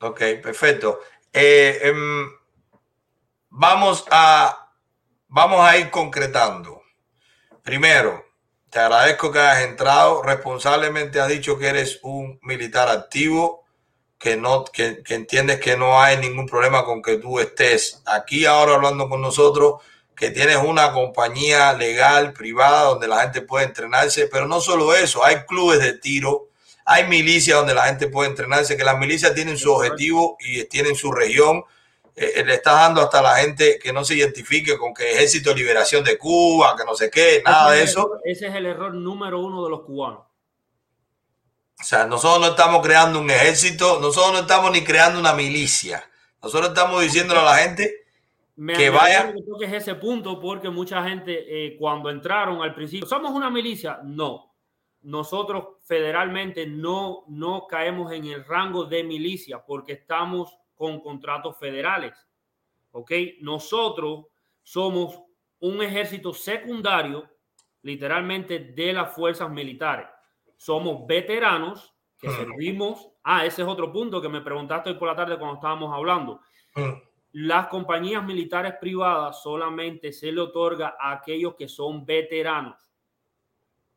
[0.00, 1.00] Ok, perfecto.
[1.32, 2.28] Eh, em,
[3.48, 4.70] vamos a
[5.28, 6.82] vamos a ir concretando.
[7.62, 8.23] Primero,
[8.74, 10.20] te agradezco que hayas entrado.
[10.24, 13.64] Responsablemente has dicho que eres un militar activo,
[14.18, 18.46] que no, que, que entiendes que no hay ningún problema con que tú estés aquí
[18.46, 19.80] ahora hablando con nosotros,
[20.16, 25.24] que tienes una compañía legal privada donde la gente puede entrenarse, pero no solo eso,
[25.24, 26.48] hay clubes de tiro,
[26.84, 30.96] hay milicias donde la gente puede entrenarse, que las milicias tienen su objetivo y tienen
[30.96, 31.62] su región.
[32.16, 35.12] Eh, eh, le estás dando hasta a la gente que no se identifique con que
[35.14, 38.20] Ejército de Liberación de Cuba, que no sé qué, nada de Ese es el eso.
[38.24, 40.20] ese es el error número uno de los cubanos.
[41.80, 46.08] O sea, nosotros no estamos creando un ejército, nosotros no estamos ni creando una milicia.
[46.40, 48.06] Nosotros estamos diciéndole a la gente
[48.56, 49.32] Me que vaya.
[49.32, 53.98] que toques ese punto porque mucha gente eh, cuando entraron al principio, ¿somos una milicia?
[54.04, 54.54] No.
[55.02, 62.14] Nosotros federalmente no, no caemos en el rango de milicia porque estamos con contratos federales.
[62.92, 63.12] ¿Ok?
[63.40, 64.26] Nosotros
[64.62, 65.20] somos
[65.60, 67.28] un ejército secundario,
[67.82, 70.06] literalmente, de las fuerzas militares.
[70.56, 73.08] Somos veteranos que servimos.
[73.22, 76.40] Ah, ese es otro punto que me preguntaste hoy por la tarde cuando estábamos hablando
[77.34, 82.83] las compañías militares privadas solamente se le otorga a aquellos que son veteranos.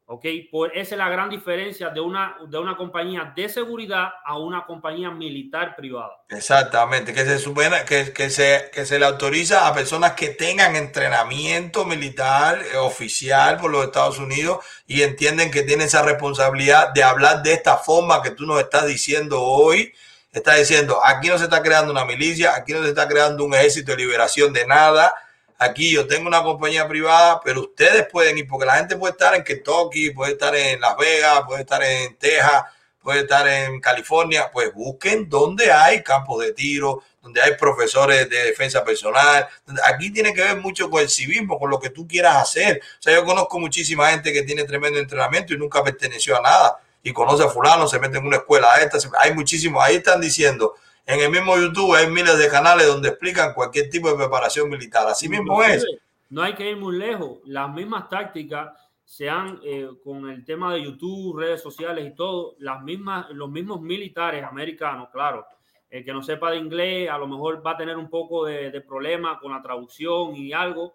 [0.09, 0.23] ¿Ok?
[0.49, 4.65] Por, esa es la gran diferencia de una, de una compañía de seguridad a una
[4.65, 6.21] compañía militar privada.
[6.29, 10.77] Exactamente, que se supone que, que se, que se le autoriza a personas que tengan
[10.77, 17.03] entrenamiento militar eh, oficial por los Estados Unidos y entienden que tienen esa responsabilidad de
[17.03, 19.93] hablar de esta forma que tú nos estás diciendo hoy.
[20.31, 23.53] Está diciendo, aquí no se está creando una milicia, aquí no se está creando un
[23.53, 25.13] ejército de liberación de nada,
[25.57, 29.35] aquí yo tengo una compañía privada, pero ustedes pueden ir, porque la gente puede estar
[29.35, 32.63] en Kentucky, puede estar en Las Vegas, puede estar en Texas,
[33.01, 38.43] puede estar en California, pues busquen donde hay campos de tiro, donde hay profesores de
[38.43, 39.47] defensa personal.
[39.85, 42.81] Aquí tiene que ver mucho con el civismo, con lo que tú quieras hacer.
[42.99, 46.79] O sea, yo conozco muchísima gente que tiene tremendo entrenamiento y nunca perteneció a nada.
[47.03, 48.97] Y conoce a fulano, se mete en una escuela esta.
[49.19, 49.83] Hay muchísimos.
[49.83, 50.75] Ahí están diciendo,
[51.07, 55.07] en el mismo YouTube hay miles de canales donde explican cualquier tipo de preparación militar.
[55.07, 55.85] Así mismo es.
[56.29, 57.39] No hay que ir muy lejos.
[57.45, 58.73] Las mismas tácticas
[59.05, 63.79] sean eh, con el tema de YouTube, redes sociales y todo, las mismas, los mismos
[63.79, 65.47] militares americanos, claro,
[65.89, 68.81] el que no sepa de inglés a lo mejor va a tener un poco de,
[68.81, 70.93] problema con la traducción y algo,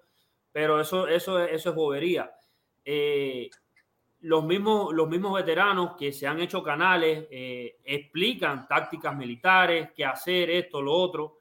[0.52, 2.30] pero eso, eso, eso es bobería.
[2.84, 3.48] Eh,
[4.22, 10.04] los, mismos, los mismos veteranos que se han hecho canales eh, explican tácticas militares, qué
[10.04, 11.38] hacer, esto, lo otro,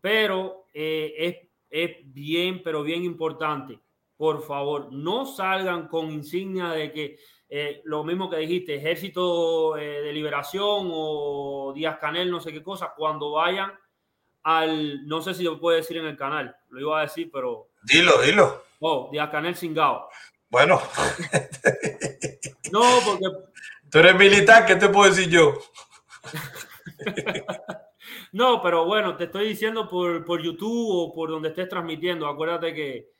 [0.00, 1.36] pero es,
[1.68, 3.78] es bien, pero bien importante
[4.20, 7.18] por favor, no salgan con insignia de que
[7.48, 12.62] eh, lo mismo que dijiste, Ejército eh, de Liberación o Díaz Canel, no sé qué
[12.62, 13.72] cosa, cuando vayan
[14.42, 17.70] al, no sé si lo puede decir en el canal, lo iba a decir, pero...
[17.82, 18.64] Dilo, dilo.
[18.80, 20.10] Oh, Díaz Canel Singao.
[20.50, 20.80] Bueno.
[22.72, 23.26] no, porque...
[23.90, 25.58] Tú eres militar, ¿qué te puedo decir yo?
[28.32, 32.72] no, pero bueno, te estoy diciendo por, por YouTube o por donde estés transmitiendo, acuérdate
[32.72, 33.10] que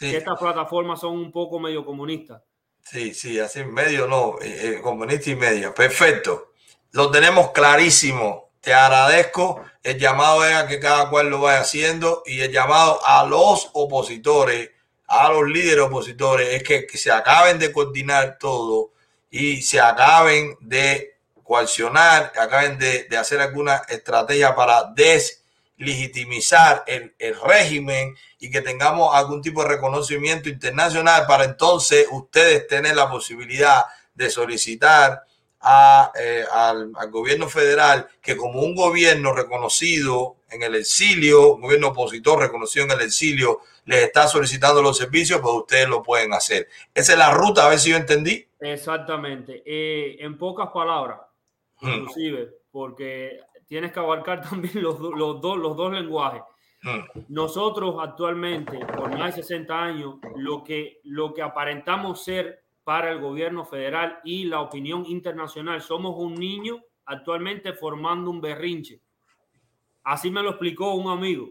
[0.00, 2.42] estas plataformas son un poco medio comunistas.
[2.82, 5.74] Sí, sí, así medio no, eh, eh, comunista y medio.
[5.74, 6.52] Perfecto.
[6.92, 8.50] Lo tenemos clarísimo.
[8.60, 9.62] Te agradezco.
[9.82, 13.70] El llamado es a que cada cual lo vaya haciendo y el llamado a los
[13.74, 14.70] opositores,
[15.10, 18.92] a los líderes opositores, es que, se acaben de coordinar todo
[19.30, 25.40] y se acaben de coaccionar, acaben de, de hacer alguna estrategia para des
[25.80, 32.94] legitimizar el, régimen y que tengamos algún tipo de reconocimiento internacional para entonces ustedes tener
[32.94, 35.22] la posibilidad de solicitar
[35.62, 42.40] eh, al, gobierno federal que como un gobierno reconocido en el exilio, un gobierno opositor
[42.40, 46.68] reconocido en el exilio, les está solicitando los servicios, pues ustedes lo pueden hacer.
[46.94, 48.46] Esa es la ruta, a ver si yo entendí.
[48.58, 49.62] Exactamente.
[49.66, 51.20] Eh, en pocas palabras,
[51.80, 51.90] hmm.
[51.90, 56.42] inclusive, porque tienes que abarcar también los, los, dos, los dos lenguajes.
[56.82, 57.00] Hmm.
[57.28, 63.20] Nosotros actualmente, por más de 60 años, lo que, lo que aparentamos ser para el
[63.20, 69.00] gobierno federal y la opinión internacional, somos un niño actualmente formando un berrinche.
[70.02, 71.50] Así me lo explicó un amigo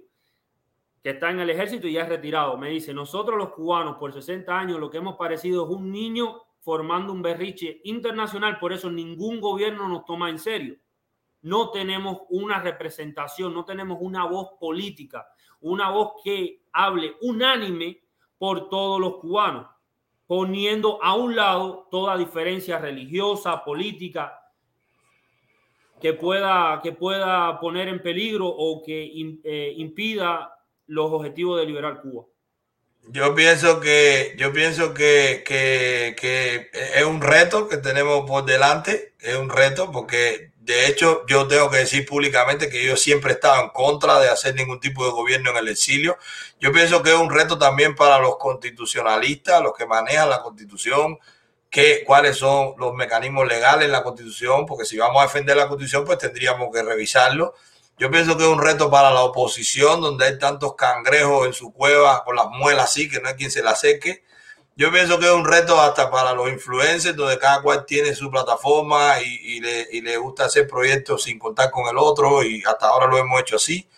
[1.02, 2.58] que está en el ejército y ya es retirado.
[2.58, 6.42] Me dice, nosotros los cubanos por 60 años lo que hemos parecido es un niño
[6.60, 10.76] formando un berrinche internacional, por eso ningún gobierno nos toma en serio
[11.42, 15.26] no tenemos una representación, no tenemos una voz política,
[15.62, 18.04] una voz que hable unánime
[18.38, 19.68] por todos los cubanos,
[20.30, 24.40] poniendo a un lado toda diferencia religiosa, política,
[26.00, 29.12] que pueda, que pueda poner en peligro o que
[29.44, 30.54] eh, impida
[30.86, 32.26] los objetivos de liberar Cuba.
[33.08, 39.16] Yo pienso que, yo pienso que, que, que es un reto que tenemos por delante,
[39.20, 43.34] es un reto porque de hecho, yo tengo que decir públicamente que yo siempre he
[43.34, 46.20] estado en contra de hacer ningún tipo de gobierno en el exilio.
[46.60, 51.18] Yo pienso que es un reto también para los constitucionalistas, los que manejan la constitución,
[51.72, 55.68] que, cuáles son los mecanismos legales en la constitución, porque si vamos a defender la
[55.68, 57.56] constitución, pues tendríamos que revisarlo.
[57.98, 61.74] Yo pienso que es un reto para la oposición, donde hay tantos cangrejos en su
[61.74, 64.24] cueva con las muelas así, que no hay quien se la seque.
[64.80, 68.32] Yo pienso que es un reto hasta para los influencers, donde cada cual tiene su
[68.32, 73.18] plataforma y, le, gusta hacer proyectos sin contar con el otro, y hasta ahora lo
[73.18, 73.90] hemos hecho así.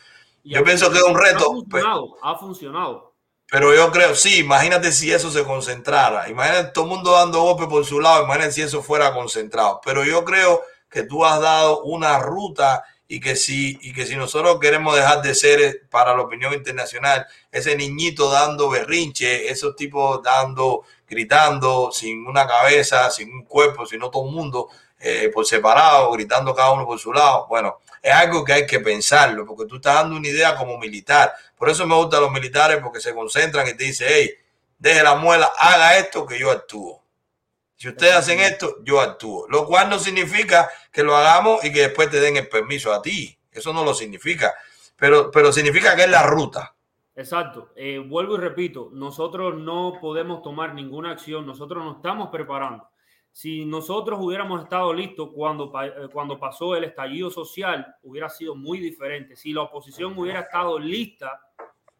[0.43, 1.43] yo pienso que es un reto.
[1.43, 3.13] Ha funcionado, ha funcionado.
[3.51, 6.27] Pero yo creo, sí, imagínate si eso se concentrara.
[6.29, 9.81] Imagínate todo el mundo dando golpe por su lado, imagínate si eso fuera concentrado.
[9.85, 14.15] Pero yo creo que tú has dado una ruta y que si, y que si
[14.15, 19.75] nosotros queremos dejar de ser eh, para la opinión internacional ese niñito dando berrinche, esos
[19.75, 25.45] tipos dando, gritando sin una cabeza, sin un cuerpo, sino todo el mundo eh, por
[25.45, 29.65] separado, gritando cada uno por su lado, bueno, es algo que hay que pensarlo, porque
[29.65, 31.33] tú estás dando una idea como militar.
[31.57, 34.31] Por eso me gustan los militares, porque se concentran y te dicen, hey,
[34.79, 37.00] deje la muela, haga esto que yo actúo.
[37.81, 39.47] Si ustedes hacen esto, yo actúo.
[39.49, 43.01] Lo cual no significa que lo hagamos y que después te den el permiso a
[43.01, 43.35] ti.
[43.51, 44.53] Eso no lo significa.
[44.95, 46.75] Pero, pero significa que es la ruta.
[47.15, 47.69] Exacto.
[47.75, 51.43] Eh, vuelvo y repito, nosotros no podemos tomar ninguna acción.
[51.47, 52.87] Nosotros nos estamos preparando.
[53.31, 58.77] Si nosotros hubiéramos estado listos cuando, eh, cuando pasó el estallido social, hubiera sido muy
[58.77, 59.35] diferente.
[59.35, 61.41] Si la oposición hubiera estado lista,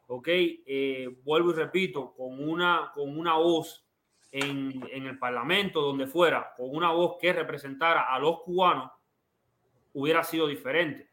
[0.05, 0.27] ¿ok?
[0.27, 3.83] Eh, vuelvo y repito, con una, con una voz
[4.31, 8.91] en, en el Parlamento, donde fuera, con una voz que representara a los cubanos,
[9.93, 11.11] hubiera sido diferente.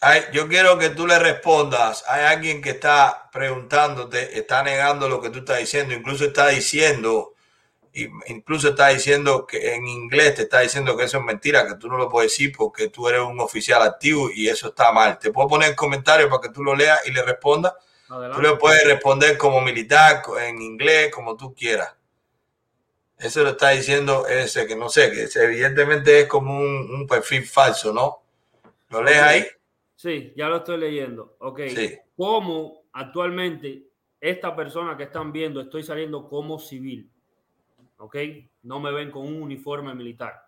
[0.00, 2.04] Ay, yo quiero que tú le respondas.
[2.06, 7.32] Hay alguien que está preguntándote, está negando lo que tú estás diciendo, incluso está diciendo,
[8.26, 11.88] incluso está diciendo que en inglés te está diciendo que eso es mentira, que tú
[11.88, 15.18] no lo puedes decir porque tú eres un oficial activo y eso está mal.
[15.18, 17.72] Te puedo poner el comentario para que tú lo leas y le respondas.
[18.08, 21.94] Tú le puedes responder como militar, en inglés, como tú quieras.
[23.18, 27.44] Eso lo está diciendo ese que no sé, que evidentemente es como un, un perfil
[27.46, 28.22] falso, ¿no?
[28.90, 29.46] ¿Lo lees ahí?
[29.94, 31.36] Sí, ya lo estoy leyendo.
[31.40, 31.60] Ok.
[31.74, 31.98] Sí.
[32.16, 33.84] ¿Cómo actualmente
[34.20, 37.10] esta persona que están viendo estoy saliendo como civil?
[37.96, 38.16] Ok.
[38.62, 40.46] No me ven con un uniforme militar.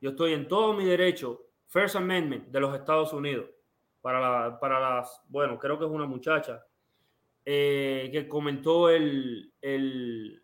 [0.00, 3.46] Yo estoy en todo mi derecho, First Amendment de los Estados Unidos.
[4.02, 6.62] Para, la- para las, bueno, creo que es una muchacha
[7.44, 10.42] eh, que comentó el, el,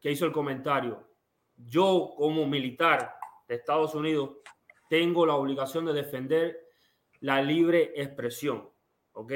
[0.00, 1.08] que hizo el comentario.
[1.56, 3.14] Yo como militar
[3.46, 4.38] de Estados Unidos
[4.88, 6.68] tengo la obligación de defender
[7.20, 8.68] la libre expresión,
[9.12, 9.32] ¿ok?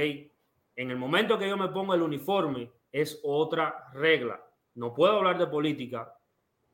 [0.77, 4.43] En el momento que yo me pongo el uniforme es otra regla.
[4.75, 6.17] No puedo hablar de política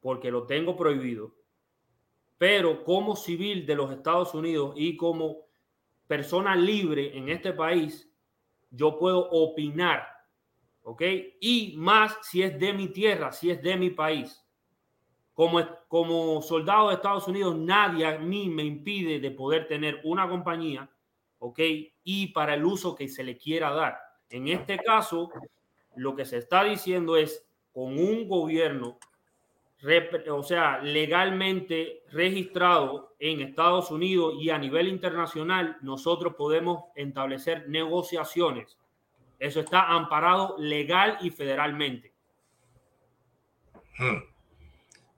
[0.00, 1.34] porque lo tengo prohibido,
[2.36, 5.48] pero como civil de los Estados Unidos y como
[6.06, 8.08] persona libre en este país,
[8.70, 10.06] yo puedo opinar,
[10.88, 11.02] ¿ok?
[11.40, 14.42] Y más si es de mi tierra, si es de mi país.
[15.34, 20.26] Como, como soldado de Estados Unidos, nadie a mí me impide de poder tener una
[20.26, 20.90] compañía,
[21.40, 21.60] ¿ok?
[22.04, 23.98] Y para el uso que se le quiera dar.
[24.30, 25.30] En este caso,
[25.94, 28.98] lo que se está diciendo es con un gobierno,
[30.30, 38.78] o sea, legalmente registrado en Estados Unidos y a nivel internacional, nosotros podemos establecer negociaciones.
[39.38, 42.12] Eso está amparado legal y federalmente.
[43.98, 44.18] Hmm.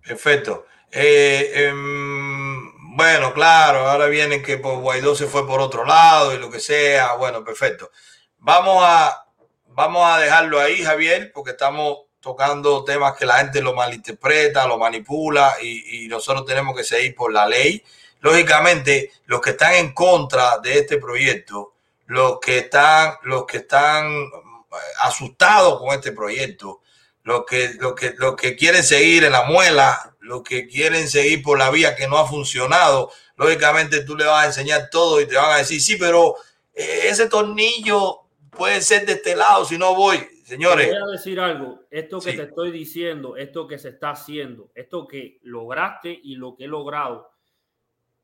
[0.07, 0.67] Perfecto.
[0.91, 6.39] Eh, em, bueno, claro, ahora vienen que pues, Guaidó se fue por otro lado y
[6.39, 7.15] lo que sea.
[7.15, 7.91] Bueno, perfecto.
[8.39, 9.27] Vamos a,
[9.69, 14.79] vamos a dejarlo ahí, Javier, porque estamos tocando temas que la gente lo malinterpreta, lo
[14.79, 17.83] manipula y, y nosotros tenemos que seguir por la ley.
[18.21, 21.75] Lógicamente, los que están en contra de este proyecto,
[22.11, 26.81] los que están, los que están eh, asustados con este proyecto,
[27.23, 31.41] los que, los que, los que quieren seguir en la muela, los que quieren seguir
[31.41, 35.27] por la vía que no ha funcionado, lógicamente tú le vas a enseñar todo y
[35.29, 36.35] te van a decir, sí, pero
[36.75, 40.19] eh, ese tornillo puede ser de este lado si no voy.
[40.45, 41.79] Señores, Te voy a decir algo.
[41.93, 42.37] Esto que Sí.
[42.37, 46.67] te estoy diciendo, esto que se está haciendo, esto que lograste y lo que he
[46.67, 47.31] logrado,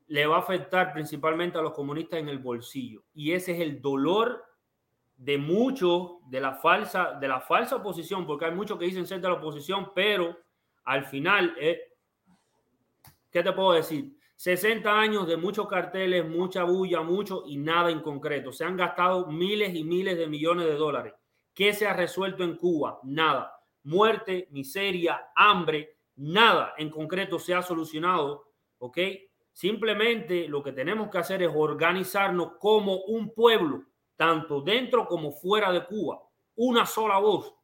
[0.07, 3.03] le va a afectar principalmente a los comunistas en el bolsillo.
[3.13, 4.45] Y ese es el dolor
[5.17, 9.19] de muchos de la falsa, de la falsa oposición, porque hay muchos que dicen ser
[9.19, 10.37] de la oposición, pero
[10.85, 11.93] al final, eh,
[13.31, 14.15] ¿qué te puedo decir?
[14.35, 18.53] 60 años de muchos carteles, mucha bulla, mucho y nada en concreto.
[18.53, 21.13] Se han gastado miles y miles de millones de dólares.
[21.55, 22.99] ¿Qué se ha resuelto en Cuba?
[23.01, 23.59] Nada.
[23.83, 28.51] Muerte, miseria, hambre, nada en concreto se ha solucionado.
[28.77, 28.99] ¿Ok?
[29.57, 35.71] Simplemente lo que tenemos que hacer es organizarnos como un pueblo, tanto dentro como fuera
[35.71, 36.21] de Cuba.
[36.57, 37.55] Una sola voz.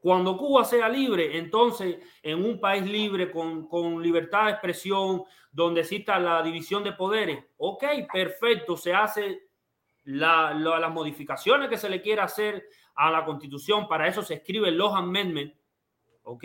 [0.00, 5.82] Cuando Cuba sea libre, entonces en un país libre, con, con libertad de expresión, donde
[5.82, 9.42] exista la división de poderes, ok, perfecto, se hace
[10.02, 12.66] la- la- las modificaciones que se le quiera hacer
[12.96, 15.56] a la constitución, para eso se escriben los amendments,
[16.24, 16.44] ok,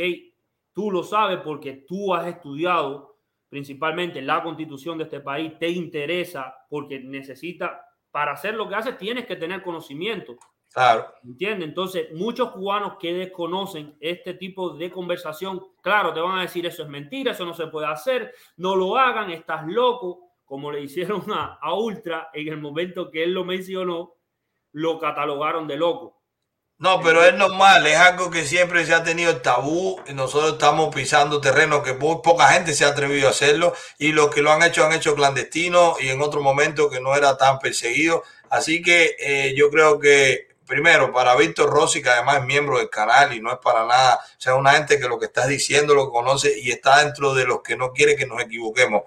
[0.74, 3.11] tú lo sabes porque tú has estudiado
[3.52, 8.98] principalmente la constitución de este país, te interesa porque necesita, para hacer lo que haces
[8.98, 10.38] tienes que tener conocimiento.
[10.74, 11.14] claro.
[11.22, 11.68] ¿Entiendes?
[11.68, 16.84] Entonces, muchos cubanos que desconocen este tipo de conversación, claro, te van a decir eso
[16.84, 21.22] es mentira, eso no se puede hacer, no lo hagan, estás loco, como le hicieron
[21.34, 24.14] a, a Ultra en el momento que él lo mencionó,
[24.72, 26.21] lo catalogaron de loco.
[26.82, 30.92] No, pero es normal, es algo que siempre se ha tenido el tabú nosotros estamos
[30.94, 34.64] pisando terreno que poca gente se ha atrevido a hacerlo y los que lo han
[34.64, 38.24] hecho han hecho clandestino y en otro momento que no era tan perseguido.
[38.50, 42.90] Así que eh, yo creo que primero para Víctor Rossi, que además es miembro del
[42.90, 45.94] canal y no es para nada, o sea, una gente que lo que estás diciendo
[45.94, 49.04] lo conoce y está dentro de los que no quiere que nos equivoquemos.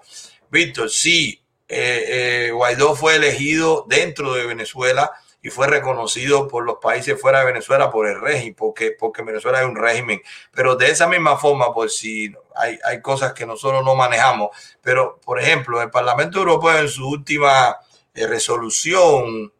[0.49, 2.05] Víctor, sí, eh,
[2.47, 5.11] eh, Guaidó fue elegido dentro de Venezuela
[5.45, 9.61] y fue reconocido por los países fuera de Venezuela por el régimen, porque, porque Venezuela
[9.61, 10.19] es un régimen.
[10.51, 14.49] Pero de esa misma forma, por si hay, hay cosas que nosotros no manejamos,
[14.81, 17.77] pero por ejemplo, el Parlamento Europeo en su última
[18.15, 19.53] eh, resolución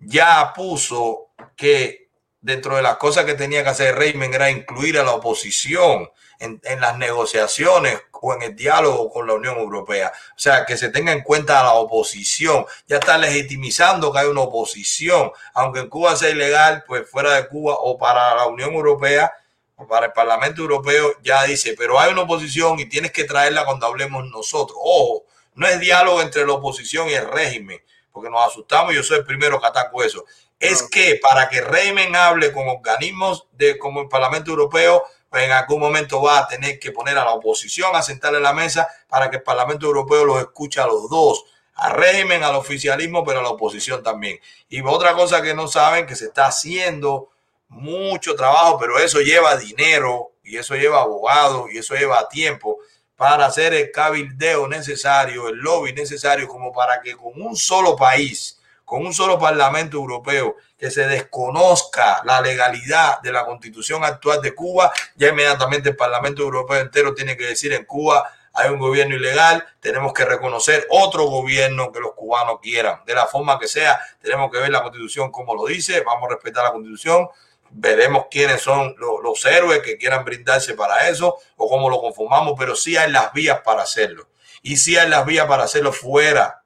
[0.00, 2.10] ya puso que
[2.42, 6.10] dentro de las cosas que tenía que hacer Reimen era incluir a la oposición
[6.42, 10.12] en, en, las negociaciones o en el diálogo con la Unión Europea.
[10.30, 12.64] O sea, que se tenga en cuenta a la oposición.
[12.86, 15.32] Ya está legitimizando que hay una oposición.
[15.54, 19.32] Aunque en Cuba sea ilegal, pues fuera de Cuba o para la Unión Europea
[19.76, 23.64] o para el Parlamento Europeo ya dice, pero hay una oposición y tienes que traerla
[23.64, 24.78] cuando hablemos nosotros.
[24.80, 27.80] Ojo, no es diálogo entre la oposición y el régimen,
[28.12, 30.24] porque nos asustamos y yo soy el primero que ataco eso.
[30.58, 35.52] Es que para que régimen hable con organismos de como el Parlamento Europeo, pues en
[35.52, 38.86] algún momento va a tener que poner a la oposición a sentarle en la mesa
[39.08, 43.40] para que el Parlamento Europeo los escuche a los dos, al régimen, al oficialismo, pero
[43.40, 44.38] a la oposición también.
[44.68, 47.30] Y otra cosa que no saben, que se está haciendo
[47.68, 52.76] mucho trabajo, pero eso lleva dinero y eso lleva abogados y eso lleva tiempo
[53.16, 58.60] para hacer el cabildeo necesario, el lobby necesario, como para que con un solo país,
[58.84, 64.54] con un solo Parlamento Europeo, que se desconozca la legalidad de la constitución actual de
[64.54, 69.16] Cuba, ya inmediatamente el Parlamento Europeo entero tiene que decir en Cuba hay un gobierno
[69.16, 73.98] ilegal, tenemos que reconocer otro gobierno que los cubanos quieran, de la forma que sea,
[74.20, 77.28] tenemos que ver la constitución como lo dice, vamos a respetar la constitución,
[77.70, 82.54] veremos quiénes son los, los, héroes que quieran brindarse para eso o cómo lo conformamos,
[82.58, 84.28] pero sí hay las vías para hacerlo.
[84.62, 86.61] Y sí hay las vías para hacerlo fuera.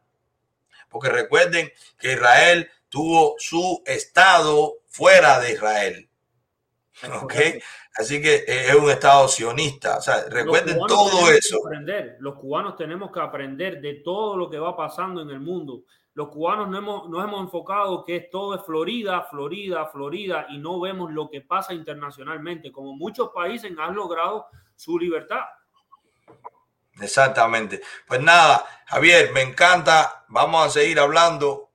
[0.89, 6.09] Porque recuerden que Israel tuvo su estado fuera de Israel.
[7.23, 7.35] ¿Ok?
[7.97, 9.99] Así que es un estado sionista.
[9.99, 11.59] O sea, recuerden todo eso.
[11.67, 12.17] Aprender.
[12.21, 15.85] Los cubanos tenemos que aprender de todo lo que va pasando en el mundo
[16.17, 20.81] los cubanos no hemos, nos hemos enfocado que todo es Florida, Florida, Florida y no
[20.81, 25.43] vemos lo que pasa internacionalmente, como muchos países han logrado su libertad.
[27.01, 27.83] Exactamente.
[28.07, 30.25] Pues nada, Javier, me encanta.
[30.29, 31.71] Vamos a seguir hablando.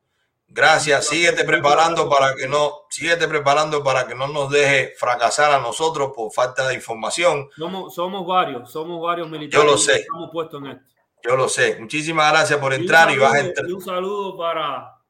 [0.48, 1.08] Gracias.
[1.08, 6.12] Síguete preparando para que no, síguete preparando para que no nos deje fracasar a nosotros
[6.14, 7.50] por falta de información.
[7.56, 9.66] Somos, somos varios, somos varios militares.
[9.66, 10.02] Yo lo sé.
[10.02, 10.86] Estamos puestos en esto.
[11.24, 11.78] Yo lo sé.
[11.80, 13.70] Muchísimas gracias por entrar y, saludo, vas a entrar.
[13.70, 15.01] Y un saludo para.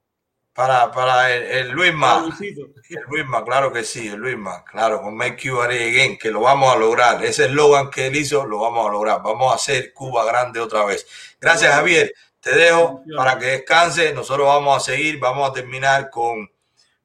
[0.54, 2.26] Para, para el, el Luisma.
[2.40, 6.76] El Luisma, claro que sí, el Luisma, claro, con Make Cuba Again, que lo vamos
[6.76, 7.24] a lograr.
[7.24, 9.22] Ese eslogan que él hizo, lo vamos a lograr.
[9.24, 11.08] Vamos a hacer Cuba grande otra vez.
[11.40, 12.14] Gracias, Javier.
[12.42, 14.14] Te dejo para que descanse.
[14.14, 16.52] Nosotros vamos a seguir, vamos a terminar con.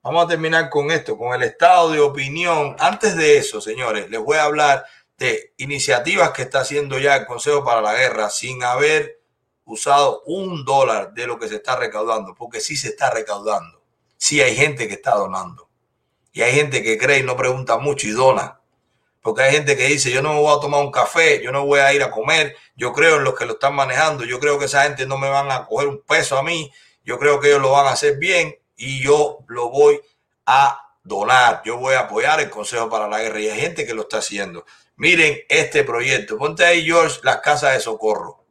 [0.02, 2.76] Vamos a terminar con esto, con el estado de opinión.
[2.78, 4.86] Antes de eso, señores, les voy a hablar
[5.18, 9.15] de iniciativas que está haciendo ya el Consejo para la Guerra sin haber
[9.66, 13.82] usado un dólar de lo que se está recaudando, porque sí se está recaudando.
[14.16, 15.68] Sí hay gente que está donando.
[16.32, 18.60] Y hay gente que cree y no pregunta mucho y dona.
[19.20, 21.66] Porque hay gente que dice, yo no me voy a tomar un café, yo no
[21.66, 24.56] voy a ir a comer, yo creo en los que lo están manejando, yo creo
[24.58, 26.70] que esa gente no me van a coger un peso a mí,
[27.04, 30.00] yo creo que ellos lo van a hacer bien y yo lo voy
[30.46, 33.94] a donar, yo voy a apoyar el Consejo para la Guerra y hay gente que
[33.94, 34.64] lo está haciendo.
[34.94, 36.38] Miren este proyecto.
[36.38, 38.45] Ponte ahí, George, las casas de socorro.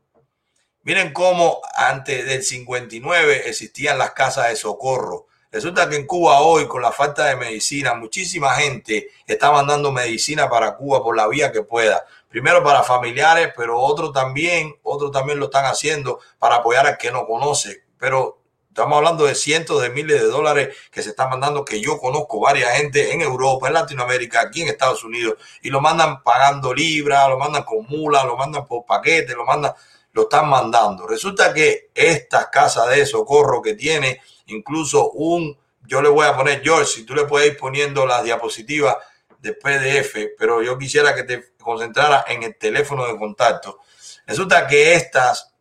[0.85, 5.25] Miren cómo antes del 59 existían las casas de socorro.
[5.51, 10.47] Resulta que en Cuba hoy, con la falta de medicina, muchísima gente está mandando medicina
[10.47, 12.05] para Cuba por la vía que pueda.
[12.29, 17.11] Primero para familiares, pero otros también, otros también lo están haciendo para apoyar al que
[17.11, 17.85] no conoce.
[17.97, 21.97] Pero Estamos hablando de cientos de miles de dólares que se están mandando, que yo
[21.97, 26.73] conozco varias gente en Europa, en Latinoamérica, aquí en Estados Unidos, y lo mandan pagando
[26.73, 29.71] libras, lo mandan con mulas, lo mandan por paquete, lo mandan,
[30.15, 31.05] lo están mandando.
[31.05, 36.63] Resulta que estas casas de socorro que tiene incluso un, yo le voy a poner,
[36.63, 38.95] George, si tú le puedes ir poniendo las diapositivas
[39.39, 43.79] de PDF, pero yo quisiera que te concentrara en el teléfono de contacto.
[44.25, 45.53] Resulta que estas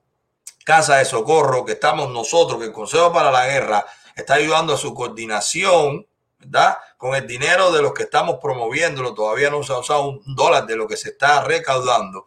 [0.65, 3.85] casa de socorro que estamos nosotros, que el Consejo para la Guerra
[4.15, 6.07] está ayudando a su coordinación,
[6.39, 6.79] ¿verdad?
[6.97, 10.65] Con el dinero de los que estamos promoviéndolo, todavía no se ha usado un dólar
[10.65, 12.27] de lo que se está recaudando.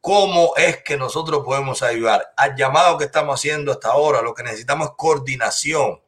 [0.00, 2.32] ¿Cómo es que nosotros podemos ayudar?
[2.36, 6.00] Al llamado que estamos haciendo hasta ahora, lo que necesitamos es coordinación.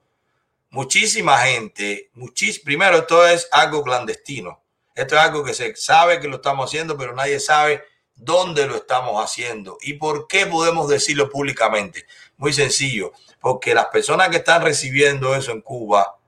[0.71, 4.63] Muchísima gente, muchis, primero esto es algo clandestino.
[4.95, 8.77] Esto es algo que se sabe que lo estamos haciendo, pero nadie sabe dónde lo
[8.77, 12.07] estamos haciendo y por qué podemos decirlo públicamente.
[12.37, 16.19] Muy sencillo, porque las personas que están recibiendo eso en Cuba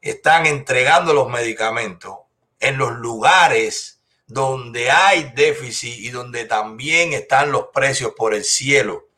[0.00, 2.18] están entregando los medicamentos
[2.60, 3.93] en los lugares
[4.26, 9.08] donde hay déficit y donde también están los precios por el cielo.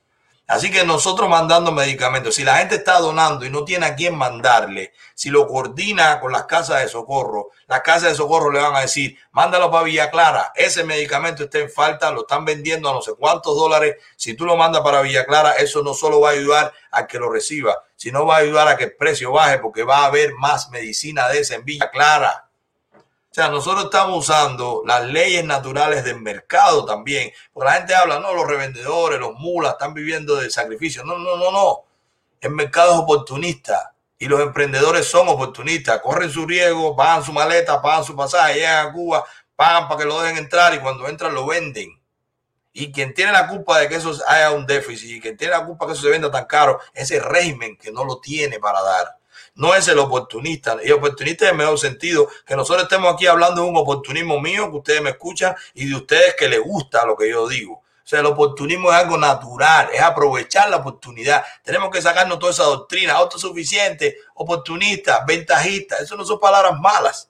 [0.48, 4.14] Así que nosotros mandando medicamentos, si la gente está donando y no tiene a quién
[4.14, 8.76] mandarle, si lo coordina con las casas de socorro, las casas de socorro le van
[8.76, 12.92] a decir, mándalo para Villa Clara, ese medicamento está en falta, lo están vendiendo a
[12.92, 16.28] no sé cuántos dólares, si tú lo mandas para Villa Clara, eso no solo va
[16.28, 19.58] a ayudar a que lo reciba, sino va a ayudar a que el precio baje
[19.58, 22.45] porque va a haber más medicina de esa en Villa Clara.
[23.36, 27.30] Sea, nosotros estamos usando las leyes naturales del mercado también.
[27.52, 31.04] Porque la gente habla, no, los revendedores, los mulas están viviendo del sacrificio.
[31.04, 31.84] No, no, no, no.
[32.40, 36.00] El mercado es oportunista y los emprendedores son oportunistas.
[36.00, 39.22] Corren su riesgo, pagan su maleta, pagan su pasaje, llegan a Cuba,
[39.54, 41.90] pagan para que lo dejen entrar y cuando entran lo venden.
[42.72, 45.66] Y quien tiene la culpa de que eso haya un déficit y quien tiene la
[45.66, 48.58] culpa de que eso se venda tan caro es el régimen que no lo tiene
[48.58, 49.15] para dar
[49.56, 50.76] no es el oportunista.
[50.84, 54.70] Y oportunista en el mejor sentido, que nosotros estemos aquí hablando de un oportunismo mío,
[54.70, 57.82] que ustedes me escuchan, y de ustedes que les gusta lo que yo digo.
[58.06, 61.42] O sea, el oportunismo es algo natural, es aprovechar la oportunidad.
[61.64, 65.96] Tenemos que sacarnos toda esa doctrina, autosuficiente, oportunista, ventajista.
[65.96, 67.28] Eso no son palabras malas.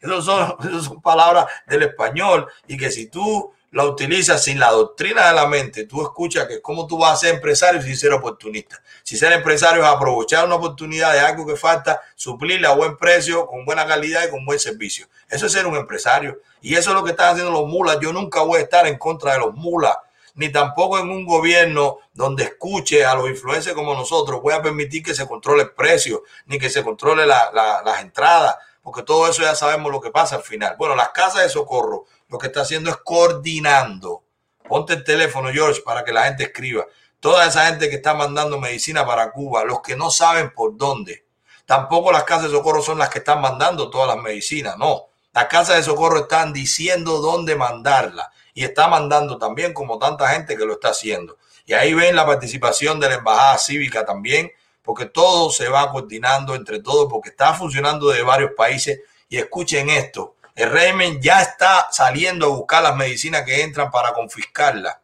[0.00, 0.20] Eso
[0.82, 2.48] son, palabras del español.
[2.66, 6.60] Y que si tú la utilizas sin la doctrina de la mente, tú escuchas que
[6.60, 8.82] cómo tú vas a ser empresario sin ser oportunista.
[9.08, 13.46] Si ser empresario es aprovechar una oportunidad de algo que falta, suplirla a buen precio,
[13.46, 15.06] con buena calidad y con buen servicio.
[15.30, 16.42] Eso es ser un empresario.
[16.60, 17.96] Y eso es lo que están haciendo los mulas.
[18.02, 19.96] Yo nunca voy a estar en contra de los mulas,
[20.34, 24.42] ni tampoco en un gobierno donde escuche a los influencers como nosotros.
[24.42, 29.04] Voy a permitir que se controle el precio, ni que se controle las entradas, porque
[29.04, 30.76] todo eso ya sabemos lo que pasa al final.
[30.76, 34.24] Bueno, las casas de socorro lo que está haciendo es coordinando.
[34.68, 36.84] Ponte el teléfono, George, para que la gente escriba.
[37.20, 41.26] Toda esa gente que está mandando medicina para Cuba, los que no saben por dónde.
[41.66, 45.06] Tampoco las casas de socorro son las que están mandando todas las medicinas, no.
[45.32, 50.56] Las casas de socorro están diciendo dónde mandarla y está mandando también como tanta gente
[50.56, 51.38] que lo está haciendo.
[51.66, 54.50] Y ahí ven la participación de la embajada cívica también,
[54.82, 59.00] porque todo se va coordinando entre todos, porque está funcionando de varios países.
[59.28, 64.12] Y escuchen esto, el régimen ya está saliendo a buscar las medicinas que entran para
[64.12, 64.96] confiscarlas,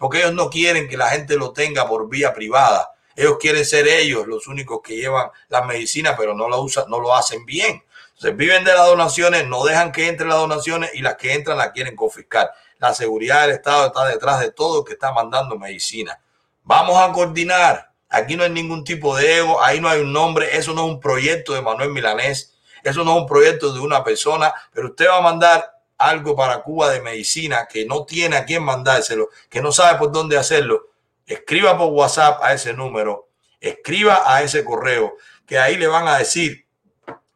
[0.00, 2.90] porque ellos no quieren que la gente lo tenga por vía privada.
[3.14, 6.98] Ellos quieren ser ellos los únicos que llevan las medicinas, pero no lo usan, no
[6.98, 7.84] lo hacen bien.
[8.14, 11.58] Entonces viven de las donaciones, no dejan que entren las donaciones y las que entran
[11.58, 12.50] las quieren confiscar.
[12.78, 16.18] La seguridad del Estado está detrás de todo el que está mandando medicina.
[16.64, 17.92] Vamos a coordinar.
[18.08, 20.90] Aquí no hay ningún tipo de ego, ahí no hay un nombre, eso no es
[20.94, 25.08] un proyecto de Manuel Milanés eso no es un proyecto de una persona, pero usted
[25.08, 29.60] va a mandar algo para Cuba de medicina que no tiene a quién mandárselo, que
[29.60, 30.88] no sabe por dónde hacerlo.
[31.26, 33.28] Escriba por WhatsApp a ese número,
[33.60, 36.66] escriba a ese correo, que ahí le van a decir,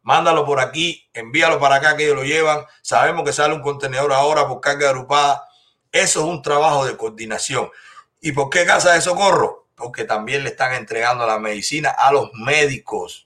[0.01, 2.65] mándalo por aquí, envíalo para acá que ellos lo llevan.
[2.81, 5.47] Sabemos que sale un contenedor ahora por carga agrupada.
[5.91, 7.69] Eso es un trabajo de coordinación.
[8.19, 9.67] ¿Y por qué Casa de Socorro?
[9.75, 13.24] Porque también le están entregando la medicina a los médicos.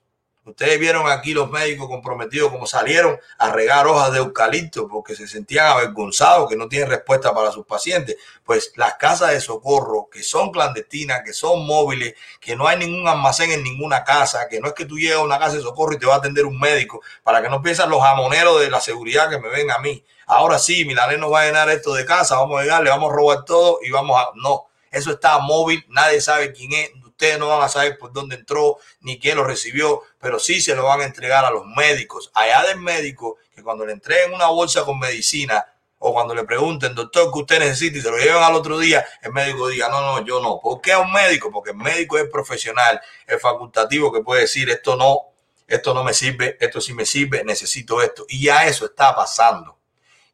[0.49, 5.27] Ustedes vieron aquí los médicos comprometidos como salieron a regar hojas de eucalipto porque se
[5.27, 8.17] sentían avergonzados que no tienen respuesta para sus pacientes.
[8.43, 13.07] Pues las casas de socorro que son clandestinas, que son móviles, que no hay ningún
[13.07, 15.93] almacén en ninguna casa, que no es que tú llegas a una casa de socorro
[15.93, 18.81] y te va a atender un médico, para que no piensen los jamoneros de la
[18.81, 20.03] seguridad que me ven a mí.
[20.25, 23.11] Ahora sí, Milané nos va a llenar esto de casa, vamos a llegar, le vamos
[23.11, 24.29] a robar todo y vamos a...
[24.35, 28.37] No, eso está móvil, nadie sabe quién es, Ustedes no van a saber por dónde
[28.37, 32.31] entró ni quién lo recibió, pero sí se lo van a entregar a los médicos.
[32.33, 35.65] Allá del médico, que cuando le entreguen una bolsa con medicina
[35.97, 37.97] o cuando le pregunten, doctor, ¿qué usted necesita?
[37.97, 40.61] y se lo llevan al otro día, el médico diga, no, no, yo no.
[40.63, 41.51] ¿Por qué a un médico?
[41.51, 45.33] Porque el médico es profesional, es facultativo que puede decir, esto no,
[45.67, 48.25] esto no me sirve, esto sí me sirve, necesito esto.
[48.29, 49.77] Y ya eso está pasando.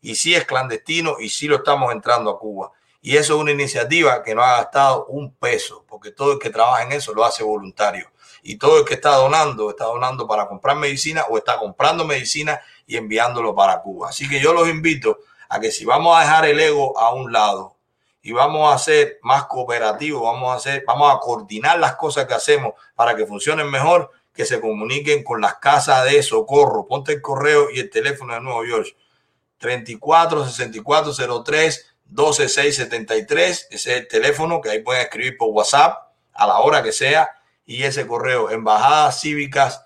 [0.02, 2.72] Y sí es clandestino y sí lo estamos entrando a Cuba.
[3.06, 6.50] Y eso es una iniciativa que no ha gastado un peso, porque todo el que
[6.50, 8.12] trabaja en eso lo hace voluntario.
[8.42, 12.60] Y todo el que está donando, está donando para comprar medicina o está comprando medicina
[12.88, 14.10] y enviándolo para Cuba.
[14.10, 15.20] Así que yo los invito
[15.50, 17.76] a que si vamos a dejar el ego a un lado
[18.24, 22.34] y vamos a ser más cooperativos, vamos a hacer, vamos a coordinar las cosas que
[22.34, 26.88] hacemos para que funcionen mejor, que se comuniquen con las casas de socorro.
[26.88, 28.96] Ponte el correo y el teléfono de Nuevo York.
[29.60, 36.48] 34 64 03 12673, ese es el teléfono que ahí pueden escribir por WhatsApp a
[36.48, 37.30] la hora que sea
[37.66, 39.82] y ese correo embajada cívicas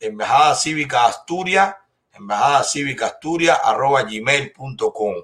[0.00, 1.76] embajada cívica Asturias
[2.12, 5.14] embajada cívica Asturias arroba gmail.com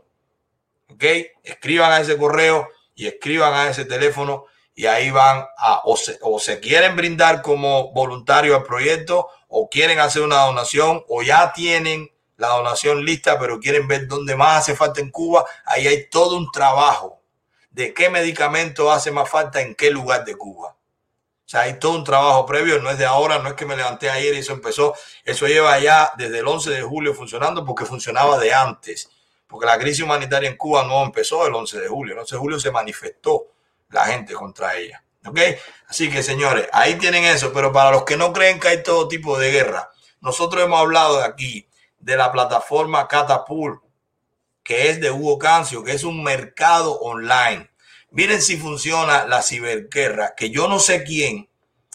[0.89, 1.05] ok
[1.43, 6.19] escriban a ese correo y escriban a ese teléfono y ahí van a o se,
[6.21, 11.53] o se quieren brindar como voluntario al proyecto o quieren hacer una donación o ya
[11.53, 12.11] tienen
[12.45, 16.37] la donación lista, pero quieren ver dónde más hace falta en Cuba, ahí hay todo
[16.37, 17.21] un trabajo
[17.71, 20.77] de qué medicamento hace más falta en qué lugar de Cuba.
[21.47, 23.77] O sea, hay todo un trabajo previo, no es de ahora, no es que me
[23.77, 24.95] levanté ayer y eso empezó.
[25.25, 29.11] Eso lleva ya desde el 11 de julio funcionando porque funcionaba de antes.
[29.47, 32.15] Porque la crisis humanitaria en Cuba no empezó el 11 de julio.
[32.15, 33.49] El 11 de julio se manifestó
[33.91, 35.05] la gente contra ella.
[35.27, 35.39] ¿Ok?
[35.87, 37.53] Así que, señores, ahí tienen eso.
[37.53, 39.91] Pero para los que no creen que hay todo tipo de guerra,
[40.21, 41.69] nosotros hemos hablado de aquí
[42.05, 43.83] de la plataforma Catapult,
[44.63, 47.71] que es de Hugo Cancio, que es un mercado online.
[48.11, 51.49] Miren si funciona la ciberguerra, que yo no sé quién,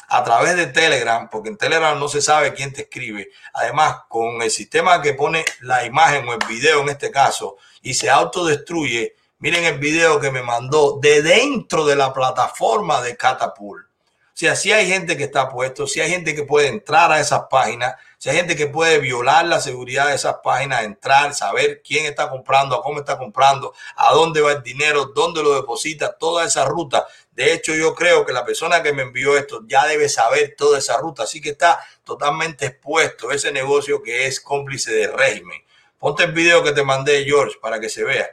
[0.08, 3.30] a través de Telegram, porque en Telegram no se sabe quién te escribe.
[3.54, 7.94] Además, con el sistema que pone la imagen o el video en este caso y
[7.94, 13.86] se autodestruye, miren el video que me mandó de dentro de la plataforma de Catapult.
[13.86, 17.20] O sea, si hay gente que está puesto, si hay gente que puede entrar a
[17.20, 21.82] esas páginas, si hay gente que puede violar la seguridad de esas páginas, entrar, saber
[21.82, 26.18] quién está comprando, a cómo está comprando, a dónde va el dinero, dónde lo deposita,
[26.18, 27.08] toda esa ruta.
[27.32, 30.80] De hecho, yo creo que la persona que me envió esto ya debe saber toda
[30.80, 35.64] esa ruta, así que está totalmente expuesto ese negocio que es cómplice del régimen.
[35.98, 38.30] Ponte el video que te mandé, George, para que se vea.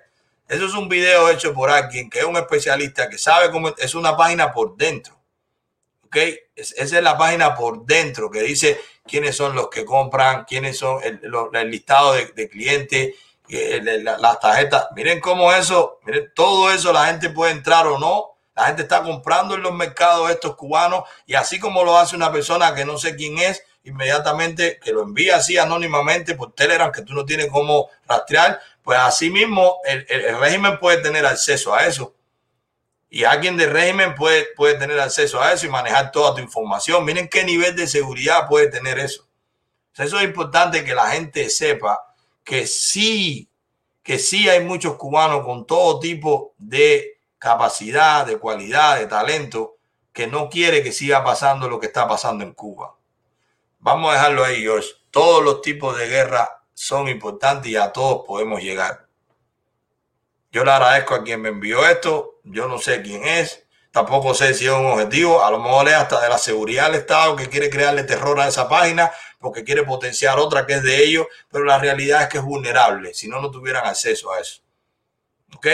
[0.48, 3.94] Eso es un video hecho por alguien que es un especialista que sabe cómo es
[3.94, 5.14] una página por dentro.
[6.06, 6.16] ¿Ok?
[6.56, 11.00] esa es la página por dentro que dice quiénes son los que compran, quiénes son
[11.02, 13.14] el, listado de, clientes,
[13.48, 14.88] eh, las tarjetas.
[14.94, 18.32] Miren cómo eso, miren, todo eso la gente puede entrar o no.
[18.54, 22.32] La gente está comprando en los mercados estos cubanos y así como lo hace una
[22.32, 27.02] persona que no sé quién es, inmediatamente que lo envía así anónimamente por Telegram, que
[27.02, 31.86] tú no tienes cómo rastrear, pues así mismo el, el régimen puede tener acceso a
[31.86, 32.14] eso
[33.16, 37.02] y alguien del régimen puede, puede tener acceso a eso y manejar toda tu información.
[37.02, 39.26] Miren qué nivel de seguridad puede tener eso.
[39.96, 42.14] eso es importante que la gente sepa
[42.44, 43.48] que sí,
[44.02, 49.78] que sí hay muchos cubanos con todo tipo de capacidad, de cualidad, de talento,
[50.12, 52.96] que no quiere que siga pasando lo que está pasando en Cuba.
[53.78, 54.90] Vamos a dejarlo ahí, George.
[55.10, 59.05] Todos los tipos de guerra son importantes y a todos podemos llegar.
[60.50, 64.54] Yo le agradezco a quien me envió esto yo no sé quién es, tampoco sé
[64.54, 67.48] si es un objetivo, a lo mejor es hasta de la seguridad del Estado que
[67.48, 69.10] quiere crearle terror a esa página
[69.40, 73.14] porque quiere potenciar otra que es de ellos, pero la realidad es que es vulnerable,
[73.14, 74.62] si no, no tuvieran acceso a eso.
[75.54, 75.66] ¿Ok?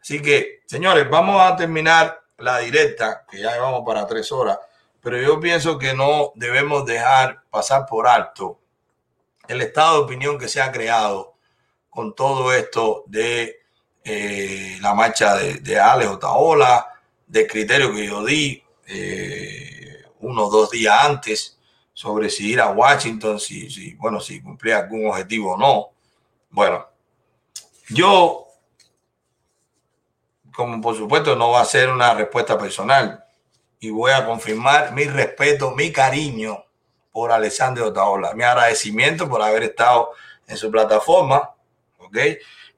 [0.00, 4.58] Así que, señores, vamos a terminar la directa, que ya llevamos para tres horas,
[5.00, 8.60] pero yo pienso que no debemos dejar pasar por alto
[9.48, 11.34] el estado de opinión que se ha creado
[11.88, 13.65] con todo esto de
[14.08, 16.94] eh, la marcha de, de Alex Otaola,
[17.26, 21.58] de criterio que yo di eh, uno o dos días antes
[21.92, 25.88] sobre si ir a Washington, si, bueno, si cumplía algún objetivo o no.
[26.50, 26.86] Bueno,
[27.88, 28.46] yo,
[30.54, 33.24] como por supuesto no va a ser una respuesta personal,
[33.80, 36.64] y voy a confirmar mi respeto, mi cariño
[37.10, 40.10] por Alexander Otaola, mi agradecimiento por haber estado
[40.46, 41.50] en su plataforma,
[41.98, 42.16] ¿ok?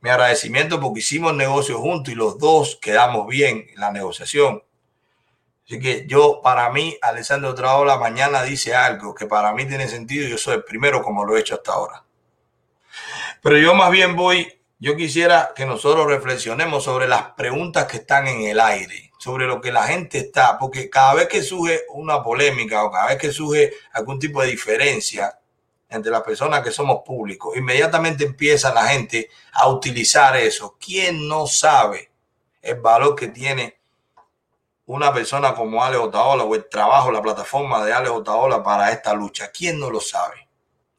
[0.00, 4.62] Mi agradecimiento porque hicimos negocio juntos y los dos quedamos bien en la negociación.
[5.64, 10.26] Así que yo, para mí, Alessandro Traola mañana dice algo que para mí tiene sentido
[10.26, 12.04] y yo soy el primero como lo he hecho hasta ahora.
[13.42, 18.28] Pero yo más bien voy, yo quisiera que nosotros reflexionemos sobre las preguntas que están
[18.28, 22.22] en el aire, sobre lo que la gente está, porque cada vez que surge una
[22.22, 25.37] polémica o cada vez que surge algún tipo de diferencia,
[25.88, 30.76] entre las personas que somos públicos, inmediatamente empieza la gente a utilizar eso.
[30.78, 32.10] ¿Quién no sabe
[32.60, 33.78] el valor que tiene
[34.86, 39.14] una persona como Ale Otaola o el trabajo, la plataforma de Ale Otaola para esta
[39.14, 39.50] lucha?
[39.50, 40.48] ¿Quién no lo sabe?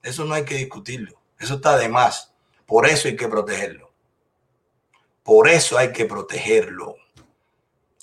[0.02, 1.20] Eso no hay que discutirlo.
[1.40, 2.34] Eso está de más.
[2.66, 3.92] Por eso hay que protegerlo.
[5.24, 6.96] Por eso hay que protegerlo.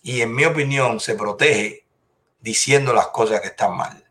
[0.02, 1.84] Y en mi opinión se protege
[2.40, 4.05] diciendo las cosas que están mal.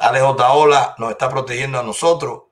[0.00, 2.42] Alejo Ola nos está protegiendo a nosotros,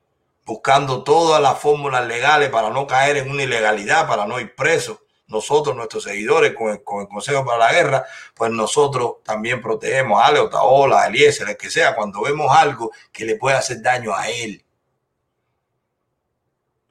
[0.45, 4.99] buscando todas las fórmulas legales para no caer en una ilegalidad, para no ir presos.
[5.27, 10.39] Nosotros, nuestros seguidores, con el, Consejo para la Guerra, pues nosotros también protegemos a Ale
[10.39, 14.29] Otaola, a Eliezer, el que sea, cuando vemos algo que le puede hacer daño a
[14.29, 14.63] él,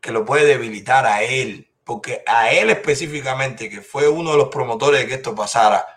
[0.01, 4.49] que lo puede debilitar a él, porque a él específicamente, que fue uno de los
[4.49, 5.96] promotores de que esto pasara,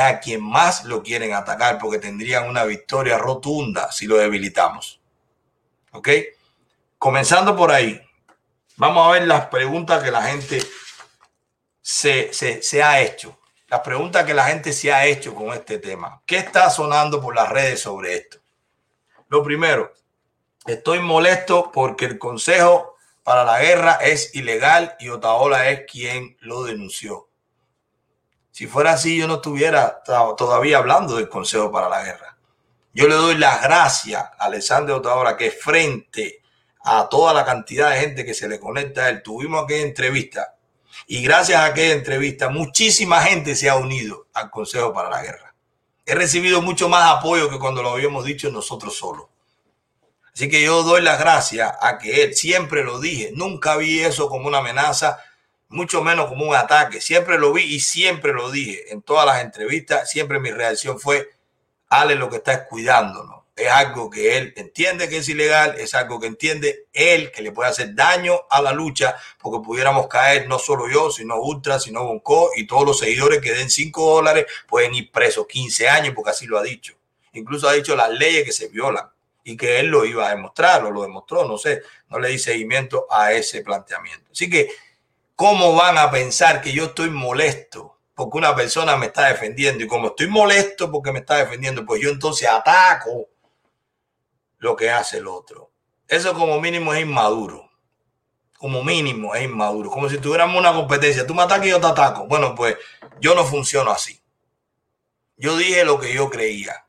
[0.00, 5.00] a quien más lo quieren atacar porque tendrían una victoria rotunda si lo debilitamos.
[5.92, 6.08] ¿Ok?
[6.98, 8.00] Comenzando por ahí,
[8.76, 10.62] vamos a ver las preguntas que la gente
[11.80, 13.38] se, se, ha hecho.
[13.68, 16.22] Las preguntas que la gente se ha hecho con este tema.
[16.26, 18.38] ¿Qué está sonando por las redes sobre esto?
[19.28, 19.92] Lo primero,
[20.66, 26.64] estoy molesto porque el Consejo para la Guerra es ilegal y Otaola es quien lo
[26.64, 27.25] denunció.
[28.56, 32.38] Si fuera así, yo no estuviera todavía hablando del Consejo para la Guerra.
[32.94, 36.40] Yo le doy las gracias a Alessandro Otaola que frente
[36.82, 40.54] a toda la cantidad de gente que se le conecta a él, tuvimos aquella entrevista
[41.06, 45.54] y gracias a aquella entrevista muchísima gente se ha unido al Consejo para la Guerra.
[46.06, 49.26] He recibido mucho más apoyo que cuando lo habíamos dicho nosotros solos.
[50.32, 54.30] Así que yo doy las gracias a que él, siempre lo dije, nunca vi eso
[54.30, 55.18] como una amenaza,
[55.68, 57.00] mucho menos como un ataque.
[57.00, 60.10] Siempre lo vi y siempre lo dije en todas las entrevistas.
[60.10, 61.30] Siempre mi reacción fue,
[61.88, 63.44] Ale lo que está es cuidándonos.
[63.54, 67.52] Es algo que él entiende que es ilegal, es algo que entiende él que le
[67.52, 72.04] puede hacer daño a la lucha, porque pudiéramos caer no solo yo, sino Ultra, sino
[72.04, 76.32] Bonco y todos los seguidores que den 5 dólares pueden ir presos 15 años, porque
[76.32, 76.94] así lo ha dicho.
[77.32, 79.08] Incluso ha dicho las leyes que se violan
[79.42, 82.38] y que él lo iba a demostrar o lo demostró, no sé, no le di
[82.38, 84.32] seguimiento a ese planteamiento.
[84.32, 84.68] Así que
[85.36, 89.84] ¿Cómo van a pensar que yo estoy molesto porque una persona me está defendiendo?
[89.84, 93.28] Y como estoy molesto porque me está defendiendo, pues yo entonces ataco
[94.56, 95.70] lo que hace el otro.
[96.08, 97.70] Eso como mínimo es inmaduro.
[98.56, 99.90] Como mínimo es inmaduro.
[99.90, 101.26] Como si tuviéramos una competencia.
[101.26, 102.26] Tú me atacas y yo te ataco.
[102.26, 102.76] Bueno, pues
[103.20, 104.22] yo no funciono así.
[105.36, 106.86] Yo dije lo que yo creía.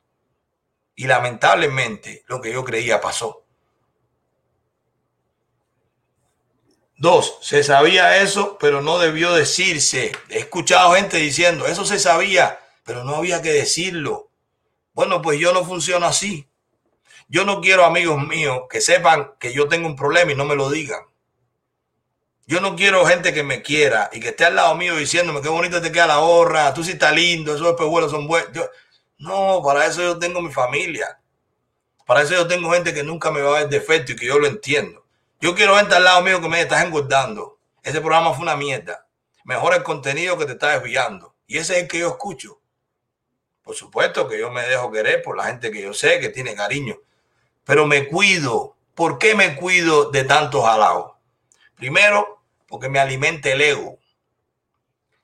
[0.96, 3.47] Y lamentablemente lo que yo creía pasó.
[7.00, 10.12] Dos, se sabía eso, pero no debió decirse.
[10.30, 14.32] He escuchado gente diciendo, eso se sabía, pero no había que decirlo.
[14.94, 16.50] Bueno, pues yo no funciono así.
[17.28, 20.56] Yo no quiero amigos míos que sepan que yo tengo un problema y no me
[20.56, 21.02] lo digan.
[22.48, 25.50] Yo no quiero gente que me quiera y que esté al lado mío diciéndome qué
[25.50, 28.50] bonito te queda la gorra, tú sí estás lindo, esos espejuelos son buenos.
[29.20, 31.20] no, para eso yo tengo mi familia.
[32.08, 34.40] Para eso yo tengo gente que nunca me va a ver defecto y que yo
[34.40, 35.07] lo entiendo.
[35.40, 37.60] Yo quiero verte al lado mío que me estás engordando.
[37.84, 39.08] Ese programa fue una mierda.
[39.44, 41.36] Mejor el contenido que te está desviando.
[41.46, 42.60] Y ese es el que yo escucho.
[43.62, 46.56] Por supuesto que yo me dejo querer por la gente que yo sé que tiene
[46.56, 46.98] cariño.
[47.64, 48.76] Pero me cuido.
[48.96, 51.14] ¿Por qué me cuido de tantos halagos?
[51.76, 54.00] Primero, porque me alimenta el ego.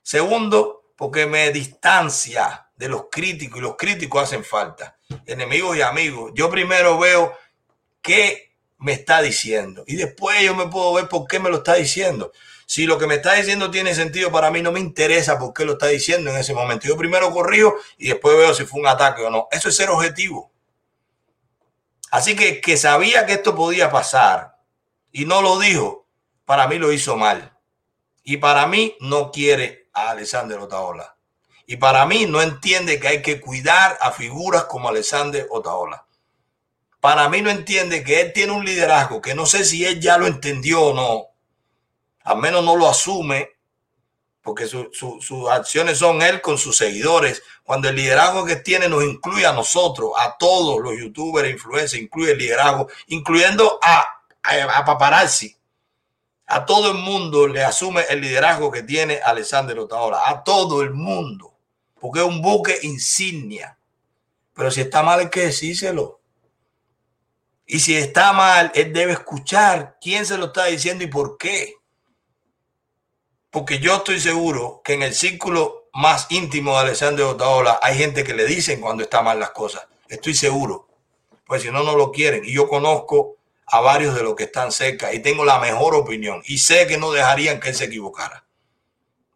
[0.02, 4.96] Segundo, porque me distancia de los críticos y los críticos hacen falta.
[5.26, 6.30] Enemigos y amigos.
[6.34, 7.36] Yo primero veo
[8.00, 8.53] que
[8.84, 9.82] me está diciendo.
[9.86, 12.32] Y después yo me puedo ver por qué me lo está diciendo.
[12.66, 15.64] Si lo que me está diciendo tiene sentido para mí, no me interesa por qué
[15.64, 16.86] lo está diciendo en ese momento.
[16.86, 19.48] Yo primero corrijo y después veo si fue un ataque o no.
[19.50, 20.52] Eso es ser objetivo.
[22.10, 24.58] Así que que sabía que esto podía pasar
[25.10, 26.06] y no lo dijo,
[26.44, 27.56] para mí lo hizo mal.
[28.22, 31.16] Y para mí no quiere a Alexander Otaola.
[31.66, 36.04] Y para mí no entiende que hay que cuidar a figuras como Alexander Otaola
[37.04, 40.16] para mí no entiende que él tiene un liderazgo que no sé si él ya
[40.16, 41.26] lo entendió o no,
[42.22, 43.50] al menos no lo asume,
[44.40, 47.42] porque sus acciones son él con sus seguidores.
[47.62, 52.32] Cuando el liderazgo que tiene nos incluye a nosotros, a todos los youtubers, influencers, incluye
[52.32, 54.06] el liderazgo, incluyendo a,
[54.86, 55.54] paparazzi.
[56.46, 60.94] A todo el mundo le asume el liderazgo que tiene Alexander Otaola, a todo el
[60.94, 61.52] mundo,
[62.00, 63.76] porque es un buque insignia.
[64.54, 66.23] Pero si está mal, hay que decírselo.
[67.66, 71.74] Y si está mal, él debe escuchar quién se lo está diciendo y por qué.
[73.50, 78.24] Porque yo estoy seguro que en el círculo más íntimo de Alessandro Otaola hay gente
[78.24, 79.86] que le dicen cuando está mal las cosas.
[80.08, 80.88] Estoy seguro.
[81.46, 82.44] Pues si no, no lo quieren.
[82.44, 83.36] Y yo conozco
[83.66, 86.42] a varios de los que están cerca y tengo la mejor opinión.
[86.46, 88.44] Y sé que no dejarían que él se equivocara.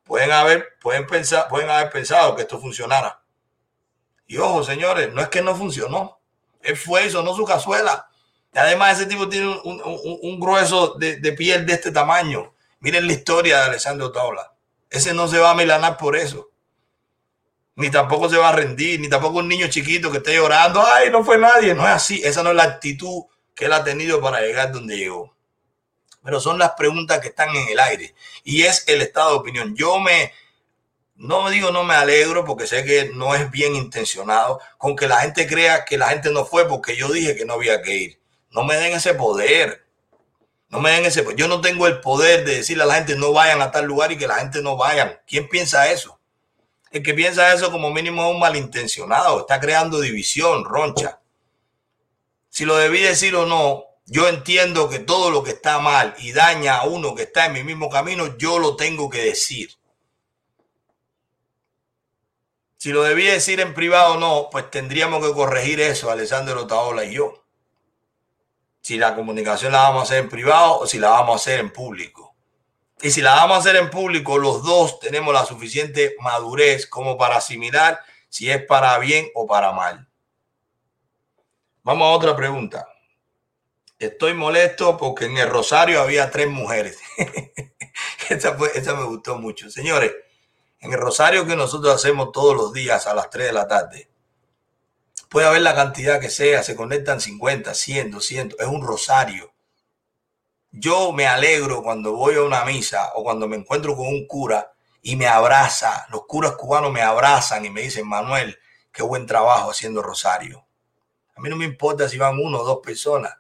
[0.05, 3.23] Pueden haber, pueden pensar, pueden haber pensado que esto funcionara.
[4.27, 6.21] Y ojo, señores, no es que no funcionó.
[6.61, 8.09] Él fue eso, no su cazuela.
[8.55, 12.55] Además, ese tipo tiene un, grueso de, piel de este tamaño.
[12.81, 14.53] Miren la historia de Alessandro Taola.
[14.91, 16.51] Ese no se va a milanar por eso.
[17.75, 20.83] Ni tampoco se va a rendir, ni tampoco un niño chiquito que esté llorando.
[20.85, 21.75] Ay, no fue nadie.
[21.75, 22.21] No es así.
[22.25, 25.37] Esa no es la actitud que él ha tenido para llegar donde llegó.
[26.25, 28.15] Pero son las preguntas que están en el aire.
[28.43, 29.77] Y es el estado de opinión.
[29.77, 30.33] Yo me,
[31.19, 35.21] no digo no me alegro porque sé que no es bien intencionado con que la
[35.21, 38.18] gente crea que la gente no fue porque yo dije que no había que ir.
[38.51, 39.85] No me den ese poder.
[40.69, 41.37] No me den ese poder.
[41.37, 44.13] Yo no tengo el poder de decirle a la gente no vayan a tal lugar
[44.13, 45.21] y que la gente no vayan.
[45.27, 46.19] ¿Quién piensa eso?
[46.91, 49.41] El que piensa eso como mínimo es un malintencionado.
[49.41, 51.21] Está creando división, roncha.
[52.49, 56.33] Si lo debí decir o no, yo entiendo que todo lo que está mal y
[56.33, 59.71] daña a uno que está en mi mismo camino, yo lo tengo que decir.
[62.79, 67.05] Si lo debí decir en privado o no, pues tendríamos que corregir eso, Alessandro Taola
[67.05, 67.45] y yo
[68.89, 71.61] si la comunicación la vamos a hacer en privado o si la vamos a hacer
[71.61, 72.35] en público.
[73.03, 77.19] Y si la vamos a hacer en público, los dos tenemos la suficiente madurez como
[77.19, 78.01] para asimilar
[78.31, 80.09] si es para bien o para mal.
[81.83, 82.89] Vamos a otra pregunta.
[83.99, 86.99] Estoy molesto porque en el Rosario había tres mujeres.
[88.31, 89.71] esa me gustó mucho.
[89.71, 90.15] Señores,
[90.81, 94.09] en el Rosario que nosotros hacemos todos los días a las 3 de la tarde,
[95.29, 99.53] puede haber la cantidad que sea, se conectan 50, 100, 200, es un Rosario.
[100.71, 104.73] Yo me alegro cuando voy a una misa o cuando me encuentro con un cura
[105.03, 106.07] y me abraza.
[106.11, 108.59] Los curas cubanos me abrazan y me dicen, Manuel,
[108.93, 110.67] qué buen trabajo haciendo Rosario.
[111.37, 113.35] A mí no me importa si van uno o dos personas.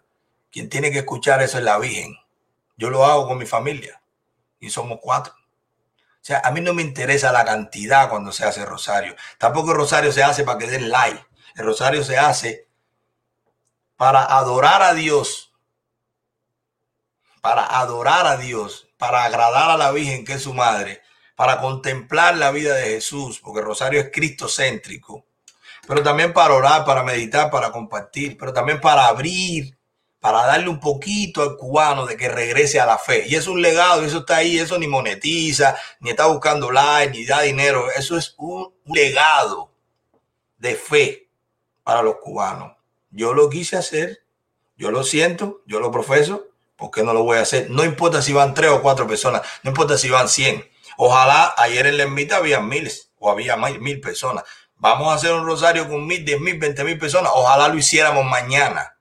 [0.50, 2.16] Quien tiene que escuchar eso es la Virgen.
[2.76, 4.00] Yo lo hago con mi familia
[4.60, 5.34] y somos cuatro.
[5.34, 9.14] O sea, a mí no me interesa la cantidad cuando se hace Rosario.
[9.36, 11.27] Tampoco el Rosario se hace para que den like.
[11.58, 12.68] El Rosario se hace
[13.96, 15.48] para adorar a Dios
[17.40, 21.02] para adorar a Dios, para agradar a la Virgen que es su madre,
[21.36, 25.24] para contemplar la vida de Jesús, porque Rosario es cristocéntrico,
[25.86, 29.78] pero también para orar, para meditar, para compartir, pero también para abrir,
[30.20, 33.24] para darle un poquito al cubano de que regrese a la fe.
[33.28, 37.24] Y es un legado, eso está ahí, eso ni monetiza, ni está buscando like, ni
[37.24, 39.72] da dinero, eso es un legado
[40.58, 41.27] de fe
[41.88, 42.76] para los cubanos.
[43.08, 44.22] Yo lo quise hacer,
[44.76, 47.70] yo lo siento, yo lo profeso, ¿Por qué no lo voy a hacer?
[47.70, 50.70] No importa si van tres o cuatro personas, no importa si van cien.
[50.98, 54.44] Ojalá ayer en la ermita había miles o había mil personas.
[54.76, 57.32] Vamos a hacer un rosario con mil, diez mil, veinte mil personas.
[57.34, 58.98] Ojalá lo hiciéramos mañana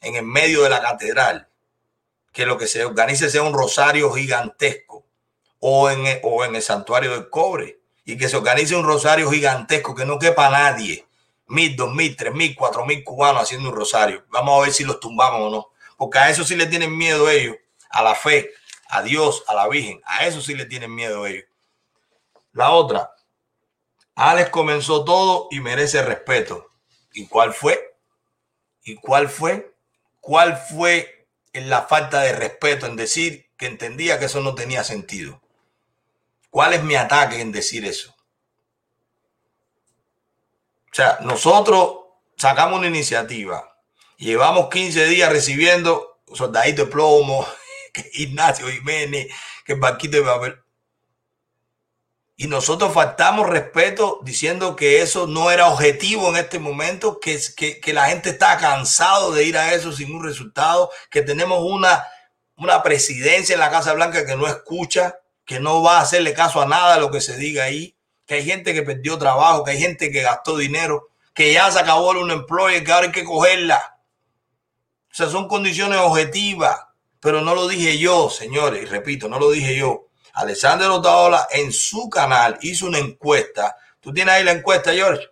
[0.00, 1.48] en el medio de la catedral.
[2.32, 5.04] Que lo que se organice sea un rosario gigantesco
[5.58, 7.80] o en, el, o en el santuario del cobre.
[8.04, 11.07] Y que se organice un rosario gigantesco que no quepa nadie.
[11.48, 14.24] Mil, dos mil, tres mil, cuatro mil cubanos haciendo un rosario.
[14.28, 17.28] Vamos a ver si los tumbamos o no porque a eso sí le tienen miedo
[17.28, 17.56] ellos,
[17.90, 18.52] a la fe,
[18.88, 21.44] a Dios, a la Virgen, a eso sí le tienen miedo ellos.
[22.52, 23.12] La otra,
[24.14, 26.70] Alex comenzó todo y merece respeto.
[27.12, 27.96] ¿Y cuál fue?
[28.84, 29.74] ¿Y cuál fue?
[30.20, 35.42] ¿Cuál fue la falta de respeto en decir que entendía que eso no tenía sentido?
[36.48, 38.14] ¿Cuál es mi ataque en decir eso?
[40.90, 41.98] O sea, nosotros
[42.36, 43.68] sacamos una iniciativa
[44.18, 47.46] Llevamos 15 días recibiendo soldaditos de plomo,
[48.14, 49.28] Ignacio Jiménez,
[49.64, 50.60] que Barquito de Babel.
[52.36, 57.78] Y nosotros faltamos respeto diciendo que eso no era objetivo en este momento, que, que,
[57.78, 62.04] que la gente está cansado de ir a eso sin un resultado, que tenemos una,
[62.56, 66.60] una presidencia en la Casa Blanca que no escucha, que no va a hacerle caso
[66.60, 67.96] a nada de lo que se diga ahí,
[68.28, 71.78] que hay gente que perdió trabajo, que hay gente que gastó dinero, que ya se
[71.78, 74.00] acabó el employee, que ahora hay que cogerla.
[75.10, 76.78] O sea, son condiciones objetivas,
[77.20, 80.08] pero no lo dije yo, señores, y repito, no lo dije yo.
[80.34, 83.74] Alessandro Otaola en su canal hizo una encuesta.
[83.98, 85.26] ¿Tú tienes ahí la encuesta, George?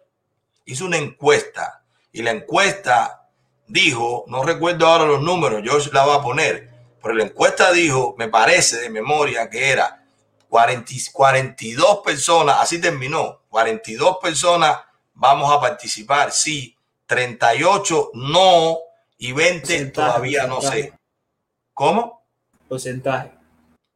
[0.64, 3.28] Hizo una encuesta y la encuesta
[3.68, 6.70] dijo, no recuerdo ahora los números, George la va a poner,
[7.02, 10.05] pero la encuesta dijo, me parece de memoria que era
[10.48, 14.78] 40, 42 personas, así terminó, 42 personas
[15.14, 16.76] vamos a participar, sí,
[17.06, 18.78] 38 no,
[19.18, 20.92] y 20 todavía no sé.
[21.72, 22.24] ¿Cómo?
[22.68, 23.32] Porcentaje.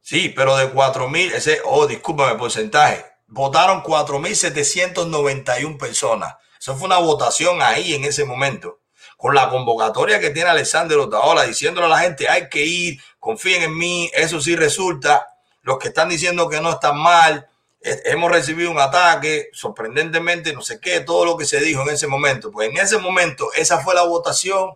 [0.01, 3.05] Sí, pero de 4.000, ese, oh, discúlpame, porcentaje.
[3.27, 6.35] Votaron 4.791 personas.
[6.59, 8.81] Eso fue una votación ahí en ese momento.
[9.17, 13.63] Con la convocatoria que tiene Alexander Otaola diciéndole a la gente, hay que ir, confíen
[13.63, 15.30] en mí, eso sí resulta.
[15.71, 17.49] Los que están diciendo que no están mal,
[17.81, 22.09] hemos recibido un ataque, sorprendentemente, no sé qué, todo lo que se dijo en ese
[22.09, 22.51] momento.
[22.51, 24.73] Pues en ese momento, esa fue la votación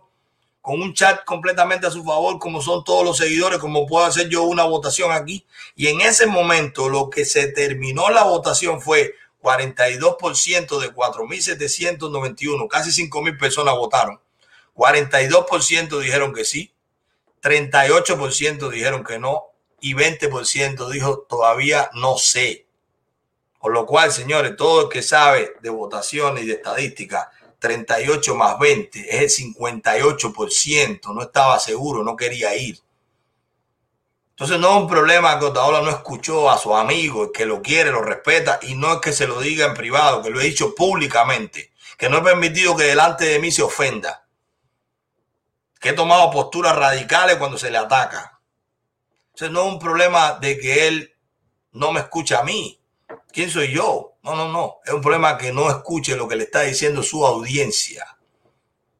[0.61, 4.29] con un chat completamente a su favor, como son todos los seguidores, como puedo hacer
[4.29, 5.45] yo una votación aquí.
[5.75, 13.09] Y en ese momento lo que se terminó la votación fue 42% de 4.791, casi
[13.09, 14.21] 5.000 personas votaron.
[14.77, 16.73] 42% dijeron que sí,
[17.41, 19.54] 38% dijeron que no
[19.85, 22.65] y 20% dijo todavía no sé.
[23.59, 28.57] Con lo cual, señores, todo el que sabe de votaciones y de estadística 38 más
[28.57, 32.79] 20, es el 58%, no estaba seguro, no quería ir.
[34.31, 37.91] Entonces no es un problema que Otaola no escuchó a su amigo, que lo quiere,
[37.91, 40.73] lo respeta, y no es que se lo diga en privado, que lo he dicho
[40.73, 44.25] públicamente, que no he permitido que delante de mí se ofenda,
[45.79, 48.34] que he tomado posturas radicales cuando se le ataca.
[49.35, 51.13] Entonces no es un problema de que él
[51.73, 52.79] no me escucha a mí.
[53.33, 54.13] ¿Quién soy yo?
[54.23, 54.77] No, no, no.
[54.85, 58.17] Es un problema que no escuche lo que le está diciendo su audiencia.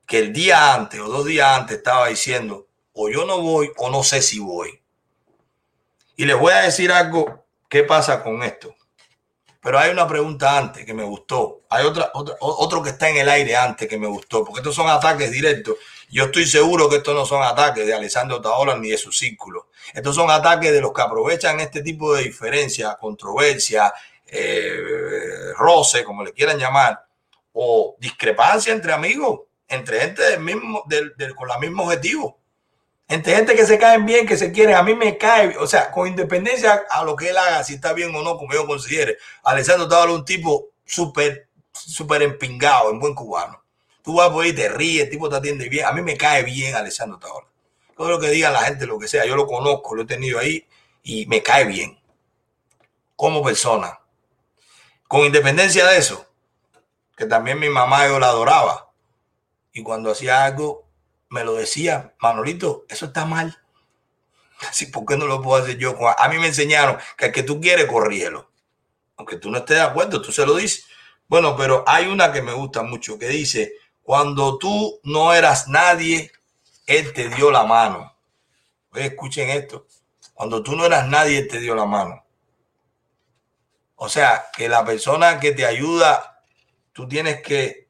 [0.05, 3.89] Que el día antes o dos días antes estaba diciendo, o yo no voy o
[3.89, 4.83] no sé si voy.
[6.17, 8.75] Y les voy a decir algo, ¿qué pasa con esto?
[9.61, 11.61] Pero hay una pregunta antes que me gustó.
[11.69, 14.75] Hay otra, otra, otro que está en el aire antes que me gustó, porque estos
[14.75, 15.77] son ataques directos.
[16.09, 19.69] Yo estoy seguro que estos no son ataques de Alessandro Taola ni de su círculo.
[19.93, 23.93] Estos son ataques de los que aprovechan este tipo de diferencia, controversia,
[24.27, 27.05] eh, roce, como le quieran llamar,
[27.53, 32.39] o discrepancia entre amigos, entre gente del mismo, del, del, con el mismo objetivo.
[33.07, 35.91] Entre gente que se caen bien, que se quieren, a mí me cae, o sea,
[35.91, 39.17] con independencia a lo que él haga, si está bien o no, como yo considere.
[39.43, 43.64] Alessandro es un tipo súper, súper empingado, en buen cubano.
[44.05, 45.87] Tú vas por ahí, te ríes, el tipo te atiende bien.
[45.87, 47.47] A mí me cae bien Alessandro Taola.
[47.97, 50.37] Todo lo que diga la gente, lo que sea, yo lo conozco, lo he tenido
[50.37, 50.67] ahí
[51.01, 51.99] y me cae bien.
[53.15, 53.99] Como persona.
[55.07, 56.27] Con independencia de eso,
[57.17, 58.91] que también mi mamá yo la adoraba.
[59.73, 60.87] Y cuando hacía algo,
[61.29, 63.57] me lo decía, Manolito, eso está mal.
[64.69, 65.97] Así, ¿por qué no lo puedo hacer yo?
[66.15, 68.51] A mí me enseñaron que el que tú quieres, corrígelo.
[69.17, 70.85] Aunque tú no estés de acuerdo, tú se lo dices.
[71.27, 73.73] Bueno, pero hay una que me gusta mucho que dice,
[74.05, 76.31] cuando tú no eras nadie,
[76.85, 78.15] Él te dio la mano.
[78.93, 79.87] Escuchen esto.
[80.35, 82.23] Cuando tú no eras nadie, Él te dio la mano.
[83.95, 86.43] O sea, que la persona que te ayuda,
[86.93, 87.89] tú tienes que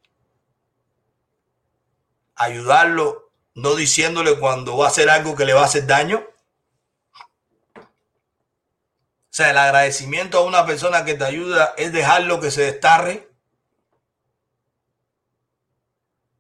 [2.35, 6.25] ayudarlo, no diciéndole cuando va a hacer algo que le va a hacer daño.
[7.75, 7.81] O
[9.31, 13.34] sea, el agradecimiento a una persona que te ayuda es dejarlo que se destarre.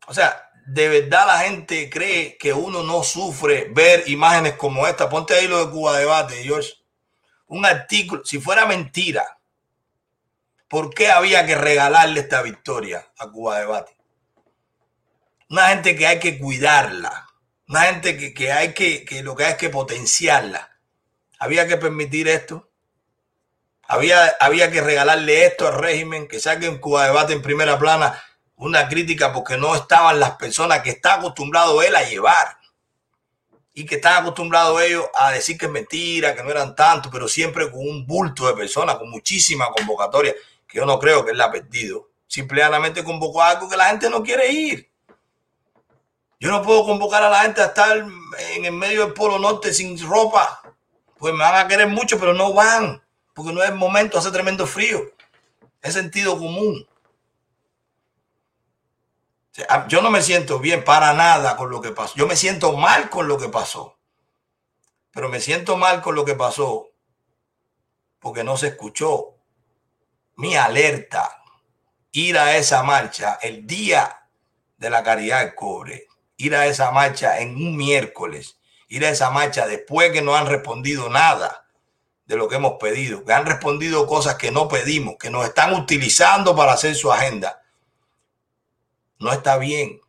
[0.07, 5.09] O sea, de verdad la gente cree que uno no sufre ver imágenes como esta.
[5.09, 6.73] Ponte ahí lo de Cuba Debate, George.
[7.47, 9.37] Un artículo, si fuera mentira,
[10.67, 13.95] ¿por qué había que regalarle esta victoria a Cuba Debate?
[15.49, 17.27] Una gente que hay que cuidarla,
[17.67, 20.71] una gente que, que hay que, que lo que hay es que potenciarla.
[21.37, 22.71] Había que permitir esto.
[23.87, 28.19] Había, había que regalarle esto al régimen, que saquen Cuba Debate en primera plana
[28.57, 32.57] una crítica porque no estaban las personas que está acostumbrado él a llevar
[33.73, 37.27] y que están acostumbrados ellos a decir que es mentira, que no eran tantos, pero
[37.27, 40.33] siempre con un bulto de personas, con muchísima convocatoria,
[40.65, 42.09] que yo no creo que él la ha perdido.
[42.25, 44.89] Simplemente convocó a algo que la gente no quiere ir.
[46.39, 49.73] Yo no puedo convocar a la gente a estar en el medio del Polo Norte
[49.73, 50.61] sin ropa,
[51.17, 53.01] pues me van a querer mucho, pero no van,
[53.33, 55.01] porque no es momento, hace tremendo frío.
[55.81, 56.87] Es sentido común.
[59.87, 62.13] Yo no me siento bien para nada con lo que pasó.
[62.15, 63.97] Yo me siento mal con lo que pasó.
[65.11, 66.89] Pero me siento mal con lo que pasó
[68.19, 69.35] porque no se escuchó
[70.35, 71.41] mi alerta.
[72.11, 74.27] Ir a esa marcha el día
[74.77, 76.07] de la caridad del cobre.
[76.35, 78.57] Ir a esa marcha en un miércoles.
[78.89, 81.65] Ir a esa marcha después que no han respondido nada
[82.25, 83.23] de lo que hemos pedido.
[83.23, 85.15] Que han respondido cosas que no pedimos.
[85.17, 87.61] Que nos están utilizando para hacer su agenda
[89.25, 89.99] no está bien.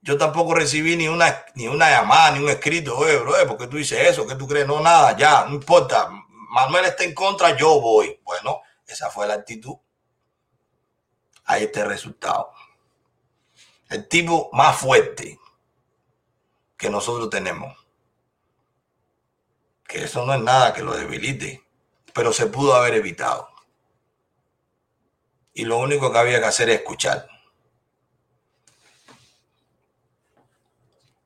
[0.00, 3.78] Yo tampoco recibí ni una, ni una llamada, ni un escrito, oye, bro, porque tú
[3.78, 4.26] dices eso?
[4.28, 4.64] que tú crees?
[4.66, 6.08] No, nada, ya, no importa.
[6.50, 8.20] Manuel está en contra, yo voy.
[8.22, 9.74] Bueno, esa fue la actitud.
[11.44, 12.52] Ahí está el resultado.
[13.88, 15.40] El tipo más fuerte
[16.76, 17.76] que nosotros tenemos.
[19.84, 21.64] Que eso no es nada que lo debilite,
[22.14, 23.52] pero se pudo haber evitado
[25.54, 27.28] y lo único que había que hacer es escuchar.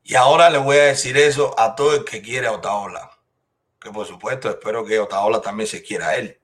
[0.09, 3.11] Y ahora le voy a decir eso a todo el que quiere a Otaola.
[3.81, 6.41] Que por supuesto espero que Otaola también se quiera a él.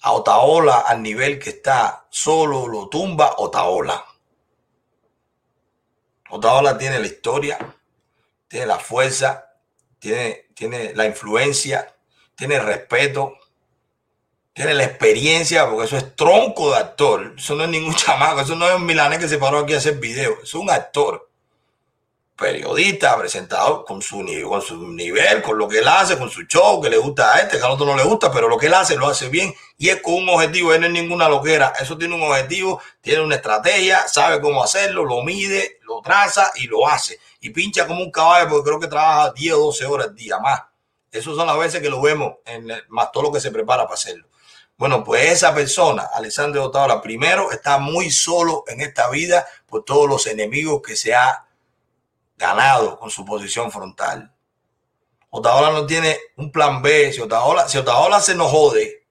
[0.00, 4.02] A Otaola al nivel que está, solo lo tumba Otaola.
[6.30, 7.58] Otaola tiene la historia,
[8.48, 9.58] tiene la fuerza,
[9.98, 11.94] tiene, tiene la influencia,
[12.34, 13.36] tiene el respeto,
[14.54, 17.34] tiene la experiencia, porque eso es tronco de actor.
[17.36, 19.78] Eso no es ningún chamaco, eso no es un milanés que se paró aquí a
[19.78, 20.38] hacer video.
[20.42, 21.29] Es un actor,
[22.40, 26.80] periodista, presentador, con su, con su nivel, con lo que él hace, con su show,
[26.80, 28.74] que le gusta a este, que al otro no le gusta, pero lo que él
[28.74, 30.72] hace lo hace bien y es con un objetivo.
[30.72, 31.74] Él no es ninguna loquera.
[31.78, 36.66] Eso tiene un objetivo, tiene una estrategia, sabe cómo hacerlo, lo mide, lo traza y
[36.66, 37.20] lo hace.
[37.40, 40.38] Y pincha como un caballo, porque creo que trabaja 10 o 12 horas al día
[40.38, 40.62] más.
[41.12, 42.36] Esas son las veces que lo vemos,
[42.88, 44.26] más todo lo que se prepara para hacerlo.
[44.78, 50.08] Bueno, pues esa persona, Alessandro Otaola, primero está muy solo en esta vida por todos
[50.08, 51.44] los enemigos que se ha
[52.40, 54.34] ganado con su posición frontal.
[55.28, 57.12] Otaola no tiene un plan B.
[57.12, 59.06] Si Otaola, si Otaola se nos jode,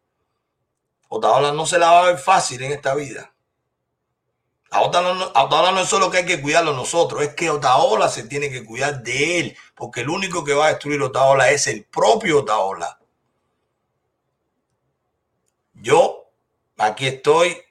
[1.08, 3.32] Otaola no se la va a ver fácil en esta vida.
[4.72, 8.09] A Otaola, a Otaola no es solo que hay que cuidarlo nosotros, es que Otaola
[8.09, 11.67] se tiene que cuidar de él, porque el único que va a destruir Otaola es
[11.67, 12.99] el propio Otaola.
[15.74, 16.32] Yo
[16.77, 17.61] aquí estoy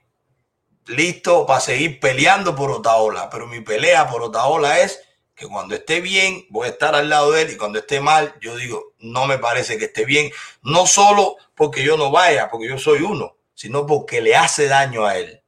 [0.87, 5.08] listo para seguir peleando por Otaola, pero mi pelea por Otaola es
[5.39, 8.35] que cuando esté bien voy a estar al lado de él y cuando esté mal
[8.41, 12.69] yo digo, no me parece que esté bien, no solo porque yo no vaya, porque
[12.69, 15.41] yo soy uno, sino porque le hace daño a él.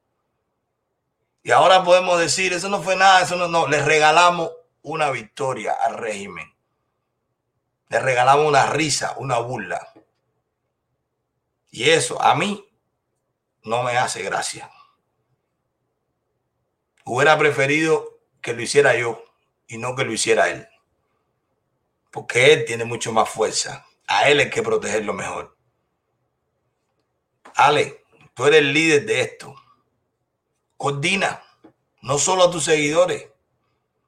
[1.43, 4.53] Y ahora podemos decir, eso no fue nada, eso no, no, le regalamos
[4.83, 6.55] una victoria al régimen.
[7.89, 9.93] Le regalamos una risa, una burla.
[11.73, 12.65] Y eso a mí
[13.65, 14.71] no me hace gracia.
[17.05, 19.25] Hubiera preferido que lo hiciera yo
[19.71, 20.69] y no que lo hiciera él.
[22.11, 23.87] Porque él tiene mucho más fuerza.
[24.09, 25.57] A él hay que protegerlo mejor.
[27.55, 29.55] Ale, tú eres el líder de esto.
[30.77, 31.41] Coordina,
[32.03, 33.29] no solo a tus seguidores,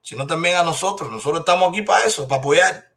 [0.01, 1.09] sino también a nosotros.
[1.09, 2.91] Nosotros estamos aquí para eso, para apoyar.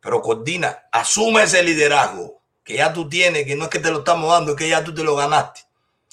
[0.00, 4.00] Pero coordina, asume ese liderazgo que ya tú tienes, que no es que te lo
[4.00, 5.62] estamos dando, es que ya tú te lo ganaste.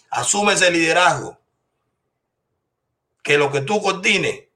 [0.09, 1.37] Asume ese liderazgo.
[3.21, 4.46] Que lo que tú coordines,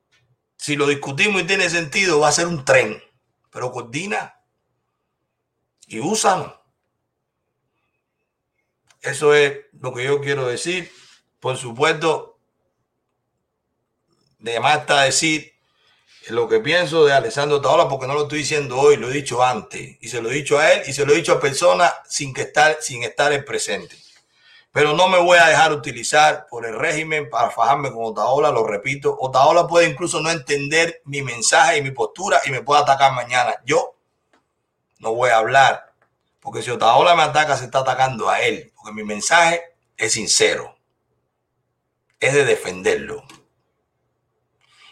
[0.62, 3.04] si lo discutimos y tiene sentido, va a ser un tren.
[3.50, 4.40] Pero coordina
[5.88, 6.64] y úsalo.
[9.02, 10.92] Eso es lo que yo quiero decir.
[11.40, 12.38] Por supuesto,
[14.38, 15.52] de más está decir
[16.28, 19.44] lo que pienso de Alessandro Taola, porque no lo estoy diciendo hoy, lo he dicho
[19.44, 19.98] antes.
[20.00, 22.36] Y se lo he dicho a él y se lo he dicho a personas sin,
[22.36, 23.98] que estar, sin estar en presente.
[24.72, 28.66] Pero no me voy a dejar utilizar por el régimen para fajarme con Otaola, lo
[28.66, 29.18] repito.
[29.20, 33.56] Otaola puede incluso no entender mi mensaje y mi postura y me puede atacar mañana.
[33.66, 33.98] Yo
[35.00, 35.94] no voy a hablar,
[36.40, 39.62] porque si Otaola me ataca, se está atacando a él, porque mi mensaje
[39.98, 40.78] es sincero,
[42.20, 43.24] es de defenderlo.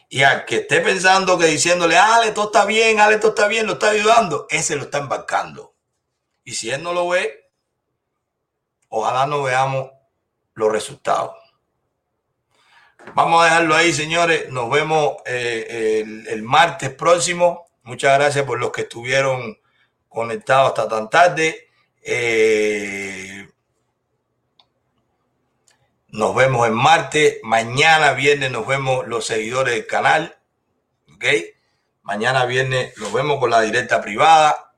[0.09, 3.67] Y al que esté pensando que diciéndole, Ale, todo está bien, Ale, todo está bien,
[3.67, 5.75] lo está ayudando, ese lo está embarcando.
[6.43, 7.48] Y si él no lo ve,
[8.89, 9.91] ojalá no veamos
[10.53, 11.35] los resultados.
[13.15, 14.49] Vamos a dejarlo ahí, señores.
[14.49, 17.65] Nos vemos eh, el, el, martes próximo.
[17.83, 19.57] Muchas gracias por los que estuvieron
[20.09, 21.69] conectados hasta tan tarde.
[22.03, 23.47] Eh,
[26.09, 27.37] nos vemos en martes.
[27.43, 30.37] Mañana viernes nos vemos los seguidores del canal.
[31.13, 31.25] ¿Ok?
[32.01, 34.68] Mañana viernes nos vemos con la directa privada.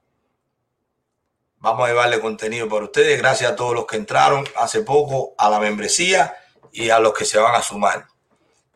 [1.61, 3.19] Vamos a llevarle contenido para ustedes.
[3.19, 6.35] Gracias a todos los que entraron hace poco a la membresía
[6.71, 8.07] y a los que se van a sumar.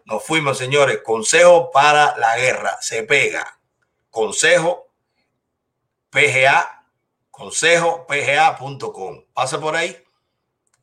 [0.05, 0.99] Nos fuimos, señores.
[1.03, 2.77] Consejo para la guerra.
[2.81, 3.59] Se pega.
[4.11, 4.91] Consejo
[6.11, 6.85] PGA.
[7.31, 9.23] Consejo PGA.com.
[9.33, 9.97] Pasa por ahí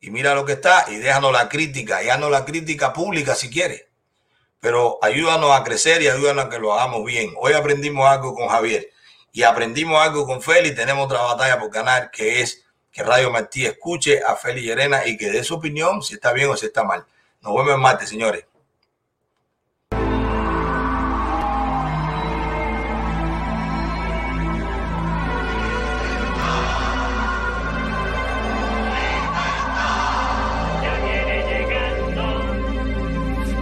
[0.01, 2.01] y mira lo que está y déjanos la crítica.
[2.17, 3.87] No la crítica pública si quiere.
[4.59, 7.33] Pero ayúdanos a crecer y ayúdanos a que lo hagamos bien.
[7.37, 8.92] Hoy aprendimos algo con Javier
[9.33, 10.73] y aprendimos algo con Feli.
[10.73, 15.17] Tenemos otra batalla por ganar que es que Radio Martí escuche a Feli Llerena y
[15.17, 17.03] que dé su opinión si está bien o si está mal.
[17.41, 18.45] Nos vemos en martes, señores.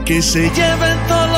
[0.06, 1.31] Que se lleven todo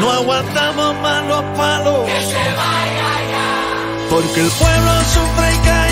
[0.00, 2.04] No aguantamos más los palos.
[2.06, 4.08] Que se vaya ya.
[4.10, 5.85] Porque el pueblo sufre y cae.